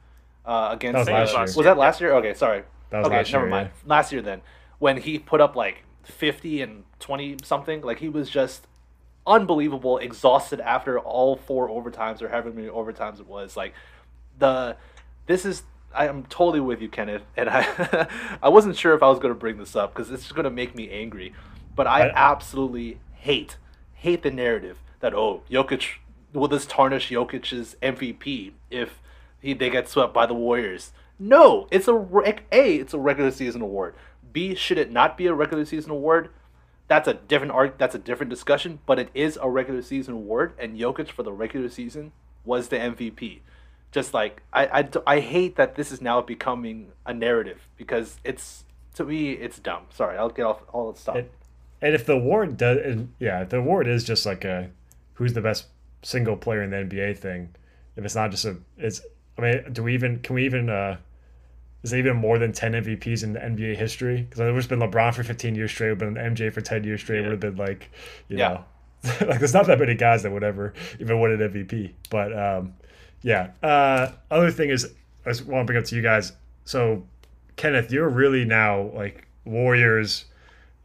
uh, 0.46 0.70
against. 0.72 0.94
That 0.94 1.00
was 1.00 1.08
I 1.08 1.12
think 1.12 1.18
it 1.18 1.22
last 1.22 1.42
was 1.48 1.56
year. 1.56 1.60
Was 1.60 1.66
that 1.66 1.78
last 1.78 2.02
year? 2.02 2.14
Okay, 2.16 2.34
sorry. 2.34 2.64
That 2.90 2.98
was 3.00 3.08
okay, 3.08 3.18
last 3.18 3.32
never 3.32 3.46
year, 3.46 3.50
mind. 3.52 3.70
Last 3.86 4.12
year 4.12 4.22
then, 4.22 4.42
when 4.82 4.98
he 4.98 5.20
put 5.20 5.40
up 5.40 5.56
like 5.56 5.84
fifty 6.04 6.60
and 6.62 6.84
twenty 7.00 7.38
something, 7.44 7.82
like 7.82 8.00
he 8.00 8.10
was 8.10 8.32
just 8.32 8.66
unbelievable, 9.28 10.00
exhausted 10.00 10.60
after 10.60 11.00
all 11.00 11.36
four 11.36 11.70
overtimes 11.70 12.20
or 12.24 12.30
however 12.30 12.50
many 12.52 12.68
overtimes 12.68 13.20
it 13.20 13.28
was. 13.28 13.56
Like 13.56 13.76
the 14.40 14.76
this 15.28 15.46
is 15.46 15.62
I 15.94 16.08
am 16.08 16.24
totally 16.24 16.62
with 16.62 16.82
you, 16.82 16.90
Kenneth, 16.90 17.22
and 17.38 17.48
I 17.48 18.08
I 18.42 18.50
wasn't 18.50 18.76
sure 18.76 18.96
if 18.96 19.04
I 19.04 19.08
was 19.10 19.20
going 19.20 19.34
to 19.34 19.40
bring 19.40 19.60
this 19.60 19.76
up 19.76 19.94
because 19.94 20.10
it's 20.10 20.32
going 20.32 20.46
to 20.46 20.50
make 20.50 20.76
me 20.76 20.90
angry, 20.90 21.36
but 21.76 21.86
I, 21.86 22.08
I- 22.08 22.14
absolutely 22.16 23.00
hate 23.14 23.58
hate 23.94 24.24
the 24.24 24.32
narrative 24.32 24.78
that 25.00 25.14
oh 25.14 25.44
Jokic 25.48 25.98
will 26.34 26.48
this 26.48 26.66
tarnish 26.66 27.12
Jokic's 27.12 27.76
MVP 27.84 28.54
if 28.72 29.00
he 29.40 29.54
they 29.54 29.70
get 29.70 29.88
swept 29.88 30.12
by 30.12 30.26
the 30.26 30.34
Warriors. 30.34 30.92
No, 31.20 31.68
it's 31.70 31.88
a 31.88 31.94
a 31.94 32.76
it's 32.80 32.96
a 32.96 33.00
regular 33.00 33.30
season 33.30 33.62
award. 33.62 33.94
B 34.32 34.56
should 34.56 34.78
it 34.78 34.92
not 34.92 35.18
be 35.18 35.28
a 35.28 35.34
regular 35.34 35.66
season 35.66 35.92
award? 35.92 36.30
That's 36.88 37.08
a 37.08 37.14
different 37.14 37.54
art. 37.54 37.76
That's 37.78 37.96
a 37.96 38.00
different 38.00 38.30
discussion. 38.30 38.80
But 38.86 39.00
it 39.00 39.10
is 39.14 39.40
a 39.42 39.50
regular 39.50 39.82
season 39.82 40.14
award, 40.14 40.54
and 40.60 40.78
Jokic 40.78 41.10
for 41.10 41.24
the 41.24 41.32
regular 41.32 41.70
season 41.70 42.12
was 42.44 42.68
the 42.68 42.78
MVP. 42.78 43.40
Just 43.92 44.14
like 44.14 44.42
I, 44.54 44.82
I, 44.82 44.90
I 45.08 45.20
hate 45.20 45.56
that 45.56 45.76
this 45.76 45.92
is 45.92 46.02
now 46.02 46.22
becoming 46.22 46.92
a 47.06 47.14
narrative 47.14 47.68
because 47.78 48.20
it's 48.24 48.64
to 48.96 49.06
me 49.06 49.32
it's 49.32 49.60
dumb. 49.60 49.84
Sorry, 49.90 50.18
I'll 50.18 50.30
get 50.30 50.46
off 50.46 50.62
all 50.72 50.92
that 50.92 51.00
stuff. 51.00 51.16
And, 51.16 51.30
and 51.82 51.96
if 51.96 52.06
the 52.06 52.14
award 52.14 52.58
does, 52.58 52.78
and 52.86 53.14
yeah, 53.20 53.44
the 53.44 53.58
award 53.58 53.88
is 53.88 54.04
just 54.04 54.26
like 54.26 54.46
a 54.46 54.70
who's 55.16 55.34
the 55.34 55.42
best 55.42 55.68
single 56.04 56.38
player 56.38 56.64
in 56.64 56.72
the 56.72 56.78
NBA 56.78 57.18
thing, 57.18 57.54
if 57.96 58.06
it's 58.06 58.16
not 58.16 58.32
just 58.32 58.46
a, 58.46 58.58
it's. 58.78 59.02
I 59.38 59.42
mean, 59.42 59.74
do 59.74 59.84
we 59.84 59.94
even 59.94 60.20
can 60.20 60.36
we 60.36 60.46
even 60.46 60.70
uh, 60.70 60.98
is 61.84 61.94
even 61.94 62.16
more 62.18 62.38
than 62.40 62.52
ten 62.52 62.74
MVPs 62.74 63.24
in 63.24 63.34
the 63.34 63.40
NBA 63.40 63.76
history? 63.78 64.22
Because 64.22 64.38
there's 64.38 64.68
been 64.68 64.80
LeBron 64.80 65.14
for 65.14 65.24
15 65.24 65.56
years 65.56 65.72
straight, 65.72 65.98
but 65.98 66.08
an 66.08 66.16
MJ 66.16 66.52
for 66.54 66.62
10 66.62 66.84
years 66.84 67.02
straight 67.02 67.22
would 67.22 67.32
have 67.32 67.40
been 67.40 67.56
like, 67.58 67.90
you 68.28 68.38
Yeah. 68.38 68.50
know, 68.50 68.66
like 69.28 69.40
there's 69.40 69.54
not 69.54 69.66
that 69.68 69.80
many 69.80 69.96
guys 69.96 70.24
that 70.24 70.32
would 70.32 70.44
ever 70.44 70.74
even 71.00 71.20
win 71.20 71.32
an 71.32 71.40
MVP. 71.40 71.94
But 72.10 72.38
um, 72.38 72.74
yeah. 73.24 73.52
Uh, 73.64 74.12
other 74.30 74.52
thing 74.52 74.70
is, 74.70 74.94
I 75.26 75.30
just 75.30 75.46
want 75.46 75.62
to 75.66 75.66
bring 75.72 75.80
up 75.80 75.86
to 75.90 75.96
you 75.96 76.02
guys. 76.02 76.34
So, 76.66 77.04
Kenneth, 77.56 77.92
you're 77.92 78.10
really 78.10 78.46
now 78.46 78.92
like 78.94 79.28
Warriors 79.46 80.26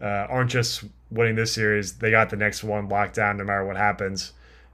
uh, 0.01 0.05
aren't 0.29 0.51
just 0.51 0.85
winning 1.11 1.37
this 1.37 1.53
series; 1.53 1.95
they 1.99 2.11
got 2.11 2.31
the 2.31 2.37
next 2.37 2.65
one 2.65 2.89
locked 2.89 3.15
down 3.17 3.37
no 3.37 3.45
matter 3.45 3.65
what 3.65 3.77
happens. 3.77 4.33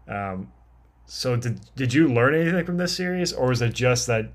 Um, 0.08 0.52
so, 1.06 1.36
did 1.36 1.60
did 1.76 1.92
you 1.94 2.08
learn 2.08 2.34
anything 2.34 2.64
from 2.64 2.76
this 2.76 2.96
series, 2.96 3.32
or 3.32 3.48
was 3.48 3.60
it 3.62 3.74
just 3.74 4.06
that 4.06 4.30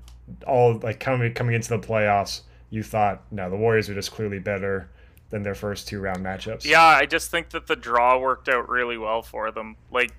all 0.46 0.78
like 0.78 1.00
coming 1.00 1.32
coming 1.34 1.54
into 1.54 1.68
the 1.68 1.78
playoffs, 1.78 2.42
you 2.70 2.82
thought 2.82 3.22
no, 3.30 3.50
the 3.50 3.56
Warriors 3.56 3.88
are 3.88 3.94
just 3.94 4.12
clearly 4.12 4.38
better 4.38 4.90
than 5.30 5.42
their 5.42 5.54
first 5.54 5.88
two 5.88 6.00
round 6.00 6.24
matchups? 6.24 6.64
Yeah, 6.64 6.82
I 6.82 7.06
just 7.06 7.30
think 7.30 7.50
that 7.50 7.66
the 7.66 7.76
draw 7.76 8.18
worked 8.18 8.48
out 8.48 8.68
really 8.68 8.98
well 8.98 9.22
for 9.22 9.50
them. 9.50 9.76
Like 9.90 10.12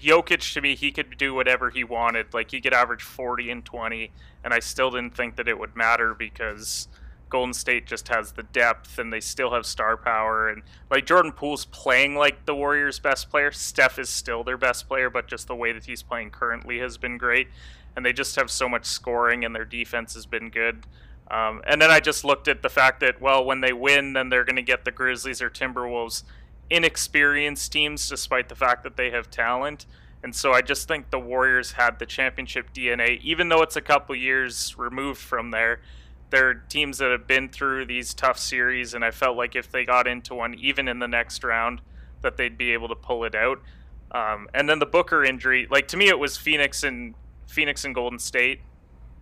Jokic 0.00 0.52
to 0.54 0.60
me, 0.60 0.74
he 0.74 0.92
could 0.92 1.16
do 1.16 1.34
whatever 1.34 1.70
he 1.70 1.84
wanted. 1.84 2.32
Like 2.34 2.50
he 2.50 2.60
could 2.60 2.74
average 2.74 3.02
40 3.02 3.50
and 3.50 3.64
20, 3.64 4.10
and 4.42 4.54
I 4.54 4.60
still 4.60 4.90
didn't 4.90 5.16
think 5.16 5.36
that 5.36 5.48
it 5.48 5.58
would 5.58 5.76
matter 5.76 6.14
because 6.14 6.88
Golden 7.30 7.54
State 7.54 7.86
just 7.86 8.08
has 8.08 8.32
the 8.32 8.42
depth 8.44 8.98
and 8.98 9.12
they 9.12 9.20
still 9.20 9.52
have 9.52 9.66
star 9.66 9.96
power 9.96 10.48
and 10.48 10.62
like 10.90 11.06
Jordan 11.06 11.32
Poole's 11.32 11.64
playing 11.64 12.14
like 12.14 12.46
the 12.46 12.54
Warriors' 12.54 12.98
best 12.98 13.30
player. 13.30 13.50
Steph 13.50 13.98
is 13.98 14.08
still 14.08 14.44
their 14.44 14.58
best 14.58 14.86
player, 14.86 15.10
but 15.10 15.26
just 15.26 15.48
the 15.48 15.56
way 15.56 15.72
that 15.72 15.86
he's 15.86 16.02
playing 16.02 16.30
currently 16.30 16.78
has 16.78 16.96
been 16.96 17.18
great. 17.18 17.48
And 17.96 18.04
they 18.04 18.12
just 18.12 18.36
have 18.36 18.50
so 18.50 18.68
much 18.68 18.86
scoring 18.86 19.44
and 19.44 19.54
their 19.54 19.64
defense 19.64 20.14
has 20.14 20.26
been 20.26 20.50
good. 20.50 20.86
Um, 21.30 21.62
and 21.66 21.80
then 21.80 21.90
I 21.90 22.00
just 22.00 22.24
looked 22.24 22.48
at 22.48 22.62
the 22.62 22.68
fact 22.68 23.00
that, 23.00 23.20
well, 23.20 23.44
when 23.44 23.60
they 23.60 23.72
win, 23.72 24.12
then 24.12 24.28
they're 24.28 24.44
going 24.44 24.56
to 24.56 24.62
get 24.62 24.84
the 24.84 24.90
Grizzlies 24.90 25.40
or 25.40 25.48
Timberwolves, 25.48 26.22
inexperienced 26.70 27.72
teams, 27.72 28.08
despite 28.08 28.48
the 28.48 28.54
fact 28.54 28.82
that 28.82 28.96
they 28.96 29.10
have 29.10 29.30
talent. 29.30 29.86
And 30.22 30.34
so 30.34 30.52
I 30.52 30.62
just 30.62 30.88
think 30.88 31.10
the 31.10 31.18
Warriors 31.18 31.72
had 31.72 31.98
the 31.98 32.06
championship 32.06 32.72
DNA, 32.74 33.20
even 33.20 33.48
though 33.48 33.62
it's 33.62 33.76
a 33.76 33.82
couple 33.82 34.14
years 34.16 34.76
removed 34.78 35.20
from 35.20 35.50
there. 35.50 35.80
They're 36.30 36.54
teams 36.54 36.98
that 36.98 37.10
have 37.10 37.26
been 37.26 37.48
through 37.48 37.86
these 37.86 38.14
tough 38.14 38.38
series, 38.38 38.94
and 38.94 39.04
I 39.04 39.10
felt 39.10 39.36
like 39.36 39.54
if 39.54 39.70
they 39.70 39.84
got 39.84 40.06
into 40.06 40.34
one, 40.34 40.54
even 40.54 40.88
in 40.88 40.98
the 40.98 41.06
next 41.06 41.44
round, 41.44 41.80
that 42.22 42.36
they'd 42.36 42.56
be 42.56 42.72
able 42.72 42.88
to 42.88 42.94
pull 42.94 43.24
it 43.24 43.34
out. 43.34 43.60
Um, 44.12 44.48
and 44.54 44.68
then 44.68 44.78
the 44.78 44.86
Booker 44.86 45.24
injury, 45.24 45.66
like 45.70 45.88
to 45.88 45.96
me, 45.96 46.08
it 46.08 46.18
was 46.18 46.36
Phoenix 46.36 46.82
and 46.82 47.14
Phoenix 47.54 47.84
and 47.84 47.94
Golden 47.94 48.18
State 48.18 48.60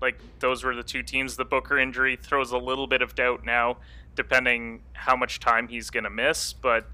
like 0.02 0.18
those 0.40 0.64
were 0.64 0.74
the 0.74 0.82
two 0.82 1.02
teams. 1.02 1.36
The 1.36 1.44
Booker 1.44 1.78
injury 1.78 2.16
throws 2.16 2.50
a 2.50 2.58
little 2.58 2.88
bit 2.88 3.00
of 3.00 3.14
doubt 3.14 3.44
now, 3.44 3.76
depending 4.16 4.82
how 4.94 5.16
much 5.16 5.38
time 5.38 5.68
he's 5.68 5.88
going 5.88 6.04
to 6.04 6.10
miss. 6.10 6.52
But 6.52 6.90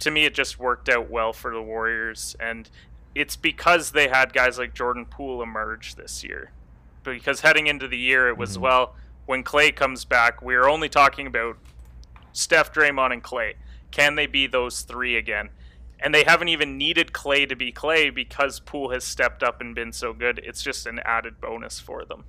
to 0.00 0.10
me, 0.10 0.26
it 0.26 0.34
just 0.34 0.58
worked 0.58 0.90
out 0.90 1.10
well 1.10 1.32
for 1.32 1.52
the 1.52 1.62
Warriors, 1.62 2.36
and 2.38 2.68
it's 3.14 3.34
because 3.34 3.92
they 3.92 4.08
had 4.08 4.32
guys 4.34 4.58
like 4.58 4.74
Jordan 4.74 5.06
Poole 5.06 5.42
emerge 5.42 5.94
this 5.94 6.22
year. 6.22 6.52
Because 7.02 7.40
heading 7.40 7.66
into 7.66 7.88
the 7.88 7.98
year, 7.98 8.28
it 8.28 8.36
was 8.36 8.52
mm-hmm. 8.52 8.62
well 8.62 8.94
when 9.26 9.42
Clay 9.42 9.72
comes 9.72 10.04
back, 10.04 10.42
we 10.42 10.54
are 10.54 10.68
only 10.68 10.88
talking 10.88 11.26
about 11.26 11.56
Steph, 12.32 12.72
Draymond, 12.74 13.12
and 13.12 13.22
Clay. 13.22 13.54
Can 13.90 14.16
they 14.16 14.26
be 14.26 14.46
those 14.46 14.82
three 14.82 15.16
again? 15.16 15.48
And 16.00 16.14
they 16.14 16.24
haven't 16.24 16.48
even 16.48 16.76
needed 16.76 17.12
Clay 17.12 17.46
to 17.46 17.56
be 17.56 17.72
Clay 17.72 18.10
because 18.10 18.60
Poole 18.60 18.90
has 18.90 19.04
stepped 19.04 19.42
up 19.42 19.60
and 19.60 19.74
been 19.74 19.92
so 19.92 20.12
good. 20.12 20.40
It's 20.44 20.62
just 20.62 20.86
an 20.86 21.00
added 21.04 21.40
bonus 21.40 21.80
for 21.80 22.04
them. 22.04 22.24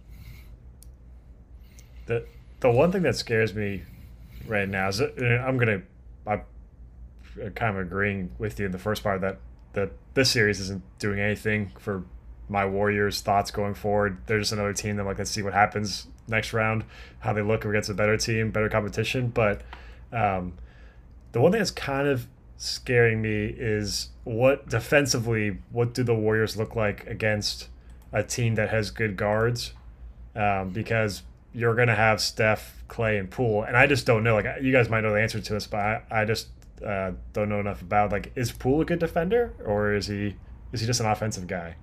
The 2.06 2.26
the 2.60 2.72
one 2.72 2.92
thing 2.92 3.02
that 3.02 3.16
scares 3.16 3.54
me 3.54 3.84
right 4.48 4.70
now 4.70 4.88
is 4.88 5.00
that, 5.00 5.22
uh, 5.22 5.46
I'm 5.46 5.58
gonna 5.58 5.82
I'm 6.26 6.42
kind 7.56 7.78
of 7.78 7.86
agreeing 7.86 8.32
with 8.38 8.60
you 8.60 8.68
in 8.68 8.72
the 8.72 8.80
first 8.80 9.04
part 9.04 9.22
that 9.22 9.40
that 9.74 9.92
this 10.14 10.32
series 10.32 10.60
isn't 10.60 10.84
doing 11.00 11.20
anything 11.20 11.72
for 11.80 12.04
my 12.48 12.66
Warriors' 12.66 13.22
thoughts 13.22 13.52
going 13.52 13.74
forward. 13.74 14.20
They're 14.28 14.40
just 14.40 14.52
another 14.52 14.74
team 14.74 14.96
that 14.98 15.06
like 15.06 15.18
let's 15.18 15.32
see 15.32 15.42
what 15.42 15.54
happens 15.54 16.08
next 16.28 16.54
round, 16.54 16.86
how 17.20 17.34
they 17.34 17.42
look 17.42 17.66
against 17.66 17.90
a 17.90 17.94
better 17.94 18.18
team, 18.18 18.52
better 18.52 18.70
competition. 18.70 19.30
But 19.30 19.62
um, 20.12 20.54
the 21.32 21.42
one 21.42 21.52
thing 21.52 21.60
that's 21.60 21.72
kind 21.72 22.08
of 22.08 22.28
scaring 22.58 23.22
me 23.22 23.46
is 23.46 24.10
what 24.24 24.70
defensively, 24.70 25.60
what 25.72 25.94
do 25.94 26.04
the 26.04 26.16
Warriors 26.16 26.58
look 26.58 26.76
like 26.76 27.06
against 27.08 27.70
a 28.12 28.24
team 28.24 28.56
that 28.56 28.70
has 28.70 28.92
good 28.92 29.18
guards? 29.18 29.74
Um, 30.36 30.70
because 30.70 31.24
you're 31.54 31.76
gonna 31.76 31.96
have 31.96 32.20
Steph, 32.20 32.84
Clay, 32.90 33.18
and 33.18 33.32
Poole, 33.32 33.64
and 33.64 33.78
I 33.78 33.88
just 33.88 34.06
don't 34.06 34.24
know. 34.24 34.36
Like 34.36 34.46
you 34.62 34.74
guys 34.74 34.90
might 34.90 35.02
know 35.02 35.14
the 35.14 35.22
answer 35.22 35.40
to 35.40 35.54
this, 35.54 35.68
but 35.68 35.80
I, 35.80 36.02
I 36.12 36.26
just 36.26 36.50
uh, 36.86 37.12
don't 37.32 37.48
know 37.48 37.62
enough 37.62 37.82
about. 37.82 38.12
Like, 38.12 38.34
is 38.36 38.52
Poole 38.52 38.82
a 38.82 38.86
good 38.86 39.00
defender, 39.00 39.54
or 39.64 39.94
is 39.94 40.08
he 40.08 40.36
is 40.74 40.82
he 40.82 40.88
just 40.88 41.00
an 41.00 41.06
offensive 41.06 41.48
guy? 41.48 41.76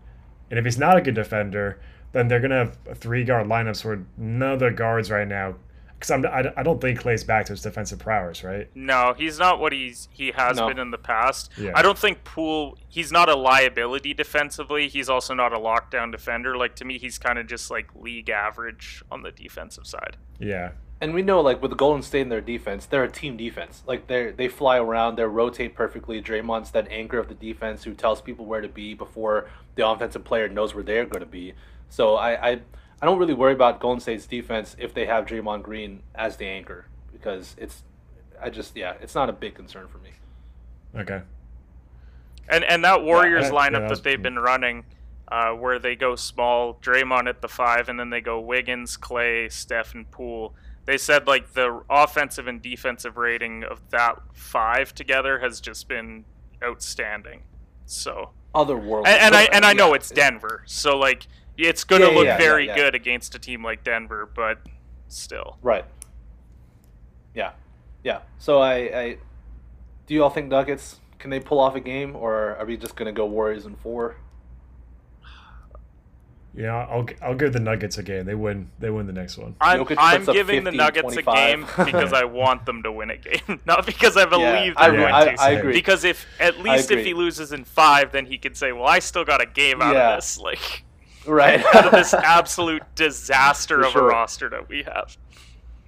And 0.50 0.58
if 0.58 0.64
he's 0.66 0.76
not 0.76 0.98
a 0.98 1.00
good 1.00 1.14
defender, 1.14 1.80
then 2.12 2.28
they're 2.28 2.40
gonna 2.40 2.58
have 2.84 2.98
three 2.98 3.24
guard 3.24 3.46
lineups 3.46 3.84
where 3.84 4.04
none 4.18 4.52
of 4.52 4.60
their 4.60 4.70
guards 4.70 5.10
right 5.10 5.26
now 5.26 5.54
because 6.03 6.11
I'm 6.11 6.26
I, 6.26 6.53
I 6.57 6.62
don't 6.62 6.80
think 6.80 6.98
Clay's 7.00 7.22
back 7.24 7.46
to 7.46 7.53
his 7.53 7.62
defensive 7.62 7.98
prowess, 8.00 8.42
right? 8.42 8.68
No, 8.74 9.14
he's 9.16 9.38
not 9.38 9.61
what 9.61 9.72
he's 9.72 10.09
he 10.11 10.32
has 10.32 10.57
No. 10.57 10.68
been 10.68 10.78
in 10.78 10.90
the 10.90 10.98
past. 10.98 11.50
Yeah. 11.57 11.72
I 11.74 11.82
don't 11.82 11.98
think 11.98 12.24
Poole. 12.24 12.76
He's 12.88 13.12
not 13.12 13.28
a 13.28 13.36
liability 13.36 14.12
defensively. 14.14 14.88
He's 14.88 15.09
also 15.09 15.32
not 15.34 15.53
a 15.53 15.59
lockdown 15.59 16.11
defender. 16.11 16.57
Like 16.57 16.74
to 16.76 16.84
me, 16.84 16.98
he's 16.98 17.18
kind 17.18 17.38
of 17.38 17.46
just 17.46 17.70
like 17.70 17.88
league 17.94 18.28
average 18.30 19.03
on 19.11 19.22
the 19.22 19.30
defensive 19.30 19.86
side. 19.86 20.16
Yeah, 20.38 20.72
And 21.00 21.14
we 21.14 21.22
know, 21.22 21.40
like 21.40 21.62
with 21.62 21.70
the 21.70 21.76
Golden 21.76 22.03
State 22.03 22.22
in 22.22 22.28
their 22.28 22.40
defense, 22.40 22.84
they're 22.86 23.05
a 23.05 23.11
team 23.11 23.36
defense. 23.36 23.82
Like 23.86 24.09
they 24.09 24.32
they 24.32 24.48
fly 24.48 24.78
around, 24.78 25.16
they 25.16 25.24
rotate 25.24 25.74
perfectly. 25.74 26.20
Draymond's 26.20 26.72
that 26.72 26.88
anchor 26.90 27.18
of 27.18 27.28
the 27.28 27.34
defense 27.34 27.84
who 27.84 27.94
tells 27.94 28.20
people 28.20 28.44
where 28.44 28.61
to 28.61 28.68
be 28.68 28.94
before 28.94 29.48
the 29.76 29.86
offensive 29.86 30.24
player 30.24 30.48
knows 30.48 30.74
where 30.74 30.82
they're 30.84 31.07
going 31.07 31.20
to 31.20 31.26
be. 31.30 31.55
So 31.88 32.16
I, 32.16 32.50
I 32.53 32.61
I 33.03 33.07
don't 33.07 33.18
really 33.18 33.34
worry 33.34 33.53
about 33.53 33.80
Golden 33.80 34.00
State's 34.00 34.26
defense 34.26 34.76
if 34.78 34.94
they 34.94 35.07
have 35.07 35.26
Draymond 35.26 35.62
Green 35.64 36.03
as 36.14 36.36
the 36.36 36.46
anchor 36.46 36.86
because 37.12 37.57
it's 37.59 37.82
I 38.40 38.48
just 38.48 38.76
yeah 38.76 38.94
it's 39.00 39.14
not 39.14 39.28
a 39.28 39.32
big 39.32 39.55
concern 39.55 39.88
for 39.88 39.98
me. 39.98 40.11
okay. 41.00 41.22
And 42.48 42.64
and 42.64 42.84
that 42.84 43.03
Warriors 43.03 43.46
yeah, 43.46 43.50
lineup 43.50 43.72
that 43.72 43.90
was- 43.90 43.98
that 44.00 44.05
they've 44.05 44.22
been 44.22 44.38
running, 44.38 44.84
uh, 45.28 45.50
where 45.53 45.78
they 45.78 45.96
go 45.96 46.14
small, 46.16 46.74
Draymond 46.74 47.28
at 47.28 47.40
the 47.40 47.48
five, 47.48 47.88
and 47.88 47.98
then 47.98 48.11
they 48.11 48.20
go 48.20 48.38
Wiggins, 48.40 48.96
Clay, 48.96 49.48
Steph, 49.48 49.94
and 49.94 50.11
Poole. 50.11 50.55
They 50.84 50.98
said 50.98 51.26
like 51.26 51.53
the 51.55 51.82
offensive 51.90 52.46
and 52.48 52.61
defensive 52.62 53.16
rating 53.16 53.64
of 53.64 53.80
that 53.90 54.18
five 54.32 54.94
together 54.94 55.38
has 55.40 55.61
just 55.61 55.88
been 55.88 56.24
outstanding. 56.62 57.42
So 57.86 58.30
Otherworldly. 58.55 59.07
and, 59.07 59.20
and 59.22 59.34
I 59.36 59.42
and 59.53 59.64
I 59.64 59.72
know 59.72 59.88
yeah, 59.88 59.94
it's 59.94 60.11
Denver, 60.11 60.62
so 60.66 60.98
like 60.98 61.26
it's 61.59 61.84
going 61.84 62.03
to 62.03 62.09
Yeah, 62.09 62.12
yeah, 62.12 62.18
look 62.18 62.26
yeah, 62.26 62.38
very 62.38 62.66
yeah. 62.66 62.74
good 62.74 62.94
against 62.94 63.34
a 63.34 63.38
team 63.38 63.62
like 63.64 63.84
Denver, 63.84 64.28
but 64.34 64.59
still. 65.09 65.59
Right. 65.62 65.84
Yeah, 67.34 67.53
yeah. 68.05 68.20
So 68.38 68.61
I, 68.61 68.74
I, 68.74 69.18
do 70.07 70.14
you 70.14 70.22
all 70.22 70.30
think 70.30 70.48
Nuggets 70.48 71.00
can 71.18 71.30
they 71.30 71.40
pull 71.40 71.59
off 71.61 71.74
a 71.74 71.80
game, 71.80 72.16
or 72.16 72.57
are 72.57 72.66
we 72.66 72.76
just 72.76 72.96
gonna 72.96 73.12
go 73.12 73.24
Warriors 73.26 73.64
in 73.64 73.76
four? 73.76 74.16
Yeah, 76.55 76.86
I'll 76.86 77.07
I'll 77.22 77.34
give 77.34 77.55
the 77.55 77.61
Nuggets 77.61 77.96
a 77.96 78.03
game. 78.03 78.26
They 78.26 78.34
win. 78.34 78.70
They 78.78 78.90
win 78.90 79.07
the 79.07 79.12
next 79.14 79.38
one. 79.38 79.55
I'm, 79.59 79.86
I'm 79.96 80.18
puts 80.18 80.28
up 80.28 80.34
giving 80.34 80.64
the 80.64 80.70
50, 80.72 80.76
Nuggets 80.76 81.16
a 81.16 81.22
game 81.22 81.66
because 81.86 82.12
I 82.12 82.24
want 82.24 82.66
them 82.66 82.82
to 82.82 82.92
win 82.92 83.09
a 83.11 83.16
game, 83.16 83.61
not 83.64 83.86
because 83.86 84.18
I 84.18 84.26
believe 84.26 84.74
I, 84.76 84.90
they're 84.90 85.00
Yeah, 85.00 85.11
going 85.11 85.14
I, 85.14 85.34
to. 85.34 85.42
I 85.42 85.50
agree. 85.53 85.72
Because 85.72 86.05
if 86.05 86.26
at 86.38 86.59
least 86.61 86.90
if 86.90 87.07
he 87.07 87.14
loses 87.14 87.53
in 87.53 87.64
five, 87.64 88.12
then 88.12 88.26
he 88.26 88.36
could 88.36 88.55
say, 88.57 88.72
"Well, 88.72 88.84
I 88.86 88.98
still 88.98 89.24
got 89.24 89.40
a 89.40 89.46
game 89.46 89.80
out 89.80 89.94
Yeah. 89.94 90.11
of 90.11 90.16
this." 90.18 90.38
Like 90.42 90.84
right. 91.26 91.64
out 91.74 91.86
of 91.86 91.92
this 91.92 92.14
absolute 92.14 92.82
disaster 92.94 93.80
For 93.80 93.86
of 93.86 93.92
sure. 93.92 94.10
a 94.10 94.12
roster 94.12 94.48
that 94.50 94.68
we 94.68 94.82
have. 94.84 95.16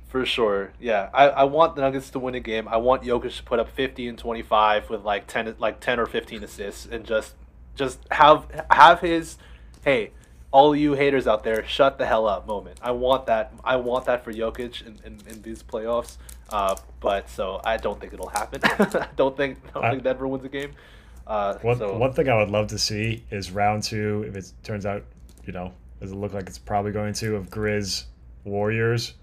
For 0.08 0.24
sure, 0.24 0.72
yeah. 0.78 1.10
I, 1.12 1.28
I 1.28 1.44
want 1.44 1.74
the 1.74 1.82
Nuggets 1.82 2.10
to 2.10 2.20
win 2.20 2.36
a 2.36 2.40
game. 2.40 2.68
I 2.68 2.76
want 2.76 3.02
Jokic 3.02 3.36
to 3.36 3.42
put 3.42 3.58
up 3.58 3.68
fifty 3.70 4.06
and 4.06 4.16
twenty 4.16 4.42
five 4.42 4.88
with 4.88 5.02
like 5.02 5.26
ten 5.26 5.52
like 5.58 5.80
ten 5.80 5.98
or 5.98 6.06
fifteen 6.06 6.44
assists 6.44 6.86
and 6.86 7.04
just 7.04 7.34
just 7.74 7.98
have 8.12 8.46
have 8.70 9.00
his 9.00 9.38
hey 9.84 10.12
all 10.52 10.76
you 10.76 10.94
haters 10.94 11.26
out 11.26 11.42
there 11.42 11.66
shut 11.66 11.98
the 11.98 12.06
hell 12.06 12.28
up 12.28 12.46
moment. 12.46 12.78
I 12.80 12.92
want 12.92 13.26
that. 13.26 13.52
I 13.64 13.74
want 13.74 14.04
that 14.04 14.22
for 14.22 14.32
Jokic 14.32 14.86
in, 14.86 15.00
in, 15.04 15.18
in 15.28 15.42
these 15.42 15.64
playoffs. 15.64 16.16
Uh, 16.48 16.76
but 17.00 17.28
so 17.28 17.60
I 17.64 17.76
don't 17.76 18.00
think 18.00 18.12
it'll 18.12 18.28
happen. 18.28 18.60
I 18.64 19.08
don't 19.16 19.36
think 19.36 19.58
I 19.70 19.70
don't 19.72 19.84
I- 19.84 19.90
think 19.90 20.04
Denver 20.04 20.28
wins 20.28 20.44
a 20.44 20.48
game. 20.48 20.74
Uh, 21.26 21.56
One, 21.62 21.78
so 21.78 21.96
one 21.96 22.12
thing 22.12 22.28
I 22.28 22.36
would 22.36 22.50
love 22.50 22.68
to 22.68 22.78
see 22.78 23.24
is 23.32 23.50
round 23.50 23.82
two. 23.82 24.24
If 24.28 24.36
it 24.36 24.52
turns 24.62 24.86
out, 24.86 25.02
you 25.46 25.52
know, 25.52 25.72
does 26.00 26.12
it 26.12 26.16
look 26.16 26.32
like 26.34 26.46
it's 26.46 26.58
probably 26.58 26.92
going 26.92 27.12
to 27.14 27.36
of 27.36 27.50
Grizz 27.50 28.04
Warriors? 28.44 29.14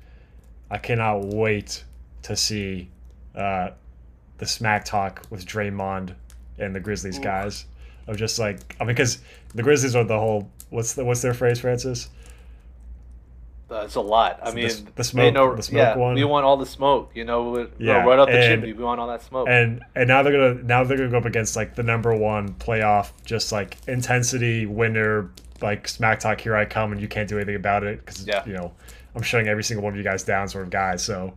I 0.70 0.78
cannot 0.78 1.26
wait 1.26 1.84
to 2.24 2.36
see 2.36 2.90
uh, 3.36 3.72
the 4.38 4.46
smack 4.46 4.86
talk 4.86 5.26
with 5.30 5.46
Draymond 5.46 6.16
and 6.58 6.74
the 6.76 6.80
Grizzlies 6.80 7.18
Oof. 7.18 7.24
guys. 7.24 7.66
Of 8.08 8.18
just 8.18 8.40
like 8.40 8.60
I 8.80 8.84
mean, 8.84 8.96
because 8.96 9.20
the 9.54 9.64
Grizzlies 9.64 9.96
are 9.96 10.04
the 10.04 10.18
whole. 10.20 10.50
What's 10.70 10.94
the 10.94 11.04
what's 11.06 11.22
their 11.22 11.34
phrase, 11.34 11.60
Francis? 11.60 12.10
uh, 13.70 13.84
it's 13.86 13.96
a 13.96 14.02
lot. 14.02 14.40
I 14.44 14.52
mean, 14.52 14.66
s- 14.66 14.84
the 14.96 15.04
smoke- 15.04 15.34
know, 15.34 15.56
the 15.56 15.64
smoke 15.64 15.78
yeah, 15.80 15.96
one. 15.96 16.16
We 16.16 16.24
want 16.26 16.46
all 16.46 16.58
the 16.58 16.66
smoke. 16.66 17.12
You 17.14 17.24
know, 17.24 17.70
Yeah, 17.78 18.04
right 18.04 18.20
up 18.20 18.28
the 18.28 18.36
and- 18.38 18.62
chimney. 18.62 18.74
We 18.74 18.84
want 18.84 19.00
all 19.00 19.08
that 19.08 19.22
smoke. 19.22 19.48
and 19.50 19.82
and 19.96 20.08
now 20.10 20.24
they're 20.24 20.34
gonna 20.34 20.64
now 20.64 20.84
they're 20.84 20.98
gonna 20.98 21.10
go 21.10 21.18
up 21.18 21.26
against 21.26 21.56
like 21.56 21.76
the 21.76 21.84
number 21.84 22.14
one 22.14 22.54
playoff 22.56 23.12
just 23.24 23.52
like 23.52 23.78
intensity 23.88 24.66
winner 24.66 25.30
like 25.62 25.88
smack 25.88 26.20
talk 26.20 26.39
here 26.41 26.55
i 26.55 26.66
come 26.66 26.91
and 26.91 26.99
you 27.01 27.07
can't 27.07 27.28
do 27.30 27.38
anything 27.38 27.55
about 27.55 27.84
it 27.84 27.99
because 27.99 28.26
Yeah. 28.28 28.43
you 28.45 28.53
know 28.53 28.74
i'm 29.16 29.22
shutting 29.22 29.47
every 29.47 29.64
single 29.64 29.84
one 29.84 29.93
of 29.93 29.97
you 29.97 30.03
guys 30.03 30.24
down 30.24 30.47
sort 30.47 30.64
of 30.64 30.70
guys 30.70 31.03
so 31.03 31.34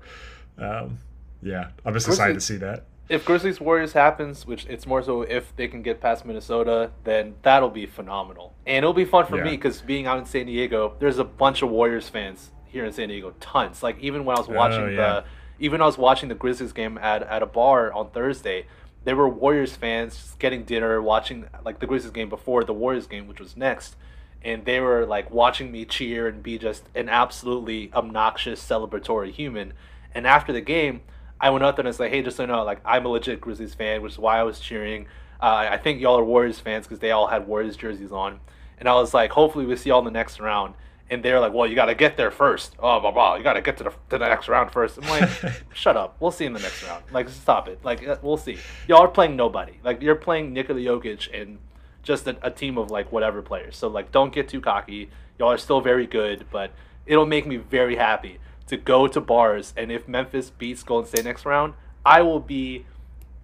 um 0.59 0.99
yeah 1.43 1.69
i'm 1.85 1.93
just 1.95 2.09
excited 2.09 2.35
to 2.35 2.41
see 2.41 2.57
that 2.57 2.85
if 3.07 3.27
Grizzlies 3.27 3.61
Warriors 3.61 3.93
happens, 3.93 4.47
which 4.47 4.65
it's 4.65 4.87
more 4.87 5.03
so 5.03 5.21
if 5.21 5.55
they 5.57 5.69
can 5.69 5.83
get 5.83 6.01
past 6.01 6.25
Minnesota, 6.25 6.91
then 7.05 7.35
that'll 7.43 7.69
be 7.69 7.85
phenomenal. 7.85 8.55
And 8.67 8.79
it'll 8.79 8.95
be 8.95 9.05
fun 9.05 9.27
for 9.27 9.37
Yeah. 9.37 9.45
me 9.45 9.51
because 9.51 9.83
being 9.83 10.07
out 10.07 10.17
in 10.17 10.25
San 10.25 10.47
Diego, 10.47 10.95
there's 11.01 11.19
a 11.19 11.25
bunch 11.25 11.61
of 11.61 11.69
Warriors 11.69 12.09
fans 12.09 12.51
here 12.65 12.83
in 12.87 12.95
San 12.95 13.09
Diego, 13.11 13.35
tons. 13.41 13.83
Like 13.83 14.01
even 14.01 14.25
when 14.25 14.39
I 14.39 14.41
was 14.41 14.49
watching 14.49 14.81
Oh, 14.85 14.89
yeah. 14.89 14.97
the, 15.21 15.25
even 15.59 15.73
when 15.73 15.83
I 15.83 15.85
was 15.87 15.99
watching 15.99 16.31
the 16.31 16.35
Grizzlies 16.35 16.73
game 16.73 16.97
at, 16.97 17.23
at 17.25 17.43
a 17.43 17.47
bar 17.47 17.93
on 17.93 18.09
Thursday, 18.09 18.65
there 19.05 19.17
were 19.17 19.29
Warriors 19.29 19.77
fans 19.77 20.17
just 20.17 20.39
getting 20.39 20.65
dinner, 20.65 21.03
watching 21.03 21.45
like 21.63 21.81
the 21.81 21.87
Grizzlies 21.87 22.11
game 22.11 22.31
before 22.31 22.65
the 22.65 22.73
Warriors 22.73 23.07
game, 23.07 23.29
which 23.29 23.39
was 23.39 23.55
next. 23.55 23.97
And 24.45 24.65
they 24.65 24.79
were 24.79 25.07
like 25.07 25.31
watching 25.31 25.73
me 25.73 25.87
cheer 25.87 26.29
and 26.29 26.43
be 26.43 26.59
just 26.59 26.85
an 26.95 27.09
absolutely 27.09 27.91
obnoxious 27.95 28.63
celebratory 28.63 29.33
human. 29.33 29.73
And 30.15 30.27
after 30.27 30.53
the 30.53 30.61
game, 30.61 31.01
I 31.41 31.51
went 31.51 31.65
up 31.65 31.77
there 31.77 31.83
and 31.83 31.89
I 31.89 31.91
was 31.91 32.01
like, 32.01 32.11
"Hey, 32.11 32.23
just 32.23 32.37
so 32.37 32.45
you 32.45 32.47
know, 32.47 32.63
like 32.63 32.81
I'm 32.85 33.05
a 33.07 33.09
legit 33.09 33.41
Grizzlies 33.41 33.75
fan, 33.75 34.03
which 34.03 34.13
is 34.13 34.19
why 34.19 34.39
I 34.39 34.43
was 34.43 34.61
cheering. 34.61 35.07
Uh, 35.43 35.67
I 35.71 35.79
think 35.79 36.01
y'all 36.01 36.19
are 36.19 36.25
Warriors 36.25 36.61
fans 36.61 36.87
because 36.87 37.01
they 37.01 37.11
all 37.11 37.27
had 37.27 37.47
Warriors 37.47 37.77
jerseys 37.77 38.13
on." 38.13 38.41
And 38.79 38.89
I 38.89 38.95
was 38.95 39.15
like, 39.15 39.33
"Hopefully, 39.33 39.67
we 39.67 39.77
see 39.77 39.91
y'all 39.91 39.99
in 39.99 40.05
the 40.05 40.11
next 40.11 40.41
round." 40.41 40.75
And 41.11 41.23
they're 41.23 41.41
like, 41.41 41.53
"Well, 41.53 41.67
you 41.67 41.75
got 41.75 41.87
to 41.87 41.95
get 41.95 42.17
there 42.17 42.31
first. 42.31 42.77
Oh, 42.79 43.01
blah 43.01 43.11
blah. 43.11 43.37
You 43.37 43.43
got 43.43 43.55
to 43.55 43.63
get 43.63 43.77
to 43.79 43.85
the 43.85 43.91
to 43.91 44.19
the 44.19 44.19
next 44.19 44.49
round 44.49 44.73
first. 44.73 44.99
I'm 44.99 45.09
like, 45.09 45.29
"Shut 45.75 45.97
up. 45.97 46.17
We'll 46.21 46.31
see 46.31 46.47
in 46.47 46.53
the 46.53 46.61
next 46.61 46.83
round. 46.83 47.05
Like, 47.13 47.29
stop 47.29 47.69
it. 47.69 47.85
Like, 47.85 48.07
uh, 48.07 48.17
we'll 48.23 48.37
see. 48.37 48.59
Y'all 48.89 49.03
are 49.03 49.09
playing 49.09 49.37
nobody. 49.37 49.79
Like, 49.83 50.01
you're 50.01 50.15
playing 50.15 50.53
Nikola 50.53 50.81
Jokic 50.81 51.29
and 51.39 51.59
just 52.05 52.27
a, 52.29 52.37
a 52.43 52.51
team 52.51 52.79
of 52.79 52.91
like 52.91 53.11
whatever 53.11 53.43
players. 53.43 53.77
So 53.77 53.89
like, 53.89 54.13
don't 54.13 54.33
get 54.33 54.49
too 54.49 54.61
cocky. 54.61 55.11
Y'all 55.39 55.51
are 55.51 55.59
still 55.59 55.81
very 55.81 56.07
good, 56.07 56.47
but 56.53 56.71
it'll 57.07 57.27
make 57.27 57.47
me 57.47 57.57
very 57.57 57.97
happy 57.97 58.39
to 58.69 58.77
go 58.77 59.07
to 59.09 59.21
bars 59.21 59.75
and 59.77 59.91
if 59.93 60.07
Memphis 60.09 60.51
beats 60.51 60.83
Golden 60.83 61.09
State 61.09 61.25
next 61.25 61.45
round, 61.45 61.75
I 62.07 62.23
will 62.23 62.41
be 62.41 62.87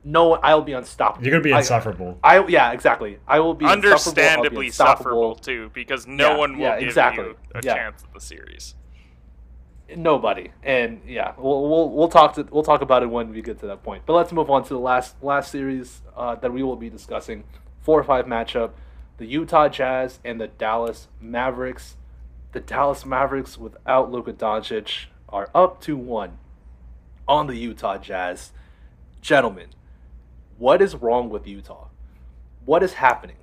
no, 0.02 0.32
I'll 0.36 0.62
be 0.62 0.72
unstoppable. 0.72 1.22
you're 1.26 1.32
gonna 1.32 1.44
be 1.44 1.52
insufferable 1.52 2.18
I, 2.24 2.46
yeah, 2.46 2.72
exactly. 2.72 3.18
I 3.28 3.40
will 3.40 3.52
be 3.52 3.66
insufferable, 3.66 3.82
be 3.82 3.88
Understandably 4.22 4.66
unstoppable. 4.68 4.96
sufferable 4.96 5.34
too, 5.34 5.70
because 5.74 6.06
no 6.06 6.30
Yeah, 6.30 6.36
one 6.38 6.52
will 6.54 6.60
yeah, 6.60 6.78
give 6.80 6.88
exactly. 6.88 7.24
you 7.26 7.36
a 7.54 7.60
Yeah. 7.62 7.74
chance 7.74 8.02
at 8.02 8.14
the 8.14 8.20
series. 8.20 8.76
Nobody, 9.96 10.52
and 10.62 11.00
yeah, 11.04 11.32
we'll, 11.36 11.68
we'll 11.68 11.90
we'll 11.90 12.08
talk 12.08 12.34
to 12.34 12.46
we'll 12.52 12.62
talk 12.62 12.80
about 12.80 13.02
it 13.02 13.06
when 13.10 13.30
we 13.30 13.42
get 13.42 13.58
to 13.58 13.66
that 13.66 13.82
point. 13.82 14.04
But 14.06 14.12
let's 14.12 14.30
move 14.30 14.48
on 14.48 14.62
to 14.62 14.68
the 14.68 14.78
last 14.78 15.16
last 15.20 15.50
series 15.50 16.00
uh, 16.16 16.36
that 16.36 16.52
we 16.52 16.62
will 16.62 16.76
be 16.76 16.88
discussing. 16.88 17.42
Four 17.80 18.00
or 18.00 18.04
five 18.04 18.26
matchup, 18.26 18.72
the 19.16 19.26
Utah 19.26 19.68
Jazz 19.68 20.18
and 20.24 20.40
the 20.40 20.48
Dallas 20.48 21.08
Mavericks. 21.20 21.96
The 22.52 22.60
Dallas 22.60 23.06
Mavericks 23.06 23.58
without 23.58 24.10
Luka 24.10 24.32
Doncic 24.32 25.06
are 25.28 25.50
up 25.54 25.80
to 25.82 25.96
one 25.96 26.38
on 27.28 27.46
the 27.46 27.56
Utah 27.56 27.98
Jazz. 27.98 28.52
Gentlemen, 29.22 29.68
what 30.58 30.82
is 30.82 30.94
wrong 30.94 31.30
with 31.30 31.46
Utah? 31.46 31.88
What 32.64 32.82
is 32.82 32.94
happening? 32.94 33.36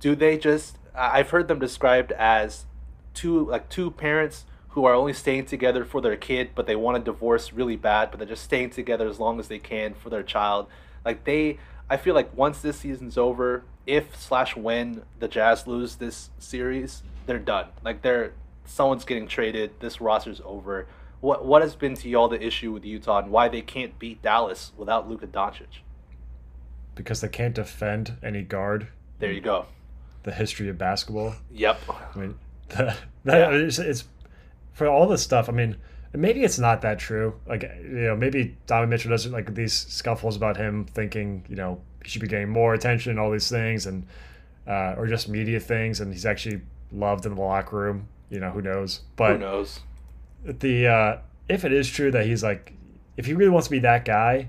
Do 0.00 0.14
they 0.14 0.38
just? 0.38 0.78
I've 0.94 1.30
heard 1.30 1.48
them 1.48 1.58
described 1.58 2.12
as 2.12 2.66
two 3.14 3.46
like 3.46 3.68
two 3.68 3.90
parents 3.90 4.44
who 4.70 4.84
are 4.84 4.94
only 4.94 5.12
staying 5.12 5.46
together 5.46 5.84
for 5.84 6.00
their 6.00 6.16
kid, 6.16 6.50
but 6.54 6.66
they 6.66 6.74
want 6.74 6.96
to 6.96 7.02
divorce 7.02 7.52
really 7.52 7.76
bad, 7.76 8.10
but 8.10 8.18
they're 8.18 8.26
just 8.26 8.42
staying 8.42 8.70
together 8.70 9.06
as 9.06 9.20
long 9.20 9.38
as 9.38 9.46
they 9.46 9.58
can 9.58 9.94
for 9.94 10.10
their 10.10 10.24
child. 10.24 10.66
Like 11.04 11.22
they, 11.24 11.58
I 11.88 11.96
feel 11.96 12.14
like 12.14 12.36
once 12.36 12.60
this 12.60 12.78
season's 12.78 13.18
over, 13.18 13.64
if 13.86 14.16
slash 14.20 14.56
when 14.56 15.02
the 15.18 15.28
Jazz 15.28 15.66
lose 15.66 15.96
this 15.96 16.30
series, 16.38 17.02
they're 17.26 17.38
done. 17.38 17.66
Like 17.84 18.02
they're 18.02 18.32
someone's 18.64 19.04
getting 19.04 19.28
traded. 19.28 19.80
This 19.80 20.00
roster's 20.00 20.40
over. 20.44 20.86
What 21.20 21.44
what 21.44 21.62
has 21.62 21.74
been 21.74 21.94
to 21.96 22.08
y'all 22.08 22.28
the 22.28 22.42
issue 22.42 22.72
with 22.72 22.84
Utah 22.84 23.18
and 23.18 23.30
why 23.30 23.48
they 23.48 23.62
can't 23.62 23.98
beat 23.98 24.22
Dallas 24.22 24.72
without 24.76 25.08
Luka 25.08 25.26
Doncic? 25.26 25.80
because 26.94 27.20
they 27.20 27.28
can't 27.28 27.56
defend 27.56 28.16
any 28.22 28.40
guard 28.42 28.86
There 29.18 29.32
you 29.32 29.40
go. 29.40 29.66
the 30.22 30.30
history 30.32 30.68
of 30.68 30.78
basketball 30.78 31.34
Yep. 31.50 31.80
I 32.14 32.16
mean, 32.18 32.34
the, 32.68 32.96
that, 33.24 33.52
it's, 33.52 33.80
it's 33.80 34.04
for 34.72 34.86
all 34.86 35.08
this 35.08 35.20
stuff. 35.20 35.48
I 35.48 35.52
mean, 35.52 35.76
maybe 36.20 36.44
it's 36.44 36.58
not 36.58 36.82
that 36.82 36.98
true. 36.98 37.34
Like, 37.46 37.62
you 37.82 37.88
know, 38.06 38.16
maybe 38.16 38.56
Donovan 38.66 38.90
Mitchell 38.90 39.10
doesn't 39.10 39.32
like 39.32 39.54
these 39.54 39.72
scuffles 39.72 40.36
about 40.36 40.56
him 40.56 40.84
thinking, 40.84 41.44
you 41.48 41.56
know, 41.56 41.80
he 42.02 42.08
should 42.10 42.20
be 42.22 42.28
getting 42.28 42.48
more 42.50 42.74
attention, 42.74 43.10
and 43.10 43.18
all 43.20 43.30
these 43.30 43.48
things, 43.48 43.86
and 43.86 44.06
uh, 44.66 44.94
or 44.96 45.06
just 45.06 45.28
media 45.28 45.58
things, 45.60 46.00
and 46.00 46.12
he's 46.12 46.26
actually 46.26 46.60
loved 46.92 47.26
in 47.26 47.34
the 47.34 47.40
locker 47.40 47.76
room. 47.76 48.08
You 48.30 48.40
know, 48.40 48.50
who 48.50 48.62
knows? 48.62 49.00
But 49.16 49.32
Who 49.32 49.38
knows? 49.38 49.80
the 50.44 50.86
uh, 50.86 51.18
if 51.48 51.64
it 51.64 51.72
is 51.72 51.88
true 51.88 52.10
that 52.10 52.26
he's 52.26 52.42
like, 52.42 52.72
if 53.16 53.26
he 53.26 53.32
really 53.34 53.50
wants 53.50 53.68
to 53.68 53.70
be 53.70 53.78
that 53.80 54.04
guy, 54.04 54.48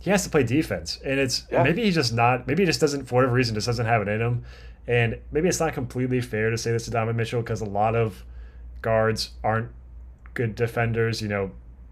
he 0.00 0.10
has 0.10 0.24
to 0.24 0.30
play 0.30 0.42
defense. 0.44 0.98
And 1.04 1.18
it's 1.18 1.46
Yeah. 1.50 1.62
maybe 1.62 1.82
he's 1.82 1.94
just 1.94 2.12
not. 2.12 2.46
Maybe 2.46 2.62
he 2.62 2.66
just 2.66 2.80
doesn't, 2.80 3.06
for 3.06 3.16
whatever 3.16 3.32
reason, 3.34 3.54
just 3.54 3.66
doesn't 3.66 3.86
have 3.86 4.02
it 4.02 4.08
in 4.08 4.20
him. 4.20 4.44
And 4.86 5.18
maybe 5.32 5.48
it's 5.48 5.60
not 5.60 5.72
completely 5.74 6.20
fair 6.20 6.50
to 6.50 6.56
say 6.56 6.70
this 6.72 6.84
to 6.86 6.90
Donovan 6.90 7.16
Mitchell 7.16 7.42
because 7.42 7.60
a 7.60 7.66
lot 7.66 7.94
of 7.94 8.24
guards 8.80 9.30
aren't 9.44 9.70
good 10.38 10.54
defenders. 10.54 11.20
You 11.20 11.28
know, 11.28 11.50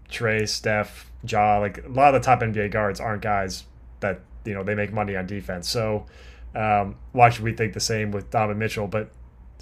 Trae, 0.09 0.47
Steph, 0.47 1.11
Ja, 1.27 1.59
like 1.59 1.83
a 1.85 1.89
lot 1.89 2.15
of 2.15 2.21
the 2.21 2.25
top 2.25 2.39
NBA 2.41 2.71
guards 2.71 2.99
aren't 2.99 3.21
guys 3.21 3.65
that 3.99 4.21
you 4.45 4.53
know 4.55 4.63
they 4.63 4.73
make 4.73 4.91
money 4.91 5.15
on 5.15 5.27
defense. 5.27 5.69
So 5.69 6.05
um, 6.55 6.95
why 7.11 7.29
should 7.29 7.43
we 7.43 7.53
think 7.53 7.73
the 7.73 7.79
same 7.79 8.09
with 8.11 8.31
Donovan 8.31 8.57
Mitchell? 8.57 8.87
But 8.87 9.11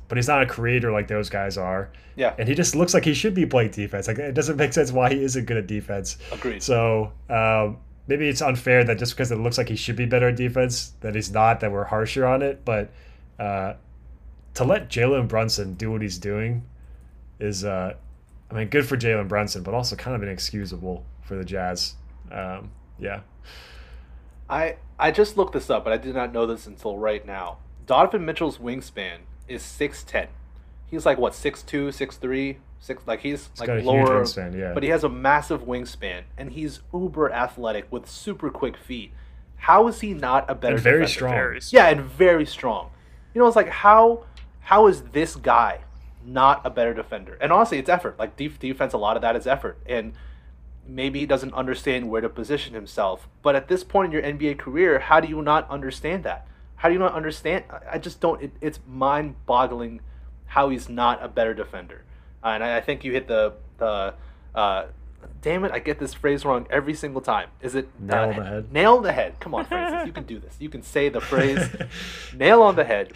but 0.07 0.17
he's 0.17 0.27
not 0.27 0.43
a 0.43 0.45
creator 0.45 0.91
like 0.91 1.07
those 1.07 1.31
guys 1.31 1.57
are, 1.57 1.89
Yeah, 2.15 2.35
and 2.37 2.47
he 2.47 2.53
just 2.53 2.75
looks 2.75 2.93
like 2.93 3.03
he 3.03 3.15
should 3.15 3.33
be 3.33 3.47
playing 3.47 3.71
defense. 3.71 4.07
Like 4.07 4.19
it 4.19 4.35
doesn't 4.35 4.55
make 4.63 4.71
sense 4.71 4.91
why 4.91 5.09
he 5.09 5.23
isn't 5.23 5.45
good 5.45 5.57
at 5.57 5.65
defense. 5.67 6.17
agreed. 6.31 6.61
So 6.61 7.11
um, 7.29 7.79
maybe 8.07 8.29
it's 8.29 8.41
unfair 8.41 8.83
that 8.83 8.99
just 8.99 9.13
because 9.13 9.31
it 9.31 9.39
looks 9.39 9.57
like 9.57 9.67
he 9.67 9.75
should 9.75 9.95
be 9.95 10.05
better 10.05 10.29
at 10.29 10.35
defense, 10.35 10.93
that 11.01 11.15
he's 11.15 11.31
not. 11.31 11.59
That 11.59 11.71
we're 11.71 11.85
harsher 11.85 12.25
on 12.27 12.43
it. 12.43 12.63
But 12.63 12.91
uh, 13.39 13.73
to 14.53 14.63
let 14.63 14.89
Jalen 14.89 15.27
Brunson 15.27 15.73
do 15.73 15.91
what 15.91 16.03
he's 16.03 16.19
doing 16.19 16.63
is, 17.39 17.65
uh, 17.65 17.95
I 18.49 18.53
mean, 18.53 18.67
good 18.67 18.85
for 18.87 18.95
Jalen 18.95 19.27
Brunson, 19.27 19.63
but 19.63 19.73
also 19.73 19.95
kind 19.95 20.15
of 20.15 20.23
inexcusable 20.23 21.05
for 21.23 21.35
the 21.35 21.43
Jazz. 21.43 21.95
Um, 22.31 22.71
yeah. 22.99 23.21
I 24.49 24.77
I 24.99 25.11
just 25.11 25.37
looked 25.37 25.53
this 25.53 25.69
up, 25.69 25.83
but 25.83 25.93
I 25.93 25.97
did 25.97 26.15
not 26.15 26.31
know 26.31 26.45
this 26.45 26.67
until 26.67 26.97
right 26.97 27.25
now. 27.25 27.57
Donovan 27.85 28.25
Mitchell's 28.25 28.57
wingspan 28.57 29.19
is 29.47 29.61
six 29.61 30.03
ten. 30.03 30.27
He's 30.87 31.05
like 31.05 31.17
what 31.17 31.33
six 31.33 31.63
two, 31.63 31.91
six 31.91 32.17
three, 32.17 32.59
six 32.79 33.03
like 33.07 33.21
he's, 33.21 33.49
like 33.59 33.67
got 33.67 33.77
a 33.77 33.81
huge 33.81 33.85
lower. 33.85 34.21
wingspan, 34.21 34.57
yeah. 34.57 34.73
But 34.73 34.83
he 34.83 34.89
has 34.89 35.03
a 35.03 35.09
massive 35.09 35.63
wingspan, 35.63 36.23
and 36.37 36.51
he's 36.51 36.81
uber 36.93 37.31
athletic 37.31 37.91
with 37.91 38.07
super 38.07 38.49
quick 38.51 38.77
feet. 38.77 39.11
How 39.57 39.87
is 39.87 40.01
he 40.01 40.13
not 40.13 40.49
a 40.49 40.53
better? 40.53 40.75
And 40.75 40.83
very 40.83 41.07
strong. 41.07 41.33
Very 41.33 41.59
Yeah, 41.71 41.87
and 41.87 42.01
very 42.01 42.45
strong. 42.45 42.91
You 43.33 43.41
know, 43.41 43.47
it's 43.47 43.55
like 43.55 43.69
how 43.69 44.25
how 44.61 44.87
is 44.87 45.01
this 45.01 45.35
guy 45.35 45.79
not 46.25 46.61
a 46.65 46.69
better 46.69 46.93
defender? 46.93 47.37
And 47.39 47.51
honestly, 47.51 47.77
it's 47.77 47.89
effort. 47.89 48.17
Like 48.19 48.35
def- 48.35 48.59
defense, 48.59 48.93
a 48.93 48.97
lot 48.97 49.15
of 49.15 49.21
that 49.21 49.35
is 49.35 49.45
effort, 49.47 49.77
and 49.85 50.13
maybe 50.87 51.19
he 51.19 51.25
doesn't 51.25 51.53
understand 51.53 52.09
where 52.09 52.21
to 52.21 52.29
position 52.29 52.73
himself. 52.73 53.27
But 53.41 53.55
at 53.55 53.67
this 53.67 53.83
point 53.83 54.07
in 54.07 54.11
your 54.11 54.21
NBA 54.21 54.57
career, 54.59 54.99
how 54.99 55.19
do 55.19 55.27
you 55.27 55.41
not 55.41 55.69
understand 55.69 56.23
that? 56.23 56.47
How 56.77 56.89
do 56.89 56.93
you 56.93 56.99
not 56.99 57.13
understand? 57.13 57.63
I- 57.89 57.97
just 57.99 58.19
don't. 58.19 58.41
It, 58.41 58.51
it's 58.61 58.79
mind-boggling 58.87 60.01
how 60.47 60.69
he's 60.69 60.89
not 60.89 61.23
a 61.23 61.27
better 61.27 61.53
defender. 61.53 62.03
Uh, 62.43 62.49
and 62.49 62.63
I, 62.63 62.77
I 62.77 62.81
think 62.81 63.03
you 63.03 63.11
hit 63.11 63.27
the 63.27 63.53
the. 63.77 64.13
Uh, 64.53 64.85
damn 65.41 65.65
it! 65.65 65.71
I 65.71 65.79
get 65.79 65.99
this 65.99 66.13
phrase 66.13 66.45
wrong 66.45 66.67
every 66.69 66.93
single 66.93 67.21
time. 67.21 67.49
Is 67.61 67.75
it 67.75 67.89
Nail 67.99 68.15
uh, 68.15 68.27
on 68.27 68.35
the 68.35 68.43
head. 68.43 68.71
Nail 68.71 68.95
on 68.97 69.03
the 69.03 69.11
head. 69.13 69.39
Come 69.39 69.55
on, 69.55 69.65
Francis. 69.65 70.05
You 70.05 70.13
can 70.13 70.25
do 70.25 70.39
this. 70.39 70.55
You 70.59 70.69
can 70.69 70.83
say 70.83 71.09
the 71.09 71.21
phrase 71.31 71.67
nail 72.35 72.61
on 72.61 72.75
the 72.75 72.83
head. 72.83 73.13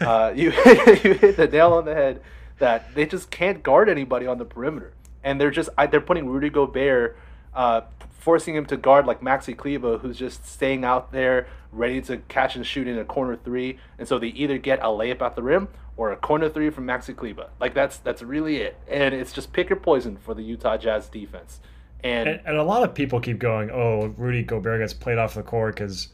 Uh, 0.00 0.32
you 0.34 0.50
you 1.04 1.14
hit 1.14 1.36
the 1.36 1.46
nail 1.46 1.72
on 1.74 1.84
the 1.84 1.94
head 1.94 2.20
that 2.58 2.94
they 2.94 3.06
just 3.06 3.30
can't 3.30 3.62
guard 3.62 3.88
anybody 3.88 4.26
on 4.26 4.38
the 4.38 4.44
perimeter, 4.44 4.92
and 5.22 5.40
they're 5.40 5.50
just 5.50 5.68
they're 5.90 6.00
putting 6.00 6.28
Rudy 6.28 6.50
Gobert, 6.50 7.16
uh, 7.54 7.82
forcing 8.18 8.54
him 8.54 8.66
to 8.66 8.76
guard 8.76 9.06
like 9.06 9.20
Maxi 9.20 9.56
Kleber, 9.56 9.98
who's 9.98 10.18
just 10.18 10.46
staying 10.46 10.84
out 10.84 11.12
there 11.12 11.46
ready 11.72 12.00
to 12.00 12.18
catch 12.28 12.56
and 12.56 12.66
shoot 12.66 12.86
in 12.86 12.98
a 12.98 13.04
corner 13.04 13.36
three, 13.36 13.78
and 13.98 14.06
so 14.06 14.18
they 14.18 14.28
either 14.28 14.58
get 14.58 14.78
a 14.80 14.86
layup 14.86 15.20
at 15.22 15.34
the 15.34 15.42
rim 15.42 15.68
or 15.96 16.12
a 16.12 16.16
corner 16.16 16.48
three 16.48 16.70
from 16.70 16.86
Maxi 16.86 17.14
Kleber. 17.14 17.48
Like 17.60 17.74
that's 17.74 17.98
that's 17.98 18.22
really 18.22 18.58
it, 18.58 18.76
and 18.88 19.14
it's 19.14 19.32
just 19.32 19.52
pick 19.52 19.68
your 19.68 19.78
poison 19.78 20.16
for 20.16 20.34
the 20.34 20.42
Utah 20.42 20.76
Jazz 20.76 21.08
defense. 21.08 21.60
And, 22.02 22.28
and, 22.28 22.40
and 22.44 22.56
a 22.58 22.62
lot 22.62 22.82
of 22.82 22.94
people 22.94 23.18
keep 23.18 23.38
going, 23.38 23.70
oh, 23.70 24.12
Rudy 24.18 24.42
Gobert 24.42 24.80
gets 24.80 24.92
played 24.92 25.16
off 25.16 25.32
the 25.34 25.42
court 25.42 25.74
because 25.74 26.08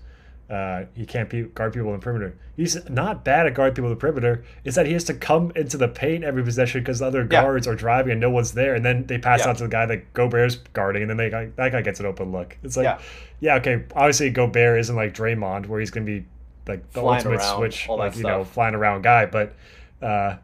uh, 0.51 0.85
he 0.94 1.06
can't 1.06 1.28
pe- 1.31 1.44
guard 1.44 1.72
people 1.72 1.89
in 1.90 1.94
the 1.94 2.02
perimeter. 2.02 2.36
He's 2.56 2.77
not 2.90 3.24
bad 3.24 3.47
at 3.47 3.55
guarding 3.55 3.74
people 3.77 3.89
in 3.90 3.94
the 3.94 4.01
perimeter. 4.01 4.44
It's 4.64 4.74
that 4.77 4.85
he 4.86 4.93
has 4.94 5.05
to 5.05 5.14
come 5.14 5.52
into 5.55 5.77
the 5.77 5.86
paint 5.89 6.24
every 6.24 6.43
possession 6.43 6.81
because 6.81 6.98
the 6.98 7.06
other 7.06 7.20
Yeah. 7.22 7.43
guards 7.43 7.68
are 7.68 7.77
driving 7.77 8.12
and 8.12 8.20
no 8.20 8.31
one's 8.31 8.52
there, 8.52 8.74
and 8.74 8.85
then 8.85 9.06
they 9.06 9.16
pass 9.18 9.40
Yeah. 9.40 9.51
out 9.51 9.59
to 9.59 9.62
the 9.64 9.68
guy 9.68 9.86
that 9.86 10.12
Gobert's 10.12 10.56
guarding, 10.72 11.02
and 11.02 11.10
then 11.10 11.16
they 11.16 11.28
that 11.28 11.72
guy 11.72 11.82
gets 11.82 12.01
an 12.01 12.06
open 12.06 12.32
look. 12.32 12.56
It's 12.64 12.77
like, 12.77 12.85
Yeah. 12.85 12.98
yeah, 13.39 13.55
okay, 13.56 13.85
obviously 13.94 14.31
Gobert 14.31 14.81
isn't 14.81 14.97
like 14.97 15.14
Draymond 15.14 15.66
where 15.66 15.78
he's 15.81 15.90
gonna 15.93 16.06
be 16.06 16.24
like 16.66 16.82
the 16.93 17.01
Flying 17.01 17.16
ultimate 17.18 17.40
around, 17.40 17.56
switch, 17.56 17.89
like 17.89 18.16
you 18.16 18.24
know, 18.24 18.44
flying 18.44 18.74
around 18.74 19.02
guy, 19.02 19.27
but 19.27 19.55
uh, 20.02 20.36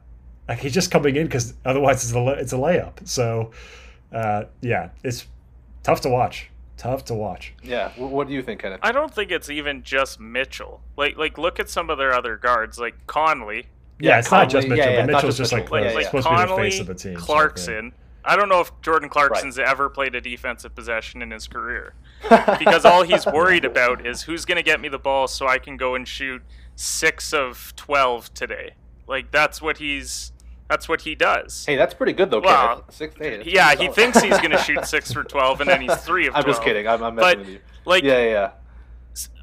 like 0.49 0.59
he's 0.59 0.73
just 0.75 0.91
coming 0.93 1.17
in 1.17 1.27
because 1.27 1.55
otherwise 1.65 2.05
it's 2.05 2.15
a 2.15 2.27
it's 2.39 2.53
a 2.53 2.57
layup. 2.57 2.93
So 3.09 3.51
uh, 4.13 4.45
yeah, 4.61 4.91
it's 5.03 5.27
tough 5.83 6.01
to 6.03 6.09
watch. 6.09 6.49
Tough 6.77 7.05
to 7.07 7.15
watch. 7.15 7.55
yeah, 7.63 7.91
what 7.97 8.29
do 8.29 8.35
you 8.35 8.43
think, 8.43 8.61
Kenneth? 8.61 8.81
I 8.83 8.93
don't 8.93 9.13
think 9.13 9.31
it's 9.31 9.49
even 9.49 9.83
just 9.83 10.21
Mitchell. 10.21 10.83
Like 10.97 11.17
like 11.17 11.39
look 11.39 11.59
at 11.59 11.71
some 11.71 11.89
of 11.91 11.99
their 11.99 12.13
other 12.13 12.37
guards, 12.37 12.79
like 12.79 13.07
Conley. 13.07 13.67
Yeah, 13.99 14.11
Yeah, 14.11 14.19
it's 14.19 14.31
not 14.31 14.51
just 14.51 14.69
Mitchell, 14.69 14.85
yeah, 14.85 14.91
yeah, 14.93 15.01
but 15.07 15.13
not 15.13 15.17
Mitchell's 15.19 15.39
just 15.39 15.51
just 15.51 15.53
like, 15.53 15.65
Mitchell, 15.65 15.79
the- 15.79 15.89
yeah, 15.89 15.95
like 15.95 16.03
yeah. 16.03 16.09
supposed 16.09 16.27
to 16.29 16.35
be 16.35 16.51
the 16.51 16.57
face 16.71 16.81
of 16.81 16.87
the 16.87 16.95
team. 16.95 17.15
so, 17.15 17.19
yeah. 17.19 17.25
Clarkson. 17.25 17.93
I 18.29 18.35
don't 18.35 18.49
know 18.49 18.61
if 18.61 18.73
Jordan 18.83 19.09
Clarkson's 19.09 19.57
ever 19.57 19.89
played 19.89 20.17
a 20.17 20.21
defensive 20.21 20.75
possession 20.75 21.23
in 21.23 21.31
his 21.31 21.47
career 21.47 21.95
because 22.59 22.85
all 22.85 23.05
he's 23.05 23.25
worried 23.25 23.65
about 23.65 24.05
is 24.05 24.23
who's 24.23 24.45
going 24.45 24.57
to 24.57 24.65
get 24.65 24.81
me 24.81 24.89
the 24.89 24.99
ball 24.99 25.29
so 25.29 25.47
I 25.47 25.59
can 25.59 25.77
go 25.77 25.95
and 25.95 26.07
shoot 26.09 26.43
six 26.75 27.33
of 27.33 27.73
twelve 27.77 28.35
today. 28.35 28.75
Like 29.07 29.31
that's 29.31 29.63
what 29.63 29.79
he's 29.79 30.33
that's 30.69 30.89
what 30.89 31.03
he 31.03 31.15
does. 31.15 31.65
Hey, 31.67 31.77
that's 31.77 31.95
pretty 31.95 32.13
good 32.13 32.31
though, 32.31 32.41
Well, 32.41 32.69
Kenneth. 32.81 32.95
Six, 32.95 33.15
that's 33.19 33.47
yeah, 33.47 33.75
he 33.75 33.89
thinks 33.89 34.21
he's 34.21 34.39
going 34.39 34.51
to 34.51 34.59
shoot 34.59 34.85
six 34.87 35.13
for 35.13 35.23
twelve, 35.25 35.61
and 35.61 35.69
then 35.71 35.81
he's 35.81 35.95
three 35.97 36.27
of. 36.27 36.33
12. 36.33 36.45
I'm 36.45 36.51
just 36.51 36.63
kidding. 36.63 36.87
I'm, 36.89 37.03
I'm 37.03 37.15
messing 37.15 37.31
But 37.31 37.39
with 37.39 37.49
you. 37.49 37.61
like, 37.85 38.03
Yeah, 38.05 38.23
yeah, 38.25 38.51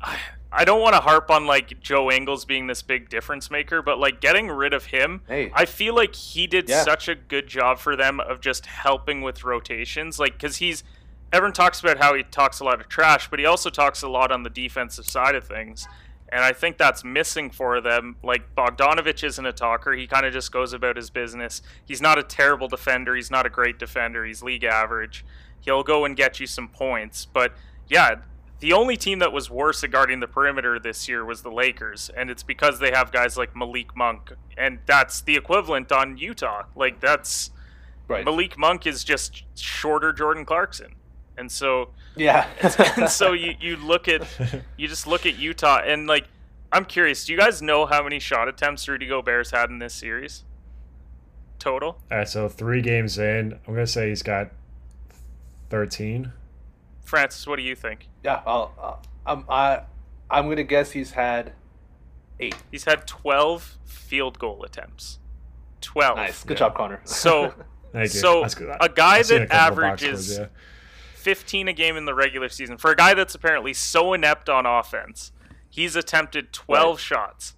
yeah. 0.03 0.15
I 0.55 0.65
don't 0.65 0.81
want 0.81 0.93
to 0.93 1.01
harp 1.01 1.31
on 1.31 1.47
like 1.47 1.79
Joe 1.79 2.11
Ingles 2.11 2.45
being 2.45 2.67
this 2.67 2.83
big 2.83 3.09
difference 3.09 3.49
maker, 3.49 3.81
but 3.81 3.97
like 3.97 4.21
getting 4.21 4.49
rid 4.49 4.73
of 4.73 4.85
him, 4.85 5.21
Hey. 5.27 5.51
I 5.53 5.65
feel 5.65 5.95
like 5.95 6.13
he 6.13 6.45
did 6.45 6.69
Yeah. 6.69 6.83
such 6.83 7.07
a 7.07 7.15
good 7.15 7.47
job 7.47 7.79
for 7.79 7.95
them 7.95 8.19
of 8.19 8.39
just 8.39 8.67
helping 8.67 9.21
with 9.21 9.43
rotations. 9.43 10.19
Like, 10.19 10.33
because 10.33 10.57
he's 10.57 10.83
everyone 11.31 11.53
talks 11.53 11.79
about 11.79 11.97
how 11.97 12.13
he 12.13 12.21
talks 12.21 12.59
a 12.59 12.63
lot 12.63 12.79
of 12.79 12.87
trash, 12.87 13.29
but 13.31 13.39
he 13.39 13.45
also 13.47 13.71
talks 13.71 14.03
a 14.03 14.07
lot 14.07 14.31
on 14.31 14.43
the 14.43 14.49
defensive 14.51 15.07
side 15.07 15.33
of 15.33 15.43
things. 15.43 15.87
And 16.33 16.43
I 16.43 16.51
think 16.51 16.77
that's 16.77 17.03
missing 17.03 17.51
for 17.51 17.79
them. 17.79 18.15
Like 18.23 18.55
Bogdanovich 18.55 19.23
isn't 19.23 19.45
a 19.45 19.53
talker; 19.53 19.93
he 19.93 20.07
kind 20.07 20.25
of 20.25 20.33
just 20.33 20.51
goes 20.51 20.73
about 20.73 20.95
his 20.95 21.09
business. 21.09 21.61
He's 21.85 22.01
not 22.01 22.17
a 22.17 22.23
terrible 22.23 22.67
defender. 22.67 23.15
He's 23.15 23.29
not 23.31 23.45
a 23.45 23.49
great 23.49 23.77
defender. 23.77 24.25
He's 24.25 24.41
league 24.41 24.63
average. 24.63 25.23
He'll 25.61 25.83
go 25.83 26.05
and 26.05 26.17
get 26.17 26.39
you 26.39 26.47
some 26.47 26.67
points, 26.67 27.25
but 27.25 27.53
yeah, 27.87 28.15
the 28.59 28.73
only 28.73 28.97
team 28.97 29.19
that 29.19 29.31
was 29.31 29.49
worse 29.49 29.83
at 29.83 29.91
guarding 29.91 30.19
the 30.19 30.27
perimeter 30.27 30.79
this 30.79 31.07
year 31.07 31.23
was 31.23 31.41
the 31.41 31.51
Lakers, 31.51 32.09
and 32.17 32.29
it's 32.29 32.43
because 32.43 32.79
they 32.79 32.91
have 32.91 33.11
guys 33.11 33.37
like 33.37 33.55
Malik 33.55 33.95
Monk, 33.95 34.33
and 34.57 34.79
that's 34.85 35.21
the 35.21 35.35
equivalent 35.35 35.91
on 35.91 36.17
Utah. 36.17 36.63
Like 36.75 36.99
that's 36.99 37.51
Right. 38.07 38.25
Malik 38.25 38.57
Monk 38.57 38.85
is 38.85 39.03
just 39.03 39.43
shorter 39.55 40.11
Jordan 40.11 40.45
Clarkson, 40.45 40.95
and 41.37 41.51
so 41.51 41.89
Yeah. 42.15 42.47
and 42.97 43.09
so 43.09 43.33
you 43.43 43.53
you 43.59 43.75
look 43.77 44.07
at 44.07 44.21
you 44.77 44.87
just 44.87 45.07
look 45.07 45.25
at 45.25 45.37
Utah 45.37 45.81
and 45.85 46.07
like 46.07 46.25
I'm 46.71 46.85
curious. 46.85 47.25
Do 47.25 47.31
you 47.33 47.37
guys 47.37 47.61
know 47.61 47.85
how 47.85 48.01
many 48.03 48.19
shot 48.19 48.47
attempts 48.47 48.87
Rudy 48.87 49.05
Gobert's 49.07 49.51
had 49.51 49.69
in 49.69 49.77
this 49.79 49.93
series? 49.93 50.43
Total. 51.59 51.89
All 52.11 52.17
right, 52.17 52.27
so 52.27 52.49
three 52.49 52.81
games 52.81 53.17
in, 53.17 53.59
I'm 53.67 53.73
gonna 53.73 53.85
say 53.87 54.09
he's 54.09 54.23
got 54.23 54.49
13. 55.69 56.31
Francis, 57.05 57.45
what 57.47 57.57
do 57.57 57.61
you 57.63 57.75
think? 57.75 58.07
yeah. 58.23 58.41
I'll, 58.45 58.73
uh, 58.81 58.95
I'm 59.25 59.45
I 59.49 59.81
I'm 60.29 60.49
gonna 60.49 60.63
guess 60.63 60.91
he's 60.91 61.11
had 61.11 61.53
eight. 62.39 62.55
He's 62.71 62.85
had 62.85 63.05
12 63.07 63.77
field 63.85 64.39
goal 64.39 64.63
attempts. 64.63 65.19
12. 65.81 66.17
Nice. 66.17 66.43
Good 66.43 66.53
Yeah. 66.55 66.59
job, 66.59 66.75
Conor. 66.75 67.01
So 67.03 67.53
Thank 67.93 68.11
you. 68.13 68.19
So, 68.21 68.41
That's 68.41 68.55
good. 68.55 68.75
a 68.81 68.89
guy 68.89 69.17
I've 69.17 69.27
that 69.27 69.41
a 69.43 69.45
couple 69.47 69.83
of 69.83 69.91
box 69.91 70.01
averages- 70.03 70.33
scores, 70.35 70.39
yeah. 70.39 70.45
15 71.23 71.69
a 71.69 71.73
game 71.73 71.95
in 71.95 72.03
the 72.03 72.13
regular 72.13 72.49
season 72.49 72.77
for 72.77 72.91
a 72.91 72.95
guy 72.95 73.13
that's 73.13 73.33
apparently 73.33 73.73
so 73.73 74.13
inept 74.13 74.49
on 74.49 74.65
offense. 74.65 75.31
He's 75.69 75.95
attempted 75.95 76.51
12 76.51 76.95
Right. 76.97 77.01
shots. 77.01 77.53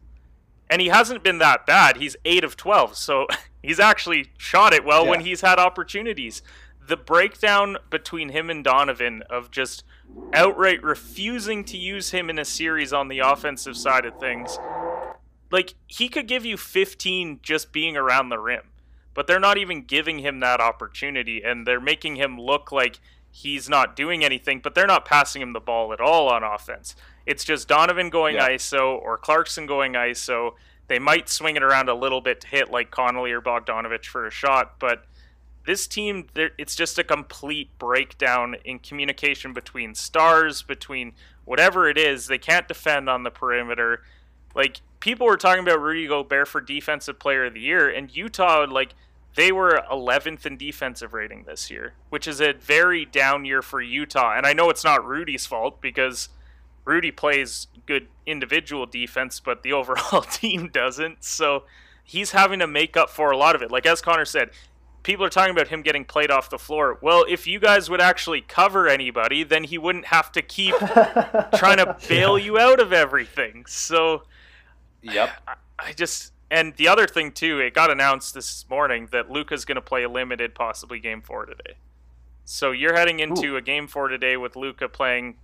And 0.69 0.81
he 0.81 0.87
hasn't 0.89 1.23
been 1.23 1.39
that 1.39 1.65
bad. 1.65 1.97
He's 1.97 2.15
8 2.25 2.43
of 2.43 2.55
12. 2.55 2.95
So 2.95 3.25
he's 3.63 3.79
actually 3.79 4.27
shot 4.37 4.73
it 4.73 4.85
well 4.85 5.07
when 5.07 5.21
he's 5.21 5.41
had 5.41 5.57
opportunities. 5.57 6.43
The 6.87 6.95
breakdown 6.97 7.77
between 7.89 8.29
him 8.29 8.49
and 8.51 8.63
Donovan 8.63 9.23
of 9.29 9.49
just 9.49 9.83
outright 10.31 10.83
refusing 10.83 11.63
to 11.65 11.77
use 11.77 12.11
him 12.11 12.29
in 12.29 12.37
a 12.37 12.45
series 12.45 12.93
on 12.93 13.07
the 13.07 13.19
offensive 13.19 13.77
side 13.77 14.05
of 14.05 14.17
things. 14.17 14.59
Like 15.51 15.73
he 15.87 16.07
could 16.07 16.27
give 16.27 16.45
you 16.45 16.55
15 16.57 17.39
just 17.41 17.71
being 17.73 17.97
around 17.97 18.29
the 18.29 18.39
rim 18.39 18.71
but 19.15 19.25
they're 19.27 19.39
not 19.39 19.57
even 19.57 19.81
giving 19.81 20.19
him 20.19 20.41
that 20.41 20.59
opportunity 20.59 21.41
and 21.43 21.65
they're 21.65 21.79
making 21.79 22.17
him 22.17 22.39
look 22.39 22.71
like 22.71 22.99
he's 23.35 23.67
not 23.69 23.95
doing 23.95 24.23
anything 24.23 24.59
but 24.61 24.73
they're 24.75 24.87
not 24.87 25.03
passing 25.05 25.41
him 25.41 25.51
the 25.53 25.59
ball 25.59 25.91
at 25.91 25.99
all 25.99 26.29
on 26.29 26.43
offense 26.43 26.95
it's 27.25 27.43
just 27.43 27.67
donovan 27.67 28.09
going 28.09 28.35
Yeah. 28.35 28.49
iso 28.49 28.97
or 29.01 29.17
clarkson 29.17 29.65
going 29.65 29.93
iso 29.93 30.51
they 30.87 30.99
might 30.99 31.27
swing 31.27 31.55
it 31.55 31.63
around 31.63 31.89
a 31.89 31.95
little 31.95 32.21
bit 32.21 32.39
to 32.41 32.47
hit 32.47 32.71
like 32.71 32.91
conley 32.91 33.31
or 33.31 33.41
bogdanovich 33.41 34.05
for 34.05 34.25
a 34.25 34.31
shot 34.31 34.79
but 34.79 35.05
this 35.65 35.87
team, 35.87 36.27
it's 36.35 36.75
just 36.75 36.99
a 36.99 37.03
complete 37.03 37.69
breakdown 37.79 38.55
in 38.65 38.77
communication 38.77 39.51
between 39.51 39.95
stars, 39.95 40.61
between 40.61 41.13
whatever 41.43 41.89
it 41.89 41.97
is. 41.97 42.27
They 42.27 42.37
can't 42.37 42.67
defend 42.67 43.09
on 43.09 43.23
the 43.23 43.31
perimeter. 43.31 44.03
Like 44.53 44.81
people 44.99 45.25
were 45.25 45.37
talking 45.37 45.63
about 45.63 45.81
Rudy 45.81 46.05
Gobert 46.05 46.47
for 46.49 46.61
Defensive 46.61 47.17
Player 47.17 47.45
of 47.45 47.55
the 47.55 47.61
Year, 47.61 47.89
and 47.89 48.15
Utah 48.15 48.67
like 48.69 48.93
they 49.35 49.51
were 49.51 49.83
11th 49.91 50.45
in 50.45 50.57
defensive 50.57 51.13
rating 51.13 51.43
this 51.43 51.69
year, 51.69 51.93
which 52.09 52.27
is 52.27 52.41
a 52.41 52.53
very 52.53 53.05
down 53.05 53.45
year 53.45 53.61
for 53.61 53.81
Utah. 53.81 54.35
And 54.35 54.45
I 54.45 54.53
know 54.53 54.69
it's 54.69 54.83
not 54.83 55.05
Rudy's 55.05 55.45
fault 55.45 55.81
because 55.81 56.29
Rudy 56.85 57.11
plays 57.11 57.67
good 57.85 58.07
individual 58.25 58.85
defense, 58.85 59.39
but 59.39 59.61
the 59.61 59.73
overall 59.73 60.21
team 60.31 60.69
doesn't. 60.69 61.23
So 61.23 61.63
he's 62.03 62.31
having 62.31 62.59
to 62.59 62.67
make 62.67 62.95
up 62.95 63.09
for 63.09 63.31
a 63.31 63.37
lot 63.37 63.55
of 63.55 63.61
it. 63.61 63.71
Like 63.71 63.85
as 63.85 64.01
Conor 64.01 64.25
said, 64.25 64.51
people 65.03 65.25
are 65.25 65.29
talking 65.29 65.51
about 65.51 65.67
him 65.67 65.81
getting 65.81 66.05
played 66.05 66.31
off 66.31 66.49
the 66.49 66.57
floor. 66.57 66.97
Well, 67.01 67.25
if 67.29 67.45
you 67.45 67.59
guys 67.59 67.89
would 67.89 68.01
actually 68.01 68.41
cover 68.41 68.87
anybody, 68.87 69.43
then 69.43 69.65
he 69.65 69.77
wouldn't 69.77 70.05
have 70.05 70.31
to 70.31 70.41
keep 70.41 70.75
trying 71.55 71.77
to 71.77 71.97
bail 72.07 72.39
you 72.39 72.57
out 72.57 72.79
of 72.79 72.93
everything. 72.93 73.65
So, 73.67 74.23
yep. 75.01 75.29
I, 75.47 75.55
I 75.77 75.91
just 75.93 76.31
and 76.49 76.75
the 76.75 76.87
other 76.87 77.07
thing 77.07 77.31
too, 77.31 77.59
it 77.59 77.73
got 77.73 77.89
announced 77.89 78.33
this 78.33 78.65
morning 78.69 79.09
that 79.11 79.29
Luka's 79.29 79.65
going 79.65 79.75
to 79.75 79.81
play 79.81 80.03
a 80.03 80.09
limited, 80.09 80.53
possibly 80.55 80.99
game 80.99 81.21
four 81.21 81.45
today. 81.45 81.77
So 82.43 82.71
you're 82.71 82.95
heading 82.95 83.19
into 83.19 83.53
Ooh. 83.53 83.57
a 83.57 83.61
game 83.61 83.87
four 83.87 84.07
today 84.07 84.37
with 84.37 84.55
Luka 84.55 84.87
playing 84.87 85.35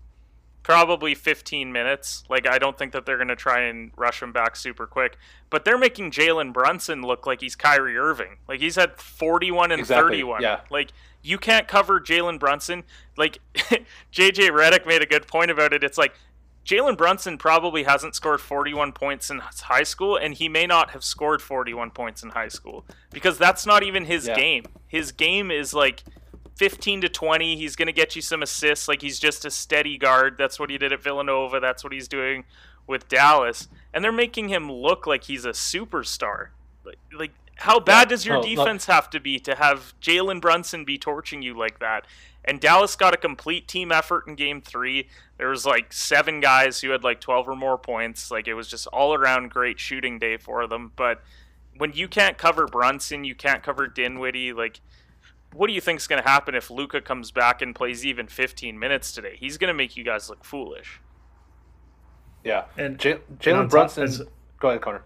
probably 0.63 1.15
15 1.15 1.71
minutes. 1.71 2.23
Like 2.29 2.47
I 2.47 2.59
don't 2.59 2.77
think 2.77 2.91
that 2.93 3.05
they're 3.05 3.17
going 3.17 3.27
to 3.29 3.35
try 3.35 3.61
and 3.61 3.91
rush 3.97 4.21
him 4.21 4.31
back 4.31 4.55
super 4.55 4.85
quick. 4.85 5.17
But 5.49 5.65
they're 5.65 5.77
making 5.77 6.11
Jalen 6.11 6.53
Brunson 6.53 7.01
look 7.01 7.25
like 7.25 7.41
he's 7.41 7.55
Kyrie 7.55 7.97
Irving. 7.97 8.37
Like 8.47 8.59
he's 8.59 8.75
had 8.75 8.97
41 8.97 9.71
and 9.71 9.79
exactly. 9.79 10.17
31. 10.17 10.43
Yeah. 10.43 10.61
Like 10.69 10.91
you 11.23 11.37
can't 11.37 11.67
cover 11.67 11.99
Jalen 11.99 12.39
Brunson. 12.39 12.83
Like 13.17 13.39
JJ 13.55 14.49
Redick 14.51 14.85
made 14.85 15.01
a 15.01 15.07
good 15.07 15.27
point 15.27 15.49
about 15.49 15.73
it. 15.73 15.83
It's 15.83 15.97
like 15.97 16.13
Jalen 16.65 16.97
Brunson 16.97 17.37
probably 17.37 17.83
hasn't 17.83 18.15
scored 18.15 18.39
41 18.39 18.91
points 18.93 19.29
in 19.29 19.39
high 19.39 19.83
school, 19.83 20.15
and 20.15 20.33
he 20.33 20.47
may 20.47 20.67
not 20.67 20.91
have 20.91 21.03
scored 21.03 21.41
41 21.41 21.91
points 21.91 22.21
in 22.21 22.29
high 22.29 22.49
school 22.49 22.85
because 23.11 23.37
that's 23.37 23.65
not 23.65 23.83
even 23.83 24.05
his 24.05 24.27
yeah. 24.27 24.35
game. 24.35 24.65
His 24.87 25.11
game 25.11 25.49
is 25.49 25.73
like 25.73 26.03
15 26.55 27.01
to 27.01 27.09
20. 27.09 27.55
He's 27.55 27.75
going 27.75 27.87
to 27.87 27.93
get 27.93 28.15
you 28.15 28.21
some 28.21 28.43
assists. 28.43 28.87
Like 28.87 29.01
he's 29.01 29.19
just 29.19 29.45
a 29.45 29.51
steady 29.51 29.97
guard. 29.97 30.35
That's 30.37 30.59
what 30.59 30.69
he 30.69 30.77
did 30.77 30.93
at 30.93 31.01
Villanova. 31.01 31.59
That's 31.59 31.83
what 31.83 31.93
he's 31.93 32.07
doing 32.07 32.43
with 32.85 33.07
Dallas. 33.07 33.67
And 33.93 34.03
they're 34.03 34.11
making 34.11 34.49
him 34.49 34.71
look 34.71 35.07
like 35.07 35.23
he's 35.23 35.45
a 35.45 35.51
superstar. 35.51 36.49
Like, 36.85 36.99
like 37.17 37.31
how 37.55 37.79
bad 37.79 38.01
yeah. 38.01 38.05
does 38.05 38.25
your 38.25 38.37
oh, 38.37 38.43
defense 38.43 38.85
have 38.85 39.09
to 39.11 39.19
be 39.19 39.39
to 39.39 39.55
have 39.55 39.93
Jalen 40.01 40.41
Brunson 40.41 40.85
be 40.85 40.97
torching 40.97 41.41
you 41.41 41.57
like 41.57 41.79
that? 41.79 42.05
And 42.43 42.59
Dallas 42.59 42.95
got 42.95 43.13
a 43.13 43.17
complete 43.17 43.67
team 43.67 43.91
effort 43.91 44.27
in 44.27 44.35
game 44.35 44.61
three. 44.61 45.07
There 45.37 45.49
was 45.49 45.65
like 45.65 45.93
seven 45.93 46.39
guys 46.39 46.81
who 46.81 46.89
had 46.89 47.03
like 47.03 47.21
12 47.21 47.49
or 47.49 47.55
more 47.55 47.77
points. 47.77 48.31
Like 48.31 48.47
it 48.47 48.55
was 48.55 48.67
just 48.67 48.87
all 48.87 49.13
around 49.13 49.51
great 49.51 49.79
shooting 49.79 50.17
day 50.17 50.37
for 50.37 50.65
them. 50.67 50.91
But 50.95 51.21
when 51.77 51.93
you 51.93 52.07
can't 52.07 52.37
cover 52.37 52.65
Brunson, 52.65 53.23
you 53.23 53.35
can't 53.35 53.61
cover 53.61 53.87
Dinwiddie. 53.87 54.53
Like, 54.53 54.81
what 55.53 55.67
do 55.67 55.73
you 55.73 55.81
think 55.81 55.99
is 55.99 56.07
going 56.07 56.21
to 56.21 56.27
happen 56.27 56.55
if 56.55 56.71
Luka 56.71 57.01
comes 57.01 57.31
back 57.31 57.61
and 57.61 57.75
plays 57.75 58.05
even 58.05 58.27
15 58.27 58.77
minutes 58.77 59.11
today? 59.11 59.35
He's 59.37 59.57
going 59.57 59.67
to 59.67 59.73
make 59.73 59.95
you 59.95 60.03
guys 60.03 60.29
look 60.29 60.43
foolish. 60.43 60.99
Yeah. 62.43 62.65
And 62.77 62.97
J- 62.97 63.19
Jalen 63.39 63.69
Brunson. 63.69 64.07
Top, 64.11 64.27
go 64.59 64.69
ahead, 64.69 64.81
Conor. 64.81 65.03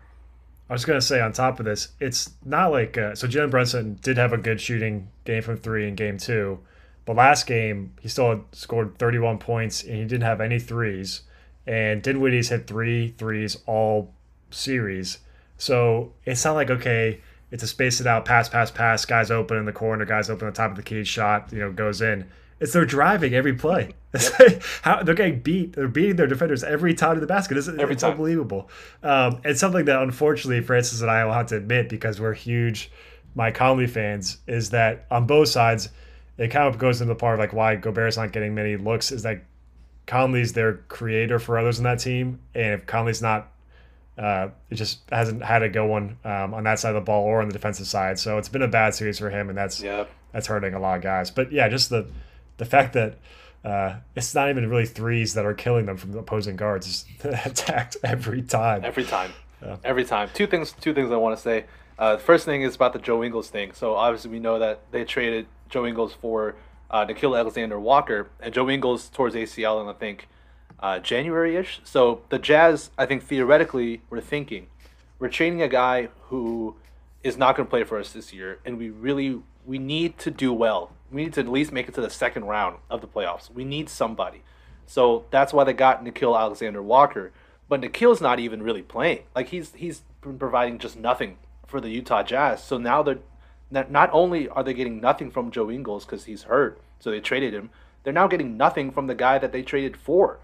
I 0.69 0.73
was 0.73 0.85
going 0.85 0.99
to 0.99 1.05
say 1.05 1.19
on 1.19 1.33
top 1.33 1.59
of 1.59 1.65
this, 1.65 1.89
it's 1.99 2.31
not 2.43 2.71
like 2.71 2.97
uh, 2.97 3.13
so. 3.13 3.27
Jalen 3.27 3.51
Brunson 3.51 3.99
did 4.01 4.17
have 4.17 4.33
a 4.33 4.37
good 4.37 4.59
shooting 4.59 5.09
game 5.23 5.43
from 5.43 5.57
three 5.57 5.87
in 5.87 5.95
game 5.95 6.17
two 6.17 6.59
but 7.05 7.15
last 7.15 7.45
game, 7.45 7.93
he 8.01 8.09
still 8.09 8.45
scored 8.51 8.97
31 8.97 9.37
points 9.37 9.83
and 9.83 9.93
he 9.93 10.01
didn't 10.05 10.23
have 10.23 10.41
any 10.41 10.59
threes. 10.59 11.21
And 11.67 12.01
Dinwiddie's 12.01 12.49
had 12.49 12.67
three 12.67 13.09
threes 13.17 13.57
all 13.67 14.13
series. 14.49 15.19
So 15.57 16.13
it's 16.25 16.43
not 16.43 16.53
like, 16.53 16.69
okay, 16.69 17.21
it's 17.51 17.63
a 17.63 17.67
space 17.67 18.01
it 18.01 18.07
out, 18.07 18.25
pass, 18.25 18.49
pass, 18.49 18.71
pass, 18.71 19.05
guys 19.05 19.31
open 19.31 19.57
in 19.57 19.65
the 19.65 19.71
corner, 19.71 20.03
guys 20.03 20.29
open 20.29 20.47
the 20.47 20.53
top 20.53 20.71
of 20.71 20.77
the 20.77 20.83
key, 20.83 21.03
shot, 21.03 21.51
you 21.51 21.59
know, 21.59 21.71
goes 21.71 22.01
in. 22.01 22.25
It's 22.59 22.73
they're 22.73 22.85
driving 22.85 23.33
every 23.33 23.53
play. 23.53 23.91
Yep. 24.13 24.63
How 24.81 25.03
they're 25.03 25.13
getting 25.13 25.41
beat. 25.41 25.73
They're 25.73 25.89
beating 25.89 26.15
their 26.15 26.27
defenders 26.27 26.63
every 26.63 26.93
time 26.93 27.15
to 27.15 27.19
the 27.19 27.27
basket. 27.27 27.57
It's, 27.57 27.67
every 27.67 27.93
it's 27.93 28.01
time. 28.01 28.11
unbelievable. 28.11 28.69
Um, 29.03 29.41
it's 29.43 29.59
something 29.59 29.85
that 29.85 30.01
unfortunately 30.01 30.61
Francis 30.61 31.01
and 31.01 31.11
I 31.11 31.25
will 31.25 31.33
have 31.33 31.47
to 31.47 31.57
admit 31.57 31.89
because 31.89 32.19
we're 32.19 32.33
huge 32.33 32.91
Mike 33.35 33.55
Conley 33.55 33.87
fans 33.87 34.37
is 34.47 34.71
that 34.71 35.05
on 35.11 35.27
both 35.27 35.49
sides– 35.49 35.89
it 36.37 36.49
kind 36.49 36.67
of 36.67 36.77
goes 36.77 37.01
into 37.01 37.13
the 37.13 37.19
part 37.19 37.35
of 37.35 37.39
like 37.39 37.53
why 37.53 37.75
Gobert's 37.75 38.17
not 38.17 38.31
getting 38.31 38.55
many 38.55 38.75
looks 38.75 39.11
is 39.11 39.23
that 39.23 39.43
Conley's 40.05 40.53
their 40.53 40.73
creator 40.87 41.39
for 41.39 41.57
others 41.57 41.77
in 41.77 41.83
that 41.85 41.99
team, 41.99 42.39
and 42.53 42.73
if 42.73 42.85
Conley's 42.85 43.21
not, 43.21 43.51
uh, 44.17 44.49
it 44.69 44.75
just 44.75 44.99
hasn't 45.09 45.43
had 45.43 45.63
a 45.63 45.69
good 45.69 45.87
one 45.87 46.17
um, 46.23 46.53
on 46.53 46.63
that 46.65 46.79
side 46.79 46.89
of 46.89 46.95
the 46.95 47.01
ball 47.01 47.23
or 47.23 47.41
on 47.41 47.47
the 47.47 47.53
defensive 47.53 47.87
side. 47.87 48.19
So 48.19 48.37
it's 48.37 48.49
been 48.49 48.61
a 48.61 48.67
bad 48.67 48.93
series 48.93 49.17
for 49.17 49.29
him, 49.29 49.49
and 49.49 49.57
that's 49.57 49.81
yep. 49.81 50.09
that's 50.31 50.47
hurting 50.47 50.73
a 50.73 50.79
lot 50.79 50.97
of 50.97 51.03
guys. 51.03 51.31
But 51.31 51.51
yeah, 51.51 51.67
just 51.69 51.89
the 51.89 52.07
the 52.57 52.65
fact 52.65 52.93
that 52.93 53.17
uh, 53.63 53.95
it's 54.15 54.35
not 54.35 54.49
even 54.49 54.69
really 54.69 54.85
threes 54.85 55.33
that 55.33 55.45
are 55.45 55.55
killing 55.55 55.87
them 55.87 55.97
from 55.97 56.11
the 56.11 56.19
opposing 56.19 56.55
guards. 56.55 57.05
It's 57.23 57.25
attacked 57.45 57.97
every 58.03 58.43
time. 58.43 58.85
Every 58.85 59.05
time. 59.05 59.31
Yeah. 59.61 59.77
Every 59.83 60.05
time. 60.05 60.29
Two 60.33 60.45
things. 60.45 60.73
Two 60.73 60.93
things 60.93 61.11
I 61.11 61.17
want 61.17 61.35
to 61.35 61.41
say. 61.41 61.65
Uh, 61.97 62.17
the 62.17 62.21
first 62.21 62.45
thing 62.45 62.61
is 62.61 62.75
about 62.75 62.93
the 62.93 62.99
Joe 62.99 63.23
Ingles 63.23 63.49
thing. 63.49 63.71
So 63.71 63.95
obviously 63.95 64.29
we 64.29 64.39
know 64.39 64.59
that 64.59 64.81
they 64.91 65.05
traded 65.05 65.47
Joe 65.69 65.85
Ingles 65.85 66.13
for 66.13 66.55
uh, 66.89 67.05
Nickeil 67.05 67.37
Alexander 67.37 67.79
Walker, 67.79 68.29
and 68.39 68.53
Joe 68.53 68.69
Ingles 68.69 69.09
towards 69.09 69.35
ACL 69.35 69.81
in 69.81 69.87
I 69.87 69.93
think 69.93 70.27
uh, 70.79 70.99
January-ish. 70.99 71.81
So 71.83 72.21
the 72.29 72.39
Jazz, 72.39 72.91
I 72.97 73.05
think 73.05 73.23
theoretically, 73.23 74.01
we're 74.09 74.21
thinking 74.21 74.67
we're 75.19 75.29
trading 75.29 75.61
a 75.61 75.67
guy 75.67 76.09
who 76.23 76.75
is 77.23 77.37
not 77.37 77.55
going 77.55 77.65
to 77.65 77.69
play 77.69 77.83
for 77.83 77.97
us 77.97 78.11
this 78.13 78.33
year, 78.33 78.59
and 78.65 78.77
we 78.77 78.89
really 78.89 79.41
we 79.65 79.79
need 79.79 80.17
to 80.19 80.31
do 80.31 80.53
well. 80.53 80.91
We 81.11 81.23
need 81.23 81.33
to 81.33 81.41
at 81.41 81.47
least 81.47 81.71
make 81.71 81.87
it 81.87 81.95
to 81.95 82.01
the 82.01 82.09
second 82.09 82.45
round 82.45 82.77
of 82.89 83.01
the 83.01 83.07
playoffs. 83.07 83.49
We 83.51 83.63
need 83.63 83.89
somebody. 83.89 84.43
So 84.85 85.25
that's 85.31 85.53
why 85.53 85.63
they 85.63 85.73
got 85.73 86.03
Nickeil 86.03 86.39
Alexander 86.39 86.83
Walker. 86.83 87.31
But 87.67 87.81
Nickeil's 87.81 88.21
not 88.21 88.39
even 88.39 88.61
really 88.61 88.83
playing. 88.83 89.23
Like 89.35 89.49
he's 89.49 89.73
he's 89.73 90.03
been 90.21 90.37
providing 90.37 90.77
just 90.77 90.97
nothing 90.97 91.37
for 91.65 91.81
the 91.81 91.89
Utah 91.89 92.21
Jazz. 92.21 92.63
So 92.63 92.77
now 92.77 93.01
they're 93.01 93.19
not 93.71 94.09
only 94.13 94.47
are 94.49 94.63
they 94.63 94.73
getting 94.73 95.01
nothing 95.01 95.31
from 95.31 95.51
Joe 95.51 95.69
Ingles 95.69 96.05
because 96.05 96.25
he's 96.25 96.43
hurt, 96.43 96.79
so 96.99 97.11
they 97.11 97.19
traded 97.19 97.53
him. 97.53 97.69
They're 98.03 98.13
now 98.13 98.27
getting 98.27 98.57
nothing 98.57 98.91
from 98.91 99.07
the 99.07 99.15
guy 99.15 99.37
that 99.39 99.51
they 99.51 99.63
traded 99.63 99.97
for, 99.97 100.39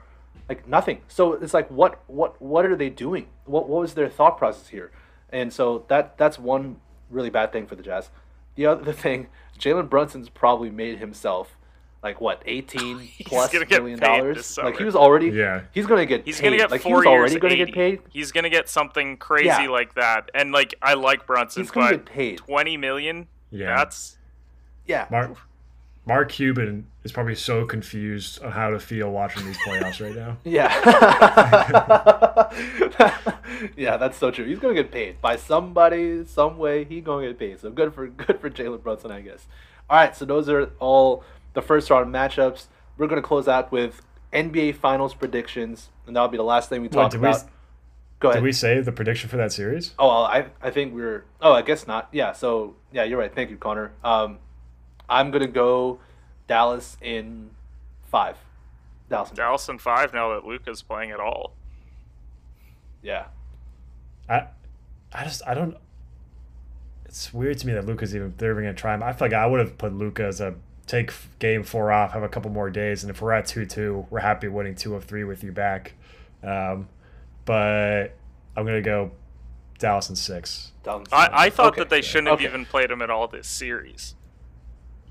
like 0.49 0.67
nothing. 0.67 1.01
So 1.07 1.33
it's 1.33 1.53
like, 1.53 1.69
what, 1.69 2.01
what, 2.07 2.41
what 2.41 2.65
are 2.65 2.75
they 2.75 2.89
doing? 2.89 3.27
What, 3.45 3.69
what 3.69 3.81
was 3.81 3.93
their 3.93 4.09
thought 4.09 4.37
process 4.37 4.69
here? 4.69 4.91
And 5.29 5.53
so 5.53 5.85
that 5.87 6.17
that's 6.17 6.37
one 6.37 6.77
really 7.09 7.29
bad 7.29 7.53
thing 7.53 7.67
for 7.67 7.75
the 7.75 7.83
Jazz. 7.83 8.09
The 8.55 8.65
other 8.65 8.93
thing, 9.05 9.27
Jalen 9.57 9.89
Brunson's 9.89 10.29
probably 10.29 10.69
made 10.69 10.97
himself 10.99 11.55
like 12.03 12.19
what 12.19 12.41
18 12.45 13.09
plus 13.25 13.53
million 13.69 13.99
dollars? 13.99 14.57
like 14.57 14.77
he 14.77 14.83
was 14.83 14.95
already 14.95 15.27
yeah. 15.27 15.61
he's 15.71 15.85
gonna 15.85 16.05
get 16.05 16.25
he's 16.25 16.39
paid. 16.39 16.45
gonna 16.47 16.57
get 16.57 16.71
like 16.71 16.81
four 16.81 17.03
he 17.03 17.07
was 17.09 17.19
already 17.19 17.39
gonna 17.39 17.55
get 17.55 17.73
paid? 17.73 18.01
He's 18.09 18.31
gonna 18.31 18.49
get 18.49 18.69
something 18.69 19.17
crazy 19.17 19.47
yeah. 19.47 19.69
like 19.69 19.93
that. 19.95 20.31
And 20.33 20.51
like 20.51 20.73
i 20.81 20.93
like 20.93 21.27
brunson 21.27 21.63
he's 21.63 21.71
gonna 21.71 21.91
get 21.91 22.05
paid. 22.05 22.37
20 22.39 22.77
million? 22.77 23.27
Yeah. 23.51 23.75
That's 23.77 24.17
yeah. 24.87 25.07
Mark 25.11 25.37
mark 26.07 26.29
cuban 26.29 26.87
is 27.03 27.11
probably 27.11 27.35
so 27.35 27.65
confused 27.65 28.41
on 28.43 28.51
how 28.51 28.71
to 28.71 28.79
feel 28.79 29.11
watching 29.11 29.45
these 29.45 29.57
playoffs 29.59 30.01
right 30.01 30.15
now. 30.15 30.37
Yeah. 30.43 30.71
Yeah 33.77 33.97
that's 33.97 34.17
so 34.17 34.31
true. 34.31 34.45
He's 34.45 34.57
gonna 34.57 34.73
get 34.73 34.91
paid 34.91 35.21
by 35.21 35.35
somebody 35.35 36.25
some 36.25 36.57
way. 36.57 36.83
He's 36.83 37.03
gonna 37.03 37.27
get 37.27 37.37
paid. 37.37 37.59
So 37.59 37.69
good 37.69 37.93
for 37.93 38.07
good 38.07 38.39
for 38.39 38.49
jalen 38.49 38.81
brunson 38.81 39.11
i 39.11 39.21
guess. 39.21 39.45
All 39.87 39.97
right 39.97 40.15
so 40.15 40.25
those 40.25 40.49
are 40.49 40.71
all 40.79 41.23
the 41.53 41.61
first 41.61 41.89
round 41.89 42.13
matchups. 42.13 42.67
We're 42.97 43.07
going 43.07 43.21
to 43.21 43.27
close 43.27 43.47
out 43.47 43.71
with 43.71 44.01
NBA 44.31 44.75
Finals 44.75 45.13
predictions, 45.13 45.89
and 46.05 46.15
that'll 46.15 46.29
be 46.29 46.37
the 46.37 46.43
last 46.43 46.69
thing 46.69 46.81
we 46.81 46.87
talk 46.87 47.13
about. 47.13 47.43
We, 47.43 47.49
Go 48.19 48.29
ahead. 48.29 48.37
Did 48.37 48.43
we 48.43 48.51
say 48.51 48.79
the 48.81 48.91
prediction 48.91 49.29
for 49.29 49.37
that 49.37 49.51
series? 49.51 49.95
Oh, 49.97 50.07
well, 50.07 50.25
I 50.25 50.45
I 50.61 50.69
think 50.69 50.93
we 50.93 51.01
are 51.01 51.25
Oh, 51.41 51.53
I 51.53 51.63
guess 51.63 51.87
not. 51.87 52.07
Yeah. 52.11 52.33
So 52.33 52.75
yeah, 52.91 53.03
you're 53.03 53.17
right. 53.17 53.33
Thank 53.33 53.49
you, 53.49 53.57
Conor. 53.57 53.93
Um, 54.03 54.37
I'm 55.09 55.31
gonna 55.31 55.47
go 55.47 55.99
Dallas 56.47 56.97
in 57.01 57.49
five. 58.03 58.37
Dallas. 59.09 59.31
In 59.31 59.35
Dallas 59.37 59.67
in 59.69 59.79
five. 59.79 60.13
Now 60.13 60.35
that 60.35 60.45
Luka's 60.45 60.83
playing 60.83 61.09
at 61.09 61.19
all. 61.19 61.53
Yeah. 63.01 63.25
I, 64.29 64.47
I 65.11 65.23
just 65.23 65.41
I 65.47 65.55
don't. 65.55 65.75
It's 67.05 67.33
weird 67.33 67.57
to 67.57 67.67
me 67.67 67.73
that 67.73 67.87
Luka's 67.87 68.15
even 68.15 68.35
they're 68.37 68.51
even 68.51 68.65
gonna 68.65 68.75
try 68.75 68.93
him. 68.93 69.01
I 69.01 69.13
feel 69.13 69.29
like 69.29 69.33
I 69.33 69.47
would 69.47 69.59
have 69.59 69.79
put 69.79 69.93
Luka 69.93 70.25
as 70.25 70.39
a 70.39 70.53
take 70.87 71.11
game 71.39 71.63
four 71.63 71.91
off, 71.91 72.11
have 72.13 72.23
a 72.23 72.29
couple 72.29 72.51
more 72.51 72.69
days, 72.69 73.03
and 73.03 73.09
if 73.09 73.21
we're 73.21 73.31
at 73.33 73.45
two 73.45 73.65
two, 73.65 74.05
we're 74.09 74.19
happy 74.19 74.47
winning 74.47 74.75
two 74.75 74.95
of 74.95 75.05
three 75.05 75.23
with 75.23 75.43
you 75.43 75.51
back. 75.51 75.93
Um, 76.43 76.89
but 77.45 78.07
I'm 78.55 78.65
gonna 78.65 78.81
go 78.81 79.11
Dallas 79.79 80.09
and 80.09 80.17
six. 80.17 80.71
I, 80.85 81.29
I 81.31 81.49
thought 81.49 81.73
okay. 81.73 81.81
that 81.81 81.89
they 81.89 82.01
shouldn't 82.01 82.27
okay. 82.29 82.43
have 82.43 82.53
even 82.53 82.65
played 82.65 82.89
him 82.91 83.01
at 83.01 83.09
all 83.09 83.27
this 83.27 83.47
series. 83.47 84.15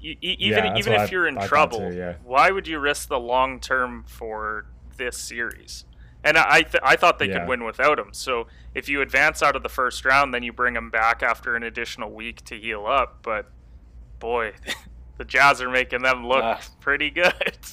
e- 0.02 0.16
even 0.20 0.64
Yeah, 0.64 0.76
even 0.78 0.92
if 0.92 1.00
I- 1.00 1.04
you're 1.06 1.26
in 1.28 1.38
I 1.38 1.46
trouble, 1.46 1.90
too, 1.90 1.96
yeah. 1.96 2.14
why 2.24 2.50
would 2.50 2.66
you 2.66 2.78
risk 2.78 3.08
the 3.08 3.18
long 3.20 3.60
term 3.60 4.04
for 4.06 4.66
this 4.96 5.16
series? 5.18 5.84
And 6.24 6.36
I 6.36 6.46
I, 6.56 6.62
th- 6.62 6.82
I 6.84 6.96
thought 6.96 7.18
they 7.18 7.28
Yeah. 7.28 7.40
could 7.40 7.48
win 7.48 7.64
without 7.64 7.98
him. 7.98 8.08
So 8.12 8.46
if 8.74 8.88
you 8.88 9.00
advance 9.00 9.42
out 9.42 9.56
of 9.56 9.62
the 9.62 9.68
first 9.68 10.04
round, 10.04 10.34
then 10.34 10.42
you 10.42 10.52
bring 10.52 10.74
him 10.76 10.90
back 10.90 11.22
after 11.22 11.54
an 11.56 11.62
additional 11.62 12.10
week 12.10 12.44
to 12.46 12.56
heal 12.58 12.86
up. 12.86 13.18
But 13.22 13.50
boy, 14.18 14.52
the 15.20 15.24
Jazz 15.26 15.60
are 15.60 15.68
making 15.68 16.00
them 16.00 16.26
look 16.26 16.42
Ah. 16.42 16.60
pretty 16.80 17.10
good. 17.10 17.34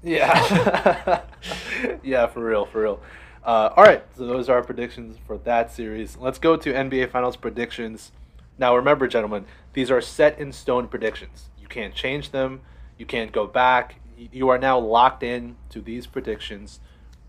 Yeah. 0.00 1.22
yeah, 2.04 2.28
for 2.28 2.44
real, 2.44 2.64
for 2.66 2.82
real. 2.82 3.00
Uh, 3.44 3.70
all 3.76 3.82
right, 3.82 4.04
so 4.16 4.26
those 4.26 4.48
are 4.48 4.58
our 4.58 4.62
predictions 4.62 5.16
for 5.26 5.38
that 5.38 5.72
series. 5.72 6.16
Let's 6.16 6.38
go 6.38 6.56
to 6.56 6.72
NBA 6.72 7.10
Finals 7.10 7.34
predictions. 7.36 8.12
Now, 8.58 8.76
remember, 8.76 9.08
gentlemen, 9.08 9.44
these 9.72 9.90
are 9.90 10.00
set 10.00 10.38
in 10.38 10.52
stone 10.52 10.86
predictions. 10.86 11.50
You 11.58 11.66
can't 11.66 11.92
change 11.94 12.30
them. 12.30 12.60
You 12.96 13.06
can't 13.06 13.32
go 13.32 13.48
back. 13.48 13.96
You 14.16 14.48
are 14.50 14.58
now 14.58 14.78
locked 14.78 15.24
in 15.24 15.56
to 15.70 15.80
these 15.80 16.06
predictions. 16.06 16.78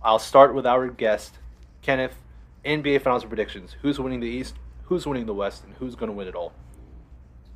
I'll 0.04 0.20
start 0.20 0.54
with 0.54 0.68
our 0.68 0.90
guest, 0.90 1.40
Kenneth. 1.82 2.18
NBA 2.64 3.02
Finals 3.02 3.26
predictions. 3.26 3.78
Who's 3.82 4.00
winning 4.00 4.20
the 4.20 4.28
East? 4.28 4.54
Who's 4.84 5.08
winning 5.08 5.26
the 5.26 5.34
West? 5.34 5.64
And 5.64 5.74
who's 5.80 5.96
going 5.96 6.12
to 6.12 6.16
win 6.16 6.28
it 6.28 6.36
all? 6.36 6.54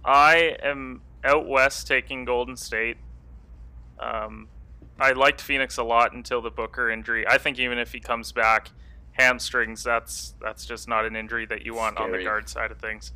I 0.03 0.57
am 0.63 1.01
out 1.23 1.47
west 1.47 1.87
taking 1.87 2.25
Golden 2.25 2.55
State. 2.55 2.97
Um, 3.99 4.47
I 4.99 5.11
liked 5.13 5.41
Phoenix 5.41 5.77
a 5.77 5.83
lot 5.83 6.13
until 6.13 6.41
the 6.41 6.51
Booker 6.51 6.89
injury. 6.89 7.25
I 7.27 7.37
think 7.37 7.59
even 7.59 7.77
if 7.77 7.91
he 7.93 7.99
comes 7.99 8.31
back, 8.31 8.69
hamstrings, 9.13 9.83
that's 9.83 10.35
that's 10.41 10.65
just 10.65 10.87
not 10.87 11.05
an 11.05 11.15
injury 11.15 11.45
that 11.47 11.65
you 11.65 11.73
want 11.75 11.97
on 11.97 12.11
the 12.11 12.23
guard 12.23 12.49
side 12.49 12.71
of 12.71 12.79
things. 12.79 13.11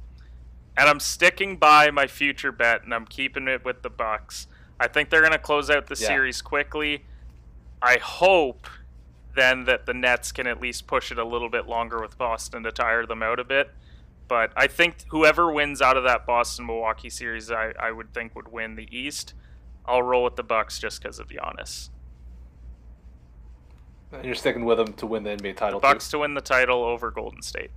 And 0.78 0.88
I'm 0.88 1.00
sticking 1.00 1.58
by 1.58 1.90
my 1.92 2.06
future 2.08 2.52
bet, 2.52 2.84
and 2.84 2.94
I'm 2.94 3.06
keeping 3.06 3.48
it 3.48 3.66
with 3.66 3.82
the 3.82 3.90
Bucks. 3.90 4.48
I 4.80 4.88
think 4.88 5.10
they're 5.10 5.22
going 5.22 5.32
to 5.34 5.40
close 5.40 5.70
out 5.72 5.88
the 5.88 5.98
Yeah. 6.00 6.08
series 6.08 6.42
quickly. 6.42 7.06
I 7.82 7.98
hope 7.98 8.68
then 9.36 9.66
that 9.66 9.86
the 9.86 9.94
Nets 9.94 10.32
can 10.32 10.46
at 10.48 10.60
least 10.60 10.88
push 10.88 11.12
it 11.12 11.18
a 11.18 11.24
little 11.24 11.50
bit 11.50 11.68
longer 11.68 12.00
with 12.02 12.18
Boston 12.18 12.64
to 12.64 12.72
tire 12.72 13.06
them 13.06 13.22
out 13.24 13.40
a 13.40 13.44
bit. 13.44 13.72
But 14.28 14.52
I 14.56 14.68
think 14.68 15.06
whoever 15.10 15.52
wins 15.52 15.82
out 15.82 15.98
of 15.98 16.04
that 16.04 16.26
Boston 16.26 16.66
Milwaukee 16.66 17.10
series, 17.10 17.50
I, 17.50 17.74
I 17.80 17.92
would 17.92 18.14
think 18.14 18.36
would 18.36 18.52
win 18.52 18.76
the 18.76 18.88
East. 18.96 19.34
I'll 19.86 20.04
roll 20.04 20.24
with 20.24 20.36
the 20.36 20.44
Bucks 20.44 20.80
just 20.80 21.02
because 21.02 21.20
of 21.20 21.30
Giannis. 21.30 21.90
And 24.12 24.26
you're 24.26 24.36
sticking 24.36 24.66
with 24.66 24.78
them 24.78 24.94
to 24.94 25.08
win 25.08 25.24
the 25.24 25.32
NBA 25.32 25.58
title. 25.58 25.80
too? 25.80 25.88
Bucks 25.88 26.10
to 26.10 26.20
win 26.20 26.34
the 26.34 26.42
title 26.42 26.84
over 26.84 27.12
Golden 27.12 27.42
State. 27.42 27.72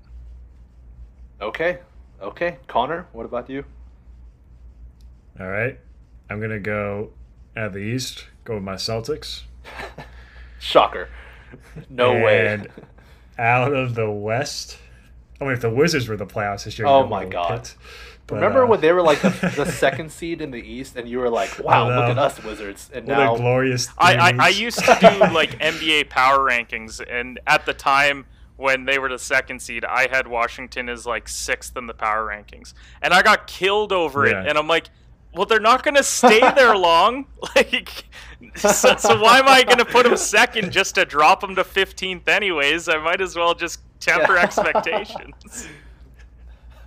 Okay. 1.40 1.78
Okay. 2.20 2.58
Conor, 2.66 3.06
what 3.12 3.24
about 3.24 3.48
you? 3.48 3.64
All 5.38 5.48
right. 5.48 5.78
I'm 6.28 6.38
going 6.38 6.50
to 6.50 6.60
go 6.60 7.10
at 7.56 7.72
the 7.72 7.78
East, 7.78 8.26
go 8.44 8.54
with 8.54 8.62
my 8.62 8.74
Celtics. 8.74 9.42
Shocker. 10.58 11.08
No 11.88 12.12
way. 12.12 12.46
And 12.46 12.68
out 13.38 13.72
of 13.72 13.94
the 13.94 14.10
West, 14.10 14.78
I 15.40 15.44
mean, 15.44 15.52
if 15.54 15.60
the 15.60 15.70
Wizards 15.70 16.08
were 16.08 16.16
the 16.16 16.26
playoffs 16.26 16.64
this 16.64 16.78
year, 16.78 16.86
Oh 16.86 17.06
my 17.06 17.24
God. 17.24 17.50
picked. 17.64 17.76
But, 18.26 18.36
Remember 18.36 18.64
uh, 18.64 18.68
when 18.68 18.80
they 18.80 18.92
were 18.92 19.02
like 19.02 19.20
the, 19.22 19.30
the 19.56 19.66
second 19.66 20.12
seed 20.12 20.40
in 20.40 20.50
the 20.52 20.60
East, 20.60 20.94
and 20.96 21.08
you 21.08 21.18
were 21.18 21.28
like, 21.30 21.58
"Wow, 21.58 21.88
look 21.88 22.10
at 22.10 22.18
us 22.18 22.40
Wizards!" 22.44 22.88
And 22.94 23.06
What 23.08 23.16
now, 23.18 23.34
a 23.34 23.38
glorious. 23.38 23.88
I, 23.98 24.14
I, 24.16 24.32
I 24.38 24.48
used 24.50 24.78
to 24.78 24.96
do 25.00 25.18
like 25.34 25.58
NBA 25.58 26.10
power 26.10 26.38
rankings, 26.38 27.00
and 27.10 27.40
at 27.48 27.66
the 27.66 27.74
time 27.74 28.26
when 28.56 28.84
they 28.84 29.00
were 29.00 29.08
the 29.08 29.18
second 29.18 29.60
seed, 29.60 29.84
I 29.84 30.06
had 30.08 30.28
Washington 30.28 30.88
as 30.88 31.06
like 31.06 31.28
sixth 31.28 31.76
in 31.76 31.86
the 31.86 31.94
power 31.94 32.24
rankings, 32.24 32.74
and 33.02 33.12
I 33.12 33.22
got 33.22 33.48
killed 33.48 33.90
over 33.92 34.28
Yeah. 34.28 34.42
it. 34.42 34.48
And 34.48 34.56
I'm 34.58 34.68
like, 34.68 34.90
well, 35.34 35.46
they're 35.46 35.58
not 35.58 35.82
going 35.82 35.96
to 35.96 36.02
stay 36.04 36.38
there 36.54 36.76
long. 36.76 37.26
Like, 37.56 38.04
so, 38.54 38.94
so 38.96 39.20
why 39.20 39.38
am 39.40 39.48
I 39.48 39.64
going 39.64 39.78
to 39.78 39.84
put 39.84 40.04
them 40.04 40.16
second 40.16 40.70
just 40.72 40.94
to 40.96 41.04
drop 41.04 41.40
them 41.40 41.56
to 41.56 41.64
15th 41.64 42.28
anyways? 42.28 42.88
I 42.88 42.98
might 42.98 43.20
as 43.20 43.34
well 43.34 43.54
just 43.54 43.80
temper 44.00 44.34
Yeah. 44.34 44.42
expectations. 44.42 45.68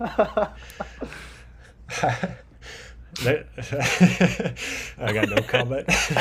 I 4.98 5.12
got 5.12 5.28
no 5.28 5.36
comment. 5.42 5.88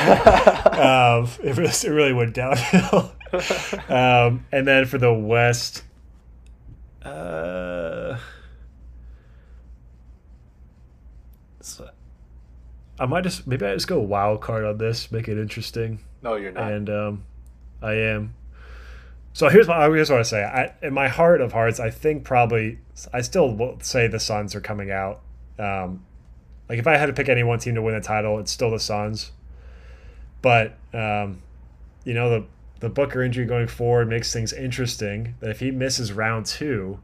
um, 0.77 1.27
it, 1.43 1.57
really, 1.57 1.69
it 1.69 1.89
really 1.89 2.13
went 2.13 2.33
downhill. 2.33 3.11
um, 3.89 4.45
and 4.51 4.67
then 4.67 4.85
for 4.85 4.97
the 4.99 5.11
West, 5.13 5.83
uh, 7.03 8.17
so 11.61 11.89
I 12.99 13.05
might 13.07 13.23
just 13.23 13.47
maybe 13.47 13.65
I 13.65 13.73
just 13.73 13.87
go 13.87 13.99
wild 13.99 14.41
card 14.41 14.63
on 14.65 14.77
this, 14.77 15.11
make 15.11 15.27
it 15.27 15.37
interesting, 15.39 16.03
no, 16.21 16.35
you're 16.35 16.51
not. 16.51 16.71
and 16.71 16.89
um, 16.89 17.23
I 17.81 17.93
am. 17.93 18.35
So 19.33 19.49
here's 19.49 19.67
what 19.67 19.77
I 19.77 19.89
here's 19.89 20.09
what 20.11 20.19
I 20.19 20.23
say. 20.23 20.43
I, 20.43 20.73
in 20.85 20.93
my 20.93 21.07
heart 21.07 21.41
of 21.41 21.53
hearts, 21.53 21.79
I 21.79 21.89
think 21.89 22.23
probably 22.23 22.79
I 23.11 23.21
still 23.21 23.51
will 23.53 23.79
say 23.81 24.07
the 24.07 24.19
Suns 24.19 24.53
are 24.55 24.61
coming 24.61 24.91
out. 24.91 25.21
Um, 25.57 26.05
like 26.69 26.77
if 26.79 26.85
I 26.87 26.97
had 26.97 27.07
to 27.07 27.13
pick 27.13 27.29
any 27.29 27.43
one 27.43 27.59
team 27.59 27.75
to 27.75 27.81
win 27.81 27.95
the 27.95 28.01
title, 28.01 28.37
it's 28.39 28.51
still 28.51 28.69
the 28.71 28.79
Suns. 28.79 29.31
But 30.41 30.77
um, 30.93 31.41
you 32.03 32.13
know 32.13 32.29
the 32.29 32.45
the 32.79 32.89
Booker 32.89 33.23
injury 33.23 33.45
going 33.45 33.67
forward 33.67 34.07
makes 34.09 34.31
things 34.33 34.53
interesting. 34.53 35.35
That 35.39 35.49
if 35.49 35.59
he 35.61 35.71
misses 35.71 36.11
round 36.11 36.45
two, 36.45 36.99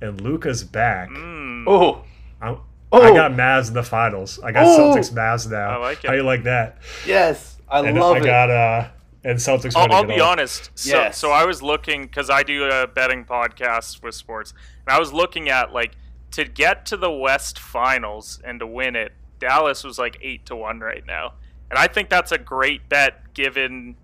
and 0.00 0.20
Luka's 0.20 0.64
back, 0.64 1.08
Mm, 1.08 1.64
oh, 1.66 2.04
I'm, 2.42 2.58
Oh. 2.92 3.00
I 3.02 3.14
got 3.14 3.30
Mavs 3.30 3.68
in 3.68 3.74
the 3.74 3.84
finals. 3.84 4.40
I 4.42 4.50
got 4.50 4.66
Oh. 4.66 4.76
Celtics 4.96 5.12
Mavs 5.12 5.48
now. 5.48 5.70
I 5.70 5.76
like 5.76 6.02
it. 6.04 6.08
How 6.08 6.14
you 6.14 6.24
like 6.24 6.42
that? 6.42 6.78
yes, 7.06 7.56
I 7.68 7.80
and 7.86 7.96
love 7.98 8.16
I 8.16 8.18
it. 8.18 8.24
got 8.24 8.50
uh 8.50 8.88
and 9.24 9.38
Celtics. 9.38 9.74
I'll, 9.76 9.92
I'll 9.92 10.04
it 10.04 10.08
be 10.14 10.20
all. 10.20 10.30
honest. 10.30 10.70
So, 10.74 10.96
Yes. 10.96 11.18
so 11.18 11.30
I 11.30 11.44
was 11.44 11.62
looking 11.62 12.02
because 12.04 12.30
I 12.30 12.42
do 12.42 12.64
a 12.64 12.86
betting 12.86 13.24
podcast 13.24 14.02
with 14.02 14.14
sports, 14.14 14.52
and 14.86 14.94
I 14.94 14.98
was 14.98 15.12
looking 15.12 15.48
at 15.48 15.72
like 15.72 15.92
to 16.32 16.44
get 16.44 16.86
to 16.86 16.96
the 16.96 17.10
West 17.10 17.58
Finals 17.58 18.40
and 18.44 18.60
to 18.60 18.66
win 18.66 18.96
it. 18.96 19.12
Dallas 19.38 19.82
was 19.84 19.98
like 19.98 20.18
eight 20.22 20.44
to 20.46 20.56
one 20.56 20.80
right 20.80 21.04
now, 21.06 21.34
and 21.70 21.78
I 21.78 21.86
think 21.86 22.08
that's 22.10 22.32
a 22.32 22.38
great 22.38 22.88
bet 22.88 23.32
given 23.34 23.96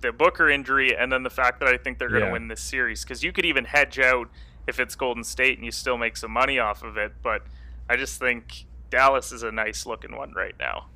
the 0.00 0.12
Booker 0.12 0.48
injury 0.50 0.94
and 0.96 1.10
then 1.10 1.22
the 1.22 1.30
fact 1.30 1.60
that 1.60 1.68
I 1.68 1.76
think 1.78 1.98
they're 1.98 2.08
going 2.10 2.20
to 2.20 2.26
Yeah. 2.26 2.32
win 2.32 2.48
this 2.48 2.60
series 2.60 3.02
because 3.04 3.24
you 3.24 3.32
could 3.32 3.46
even 3.46 3.64
hedge 3.64 3.98
out 3.98 4.28
if 4.66 4.78
it's 4.78 4.94
Golden 4.94 5.24
State 5.24 5.56
and 5.56 5.64
you 5.64 5.70
still 5.70 5.96
make 5.96 6.16
some 6.18 6.30
money 6.30 6.58
off 6.58 6.82
of 6.82 6.96
it. 6.98 7.12
But 7.22 7.42
I 7.88 7.96
just 7.96 8.20
think 8.20 8.66
Dallas 8.90 9.32
is 9.32 9.42
a 9.42 9.50
nice 9.50 9.86
looking 9.86 10.14
one 10.14 10.32
right 10.34 10.54
now. 10.58 10.86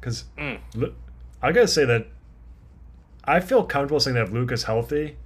Because 0.00 0.24
Mm. 0.36 0.58
I 1.42 1.52
gotta 1.52 1.68
say 1.68 1.84
that 1.84 2.08
I 3.36 3.40
feel 3.40 3.64
comfortable 3.64 4.00
saying 4.00 4.14
that 4.16 4.24
if 4.24 4.32
Luka's 4.32 4.64
healthy, 4.64 5.16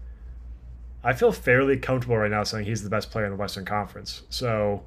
I 1.03 1.13
feel 1.13 1.33
fairly 1.33 1.77
comfortable 1.77 2.17
right 2.17 2.31
now 2.31 2.45
saying 2.45 2.65
he's 2.67 2.83
the 2.83 2.91
best 2.91 3.11
player 3.11 3.25
in 3.27 3.31
the 3.33 3.37
Western 3.37 3.65
Conference. 3.65 4.23
So 4.31 4.83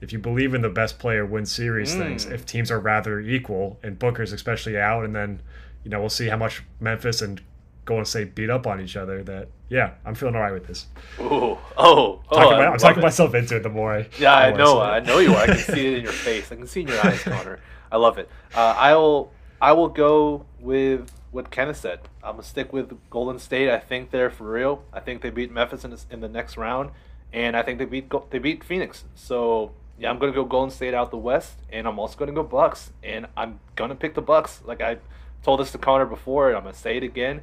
if 0.00 0.12
you 0.12 0.18
believe 0.18 0.54
in 0.54 0.62
the 0.62 0.68
best 0.68 0.98
player 0.98 1.24
wins 1.24 1.52
series 1.52 1.94
Mm. 1.94 1.98
things, 1.98 2.26
if 2.26 2.44
teams 2.46 2.70
are 2.70 2.80
rather 2.80 3.20
equal 3.20 3.78
and 3.82 3.98
Booker's 3.98 4.32
especially 4.32 4.78
out, 4.78 5.04
and 5.04 5.14
then 5.14 5.42
you 5.84 5.90
know 5.90 6.00
we'll 6.00 6.08
see 6.08 6.28
how 6.28 6.36
much 6.36 6.62
Memphis 6.80 7.22
and 7.22 7.40
Golden 7.84 8.04
State 8.04 8.34
beat 8.34 8.50
up 8.50 8.66
on 8.66 8.80
each 8.80 8.96
other. 8.96 9.22
That 9.22 9.48
yeah, 9.68 9.92
I'm 10.04 10.14
feeling 10.14 10.34
all 10.34 10.40
right 10.42 10.52
with 10.52 10.66
this. 10.66 10.86
Ooh. 11.20 11.24
Oh, 11.24 11.58
oh, 11.76 12.20
Talking 12.32 12.58
my- 12.58 12.66
I'm 12.66 12.78
talking 12.78 12.98
it. 13.02 13.02
myself 13.04 13.34
into 13.34 13.56
it 13.56 13.62
the 13.62 13.68
more 13.68 13.92
I 13.94 14.08
Yeah, 14.18 14.34
I 14.34 14.50
know. 14.52 14.80
I 14.80 15.00
know 15.00 15.18
you 15.18 15.32
are. 15.34 15.42
I 15.42 15.46
can 15.46 15.58
see 15.58 15.86
it 15.92 15.98
in 15.98 16.02
your 16.04 16.12
face. 16.28 16.50
I 16.50 16.56
can 16.56 16.66
see 16.66 16.80
in 16.82 16.88
your 16.88 17.04
eyes, 17.06 17.22
Conor. 17.22 17.58
I 17.92 17.96
love 17.96 18.18
it. 18.18 18.28
Uh, 18.54 18.74
I 18.76 18.94
will. 18.96 19.32
I 19.60 19.72
will 19.72 19.88
go 19.88 20.46
with 20.58 21.10
what 21.30 21.50
Kenneth 21.50 21.78
said. 21.78 22.00
I'm 22.22 22.32
gonna 22.32 22.42
stick 22.42 22.72
with 22.72 22.92
Golden 23.10 23.38
State. 23.38 23.70
I 23.70 23.78
think 23.78 24.10
they're 24.10 24.30
for 24.30 24.50
real. 24.50 24.84
I 24.92 25.00
think 25.00 25.22
they 25.22 25.30
beat 25.30 25.50
Memphis 25.50 25.84
in, 25.84 25.96
in 26.10 26.20
the 26.20 26.28
next 26.28 26.56
round, 26.56 26.90
and 27.32 27.56
I 27.56 27.62
think 27.62 27.78
they 27.78 27.84
beat 27.84 28.12
they 28.30 28.38
beat 28.38 28.64
Phoenix. 28.64 29.04
So 29.14 29.72
yeah, 29.98 30.10
I'm 30.10 30.18
gonna 30.18 30.32
go 30.32 30.44
Golden 30.44 30.70
State 30.70 30.94
out 30.94 31.10
the 31.10 31.18
West, 31.18 31.58
and 31.70 31.86
I'm 31.86 31.98
also 31.98 32.18
gonna 32.18 32.32
go 32.32 32.42
Bucks, 32.42 32.92
and 33.02 33.26
I'm 33.36 33.60
gonna 33.76 33.94
pick 33.94 34.14
the 34.14 34.22
Bucks. 34.22 34.62
Like 34.64 34.80
I 34.80 34.98
told 35.42 35.60
this 35.60 35.72
to 35.72 35.78
Conor 35.78 36.06
before, 36.06 36.48
and 36.48 36.56
I'm 36.56 36.62
gonna 36.64 36.74
say 36.74 36.96
it 36.96 37.02
again. 37.02 37.42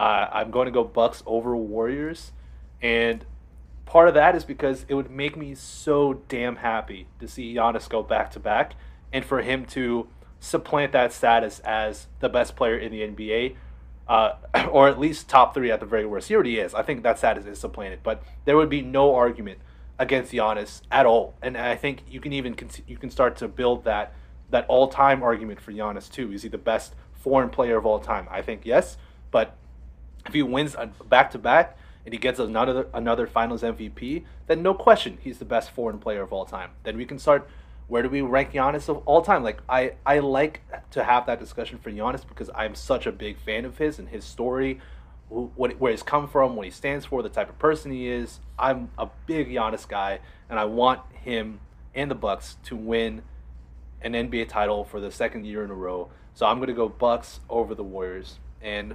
Uh, 0.00 0.28
I'm 0.32 0.50
going 0.50 0.64
to 0.64 0.72
go 0.72 0.82
Bucks 0.82 1.22
over 1.26 1.54
Warriors, 1.54 2.32
and 2.80 3.22
part 3.84 4.08
of 4.08 4.14
that 4.14 4.34
is 4.34 4.44
because 4.44 4.86
it 4.88 4.94
would 4.94 5.10
make 5.10 5.36
me 5.36 5.54
so 5.54 6.22
damn 6.28 6.56
happy 6.56 7.06
to 7.18 7.28
see 7.28 7.54
Giannis 7.54 7.86
go 7.86 8.02
back 8.02 8.30
to 8.30 8.40
back 8.40 8.76
and 9.12 9.24
for 9.24 9.42
him 9.42 9.66
to 9.66 10.08
supplant 10.40 10.92
that 10.92 11.12
status 11.12 11.60
as 11.60 12.06
the 12.18 12.28
best 12.28 12.56
player 12.56 12.76
in 12.76 12.90
the 12.90 13.02
NBA, 13.02 13.56
uh, 14.08 14.32
or 14.72 14.88
at 14.88 14.98
least 14.98 15.28
top 15.28 15.54
three 15.54 15.70
at 15.70 15.80
the 15.80 15.86
very 15.86 16.06
worst. 16.06 16.28
He 16.28 16.34
already 16.34 16.58
is. 16.58 16.74
I 16.74 16.82
think 16.82 17.02
that 17.04 17.18
status 17.18 17.46
is 17.46 17.60
supplanted, 17.60 18.00
but 18.02 18.22
there 18.46 18.56
would 18.56 18.70
be 18.70 18.82
no 18.82 19.14
argument 19.14 19.60
against 19.98 20.32
Giannis 20.32 20.80
at 20.90 21.06
all. 21.06 21.34
And 21.42 21.56
I 21.56 21.76
think 21.76 22.02
you 22.10 22.20
can 22.20 22.32
even 22.32 22.56
you 22.88 22.96
can 22.96 23.10
start 23.10 23.36
to 23.36 23.48
build 23.48 23.84
that 23.84 24.14
that 24.50 24.66
all 24.66 24.88
time 24.88 25.22
argument 25.22 25.60
for 25.60 25.72
Giannis 25.72 26.10
too. 26.10 26.32
Is 26.32 26.42
he 26.42 26.48
the 26.48 26.58
best 26.58 26.94
foreign 27.12 27.50
player 27.50 27.76
of 27.76 27.86
all 27.86 28.00
time? 28.00 28.26
I 28.30 28.42
think 28.42 28.62
yes, 28.64 28.96
but 29.30 29.56
if 30.26 30.32
he 30.32 30.42
wins 30.42 30.74
back 31.08 31.30
to 31.32 31.38
back 31.38 31.76
and 32.04 32.14
he 32.14 32.18
gets 32.18 32.38
another 32.38 32.88
another 32.94 33.26
Finals 33.26 33.62
MVP, 33.62 34.24
then 34.46 34.62
no 34.62 34.74
question 34.74 35.18
he's 35.20 35.38
the 35.38 35.44
best 35.44 35.70
foreign 35.70 35.98
player 35.98 36.22
of 36.22 36.32
all 36.32 36.46
time. 36.46 36.70
Then 36.82 36.96
we 36.96 37.04
can 37.04 37.18
start 37.18 37.48
where 37.90 38.04
do 38.04 38.08
we 38.08 38.20
rank 38.20 38.52
Giannis 38.52 38.88
of 38.88 38.98
all 39.04 39.20
time? 39.20 39.42
Like 39.42 39.60
I, 39.68 39.94
I 40.06 40.20
like 40.20 40.62
to 40.92 41.02
have 41.02 41.26
that 41.26 41.40
discussion 41.40 41.78
for 41.78 41.90
Giannis 41.90 42.26
because 42.26 42.48
I'm 42.54 42.76
such 42.76 43.04
a 43.04 43.10
big 43.10 43.36
fan 43.36 43.64
of 43.64 43.78
his 43.78 43.98
and 43.98 44.08
his 44.08 44.24
story, 44.24 44.80
what 45.28 45.72
where 45.80 45.90
he's 45.90 46.04
come 46.04 46.28
from, 46.28 46.54
what 46.54 46.64
he 46.64 46.70
stands 46.70 47.04
for, 47.04 47.20
the 47.20 47.28
type 47.28 47.48
of 47.48 47.58
person 47.58 47.90
he 47.90 48.06
is. 48.06 48.38
I'm 48.56 48.92
a 48.96 49.08
big 49.26 49.48
Giannis 49.48 49.88
guy, 49.88 50.20
and 50.48 50.56
I 50.56 50.66
want 50.66 51.00
him 51.12 51.58
and 51.92 52.08
the 52.08 52.14
Bucks 52.14 52.58
to 52.66 52.76
win 52.76 53.22
an 54.02 54.12
NBA 54.12 54.48
title 54.48 54.84
for 54.84 55.00
the 55.00 55.10
second 55.10 55.44
year 55.44 55.64
in 55.64 55.70
a 55.70 55.74
row. 55.74 56.10
So 56.32 56.46
I'm 56.46 56.60
gonna 56.60 56.72
go 56.72 56.88
Bucks 56.88 57.40
over 57.48 57.74
the 57.74 57.82
Warriors, 57.82 58.38
and 58.62 58.94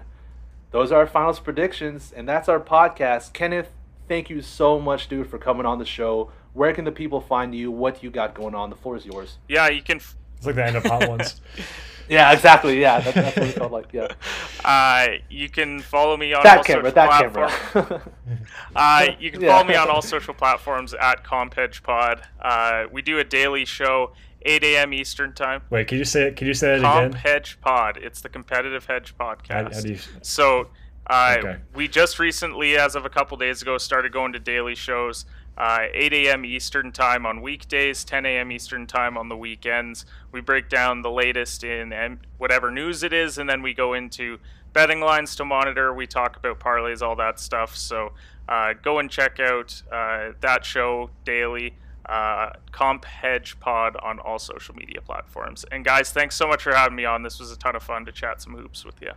those 0.72 0.93
are 0.93 1.01
our 1.01 1.07
finals 1.07 1.41
predictions, 1.41 2.13
and 2.15 2.30
that's 2.30 2.47
our 2.47 2.61
podcast. 2.61 3.34
Kenneth, 3.34 3.72
thank 4.07 4.30
you 4.30 4.41
so 4.41 4.80
much, 4.80 5.09
dude, 5.09 5.30
for 5.30 5.38
coming 5.38 5.65
on 5.65 5.80
the 5.80 5.85
show 5.85 6.31
where 6.56 6.73
can 6.73 6.84
the 6.86 6.91
people 6.91 7.22
find 7.22 7.53
you? 7.53 7.69
What 7.69 8.02
you 8.02 8.10
got 8.10 8.34
going 8.34 8.56
on? 8.56 8.69
The 8.72 8.76
floor 8.76 8.95
is 8.98 9.06
yours. 9.06 9.38
Yeah, 9.48 9.68
you 9.69 9.84
can. 9.84 9.98
F- 9.98 10.15
it's 10.38 10.45
like 10.48 10.56
the 10.56 10.65
end 10.65 10.76
of 10.76 10.84
Hot 10.86 11.07
Ones. 11.07 11.40
yeah, 12.10 12.32
exactly. 12.34 12.82
Yeah, 12.82 12.99
that, 13.02 13.14
that's 13.14 13.38
what 13.38 13.45
it's 13.48 13.57
called. 13.57 13.72
Like, 13.72 13.94
yeah. 13.94 14.07
Uh, 14.65 15.18
you 15.30 15.48
can 15.48 15.80
follow 15.80 16.18
me 16.18 16.34
on 16.34 16.41
that 16.41 16.57
all 16.57 16.64
camera. 16.64 16.86
social 16.90 16.95
That 16.95 17.32
platforms. 17.32 17.53
camera. 17.72 18.11
uh, 18.76 19.06
you 19.19 19.30
can 19.30 19.41
Yeah. 19.41 19.49
follow 19.52 19.64
me 19.68 19.76
on 19.76 19.90
all 19.91 20.02
social 20.02 20.34
platforms 20.34 20.95
at 20.95 21.23
CompHedgePod. 21.23 22.22
Uh, 22.41 22.86
we 22.91 23.03
do 23.03 23.19
a 23.19 23.23
daily 23.23 23.64
show, 23.65 24.14
8 24.41 24.64
a.m. 24.64 24.91
Eastern 24.94 25.34
time. 25.34 25.61
Wait, 25.69 25.88
can 25.88 25.99
you 25.99 26.03
say 26.06 26.23
it? 26.30 26.36
Can 26.36 26.48
you 26.48 26.56
say 26.56 26.73
it 26.73 26.80
again? 26.80 27.11
Comp 27.11 27.14
Hedge 27.15 27.60
Pod. 27.61 27.98
It's 27.98 28.22
the 28.22 28.30
competitive 28.30 28.86
hedge 28.88 29.14
How, 29.19 29.36
podcast. 29.36 29.73
how 29.76 29.82
do 29.82 29.90
you? 29.90 29.99
So, 30.23 30.69
uh, 31.07 31.36
Okay. 31.38 31.57
we 31.76 31.88
just 31.88 32.18
recently, 32.18 32.76
as 32.76 32.95
of 32.95 33.06
a 33.06 33.10
couple 33.10 33.38
days 33.38 33.61
ago, 33.61 33.77
started 33.77 34.11
going 34.11 34.34
to 34.34 34.40
daily 34.40 34.73
shows. 34.73 35.26
Uh, 35.57 35.86
8 35.94 36.14
a.m. 36.14 36.45
Eastern 36.45 36.91
time 36.91 37.26
on 37.26 37.41
weekdays, 37.41 38.03
10 38.03 38.26
a.m. 38.26 38.52
Eastern 38.52 38.86
time 38.88 39.18
on 39.18 39.30
the 39.30 39.38
weekends. 39.38 40.06
We 40.32 40.41
break 40.41 40.69
down 40.69 41.02
the 41.02 41.11
latest 41.11 41.64
in 41.64 42.19
whatever 42.38 42.72
news 42.72 43.03
it 43.03 43.14
is, 43.14 43.38
and 43.38 43.49
then 43.49 43.61
we 43.61 43.73
go 43.73 43.94
into 43.94 44.40
betting 44.73 44.99
lines 44.99 45.36
to 45.38 45.45
monitor. 45.45 45.94
We 45.94 46.06
talk 46.07 46.36
about 46.36 46.60
parlays, 46.60 47.02
all 47.02 47.15
that 47.15 47.40
stuff. 47.40 47.76
So 47.77 48.11
uh, 48.49 48.73
go 48.73 48.99
and 48.99 49.10
check 49.10 49.40
out 49.40 49.82
uh, 49.91 50.32
that 50.41 50.65
show 50.65 51.10
daily. 51.23 51.76
Uh, 52.06 52.52
Comp 52.72 53.03
Hedge 53.03 53.60
Pod 53.60 53.95
on 53.95 54.19
all 54.19 54.38
social 54.38 54.76
media 54.76 55.02
platforms. 55.02 55.65
And 55.72 55.84
guys, 55.84 56.11
thanks 56.11 56.36
so 56.36 56.48
much 56.48 56.61
for 56.61 56.76
having 56.76 56.95
me 56.95 57.06
on. 57.06 57.23
This 57.23 57.40
was 57.40 57.52
a 57.52 57.57
ton 57.57 57.76
of 57.76 57.82
fun 57.82 58.06
to 58.06 58.11
chat 58.11 58.41
some 58.41 58.56
hoops 58.56 58.86
with 58.86 59.02
you. 59.02 59.14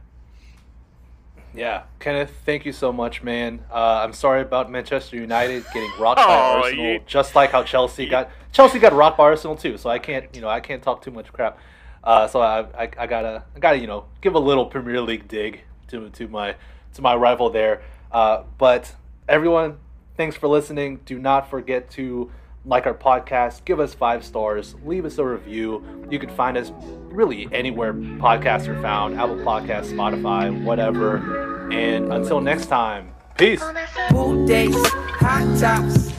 Yeah, 1.58 1.82
Kenneth, 1.98 2.32
thank 2.46 2.64
you 2.64 2.72
so 2.72 2.92
much, 2.92 3.22
man. 3.22 3.60
Uh, 3.70 4.00
I'm 4.04 4.12
sorry 4.12 4.42
about 4.42 4.70
Manchester 4.70 5.16
United 5.16 5.64
getting 5.74 5.90
rocked 5.98 6.18
by 6.18 6.24
Oh, 6.28 6.62
Arsenal, 6.62 6.84
you- 6.84 7.00
just 7.06 7.34
like 7.34 7.50
how 7.50 7.62
Chelsea 7.64 8.06
got 8.06 8.30
Chelsea 8.52 8.78
got 8.78 8.92
rocked 8.92 9.18
by 9.18 9.24
Arsenal 9.24 9.56
too. 9.56 9.76
So 9.76 9.90
I 9.90 9.98
can't, 9.98 10.34
you 10.34 10.40
know, 10.40 10.48
I 10.48 10.60
can't 10.60 10.82
talk 10.82 11.02
too 11.02 11.10
much 11.10 11.32
crap. 11.32 11.58
Uh, 12.04 12.26
so 12.28 12.40
I, 12.40 12.60
I, 12.84 12.90
I 12.96 13.06
gotta, 13.06 13.44
I 13.54 13.58
gotta, 13.58 13.78
you 13.78 13.86
know, 13.86 14.04
give 14.20 14.34
a 14.34 14.38
little 14.38 14.66
Premier 14.66 15.00
League 15.00 15.28
dig 15.28 15.62
to 15.88 16.08
to 16.10 16.28
my 16.28 16.54
to 16.94 17.02
my 17.02 17.14
rival 17.14 17.50
there. 17.50 17.82
Uh, 18.12 18.44
but 18.56 18.94
everyone, 19.28 19.78
thanks 20.16 20.36
for 20.36 20.48
listening. 20.48 21.00
Do 21.04 21.18
not 21.18 21.50
forget 21.50 21.90
to 21.92 22.30
like 22.64 22.86
our 22.86 22.94
podcast, 22.94 23.64
give 23.64 23.80
us 23.80 23.94
five 23.94 24.24
stars, 24.24 24.74
leave 24.84 25.04
us 25.04 25.18
a 25.18 25.24
review. 25.24 25.82
You 26.10 26.18
can 26.18 26.30
find 26.30 26.56
us 26.56 26.72
really 27.04 27.48
anywhere 27.52 27.92
podcasts 27.94 28.68
are 28.68 28.80
found 28.82 29.18
Apple 29.18 29.36
Podcasts, 29.36 29.92
Spotify, 29.92 30.64
whatever. 30.64 31.70
And 31.72 32.12
until 32.12 32.40
next 32.40 32.66
time, 32.66 33.12
peace. 33.36 33.62
Days, 34.46 34.74
hot 34.76 35.58
tops, 35.58 36.12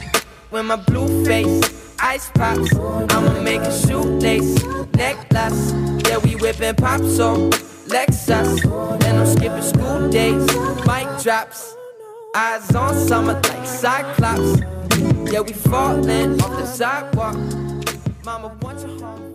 with 0.50 0.64
my 0.66 0.76
blue 0.76 1.24
face, 1.24 1.94
ice 2.00 2.30
pops. 2.30 2.74
I'ma 2.74 3.40
make 3.42 3.60
a 3.60 3.86
shoelace, 3.86 4.62
necklace. 4.94 5.72
Yeah, 6.08 6.18
we 6.18 6.36
whipping 6.36 6.74
pop 6.74 7.00
so 7.02 7.50
Lexus. 7.88 8.64
I'm 9.04 9.26
skipping 9.26 9.62
school 9.62 10.08
days, 10.08 10.46
drops. 11.22 11.76
Eyes 12.34 12.74
on 12.76 12.94
summer 12.94 13.34
like 13.34 13.66
Cyclops. 13.66 14.79
Yeah, 15.26 15.40
we 15.40 15.52
falling 15.52 16.40
off 16.42 16.58
the 16.58 16.66
sidewalk. 16.66 17.36
Mama 18.24 18.56
wants 18.62 18.84
you 18.84 18.98
home. 18.98 19.29